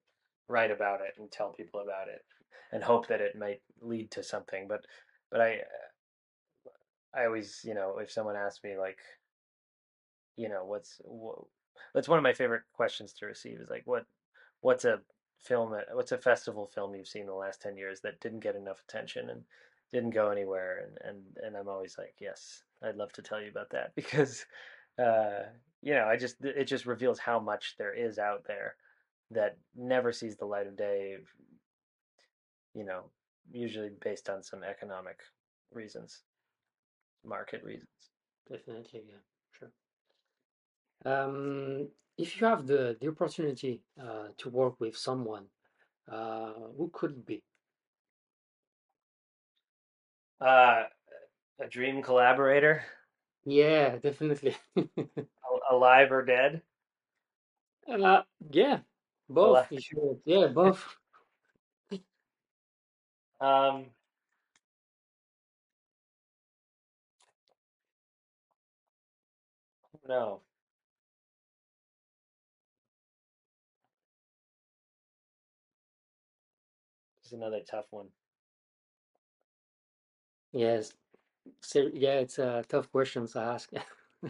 write 0.47 0.71
about 0.71 1.01
it 1.01 1.15
and 1.17 1.31
tell 1.31 1.53
people 1.53 1.81
about 1.81 2.07
it 2.09 2.23
and 2.71 2.83
hope 2.83 3.07
that 3.07 3.21
it 3.21 3.37
might 3.37 3.61
lead 3.81 4.11
to 4.11 4.23
something. 4.23 4.67
But 4.67 4.85
but 5.31 5.41
I 5.41 5.59
I 7.13 7.25
always 7.25 7.61
you 7.63 7.73
know 7.73 7.99
if 7.99 8.11
someone 8.11 8.35
asks 8.35 8.63
me 8.63 8.77
like 8.77 8.99
you 10.35 10.49
know 10.49 10.65
what's 10.65 11.01
what, 11.05 11.39
that's 11.93 12.07
one 12.07 12.17
of 12.17 12.23
my 12.23 12.33
favorite 12.33 12.63
questions 12.73 13.13
to 13.13 13.25
receive 13.25 13.59
is 13.59 13.69
like 13.69 13.83
what 13.85 14.05
what's 14.61 14.85
a 14.85 14.99
film 15.39 15.75
what's 15.93 16.11
a 16.11 16.17
festival 16.17 16.67
film 16.67 16.95
you've 16.95 17.07
seen 17.07 17.23
in 17.23 17.27
the 17.27 17.33
last 17.33 17.61
10 17.61 17.77
years 17.77 18.01
that 18.01 18.19
didn't 18.21 18.39
get 18.39 18.55
enough 18.55 18.81
attention 18.87 19.29
and 19.29 19.41
didn't 19.91 20.11
go 20.11 20.29
anywhere? 20.29 20.87
And 20.87 20.97
and 21.09 21.21
and 21.43 21.57
I'm 21.57 21.67
always 21.67 21.97
like 21.97 22.15
yes 22.19 22.63
I'd 22.81 22.95
love 22.95 23.11
to 23.13 23.21
tell 23.21 23.41
you 23.41 23.49
about 23.49 23.71
that. 23.71 23.91
Because 23.95 24.45
uh 24.99 25.43
you 25.81 25.93
know 25.93 26.05
I 26.05 26.17
just 26.17 26.43
it 26.43 26.65
just 26.65 26.85
reveals 26.85 27.19
how 27.19 27.39
much 27.39 27.75
there 27.77 27.93
is 27.93 28.19
out 28.19 28.45
there 28.47 28.75
that 29.31 29.57
never 29.75 30.11
sees 30.11 30.37
the 30.37 30.45
light 30.45 30.67
of 30.67 30.77
day 30.77 31.17
you 32.75 32.83
know 32.85 33.05
usually 33.51 33.89
based 34.01 34.29
on 34.29 34.43
some 34.43 34.63
economic 34.63 35.19
reasons 35.73 36.23
market 37.25 37.63
reasons. 37.63 37.87
Definitely, 38.49 39.03
yeah. 39.07 39.15
Um, 41.05 41.89
if 42.17 42.39
you 42.39 42.47
have 42.47 42.67
the 42.67 42.97
the 42.99 43.07
opportunity 43.09 43.83
uh, 43.99 44.29
to 44.37 44.49
work 44.49 44.79
with 44.79 44.95
someone, 44.97 45.47
uh, 46.07 46.53
who 46.77 46.89
could 46.93 47.11
it 47.11 47.25
be? 47.25 47.43
uh 50.41 50.83
a 51.59 51.67
dream 51.67 52.01
collaborator 52.03 52.83
Yeah, 53.45 53.97
definitely. 53.97 54.55
alive 55.69 56.11
or 56.11 56.23
dead 56.25 56.61
Uh, 57.87 58.23
yeah, 58.51 58.79
both. 59.29 59.67
alive 59.67 59.67
You. 59.71 60.21
Yeah, 60.25 60.47
both. 60.47 60.97
um 63.41 63.91
no 70.07 70.41
another 77.33 77.61
tough 77.69 77.85
one 77.91 78.07
Yes. 80.53 80.93
So 81.61 81.89
yeah, 81.93 82.19
it's 82.19 82.39
a 82.39 82.63
tough 82.69 82.89
question 82.91 83.27
to 83.27 83.39
ask. 83.39 83.69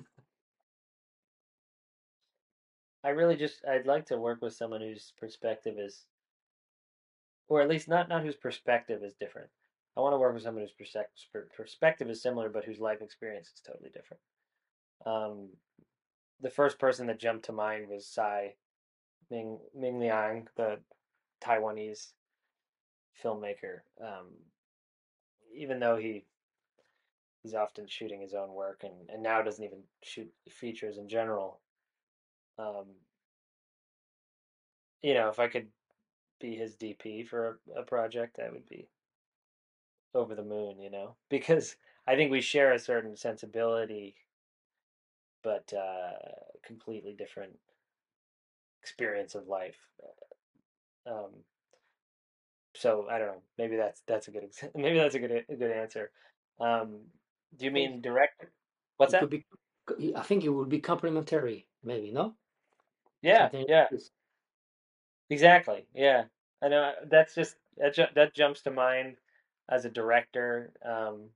I 3.03 3.09
really 3.09 3.35
just 3.35 3.65
I'd 3.65 3.85
like 3.85 4.05
to 4.07 4.17
work 4.17 4.41
with 4.41 4.53
someone 4.53 4.79
whose 4.81 5.11
perspective 5.19 5.75
is 5.77 6.05
or 7.49 7.61
at 7.61 7.67
least 7.67 7.89
not 7.89 8.07
not 8.07 8.23
whose 8.23 8.37
perspective 8.37 9.03
is 9.03 9.13
different. 9.13 9.49
I 9.95 9.99
want 9.99 10.13
to 10.13 10.17
work 10.17 10.33
with 10.33 10.43
someone 10.43 10.63
whose 10.63 10.89
perspective 11.55 12.09
is 12.09 12.21
similar, 12.21 12.49
but 12.49 12.63
whose 12.63 12.79
life 12.79 13.01
experience 13.01 13.49
is 13.53 13.61
totally 13.61 13.91
different. 13.91 14.21
Um, 15.05 15.49
the 16.41 16.49
first 16.49 16.79
person 16.79 17.05
that 17.07 17.19
jumped 17.19 17.45
to 17.45 17.51
mind 17.51 17.89
was 17.89 18.07
Tsai 18.07 18.55
Ming 19.29 19.59
Ming 19.75 19.99
Liang, 19.99 20.47
the 20.55 20.79
Taiwanese 21.43 22.13
filmmaker. 23.23 23.81
Um, 24.01 24.27
even 25.55 25.79
though 25.79 25.97
he 25.97 26.25
he's 27.43 27.53
often 27.53 27.87
shooting 27.87 28.21
his 28.21 28.33
own 28.33 28.53
work 28.53 28.81
and, 28.83 29.09
and 29.09 29.21
now 29.21 29.41
doesn't 29.41 29.63
even 29.63 29.79
shoot 30.01 30.31
features 30.49 30.97
in 30.97 31.09
general. 31.09 31.59
Um, 32.57 32.85
you 35.01 35.13
know, 35.13 35.27
if 35.27 35.39
I 35.39 35.47
could 35.47 35.67
be 36.39 36.55
his 36.55 36.75
DP 36.75 37.27
for 37.27 37.59
a, 37.75 37.81
a 37.81 37.83
project, 37.83 38.39
I 38.39 38.49
would 38.49 38.67
be 38.67 38.87
over 40.15 40.35
the 40.35 40.43
moon, 40.43 40.79
you 40.79 40.89
know, 40.89 41.15
because 41.29 41.75
I 42.07 42.15
think 42.15 42.31
we 42.31 42.41
share 42.41 42.73
a 42.73 42.79
certain 42.79 43.15
sensibility, 43.15 44.15
but 45.43 45.71
uh, 45.73 46.13
completely 46.65 47.13
different 47.13 47.57
experience 48.81 49.35
of 49.35 49.47
life. 49.47 49.77
Um, 51.05 51.31
so 52.75 53.07
I 53.09 53.17
don't 53.17 53.27
know. 53.27 53.41
Maybe 53.57 53.75
that's 53.75 54.01
that's 54.07 54.27
a 54.27 54.31
good 54.31 54.43
ex- 54.43 54.63
maybe 54.75 54.97
that's 54.97 55.15
a 55.15 55.19
good 55.19 55.45
a 55.49 55.55
good 55.55 55.71
answer. 55.71 56.11
Um, 56.59 57.01
do 57.57 57.65
you 57.65 57.71
mean 57.71 58.01
direct? 58.01 58.45
What's 58.97 59.13
it 59.13 59.19
could 59.19 59.31
that? 59.31 59.43
be. 59.97 60.15
I 60.15 60.21
think 60.21 60.43
it 60.43 60.49
would 60.49 60.69
be 60.69 60.79
complementary, 60.79 61.67
maybe, 61.83 62.11
no? 62.11 62.35
Yeah, 63.21 63.49
Something 63.49 63.65
yeah, 63.67 63.87
exactly. 65.29 65.85
Yeah, 65.93 66.25
I 66.61 66.69
know. 66.69 66.93
That's 67.09 67.35
just 67.35 67.55
that 67.77 67.93
ju- 67.95 68.13
that 68.15 68.33
jumps 68.33 68.61
to 68.61 68.71
mind 68.71 69.17
as 69.69 69.85
a 69.85 69.89
director. 69.89 70.73
Um, 70.85 71.29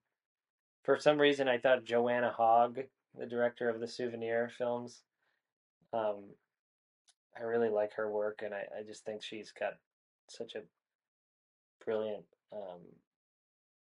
for 0.84 0.98
some 1.00 1.20
reason, 1.20 1.48
I 1.48 1.58
thought 1.58 1.84
Joanna 1.84 2.32
Hogg, 2.32 2.80
the 3.18 3.26
director 3.26 3.70
of 3.70 3.80
the 3.80 3.88
Souvenir 3.88 4.50
films, 4.58 5.02
um, 5.94 6.24
I 7.38 7.44
really 7.44 7.70
like 7.70 7.94
her 7.94 8.10
work, 8.10 8.42
and 8.44 8.54
I, 8.54 8.66
I 8.80 8.84
just 8.84 9.06
think 9.06 9.24
she's 9.24 9.52
got 9.52 9.74
such 10.30 10.56
a 10.56 10.62
brilliant 11.88 12.26
um, 12.52 12.82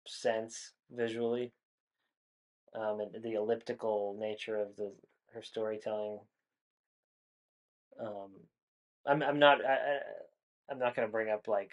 sense 0.07 0.73
visually, 0.95 1.53
um, 2.79 3.01
and 3.01 3.25
the 3.25 3.33
elliptical 3.33 4.17
nature 4.21 4.61
of 4.61 4.77
the 4.77 4.93
her 5.33 5.43
storytelling. 5.43 6.21
Um, 8.01 8.31
I'm 9.07 9.23
I'm 9.23 9.39
not 9.39 9.65
I, 9.65 9.99
I'm 10.71 10.79
not 10.79 10.95
gonna 10.95 11.09
bring 11.09 11.31
up 11.31 11.49
like 11.49 11.73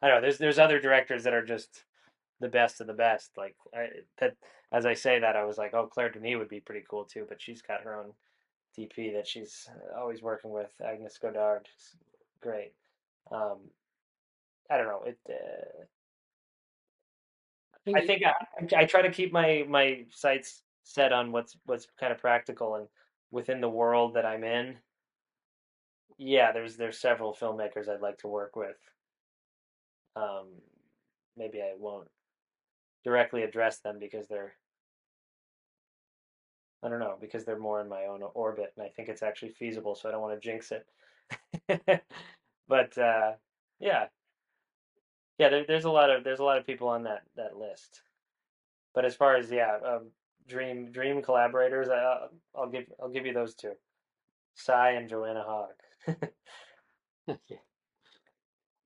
I 0.00 0.06
don't 0.08 0.16
know. 0.16 0.22
There's 0.22 0.38
there's 0.38 0.58
other 0.58 0.78
directors 0.78 1.24
that 1.24 1.34
are 1.34 1.44
just 1.44 1.84
the 2.40 2.48
best 2.48 2.80
of 2.80 2.86
the 2.86 2.92
best. 2.92 3.32
Like 3.36 3.56
I 3.74 3.88
that 4.20 4.36
as 4.72 4.86
I 4.86 4.94
say 4.94 5.18
that 5.18 5.36
I 5.36 5.44
was 5.44 5.58
like, 5.58 5.74
oh, 5.74 5.86
Claire 5.86 6.10
Denis 6.10 6.36
would 6.38 6.48
be 6.48 6.60
pretty 6.60 6.84
cool 6.88 7.04
too, 7.04 7.26
but 7.28 7.42
she's 7.42 7.62
got 7.62 7.82
her 7.82 7.98
own 7.98 8.12
DP 8.78 9.14
that 9.14 9.26
she's 9.26 9.68
always 9.98 10.22
working 10.22 10.50
with. 10.50 10.70
Agnes 10.84 11.18
Godard, 11.18 11.68
great. 12.40 12.72
Um, 13.32 13.58
I 14.70 14.76
don't 14.76 14.86
know. 14.86 15.02
It. 15.06 15.18
Uh, 15.28 15.84
I 17.74 17.78
think 17.84 17.96
I 17.96 18.00
it, 18.00 18.06
think 18.06 18.22
I, 18.24 18.82
I 18.82 18.84
try 18.84 19.02
to 19.02 19.10
keep 19.10 19.32
my 19.32 19.64
my 19.68 20.04
sights 20.10 20.62
set 20.84 21.12
on 21.12 21.32
what's 21.32 21.56
what's 21.66 21.86
kind 21.98 22.12
of 22.12 22.18
practical 22.18 22.76
and 22.76 22.88
within 23.30 23.60
the 23.60 23.68
world 23.68 24.14
that 24.14 24.26
I'm 24.26 24.44
in. 24.44 24.76
Yeah, 26.18 26.52
there's 26.52 26.76
there's 26.76 26.98
several 26.98 27.34
filmmakers 27.34 27.88
I'd 27.88 28.00
like 28.00 28.18
to 28.18 28.28
work 28.28 28.56
with. 28.56 28.76
Um, 30.16 30.48
maybe 31.36 31.60
I 31.60 31.72
won't 31.78 32.08
directly 33.04 33.42
address 33.42 33.78
them 33.80 33.98
because 34.00 34.26
they're 34.26 34.54
I 36.82 36.88
don't 36.88 37.00
know 37.00 37.16
because 37.20 37.44
they're 37.44 37.58
more 37.58 37.80
in 37.80 37.88
my 37.88 38.04
own 38.06 38.22
orbit 38.34 38.72
and 38.76 38.84
I 38.86 38.88
think 38.90 39.08
it's 39.08 39.22
actually 39.22 39.50
feasible, 39.50 39.94
so 39.94 40.08
I 40.08 40.12
don't 40.12 40.22
want 40.22 40.40
to 40.40 40.48
jinx 40.48 40.72
it. 40.72 42.02
But 42.68 42.96
uh, 42.98 43.32
yeah, 43.78 44.06
yeah, 45.38 45.48
there, 45.48 45.64
there's 45.66 45.84
a 45.84 45.90
lot 45.90 46.10
of 46.10 46.24
there's 46.24 46.40
a 46.40 46.44
lot 46.44 46.58
of 46.58 46.66
people 46.66 46.88
on 46.88 47.04
that 47.04 47.24
that 47.36 47.56
list. 47.56 48.02
But 48.94 49.04
as 49.04 49.14
far 49.14 49.36
as 49.36 49.50
yeah, 49.50 49.78
um, 49.84 50.12
dream 50.48 50.90
dream 50.90 51.22
collaborators, 51.22 51.88
I, 51.88 52.28
I'll 52.54 52.70
give 52.70 52.86
I'll 53.00 53.10
give 53.10 53.26
you 53.26 53.32
those 53.34 53.54
two, 53.54 53.74
Tsai 54.54 54.92
and 54.92 55.08
Joanna 55.08 55.44
Hogg. 55.44 55.74
okay. 57.28 57.60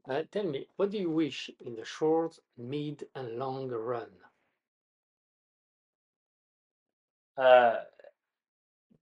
Uh, 0.09 0.22
tell 0.31 0.44
me, 0.44 0.66
what 0.77 0.90
do 0.90 0.98
you 0.98 1.10
wish 1.10 1.51
in 1.60 1.74
the 1.77 1.85
short, 1.85 2.39
mid, 2.56 3.05
and 3.14 3.39
long 3.39 3.68
run? 3.68 4.10
uh, 7.36 7.77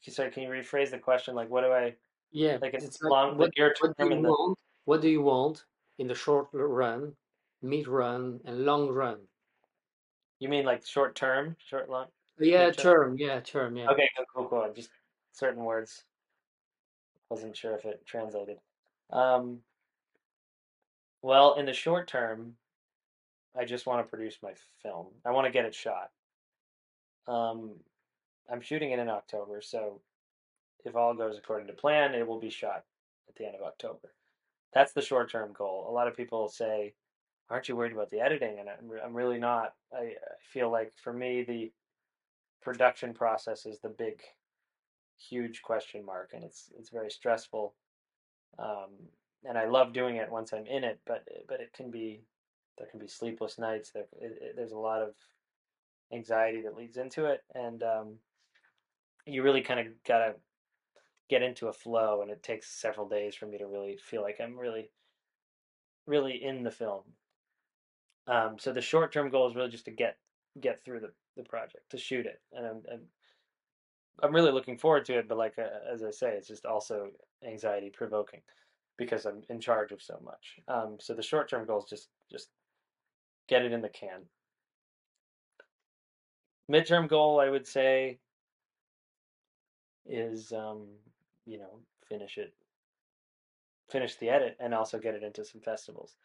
sorry, 0.03 0.31
can 0.31 0.43
you 0.43 0.49
rephrase 0.49 0.91
the 0.91 0.99
question? 0.99 1.35
Like, 1.35 1.51
what 1.51 1.63
do 1.63 1.73
I 1.73 1.97
Yeah, 2.31 2.59
like? 2.61 2.75
It's 2.75 3.03
like 3.03 3.11
long, 3.11 3.37
what 3.39 3.47
like 3.47 3.57
your 3.57 3.75
what 3.81 3.97
do 3.97 4.09
you 4.09 4.21
the. 4.23 4.29
want? 4.29 4.59
What 4.85 5.01
do 5.03 5.09
you 5.09 5.23
want 5.23 5.65
in 5.99 6.07
the 6.09 6.15
short 6.15 6.49
run, 6.53 7.17
mid 7.63 7.89
run, 7.89 8.41
and 8.45 8.65
long 8.65 8.89
run? 8.89 9.19
You 10.39 10.49
mean 10.49 10.65
like 10.65 10.87
short 10.87 11.15
term, 11.15 11.57
short 11.59 11.91
long, 11.91 12.07
Yeah, 12.39 12.71
midterm? 12.71 12.77
term. 12.77 13.19
Yeah, 13.19 13.41
term. 13.41 13.77
Yeah. 13.77 13.89
Okay, 13.91 14.09
cool, 14.17 14.47
cool, 14.49 14.61
cool. 14.63 14.73
Just 14.75 14.91
certain 15.33 15.65
words. 15.65 16.05
Wasn't 17.31 17.57
sure 17.57 17.75
if 17.75 17.85
it 17.85 18.07
translated. 18.07 18.59
Um, 19.11 19.59
well, 21.23 21.55
in 21.55 21.67
the 21.67 21.73
short 21.73 22.07
term, 22.09 22.55
I 23.59 23.65
just 23.65 23.87
want 23.87 24.05
to 24.05 24.09
produce 24.09 24.39
my 24.43 24.53
film. 24.83 25.09
I 25.25 25.31
want 25.33 25.47
to 25.47 25.53
get 25.53 25.65
it 25.65 25.75
shot. 25.75 26.11
Um, 27.27 27.73
I'm 28.51 28.61
shooting 28.61 28.93
it 28.93 28.99
in 28.99 29.09
October, 29.09 29.61
so 29.61 30.01
if 30.85 30.97
all 30.97 31.13
goes 31.13 31.37
according 31.37 31.67
to 31.67 31.73
plan, 31.75 32.15
it 32.15 32.27
will 32.27 32.41
be 32.41 32.51
shot 32.51 32.85
at 33.29 33.35
the 33.37 33.45
end 33.45 33.57
of 33.57 33.63
October. 33.63 34.15
That's 34.73 34.93
the 34.93 35.03
short 35.03 35.31
term 35.31 35.53
goal. 35.53 35.87
A 35.89 35.93
lot 35.93 36.09
of 36.09 36.17
people 36.17 36.49
say, 36.49 36.95
"Aren't 37.51 37.69
you 37.69 37.77
worried 37.77 37.93
about 37.93 38.11
the 38.11 38.21
editing?" 38.21 38.59
And 38.61 38.69
I'm, 38.69 38.91
I'm 39.05 39.15
really 39.15 39.39
not. 39.39 39.75
I, 39.93 39.99
I 39.99 40.15
feel 40.53 40.71
like 40.71 40.93
for 41.03 41.13
me, 41.13 41.43
the 41.45 41.73
production 42.63 43.15
process 43.15 43.67
is 43.67 43.81
the 43.81 43.89
big, 43.91 44.23
huge 45.19 45.63
question 45.63 46.05
mark, 46.05 46.31
and 46.35 46.45
it's 46.45 46.71
it's 46.79 46.91
very 46.91 47.11
stressful. 47.11 47.75
um, 48.59 48.91
and 49.45 49.57
I 49.59 49.67
love 49.67 49.93
doing 49.93 50.17
it 50.17 50.31
once 50.31 50.53
I'm 50.53 50.67
in 50.67 50.85
it. 50.85 51.01
But 51.07 51.25
but 51.49 51.61
it 51.61 51.73
can 51.73 51.91
be 51.91 52.23
there 52.79 52.89
can 52.89 53.01
be 53.01 53.09
sleepless 53.09 53.59
nights. 53.59 53.91
There 53.93 54.05
it, 54.21 54.39
it, 54.41 54.53
there's 54.57 54.73
a 54.73 54.79
lot 54.79 55.03
of 55.03 55.15
anxiety 56.13 56.63
that 56.63 56.77
leads 56.77 56.97
into 56.97 57.27
it, 57.27 57.43
and 57.55 57.83
um, 57.83 58.15
you 59.27 59.43
really 59.43 59.63
kind 59.63 59.81
of 59.81 59.87
gotta 60.07 60.35
get 61.29 61.43
into 61.43 61.69
a 61.69 61.73
flow, 61.73 62.23
and 62.23 62.31
it 62.31 62.43
takes 62.43 62.71
several 62.71 63.09
days 63.09 63.35
for 63.35 63.47
me 63.47 63.59
to 63.59 63.67
really 63.67 63.97
feel 63.97 64.23
like 64.23 64.41
I'm 64.41 64.59
really 64.59 64.91
really 66.07 66.43
in 66.43 66.63
the 66.65 66.71
film. 66.71 67.03
Um, 68.29 68.57
so 68.59 68.73
the 68.73 68.81
short 68.81 69.13
term 69.13 69.31
goal 69.31 69.49
is 69.49 69.57
really 69.57 69.71
just 69.71 69.87
to 69.87 69.91
get 69.91 70.17
get 70.61 70.85
through 70.85 71.01
the, 71.01 71.13
the 71.37 71.45
project, 71.45 71.91
to 71.91 71.99
shoot 71.99 72.27
it, 72.27 72.41
and 72.53 72.67
I'm, 72.67 72.83
I'm 72.93 73.01
I'm 74.23 74.35
really 74.35 74.53
looking 74.53 74.77
forward 74.77 75.05
to 75.07 75.19
it. 75.19 75.29
But 75.29 75.39
like 75.39 75.59
uh, 75.59 75.93
as 75.93 76.05
I 76.05 76.11
say, 76.11 76.33
it's 76.33 76.49
just 76.49 76.67
also 76.67 77.09
anxiety 77.47 77.91
provoking 77.91 78.41
because 78.99 79.25
I'm 79.25 79.43
in 79.49 79.61
charge 79.61 79.93
of 79.93 80.03
so 80.03 80.21
much. 80.23 80.59
Um, 80.69 80.97
so 81.01 81.15
the 81.15 81.23
short 81.23 81.49
term 81.49 81.67
goal 81.67 81.79
is 81.79 81.89
just 81.89 82.09
just 82.31 82.49
get 83.49 83.63
it 83.63 83.73
in 83.73 83.81
the 83.81 83.89
can. 83.89 84.23
Midterm 86.71 87.09
goal, 87.09 87.41
I 87.41 87.49
would 87.49 87.67
say, 87.67 88.19
is 90.05 90.53
um, 90.53 90.87
you 91.47 91.59
know 91.59 91.81
finish 92.09 92.37
it, 92.37 92.53
finish 93.91 94.17
the 94.17 94.29
edit, 94.29 94.57
and 94.61 94.75
also 94.75 94.99
get 94.99 95.15
it 95.15 95.23
into 95.23 95.47
some 95.47 95.63
festivals. 95.63 96.17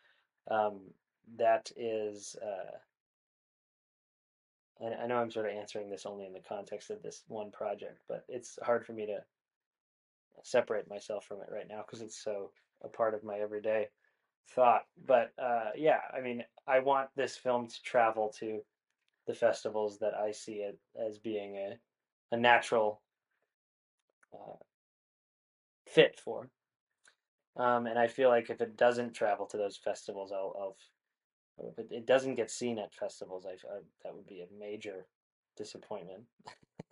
Um, 0.52 0.82
that 1.38 1.72
is, 1.76 2.36
uh, 2.42 2.78
and 4.80 4.96
I 4.96 5.08
know 5.08 5.18
I'm 5.18 5.32
sort 5.32 5.46
of 5.46 5.54
answering 5.56 5.90
this 5.90 6.06
only 6.06 6.26
in 6.26 6.34
the 6.34 6.42
context 6.42 6.90
of 6.90 7.02
this 7.02 7.24
one 7.28 7.52
project, 7.52 8.02
but 8.08 8.26
it's 8.28 8.60
hard 8.64 8.86
for 8.86 8.94
me 8.94 9.06
to 9.08 9.20
separate 10.44 10.90
myself 10.90 11.26
from 11.26 11.42
it 11.42 11.50
right 11.52 11.68
now 11.70 11.84
because 11.86 12.02
it's 12.02 12.22
so 12.22 12.52
a 12.84 12.88
part 12.88 13.14
of 13.14 13.24
my 13.24 13.38
everyday 13.38 13.88
thought. 14.50 14.84
But 15.06 15.32
uh, 15.42 15.72
yeah, 15.76 16.02
I 16.16 16.22
mean, 16.22 16.44
I 16.68 16.80
want 16.80 17.10
this 17.16 17.38
film 17.38 17.68
to 17.68 17.84
travel 17.84 18.34
to 18.40 18.62
the 19.26 19.34
festivals 19.34 20.00
that 20.00 20.14
I 20.14 20.32
see 20.32 20.56
it 20.56 20.78
as 21.00 21.18
being 21.18 21.56
a 21.56 21.78
a 22.34 22.38
natural 22.38 23.02
uh, 24.34 24.56
fit 25.88 26.20
for. 26.20 26.50
Um, 27.56 27.86
and 27.86 28.00
I 28.00 28.08
feel 28.08 28.30
like 28.30 28.50
if 28.50 28.60
it 28.60 28.76
doesn't 28.76 29.14
travel 29.14 29.46
to 29.48 29.58
those 29.58 29.78
festivals, 29.78 30.32
I'll, 30.32 30.56
I'll 30.60 30.76
if 31.60 31.80
it, 31.80 31.88
it 31.92 32.06
doesn't 32.06 32.36
get 32.36 32.52
seen 32.52 32.80
at 32.80 32.94
festivals, 32.94 33.46
I, 33.46 33.52
I 33.52 33.80
that 34.04 34.16
would 34.16 34.28
be 34.28 34.42
a 34.42 34.60
major 34.60 35.06
disappointment. 35.58 36.24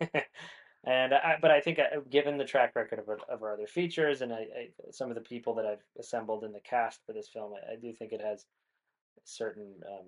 and 0.84 1.14
I, 1.14 1.36
but 1.40 1.50
I 1.50 1.60
think 1.60 1.78
uh, 1.78 2.00
given 2.10 2.36
the 2.38 2.44
track 2.44 2.74
record 2.74 2.98
of 2.98 3.08
our, 3.08 3.18
of 3.28 3.42
our 3.42 3.54
other 3.54 3.66
features 3.66 4.22
and 4.22 4.32
I, 4.32 4.36
I, 4.36 4.68
some 4.90 5.10
of 5.10 5.14
the 5.14 5.20
people 5.20 5.54
that 5.54 5.66
I've 5.66 5.84
assembled 5.98 6.44
in 6.44 6.52
the 6.52 6.60
cast 6.60 7.00
for 7.06 7.12
this 7.12 7.28
film, 7.28 7.52
I, 7.54 7.72
I 7.72 7.76
do 7.76 7.92
think 7.92 8.12
it 8.12 8.20
has 8.20 8.46
certain 9.24 9.74
um, 9.86 10.06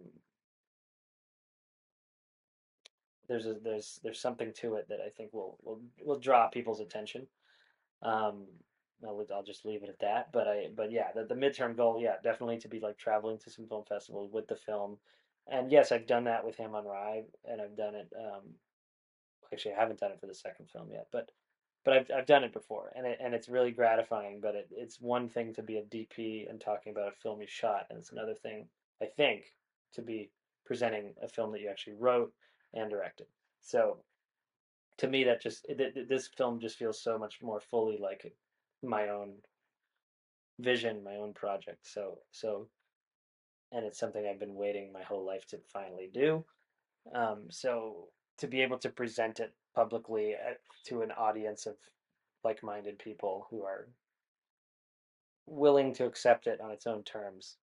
there's 3.29 3.47
a, 3.47 3.55
there's 3.63 4.01
there's 4.03 4.21
something 4.21 4.53
to 4.61 4.75
it 4.75 4.89
that 4.89 5.01
I 5.05 5.09
think 5.11 5.33
will 5.33 5.59
will 5.63 5.81
will 6.05 6.19
draw 6.19 6.49
people's 6.49 6.81
attention. 6.81 7.27
Um, 8.03 8.47
I'll, 9.07 9.25
I'll 9.35 9.43
just 9.43 9.65
leave 9.65 9.83
it 9.83 9.89
at 9.89 9.99
that. 10.01 10.33
But 10.33 10.49
I 10.49 10.69
but 10.75 10.91
yeah, 10.93 11.09
the, 11.15 11.25
the 11.25 11.35
midterm 11.35 11.77
goal, 11.77 11.99
yeah, 12.01 12.17
definitely 12.23 12.59
to 12.59 12.69
be 12.69 12.81
like 12.81 12.99
traveling 12.99 13.39
to 13.39 13.51
some 13.51 13.67
film 13.67 13.85
festivals 13.89 14.31
with 14.33 14.49
the 14.49 14.57
film. 14.57 14.99
And 15.47 15.71
yes, 15.71 15.93
I've 15.93 16.07
done 16.07 16.25
that 16.25 16.45
with 16.45 16.57
Ham 16.57 16.75
on 16.75 16.85
Rye, 16.87 17.25
and 17.45 17.61
I've 17.61 17.77
done 17.77 17.95
it. 17.95 18.11
Um, 18.19 18.43
actually, 19.53 19.75
I 19.75 19.81
haven't 19.81 20.01
done 20.01 20.13
it 20.13 20.21
for 20.21 20.27
the 20.27 20.35
second 20.35 20.71
film 20.71 20.89
yet, 20.91 21.09
but 21.13 21.31
but 21.85 21.95
I've 21.95 22.11
I've 22.17 22.27
done 22.27 22.45
it 22.45 22.53
before, 22.53 22.93
and 22.97 23.07
it, 23.07 23.19
and 23.23 23.35
it's 23.35 23.49
really 23.49 23.71
gratifying. 23.71 24.41
But 24.41 24.55
it, 24.55 24.69
it's 24.71 25.01
one 25.01 25.29
thing 25.29 25.53
to 25.55 25.63
be 25.63 25.77
a 25.77 25.83
DP 25.83 26.49
and 26.49 26.61
talking 26.61 26.93
about 26.93 27.13
a 27.13 27.21
film 27.23 27.41
you 27.41 27.47
shot, 27.47 27.87
and 27.91 27.99
it's 27.99 28.13
another 28.13 28.35
thing, 28.35 28.67
I 29.03 29.07
think, 29.07 29.45
to 29.95 30.03
be 30.03 30.31
presenting 30.65 31.13
a 31.23 31.29
film 31.29 31.53
that 31.53 31.61
you 31.61 31.69
actually 31.69 31.95
wrote 31.95 32.33
and 32.73 32.91
directed. 32.91 33.27
So 33.61 33.99
to 34.99 35.09
me, 35.09 35.25
that 35.25 35.43
just 35.43 35.67
it, 35.69 36.09
this 36.09 36.29
film 36.29 36.61
just 36.61 36.79
feels 36.79 37.03
so 37.03 37.19
much 37.19 37.43
more 37.43 37.61
fully 37.61 37.99
like 37.99 38.33
my 38.85 39.09
own 39.09 39.35
vision, 40.61 41.03
my 41.05 41.17
own 41.17 41.33
project. 41.33 41.87
So 41.87 42.19
so, 42.31 42.69
and 43.73 43.85
it's 43.85 43.99
something 43.99 44.27
I've 44.27 44.41
been 44.41 44.55
waiting 44.55 44.93
my 44.93 45.03
whole 45.03 45.27
life 45.27 45.47
to 45.49 45.59
finally 45.73 46.11
do. 46.13 46.45
Um, 47.15 47.45
so 47.51 48.09
to 48.39 48.47
be 48.47 48.63
able 48.63 48.79
to 48.79 48.89
present 48.89 49.41
it 49.41 49.53
publicly 49.75 50.33
at, 50.33 50.61
to 50.87 51.03
an 51.03 51.11
audience 51.13 51.67
of 51.67 51.77
like-minded 52.43 52.99
people 52.99 53.47
who 53.51 53.63
are 53.63 53.89
willing 55.47 55.95
to 55.95 56.07
accept 56.07 56.47
it 56.47 56.61
on 56.61 56.71
its 56.71 56.87
own 56.87 57.03
terms 57.03 57.57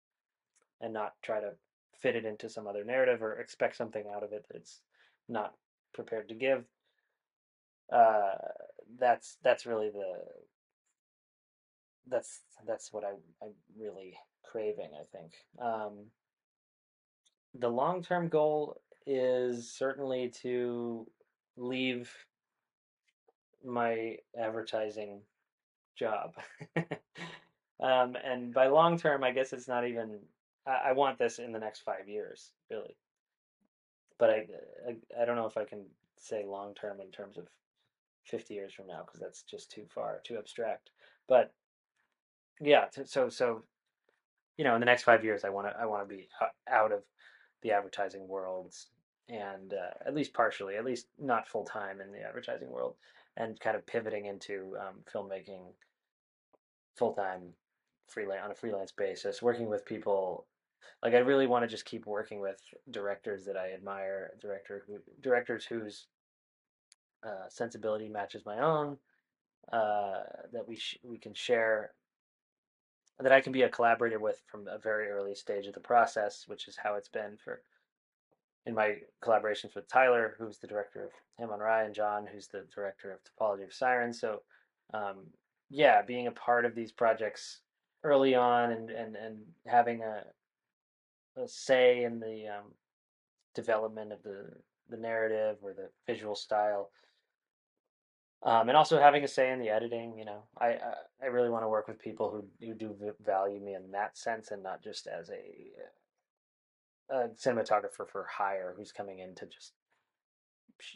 and 0.80 0.92
not 0.92 1.14
try 1.22 1.40
to 1.40 1.50
fit 2.00 2.16
it 2.16 2.24
into 2.24 2.48
some 2.48 2.66
other 2.66 2.84
narrative 2.84 3.22
or 3.22 3.38
expect 3.38 3.76
something 3.76 4.04
out 4.14 4.22
of 4.22 4.32
it 4.32 4.44
that 4.48 4.56
it's 4.56 4.80
not 5.28 5.54
prepared 5.94 6.28
to 6.28 6.34
give. 6.34 6.64
Uh, 7.92 8.34
that's 8.98 9.36
that's 9.42 9.66
really 9.66 9.90
the 9.90 10.14
that's 12.08 12.40
that's 12.66 12.92
what 12.92 13.04
I 13.04 13.12
I'm 13.42 13.52
really 13.78 14.16
craving. 14.44 14.90
I 14.98 15.04
think 15.16 15.32
um, 15.60 16.06
the 17.54 17.68
long 17.68 18.02
term 18.02 18.28
goal 18.28 18.80
is 19.06 19.70
certainly 19.70 20.32
to 20.42 21.06
leave 21.56 22.12
my 23.64 24.16
advertising 24.38 25.20
job. 25.96 26.34
um, 27.80 28.16
and 28.24 28.52
by 28.52 28.68
long 28.68 28.98
term, 28.98 29.24
I 29.24 29.32
guess 29.32 29.52
it's 29.52 29.68
not 29.68 29.86
even. 29.86 30.18
I, 30.66 30.90
I 30.90 30.92
want 30.92 31.18
this 31.18 31.38
in 31.38 31.52
the 31.52 31.58
next 31.58 31.80
five 31.80 32.08
years, 32.08 32.52
really 32.70 32.96
but 34.22 34.30
I, 34.30 34.46
I, 34.88 35.22
I 35.22 35.24
don't 35.24 35.34
know 35.34 35.46
if 35.46 35.56
I 35.56 35.64
can 35.64 35.84
say 36.16 36.44
long 36.46 36.74
term 36.74 37.00
in 37.00 37.10
terms 37.10 37.38
of 37.38 37.48
50 38.26 38.54
years 38.54 38.72
from 38.72 38.86
now 38.86 39.02
because 39.04 39.18
that's 39.18 39.42
just 39.42 39.68
too 39.68 39.84
far, 39.92 40.20
too 40.22 40.38
abstract. 40.38 40.90
But 41.28 41.52
yeah, 42.62 42.86
so 43.04 43.28
so 43.28 43.62
you 44.56 44.64
know, 44.64 44.74
in 44.74 44.80
the 44.80 44.86
next 44.86 45.02
five 45.02 45.24
years, 45.24 45.44
I 45.44 45.50
want 45.50 45.68
to 45.68 45.76
I 45.78 45.86
want 45.86 46.08
to 46.08 46.14
be 46.14 46.28
out 46.70 46.92
of 46.92 47.02
the 47.62 47.72
advertising 47.72 48.26
world 48.28 48.74
and 49.28 49.72
uh, 49.72 49.94
at 50.06 50.14
least 50.14 50.34
partially, 50.34 50.76
at 50.76 50.84
least 50.84 51.06
not 51.18 51.48
full 51.48 51.64
time 51.64 52.00
in 52.00 52.12
the 52.12 52.22
advertising 52.22 52.70
world, 52.70 52.94
and 53.36 53.58
kind 53.60 53.76
of 53.76 53.86
pivoting 53.86 54.26
into 54.26 54.76
um, 54.80 54.96
filmmaking 55.12 55.62
full 56.96 57.14
time, 57.14 57.54
freelance 58.08 58.42
on 58.44 58.50
a 58.50 58.54
freelance 58.54 58.92
basis, 58.92 59.42
working 59.42 59.68
with 59.68 59.84
people 59.86 60.46
like 61.02 61.14
I 61.14 61.18
really 61.18 61.46
want 61.46 61.64
to 61.64 61.68
just 61.68 61.84
keep 61.84 62.06
working 62.06 62.40
with 62.40 62.60
directors 62.90 63.44
that 63.46 63.56
I 63.56 63.72
admire, 63.72 64.32
director 64.40 64.84
who 64.86 64.98
directors 65.20 65.64
whose 65.64 66.06
uh, 67.26 67.48
sensibility 67.48 68.08
matches 68.08 68.42
my 68.44 68.60
own, 68.60 68.98
uh, 69.72 70.22
that 70.52 70.66
we 70.66 70.76
sh- 70.76 70.98
we 71.02 71.18
can 71.18 71.34
share, 71.34 71.92
that 73.22 73.32
I 73.32 73.40
can 73.40 73.52
be 73.52 73.62
a 73.62 73.68
collaborator 73.68 74.18
with 74.18 74.42
from 74.46 74.66
a 74.68 74.78
very 74.78 75.08
early 75.08 75.34
stage 75.34 75.66
of 75.66 75.74
the 75.74 75.80
process, 75.80 76.44
which 76.46 76.68
is 76.68 76.76
how 76.76 76.94
it's 76.94 77.08
been 77.08 77.36
for 77.42 77.62
in 78.66 78.74
my 78.74 78.96
collaborations 79.24 79.74
with 79.74 79.88
Tyler, 79.88 80.36
who's 80.38 80.58
the 80.58 80.68
director 80.68 81.04
of 81.04 81.10
Ham 81.38 81.50
on 81.50 81.58
Rye, 81.58 81.84
and 81.84 81.94
John, 81.94 82.26
who's 82.26 82.46
the 82.46 82.64
director 82.72 83.10
of 83.10 83.18
Topology 83.24 83.64
of 83.64 83.72
Sirens. 83.72 84.20
So, 84.20 84.42
um, 84.94 85.26
yeah, 85.68 86.02
being 86.02 86.28
a 86.28 86.32
part 86.32 86.64
of 86.64 86.74
these 86.74 86.92
projects 86.92 87.60
early 88.04 88.34
on 88.34 88.72
and 88.72 88.90
and 88.90 89.16
and 89.16 89.38
having 89.66 90.02
a 90.02 90.24
a 91.40 91.48
say 91.48 92.04
in 92.04 92.20
the 92.20 92.46
um, 92.48 92.72
development 93.54 94.12
of 94.12 94.22
the 94.22 94.50
the 94.88 94.96
narrative 94.96 95.56
or 95.62 95.72
the 95.72 95.88
visual 96.06 96.34
style, 96.34 96.90
um, 98.44 98.68
and 98.68 98.76
also 98.76 99.00
having 99.00 99.24
a 99.24 99.28
say 99.28 99.50
in 99.52 99.58
the 99.58 99.68
editing. 99.68 100.16
You 100.18 100.24
know, 100.24 100.42
I 100.58 100.66
I, 100.66 100.94
I 101.22 101.26
really 101.26 101.50
want 101.50 101.64
to 101.64 101.68
work 101.68 101.88
with 101.88 101.98
people 101.98 102.30
who 102.30 102.66
who 102.66 102.74
do 102.74 102.94
value 103.24 103.60
me 103.60 103.74
in 103.74 103.90
that 103.92 104.16
sense, 104.18 104.50
and 104.50 104.62
not 104.62 104.82
just 104.82 105.06
as 105.06 105.30
a, 105.30 107.14
a 107.14 107.28
cinematographer 107.28 108.08
for 108.10 108.26
hire 108.30 108.74
who's 108.76 108.92
coming 108.92 109.20
in 109.20 109.34
to 109.36 109.46
just 109.46 109.72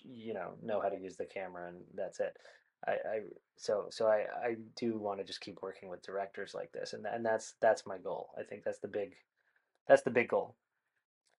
you 0.04 0.34
know 0.34 0.54
know 0.62 0.80
how 0.80 0.88
to 0.88 0.98
use 0.98 1.16
the 1.16 1.26
camera 1.26 1.68
and 1.68 1.78
that's 1.94 2.20
it. 2.20 2.36
I, 2.86 2.90
I 2.90 3.20
so 3.56 3.86
so 3.90 4.06
I, 4.06 4.26
I 4.44 4.56
do 4.76 4.98
want 4.98 5.18
to 5.18 5.24
just 5.24 5.40
keep 5.40 5.62
working 5.62 5.88
with 5.88 6.04
directors 6.04 6.54
like 6.54 6.72
this 6.72 6.92
and 6.92 7.06
and 7.06 7.24
that's 7.24 7.54
that's 7.60 7.86
my 7.86 7.98
goal. 7.98 8.30
I 8.38 8.42
think 8.42 8.64
that's 8.64 8.80
the 8.80 8.88
big 8.88 9.14
that's 9.86 10.02
the 10.02 10.10
big 10.10 10.28
goal 10.28 10.56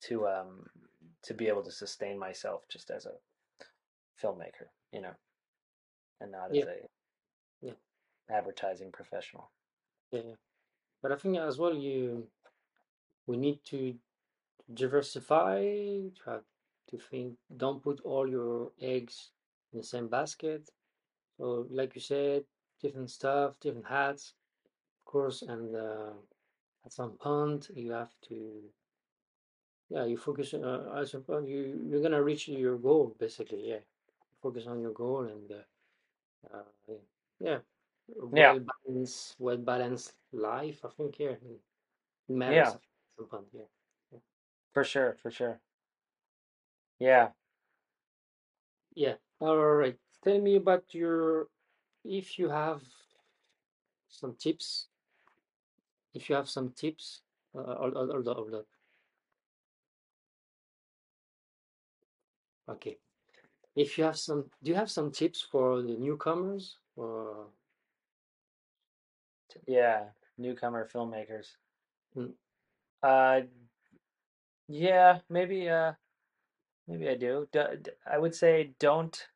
to 0.03 0.27
um 0.27 0.65
to 1.23 1.33
be 1.33 1.47
able 1.47 1.63
to 1.63 1.71
sustain 1.71 2.17
myself 2.17 2.63
just 2.69 2.89
as 2.89 3.05
a 3.05 3.11
filmmaker, 4.23 4.67
you 4.91 5.01
know, 5.01 5.13
and 6.21 6.31
not 6.31 6.53
yeah. 6.53 6.61
as 6.63 6.67
a 6.67 6.75
yeah. 7.61 7.71
advertising 8.29 8.91
professional. 8.91 9.51
Yeah, 10.11 10.35
but 11.01 11.11
I 11.11 11.15
think 11.15 11.37
as 11.37 11.57
well 11.57 11.75
you 11.75 12.27
we 13.25 13.37
need 13.37 13.59
to 13.65 13.95
diversify 14.73 15.59
to 15.61 16.21
have 16.25 16.43
to 16.89 16.97
think 16.97 17.35
don't 17.57 17.83
put 17.83 17.99
all 18.01 18.27
your 18.27 18.71
eggs 18.81 19.31
in 19.73 19.79
the 19.79 19.85
same 19.85 20.07
basket. 20.07 20.69
So 21.37 21.67
like 21.69 21.93
you 21.95 22.01
said, 22.01 22.43
different 22.81 23.11
stuff, 23.11 23.53
different 23.61 23.87
hats. 23.87 24.33
Of 24.99 25.05
course, 25.05 25.41
and 25.41 25.75
uh, 25.75 26.13
at 26.85 26.93
some 26.93 27.11
point 27.11 27.69
you 27.75 27.91
have 27.91 28.13
to, 28.29 28.61
yeah, 29.89 30.05
you 30.05 30.17
focus. 30.17 30.53
Uh, 30.53 30.99
at 30.99 31.07
some 31.07 31.21
point 31.21 31.47
you 31.47 31.81
you're 31.89 32.01
gonna 32.01 32.23
reach 32.23 32.47
your 32.47 32.77
goal 32.77 33.15
basically. 33.19 33.69
Yeah, 33.69 33.83
focus 34.41 34.67
on 34.67 34.81
your 34.81 34.91
goal 34.91 35.21
and 35.21 35.51
uh, 35.51 35.63
uh, 36.53 36.93
yeah, 37.39 37.59
Yeah, 38.33 38.53
well 38.53 38.59
balanced, 38.85 39.35
well 39.39 39.57
balanced 39.57 40.13
life. 40.31 40.79
I 40.85 40.89
think 40.97 41.19
yeah, 41.19 41.29
it 41.31 41.61
matters 42.29 42.55
yeah, 42.55 42.69
at 42.75 42.81
some 43.17 43.27
point. 43.27 43.47
Yeah, 43.53 43.61
yeah. 44.11 44.19
for 44.73 44.83
sure, 44.83 45.17
for 45.21 45.31
sure. 45.31 45.59
Yeah, 46.99 47.29
Yeah. 48.95 49.15
All 49.39 49.55
right. 49.57 49.97
Tell 50.23 50.39
me 50.41 50.55
about 50.55 50.93
your 50.93 51.47
if 52.03 52.39
you 52.39 52.49
have 52.49 52.81
some 54.09 54.35
tips. 54.35 54.87
If 56.13 56.29
you 56.29 56.35
have 56.35 56.49
some 56.49 56.73
tips, 56.73 57.21
uh, 57.55 57.75
hold, 57.75 57.93
hold, 57.93 58.09
hold 58.11 58.27
on, 58.27 58.35
hold 58.35 58.53
on. 58.55 58.63
Okay. 62.69 62.97
If 63.77 63.97
you 63.97 64.05
have 64.05 64.17
some, 64.17 64.49
do 64.63 64.71
you 64.71 64.75
have 64.75 64.89
some 64.89 65.11
tips 65.11 65.39
for 65.51 65.83
the 65.83 65.95
newcomers? 65.97 66.77
Or 66.95 67.45
yeah. 69.67 70.05
Newcomer 70.39 70.87
filmmakers. 70.91 71.55
Mm, 72.15 72.33
Uh, 73.03 73.41
yeah, 74.67 75.19
maybe. 75.29 75.69
Uh, 75.69 75.93
maybe 76.87 77.07
I 77.07 77.15
do. 77.15 77.47
I 78.11 78.17
would 78.17 78.35
say 78.35 78.73
don't 78.79 79.27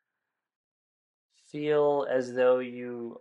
feel 1.51 2.07
as 2.09 2.33
though 2.33 2.59
you 2.59 3.19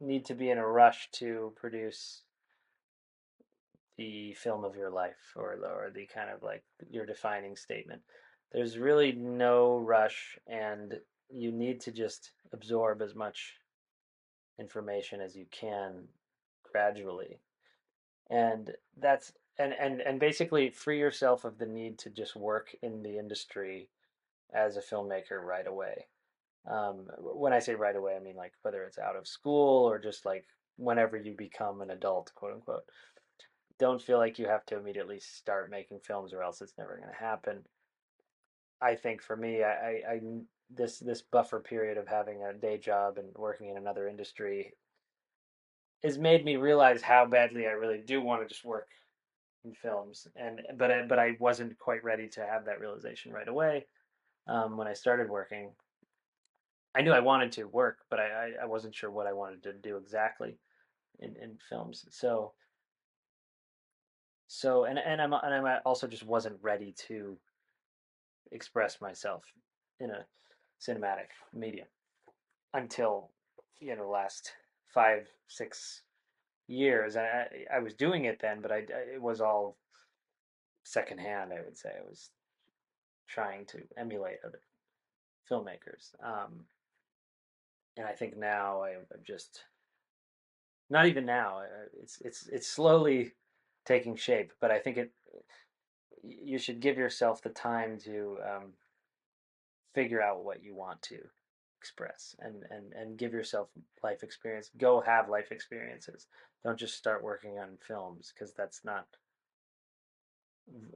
need 0.00 0.26
to 0.26 0.34
be 0.34 0.50
in 0.50 0.58
a 0.58 0.66
rush 0.66 1.10
to 1.10 1.52
produce 1.56 2.22
the 3.96 4.34
film 4.34 4.64
of 4.64 4.76
your 4.76 4.90
life 4.90 5.32
or 5.34 5.54
or 5.54 5.90
the 5.94 6.06
kind 6.06 6.30
of 6.30 6.42
like 6.42 6.62
your 6.90 7.06
defining 7.06 7.56
statement. 7.56 8.02
There's 8.52 8.78
really 8.78 9.12
no 9.12 9.76
rush, 9.76 10.38
and 10.46 10.94
you 11.28 11.52
need 11.52 11.80
to 11.82 11.92
just 11.92 12.32
absorb 12.52 13.02
as 13.02 13.14
much 13.14 13.54
information 14.58 15.20
as 15.20 15.36
you 15.36 15.46
can 15.50 16.04
gradually. 16.70 17.40
And 18.30 18.72
that's 18.98 19.32
and 19.58 19.72
and 19.72 20.00
and 20.00 20.20
basically 20.20 20.70
free 20.70 20.98
yourself 20.98 21.44
of 21.44 21.58
the 21.58 21.66
need 21.66 21.98
to 22.00 22.10
just 22.10 22.36
work 22.36 22.74
in 22.82 23.02
the 23.02 23.18
industry 23.18 23.88
as 24.54 24.76
a 24.76 24.80
filmmaker 24.80 25.42
right 25.42 25.66
away. 25.66 26.06
Um, 26.68 27.06
when 27.18 27.52
I 27.52 27.60
say 27.60 27.74
right 27.74 27.94
away, 27.94 28.16
I 28.16 28.20
mean 28.20 28.36
like 28.36 28.52
whether 28.62 28.82
it's 28.84 28.98
out 28.98 29.16
of 29.16 29.28
school 29.28 29.88
or 29.88 29.98
just 29.98 30.24
like 30.24 30.46
whenever 30.76 31.16
you 31.16 31.34
become 31.36 31.80
an 31.80 31.90
adult, 31.90 32.32
quote 32.34 32.54
unquote. 32.54 32.84
Don't 33.78 34.00
feel 34.00 34.18
like 34.18 34.38
you 34.38 34.46
have 34.46 34.64
to 34.66 34.78
immediately 34.78 35.20
start 35.20 35.70
making 35.70 36.00
films 36.00 36.32
or 36.32 36.42
else 36.42 36.62
it's 36.62 36.78
never 36.78 36.96
going 36.96 37.10
to 37.10 37.24
happen. 37.24 37.62
I 38.80 38.94
think 38.94 39.22
for 39.22 39.36
me, 39.36 39.62
I, 39.62 39.70
I, 39.70 40.02
I 40.10 40.20
this 40.70 40.98
this 40.98 41.22
buffer 41.22 41.60
period 41.60 41.96
of 41.96 42.08
having 42.08 42.42
a 42.42 42.52
day 42.52 42.78
job 42.78 43.18
and 43.18 43.28
working 43.36 43.68
in 43.68 43.76
another 43.76 44.08
industry 44.08 44.74
has 46.02 46.18
made 46.18 46.44
me 46.44 46.56
realize 46.56 47.02
how 47.02 47.24
badly 47.24 47.66
I 47.66 47.70
really 47.70 47.98
do 47.98 48.20
want 48.20 48.42
to 48.42 48.48
just 48.48 48.64
work 48.64 48.88
in 49.64 49.72
films. 49.72 50.26
And 50.36 50.60
but 50.76 50.90
I, 50.90 51.02
but 51.06 51.18
I 51.18 51.36
wasn't 51.38 51.78
quite 51.78 52.04
ready 52.04 52.28
to 52.28 52.40
have 52.46 52.64
that 52.66 52.80
realization 52.80 53.32
right 53.32 53.48
away. 53.48 53.86
Um, 54.48 54.76
when 54.76 54.86
I 54.86 54.92
started 54.92 55.28
working, 55.28 55.70
I 56.94 57.02
knew 57.02 57.12
I 57.12 57.20
wanted 57.20 57.52
to 57.52 57.64
work, 57.64 57.98
but 58.10 58.20
I, 58.20 58.52
I, 58.62 58.66
wasn't 58.66 58.94
sure 58.94 59.10
what 59.10 59.26
I 59.26 59.32
wanted 59.32 59.64
to 59.64 59.72
do 59.72 59.96
exactly 59.96 60.56
in, 61.18 61.34
in 61.42 61.58
films. 61.68 62.06
So 62.10 62.52
so 64.46 64.84
and 64.84 64.98
and 64.98 65.20
I'm 65.20 65.32
and 65.32 65.66
I 65.66 65.78
also 65.84 66.06
just 66.06 66.24
wasn't 66.24 66.56
ready 66.62 66.94
to 67.08 67.36
express 68.52 69.00
myself 69.00 69.44
in 70.00 70.10
a 70.10 70.24
cinematic 70.80 71.28
medium 71.54 71.88
until 72.74 73.30
you 73.80 73.94
know 73.94 74.02
the 74.02 74.08
last 74.08 74.52
five 74.92 75.26
six 75.48 76.02
years. 76.68 77.16
I 77.16 77.46
I 77.74 77.78
was 77.80 77.94
doing 77.94 78.24
it 78.24 78.40
then, 78.40 78.60
but 78.60 78.72
I 78.72 78.84
it 79.14 79.20
was 79.20 79.40
all 79.40 79.76
secondhand. 80.84 81.52
I 81.52 81.62
would 81.64 81.76
say 81.76 81.90
I 81.90 82.08
was 82.08 82.30
trying 83.28 83.66
to 83.66 83.78
emulate 83.96 84.38
other 84.44 84.60
filmmakers. 85.50 86.14
Um, 86.22 86.64
and 87.96 88.06
I 88.06 88.12
think 88.12 88.36
now 88.36 88.82
I, 88.82 88.90
I'm 88.90 89.22
just 89.26 89.64
not 90.90 91.06
even 91.06 91.26
now. 91.26 91.62
It's 92.00 92.18
it's 92.20 92.46
it's 92.48 92.68
slowly 92.68 93.32
taking 93.84 94.16
shape, 94.16 94.52
but 94.60 94.70
I 94.70 94.78
think 94.78 94.96
it 94.96 95.12
you 96.26 96.58
should 96.58 96.80
give 96.80 96.98
yourself 96.98 97.42
the 97.42 97.50
time 97.50 97.98
to 98.00 98.38
um, 98.44 98.72
figure 99.94 100.22
out 100.22 100.44
what 100.44 100.62
you 100.62 100.74
want 100.74 101.00
to 101.02 101.18
express 101.80 102.34
and 102.40 102.64
and 102.70 102.92
and 102.94 103.18
give 103.18 103.32
yourself 103.32 103.68
life 104.02 104.22
experience. 104.22 104.70
Go 104.76 105.00
have 105.00 105.28
life 105.28 105.52
experiences. 105.52 106.26
Don't 106.64 106.78
just 106.78 106.96
start 106.96 107.22
working 107.22 107.58
on 107.58 107.78
films 107.86 108.32
because 108.34 108.52
that's 108.52 108.84
not 108.84 109.06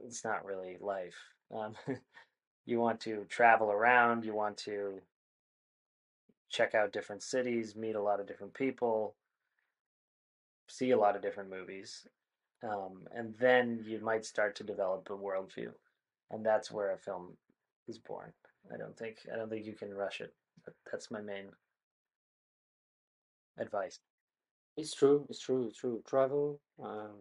it's 0.03 0.23
not 0.23 0.45
really 0.45 0.77
life. 0.81 1.15
Um, 1.55 1.75
you 2.65 2.79
want 2.79 2.99
to 3.01 3.25
travel 3.29 3.71
around. 3.71 4.25
You 4.25 4.33
want 4.33 4.57
to 4.59 5.01
check 6.49 6.75
out 6.75 6.91
different 6.91 7.23
cities, 7.23 7.75
meet 7.75 7.95
a 7.95 8.01
lot 8.01 8.19
of 8.19 8.27
different 8.27 8.53
people, 8.53 9.15
see 10.67 10.91
a 10.91 10.97
lot 10.97 11.15
of 11.15 11.21
different 11.21 11.49
movies, 11.49 12.05
um, 12.63 13.07
and 13.15 13.35
then 13.39 13.83
you 13.85 13.99
might 13.99 14.25
start 14.25 14.55
to 14.57 14.63
develop 14.63 15.09
a 15.09 15.13
worldview, 15.13 15.71
and 16.29 16.45
that's 16.45 16.71
where 16.71 16.91
a 16.93 16.97
film 16.97 17.37
is 17.87 17.97
born. 17.97 18.33
I 18.73 18.77
don't 18.77 18.97
think 18.97 19.17
I 19.33 19.35
don't 19.37 19.49
think 19.49 19.65
you 19.65 19.73
can 19.73 19.93
rush 19.93 20.21
it. 20.21 20.33
That's 20.91 21.11
my 21.11 21.21
main 21.21 21.47
advice. 23.57 23.99
it's 24.77 24.93
true. 24.93 25.25
It's 25.29 25.39
true. 25.39 25.67
It's 25.67 25.77
true. 25.77 26.01
Travel, 26.07 26.59
um, 26.83 27.15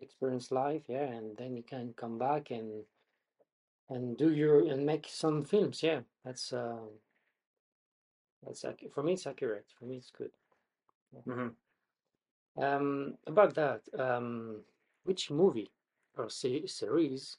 experience 0.00 0.50
life. 0.50 0.82
Yeah, 0.88 1.04
and 1.04 1.36
then 1.36 1.56
you 1.56 1.62
can 1.62 1.94
come 1.96 2.18
back 2.18 2.50
and 2.50 2.84
and 3.88 4.16
do 4.16 4.32
your 4.32 4.66
and 4.68 4.84
make 4.84 5.06
some 5.08 5.44
films. 5.44 5.82
Yeah, 5.82 6.00
that's 6.24 6.52
uh, 6.52 6.86
that's 8.44 8.64
ac- 8.64 8.88
for 8.94 9.02
me. 9.02 9.14
It's 9.14 9.26
accurate. 9.26 9.66
For 9.78 9.84
me, 9.86 9.96
it's 9.96 10.10
good. 10.10 10.30
Yeah. 11.12 11.20
hmm 11.34 11.48
Um, 12.58 13.18
about 13.26 13.54
that, 13.54 13.82
um, 13.98 14.62
which 15.04 15.30
movie 15.30 15.70
or 16.16 16.28
se 16.30 16.66
series 16.66 17.36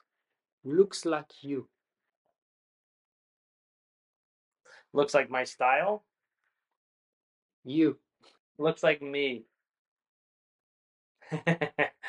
looks 0.63 1.05
like 1.05 1.43
you? 1.43 1.69
Looks 4.93 5.13
like 5.13 5.29
my 5.29 5.45
style. 5.45 6.03
You. 7.63 7.99
Looks 8.57 8.83
like 8.83 9.01
me. 9.01 9.45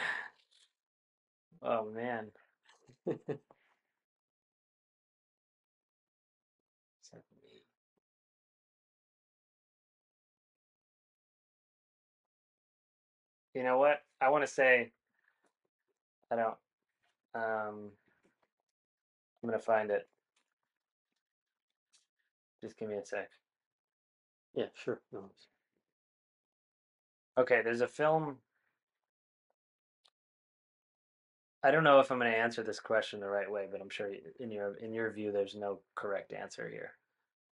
oh 1.63 1.85
man. 1.91 2.31
You 13.59 13.65
know 13.65 13.79
what? 13.79 14.03
I 14.21 14.31
want 14.31 14.45
to 14.45 14.53
say 14.53 14.93
I 16.31 16.37
don't. 16.37 16.55
Um, 17.35 17.91
I'm 19.43 19.51
gonna 19.51 19.59
find 19.59 19.91
it. 19.91 20.07
Just 22.63 22.79
give 22.79 22.89
me 22.89 22.95
a 22.95 23.05
sec. 23.05 23.29
Yeah, 24.55 24.67
sure. 24.81 25.01
No. 25.13 25.25
Okay, 27.37 27.61
there's 27.65 27.81
a 27.81 27.89
film. 27.89 28.37
I 31.65 31.73
don't 31.73 31.83
know 31.83 31.99
if 31.99 32.13
I'm 32.13 32.19
gonna 32.19 32.31
answer 32.31 32.63
this 32.63 32.79
question 32.79 33.19
the 33.19 33.27
right 33.27 33.51
way, 33.51 33.67
but 33.69 33.81
I'm 33.81 33.91
sure 33.91 34.13
in 34.39 34.53
your 34.53 34.77
in 34.77 34.93
your 34.93 35.11
view, 35.11 35.33
there's 35.33 35.57
no 35.57 35.81
correct 35.97 36.33
answer 36.33 36.69
here. 36.71 36.93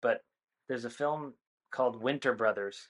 But 0.00 0.24
there's 0.66 0.84
a 0.84 0.90
film 0.90 1.34
called 1.70 2.02
Winter 2.02 2.34
Brothers 2.34 2.88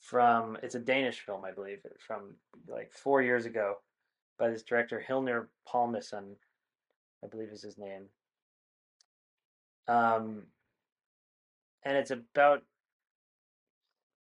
from. 0.00 0.56
It's 0.62 0.74
a 0.74 0.80
Danish 0.80 1.20
film, 1.20 1.44
I 1.44 1.52
believe, 1.52 1.80
from 2.06 2.34
like 2.68 2.92
four 2.92 3.22
years 3.22 3.46
ago 3.46 3.76
by 4.38 4.50
this 4.50 4.62
director 4.62 5.02
Hlynur 5.06 5.46
Pálmason, 5.68 6.34
I 7.22 7.26
believe 7.26 7.48
is 7.48 7.62
his 7.62 7.78
name. 7.78 8.04
Um, 9.88 10.44
and 11.84 11.96
it's 11.96 12.10
about 12.10 12.62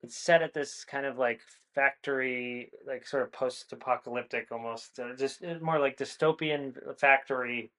it's 0.02 0.18
set 0.18 0.42
at 0.42 0.54
this 0.54 0.84
kind 0.84 1.06
of 1.06 1.18
like 1.18 1.42
factory, 1.74 2.72
like 2.86 3.08
sort 3.08 3.24
of 3.24 3.32
post-apocalyptic 3.32 4.52
almost, 4.52 5.00
uh, 5.00 5.16
just 5.18 5.44
uh, 5.44 5.56
more 5.62 5.80
like 5.80 5.98
dystopian 5.98 6.76
factory 7.00 7.72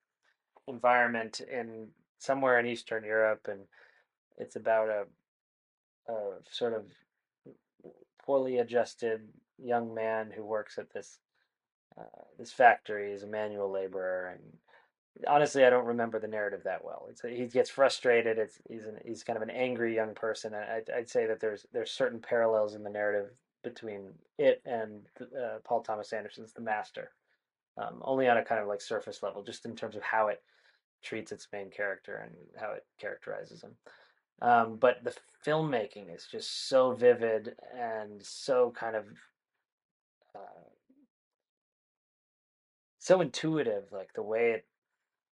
environment 0.66 1.40
in 1.40 1.89
somewhere 2.19 2.59
in 2.59 2.66
Eastern 2.66 3.05
Europe, 3.05 3.47
and 3.51 3.61
it's 4.39 4.56
about 4.56 4.89
a, 4.89 5.05
a 6.11 6.15
sort 6.51 6.73
of 6.73 6.85
poorly 8.24 8.59
adjusted 8.59 9.28
young 9.59 9.94
man 9.94 10.30
who 10.34 10.44
works 10.44 10.78
at 10.78 10.92
this 10.92 11.18
uh, 11.98 12.22
this 12.38 12.52
factory 12.52 13.12
as 13.12 13.22
a 13.22 13.26
manual 13.26 13.70
laborer 13.70 14.28
and 14.34 14.42
honestly, 15.28 15.64
I 15.64 15.70
don't 15.70 15.86
remember 15.86 16.18
the 16.18 16.28
narrative 16.28 16.62
that 16.64 16.84
well. 16.84 17.06
It's, 17.09 17.22
he 17.22 17.46
gets 17.46 17.70
frustrated. 17.70 18.38
It's 18.38 18.59
he's 18.68 18.84
an, 18.84 18.98
he's 19.05 19.22
kind 19.22 19.36
of 19.36 19.42
an 19.42 19.51
angry 19.51 19.94
young 19.94 20.14
person. 20.14 20.55
I, 20.55 20.82
I'd 20.94 21.09
say 21.09 21.26
that 21.26 21.40
there's 21.40 21.66
there's 21.72 21.90
certain 21.90 22.20
parallels 22.20 22.74
in 22.74 22.82
the 22.82 22.90
narrative 22.90 23.30
between 23.62 24.12
it 24.38 24.60
and 24.66 25.02
uh, 25.20 25.59
Paul 25.64 25.82
Thomas 25.82 26.12
Anderson's 26.12 26.52
The 26.52 26.60
Master, 26.60 27.12
um, 27.78 28.01
only 28.02 28.28
on 28.28 28.36
a 28.36 28.44
kind 28.44 28.60
of 28.60 28.68
like 28.68 28.80
surface 28.80 29.22
level, 29.22 29.42
just 29.42 29.64
in 29.64 29.76
terms 29.76 29.96
of 29.96 30.02
how 30.02 30.28
it 30.28 30.42
treats 31.02 31.32
its 31.32 31.48
main 31.52 31.70
character 31.70 32.16
and 32.16 32.34
how 32.60 32.72
it 32.72 32.84
characterizes 32.98 33.62
him. 33.62 33.72
Um, 34.43 34.77
but 34.77 35.05
the 35.05 35.15
filmmaking 35.47 36.15
is 36.15 36.27
just 36.31 36.69
so 36.69 36.93
vivid 36.93 37.55
and 37.78 38.23
so 38.23 38.73
kind 38.77 38.97
of 38.97 39.05
uh, 40.35 40.65
so 42.98 43.20
intuitive, 43.20 43.85
like 43.93 44.12
the 44.15 44.23
way 44.23 44.52
it 44.52 44.66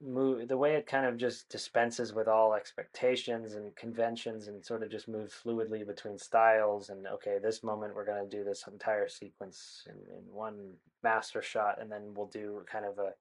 move 0.03 0.49
the 0.49 0.57
way 0.57 0.75
it 0.75 0.87
kind 0.87 1.05
of 1.05 1.19
just 1.19 1.49
dispenses 1.51 2.15
with 2.15 2.27
all 2.27 2.55
expectations 2.55 3.55
and 3.55 3.77
conventions 3.77 4.49
and 4.49 4.65
sort 4.65 4.83
of 4.83 4.91
just 4.91 5.09
moves 5.09 5.35
fluidly 5.35 5.87
between 5.87 6.17
styles 6.17 6.89
and 6.89 7.07
okay 7.07 7.37
this 7.43 7.63
moment 7.63 7.95
we're 7.95 8.07
going 8.07 8.29
to 8.29 8.37
do 8.37 8.43
this 8.43 8.65
entire 8.67 9.09
sequence 9.09 9.87
in, 9.87 9.95
in 10.17 10.23
one 10.33 10.73
master 11.03 11.43
shot 11.43 11.79
and 11.81 11.93
then 11.93 12.15
we'll 12.15 12.27
do 12.29 12.63
kind 12.71 12.87
of 12.87 12.99
a, 12.99 13.09
a 13.09 13.13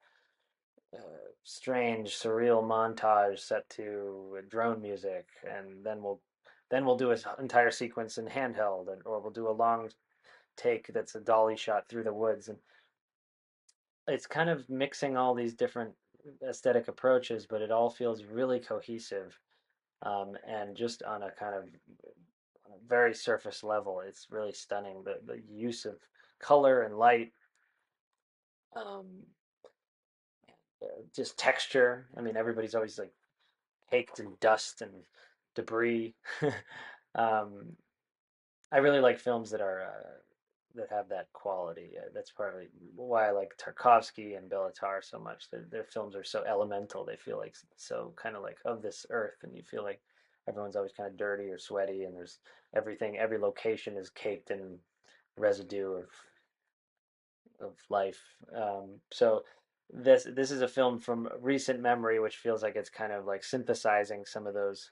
strange 1.43 2.09
surreal 2.09 2.63
montage 2.63 3.39
set 3.39 3.67
to 3.69 4.37
drone 4.49 4.81
music 4.81 5.27
and 5.49 5.83
then 5.83 6.01
we'll 6.01 6.19
then 6.69 6.85
we'll 6.85 6.97
do 6.97 7.11
an 7.11 7.19
entire 7.39 7.71
sequence 7.71 8.17
in 8.17 8.27
handheld 8.27 8.91
and, 8.91 9.01
or 9.05 9.19
we'll 9.19 9.31
do 9.31 9.49
a 9.49 9.51
long 9.51 9.89
take 10.57 10.91
that's 10.93 11.15
a 11.15 11.19
dolly 11.19 11.55
shot 11.55 11.87
through 11.87 12.03
the 12.03 12.13
woods 12.13 12.49
and 12.49 12.57
it's 14.07 14.27
kind 14.27 14.49
of 14.49 14.67
mixing 14.69 15.17
all 15.17 15.33
these 15.33 15.53
different 15.53 15.93
aesthetic 16.47 16.87
approaches, 16.87 17.45
but 17.45 17.61
it 17.61 17.71
all 17.71 17.89
feels 17.89 18.23
really 18.23 18.59
cohesive. 18.59 19.37
Um, 20.01 20.37
and 20.47 20.75
just 20.75 21.03
on 21.03 21.23
a 21.23 21.31
kind 21.31 21.55
of 21.55 21.63
a 21.63 22.87
very 22.87 23.13
surface 23.13 23.63
level, 23.63 24.01
it's 24.05 24.27
really 24.29 24.53
stunning. 24.53 25.03
The 25.03 25.19
the 25.25 25.41
use 25.49 25.85
of 25.85 25.95
color 26.39 26.83
and 26.83 26.97
light, 26.97 27.33
um, 28.75 29.07
uh, 29.17 29.38
just 31.15 31.37
texture. 31.37 32.07
I 32.17 32.21
mean, 32.21 32.37
everybody's 32.37 32.75
always 32.75 32.99
like 32.99 33.13
caked 33.89 34.19
in 34.19 34.33
dust 34.39 34.81
and 34.81 34.91
debris. 35.55 36.15
um, 37.15 37.75
I 38.71 38.77
really 38.77 38.99
like 38.99 39.19
films 39.19 39.49
that 39.51 39.61
are 39.61 39.83
uh, 39.83 40.09
that 40.75 40.89
have 40.89 41.09
that 41.09 41.31
quality. 41.33 41.91
Uh, 41.97 42.09
that's 42.13 42.31
probably 42.31 42.67
why 42.95 43.27
I 43.27 43.31
like 43.31 43.57
Tarkovsky 43.57 44.37
and 44.37 44.49
Béla 44.49 44.73
Tarr 44.73 45.01
so 45.01 45.19
much. 45.19 45.49
Their, 45.49 45.65
their 45.71 45.83
films 45.83 46.15
are 46.15 46.23
so 46.23 46.43
elemental. 46.47 47.03
They 47.03 47.17
feel 47.17 47.37
like 47.37 47.55
so 47.75 48.13
kind 48.15 48.35
of 48.35 48.43
like 48.43 48.57
of 48.65 48.81
this 48.81 49.05
earth, 49.09 49.37
and 49.43 49.55
you 49.55 49.63
feel 49.63 49.83
like 49.83 50.01
everyone's 50.47 50.75
always 50.75 50.93
kind 50.93 51.09
of 51.09 51.17
dirty 51.17 51.49
or 51.49 51.57
sweaty, 51.57 52.03
and 52.03 52.15
there's 52.15 52.39
everything. 52.75 53.17
Every 53.17 53.37
location 53.37 53.97
is 53.97 54.09
caked 54.09 54.51
in 54.51 54.77
residue 55.37 55.93
of 55.93 56.09
of 57.61 57.73
life. 57.89 58.21
Um, 58.55 58.99
so 59.11 59.43
this 59.91 60.27
this 60.35 60.51
is 60.51 60.61
a 60.61 60.67
film 60.67 60.99
from 60.99 61.29
recent 61.41 61.81
memory, 61.81 62.19
which 62.19 62.37
feels 62.37 62.61
like 62.61 62.75
it's 62.75 62.89
kind 62.89 63.11
of 63.11 63.25
like 63.25 63.43
synthesizing 63.43 64.25
some 64.25 64.45
of 64.45 64.53
those 64.53 64.91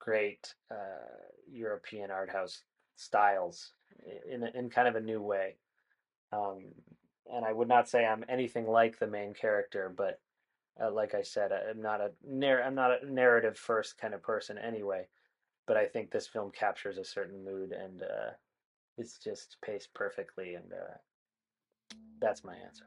great 0.00 0.54
uh, 0.70 1.06
European 1.50 2.10
art 2.10 2.30
house 2.30 2.62
styles 2.96 3.72
in 4.30 4.44
in 4.54 4.70
kind 4.70 4.88
of 4.88 4.96
a 4.96 5.00
new 5.00 5.22
way. 5.22 5.56
Um, 6.32 6.72
and 7.32 7.44
I 7.44 7.52
would 7.52 7.68
not 7.68 7.88
say 7.88 8.04
I'm 8.04 8.24
anything 8.28 8.66
like 8.66 8.98
the 8.98 9.06
main 9.06 9.34
character, 9.34 9.92
but 9.94 10.20
uh, 10.82 10.90
like 10.90 11.14
I 11.14 11.22
said, 11.22 11.50
I'm 11.52 11.82
not 11.82 12.00
a 12.00 12.10
narr- 12.26 12.62
I'm 12.62 12.74
not 12.74 13.02
a 13.02 13.12
narrative 13.12 13.56
first 13.56 13.98
kind 13.98 14.14
of 14.14 14.22
person 14.22 14.58
anyway. 14.58 15.06
But 15.66 15.76
I 15.76 15.86
think 15.86 16.10
this 16.10 16.26
film 16.26 16.50
captures 16.50 16.96
a 16.96 17.04
certain 17.04 17.44
mood, 17.44 17.72
and 17.72 18.02
uh, 18.02 18.30
it's 18.96 19.18
just 19.18 19.58
paced 19.62 19.92
perfectly, 19.92 20.54
and 20.54 20.72
uh, 20.72 20.96
that's 22.20 22.42
my 22.42 22.54
answer. 22.54 22.86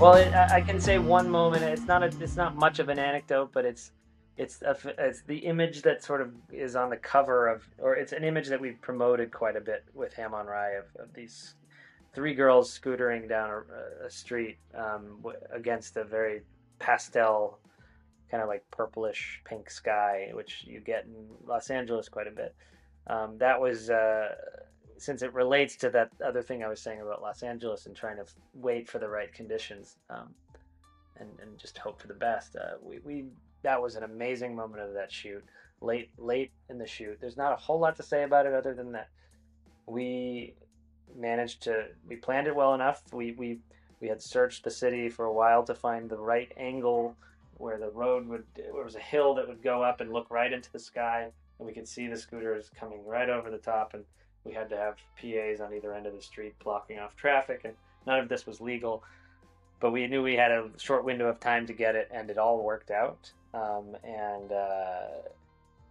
Well, 0.00 0.14
it, 0.14 0.34
I 0.34 0.60
can 0.60 0.80
say 0.80 0.98
one 0.98 1.30
moment. 1.30 1.62
It's 1.62 1.86
not 1.86 2.02
a, 2.02 2.06
it's 2.20 2.36
not 2.36 2.56
much 2.56 2.78
of 2.78 2.88
an 2.88 2.98
anecdote, 2.98 3.50
but 3.52 3.64
it's 3.64 3.92
it's 4.36 4.60
a, 4.62 4.76
it's 4.98 5.22
the 5.22 5.38
image 5.38 5.82
that 5.82 6.02
sort 6.02 6.20
of 6.20 6.32
is 6.52 6.74
on 6.74 6.90
the 6.90 6.96
cover 6.96 7.46
of, 7.46 7.62
or 7.78 7.94
it's 7.94 8.12
an 8.12 8.24
image 8.24 8.48
that 8.48 8.60
we've 8.60 8.80
promoted 8.80 9.30
quite 9.30 9.54
a 9.56 9.60
bit 9.60 9.84
with 9.94 10.12
Ham 10.14 10.34
on 10.34 10.46
Rye 10.46 10.72
of, 10.72 10.84
of 10.98 11.14
these 11.14 11.54
three 12.12 12.34
girls 12.34 12.76
scootering 12.76 13.28
down 13.28 13.50
a, 13.50 14.06
a 14.06 14.10
street 14.10 14.58
um, 14.74 15.24
against 15.52 15.96
a 15.96 16.04
very 16.04 16.42
pastel, 16.80 17.60
kind 18.30 18.42
of 18.42 18.48
like 18.48 18.68
purplish 18.72 19.40
pink 19.44 19.70
sky, 19.70 20.30
which 20.34 20.64
you 20.66 20.80
get 20.80 21.04
in 21.04 21.14
Los 21.46 21.70
Angeles 21.70 22.08
quite 22.08 22.26
a 22.26 22.32
bit. 22.32 22.54
Um, 23.06 23.38
that 23.38 23.60
was 23.60 23.90
uh, 23.90 24.34
since 24.98 25.22
it 25.22 25.32
relates 25.34 25.76
to 25.76 25.90
that 25.90 26.10
other 26.24 26.42
thing 26.42 26.62
I 26.62 26.68
was 26.68 26.80
saying 26.80 27.00
about 27.00 27.22
Los 27.22 27.42
Angeles 27.42 27.86
and 27.86 27.96
trying 27.96 28.16
to 28.16 28.24
wait 28.54 28.88
for 28.88 28.98
the 28.98 29.08
right 29.08 29.32
conditions 29.32 29.96
um, 30.10 30.34
and 31.16 31.28
and 31.40 31.58
just 31.58 31.78
hope 31.78 32.00
for 32.00 32.08
the 32.08 32.14
best. 32.14 32.56
Uh, 32.56 32.76
we 32.82 32.98
we 33.00 33.24
that 33.62 33.80
was 33.80 33.96
an 33.96 34.04
amazing 34.04 34.54
moment 34.54 34.82
of 34.82 34.94
that 34.94 35.10
shoot. 35.10 35.44
Late 35.80 36.10
late 36.18 36.52
in 36.70 36.78
the 36.78 36.86
shoot, 36.86 37.18
there's 37.20 37.36
not 37.36 37.52
a 37.52 37.56
whole 37.56 37.78
lot 37.78 37.96
to 37.96 38.02
say 38.02 38.22
about 38.22 38.46
it 38.46 38.54
other 38.54 38.74
than 38.74 38.92
that 38.92 39.08
we 39.86 40.54
managed 41.16 41.62
to 41.62 41.86
we 42.08 42.16
planned 42.16 42.46
it 42.46 42.56
well 42.56 42.74
enough. 42.74 43.02
We 43.12 43.32
we 43.32 43.58
we 44.00 44.08
had 44.08 44.22
searched 44.22 44.64
the 44.64 44.70
city 44.70 45.08
for 45.08 45.24
a 45.24 45.32
while 45.32 45.64
to 45.64 45.74
find 45.74 46.08
the 46.08 46.18
right 46.18 46.52
angle 46.56 47.16
where 47.56 47.78
the 47.78 47.90
road 47.90 48.26
would 48.26 48.44
there 48.54 48.84
was 48.84 48.96
a 48.96 49.00
hill 49.00 49.34
that 49.34 49.48
would 49.48 49.62
go 49.62 49.82
up 49.82 50.00
and 50.00 50.12
look 50.12 50.30
right 50.30 50.52
into 50.52 50.70
the 50.72 50.78
sky 50.78 51.28
and 51.58 51.66
we 51.66 51.72
could 51.72 51.88
see 51.88 52.06
the 52.08 52.16
scooters 52.16 52.70
coming 52.78 53.04
right 53.06 53.28
over 53.28 53.50
the 53.50 53.58
top 53.58 53.94
and 53.94 54.04
we 54.44 54.52
had 54.52 54.68
to 54.70 54.76
have 54.76 54.96
PAs 55.20 55.60
on 55.60 55.74
either 55.74 55.94
end 55.94 56.06
of 56.06 56.14
the 56.14 56.22
street 56.22 56.54
blocking 56.62 56.98
off 56.98 57.16
traffic, 57.16 57.62
and 57.64 57.74
none 58.06 58.18
of 58.18 58.28
this 58.28 58.46
was 58.46 58.60
legal. 58.60 59.02
But 59.80 59.90
we 59.90 60.06
knew 60.06 60.22
we 60.22 60.36
had 60.36 60.50
a 60.50 60.70
short 60.76 61.04
window 61.04 61.28
of 61.28 61.40
time 61.40 61.66
to 61.66 61.72
get 61.72 61.94
it, 61.94 62.08
and 62.12 62.30
it 62.30 62.38
all 62.38 62.62
worked 62.62 62.90
out. 62.90 63.32
Um, 63.54 63.96
and 64.04 64.52
uh, 64.52 65.06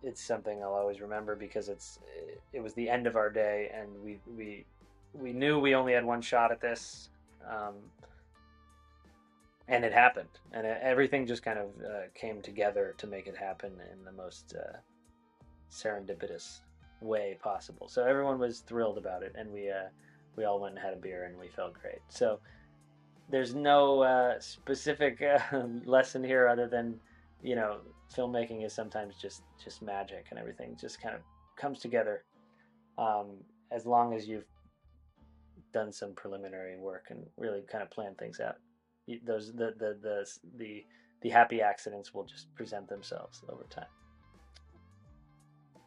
it's 0.03 0.23
something 0.23 0.61
I'll 0.61 0.73
always 0.73 1.01
remember 1.01 1.35
because 1.35 1.69
it's 1.69 1.99
it 2.51 2.61
was 2.61 2.73
the 2.73 2.89
end 2.89 3.07
of 3.07 3.15
our 3.15 3.29
day, 3.29 3.71
and 3.73 3.89
we 4.03 4.19
we 4.35 4.65
we 5.13 5.33
knew 5.33 5.59
we 5.59 5.75
only 5.75 5.93
had 5.93 6.05
one 6.05 6.21
shot 6.21 6.51
at 6.51 6.61
this, 6.61 7.09
um, 7.49 7.75
and 9.67 9.83
it 9.83 9.93
happened, 9.93 10.39
and 10.51 10.67
everything 10.67 11.25
just 11.25 11.43
kind 11.43 11.59
of 11.59 11.67
uh, 11.83 12.01
came 12.13 12.41
together 12.41 12.93
to 12.97 13.07
make 13.07 13.27
it 13.27 13.37
happen 13.37 13.71
in 13.91 14.03
the 14.03 14.11
most 14.11 14.55
uh, 14.55 14.77
serendipitous 15.71 16.59
way 17.03 17.37
possible. 17.41 17.87
So 17.87 18.03
everyone 18.05 18.39
was 18.39 18.59
thrilled 18.59 18.97
about 18.97 19.23
it, 19.23 19.35
and 19.37 19.51
we 19.51 19.69
uh, 19.69 19.89
we 20.35 20.45
all 20.45 20.59
went 20.59 20.75
and 20.75 20.83
had 20.83 20.93
a 20.93 20.97
beer, 20.97 21.25
and 21.25 21.37
we 21.37 21.47
felt 21.47 21.73
great. 21.73 21.99
So 22.09 22.39
there's 23.29 23.53
no 23.55 24.01
uh, 24.01 24.39
specific 24.39 25.21
uh, 25.21 25.39
lesson 25.85 26.23
here 26.23 26.47
other 26.47 26.67
than 26.67 26.99
you 27.41 27.55
know 27.55 27.77
filmmaking 28.15 28.65
is 28.65 28.73
sometimes 28.73 29.15
just 29.15 29.43
just 29.63 29.81
magic, 29.81 30.27
and 30.29 30.39
everything 30.39 30.77
just 30.79 31.01
kind 31.01 31.15
of 31.15 31.21
comes 31.55 31.79
together 31.79 32.23
um, 32.97 33.37
as 33.71 33.85
long 33.85 34.13
as 34.13 34.27
you've 34.27 34.45
done 35.73 35.91
some 35.91 36.13
preliminary 36.13 36.77
work 36.77 37.07
and 37.09 37.25
really 37.37 37.61
kind 37.69 37.83
of 37.83 37.89
plan 37.89 38.15
things 38.15 38.39
out. 38.39 38.55
Those 39.25 39.51
the 39.51 39.73
the 39.77 39.97
the 40.01 40.25
the, 40.57 40.85
the 41.21 41.29
happy 41.29 41.61
accidents 41.61 42.13
will 42.13 42.23
just 42.23 42.53
present 42.55 42.87
themselves 42.87 43.43
over 43.49 43.65
time. 43.69 43.85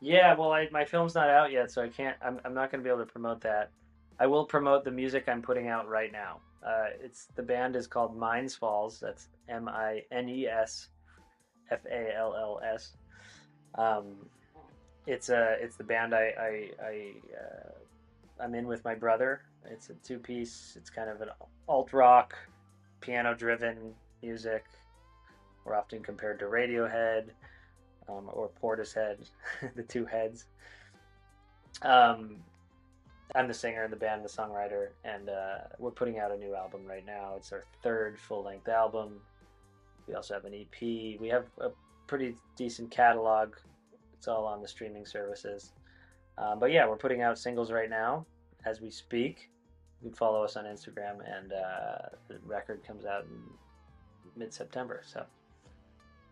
Yeah, 0.07 0.37
well, 0.37 0.53
I, 0.53 0.69
my 0.71 0.85
film's 0.85 1.17
not 1.17 1.29
out 1.29 1.51
yet, 1.51 1.73
so 1.73 1.83
I 1.83 1.89
can't. 1.89 2.17
I'm, 2.23 2.41
I'm 2.45 2.55
not 2.55 2.71
going 2.71 2.81
to 2.81 2.85
be 2.85 2.95
able 2.95 3.05
to 3.05 3.11
promote 3.11 3.41
that. 3.41 3.73
I 4.21 4.29
will 4.29 4.45
promote 4.45 4.85
the 4.85 4.91
music 4.93 5.25
I'm 5.27 5.43
putting 5.43 5.67
out 5.67 5.89
right 5.89 6.13
now. 6.13 6.39
Uh, 6.65 6.91
it's 7.03 7.27
the 7.35 7.43
band 7.43 7.75
is 7.75 7.89
called 7.89 8.17
Mines 8.17 8.55
Falls. 8.55 9.01
That's 9.01 9.27
M 9.49 9.69
I 9.69 10.05
N 10.13 10.29
E 10.29 10.47
S 10.47 10.91
F 11.73 11.81
A 11.91 12.17
L 12.17 12.37
L 12.37 12.61
S. 12.73 12.93
Um, 13.75 14.15
it's 15.09 15.29
uh 15.29 15.57
it's 15.61 15.75
the 15.75 15.83
band 15.83 16.15
I 16.15 16.33
I, 16.39 16.71
I 16.81 17.13
uh, 17.37 18.45
I'm 18.45 18.55
in 18.55 18.69
with 18.69 18.85
my 18.85 18.95
brother. 18.95 19.41
It's 19.69 19.91
a 19.91 19.95
two 19.95 20.21
piece. 20.21 20.75
It's 20.77 20.89
kind 20.89 21.11
of 21.11 21.21
an 21.21 21.31
alt 21.69 21.93
rock, 21.93 22.37
piano 23.01 23.35
driven 23.35 23.93
music. 24.23 24.67
We're 25.65 25.75
often 25.75 26.01
compared 26.01 26.39
to 26.39 26.45
Radiohead 26.45 27.31
um, 28.09 28.31
or 28.33 28.51
Portishead, 28.63 29.19
the 29.77 29.83
two 29.83 30.05
heads. 30.05 30.47
Um, 31.83 32.37
I'm 33.35 33.49
the 33.49 33.55
singer 33.55 33.85
in 33.85 33.91
the 33.91 33.97
band, 33.97 34.25
the 34.25 34.29
songwriter, 34.29 34.89
and 35.05 35.29
uh, 35.29 35.59
we're 35.79 35.91
putting 35.91 36.19
out 36.19 36.31
a 36.31 36.37
new 36.37 36.55
album 36.55 36.87
right 36.87 37.05
now. 37.05 37.35
It's 37.37 37.53
our 37.53 37.65
third 37.83 38.19
full 38.19 38.45
length 38.45 38.69
album. 38.69 39.21
We 40.07 40.15
also 40.15 40.35
have 40.35 40.45
an 40.45 40.55
EP. 40.55 41.21
We 41.21 41.29
have 41.29 41.47
a 41.59 41.71
pretty 42.07 42.37
decent 42.57 42.91
catalog. 42.91 43.55
It's 44.17 44.29
all 44.29 44.47
on 44.47 44.63
the 44.63 44.69
streaming 44.69 45.05
services. 45.05 45.73
Um, 46.39 46.59
but 46.59 46.71
yeah, 46.71 46.87
we're 46.89 46.97
putting 46.97 47.23
out 47.23 47.39
singles 47.39 47.73
right 47.73 47.91
now 47.91 48.25
as 48.65 48.81
we 48.81 48.91
speak. 48.91 49.51
You 50.03 50.11
can 50.11 50.17
follow 50.17 50.43
us 50.43 50.57
on 50.57 50.65
Instagram, 50.65 51.19
and 51.27 51.53
uh, 51.53 52.09
the 52.29 52.39
record 52.45 52.85
comes 52.87 53.05
out 53.07 53.25
in 53.25 53.41
mid 54.37 54.53
September. 54.53 55.03
So 55.05 55.25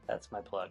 that's 0.07 0.31
my 0.31 0.41
plug. 0.41 0.71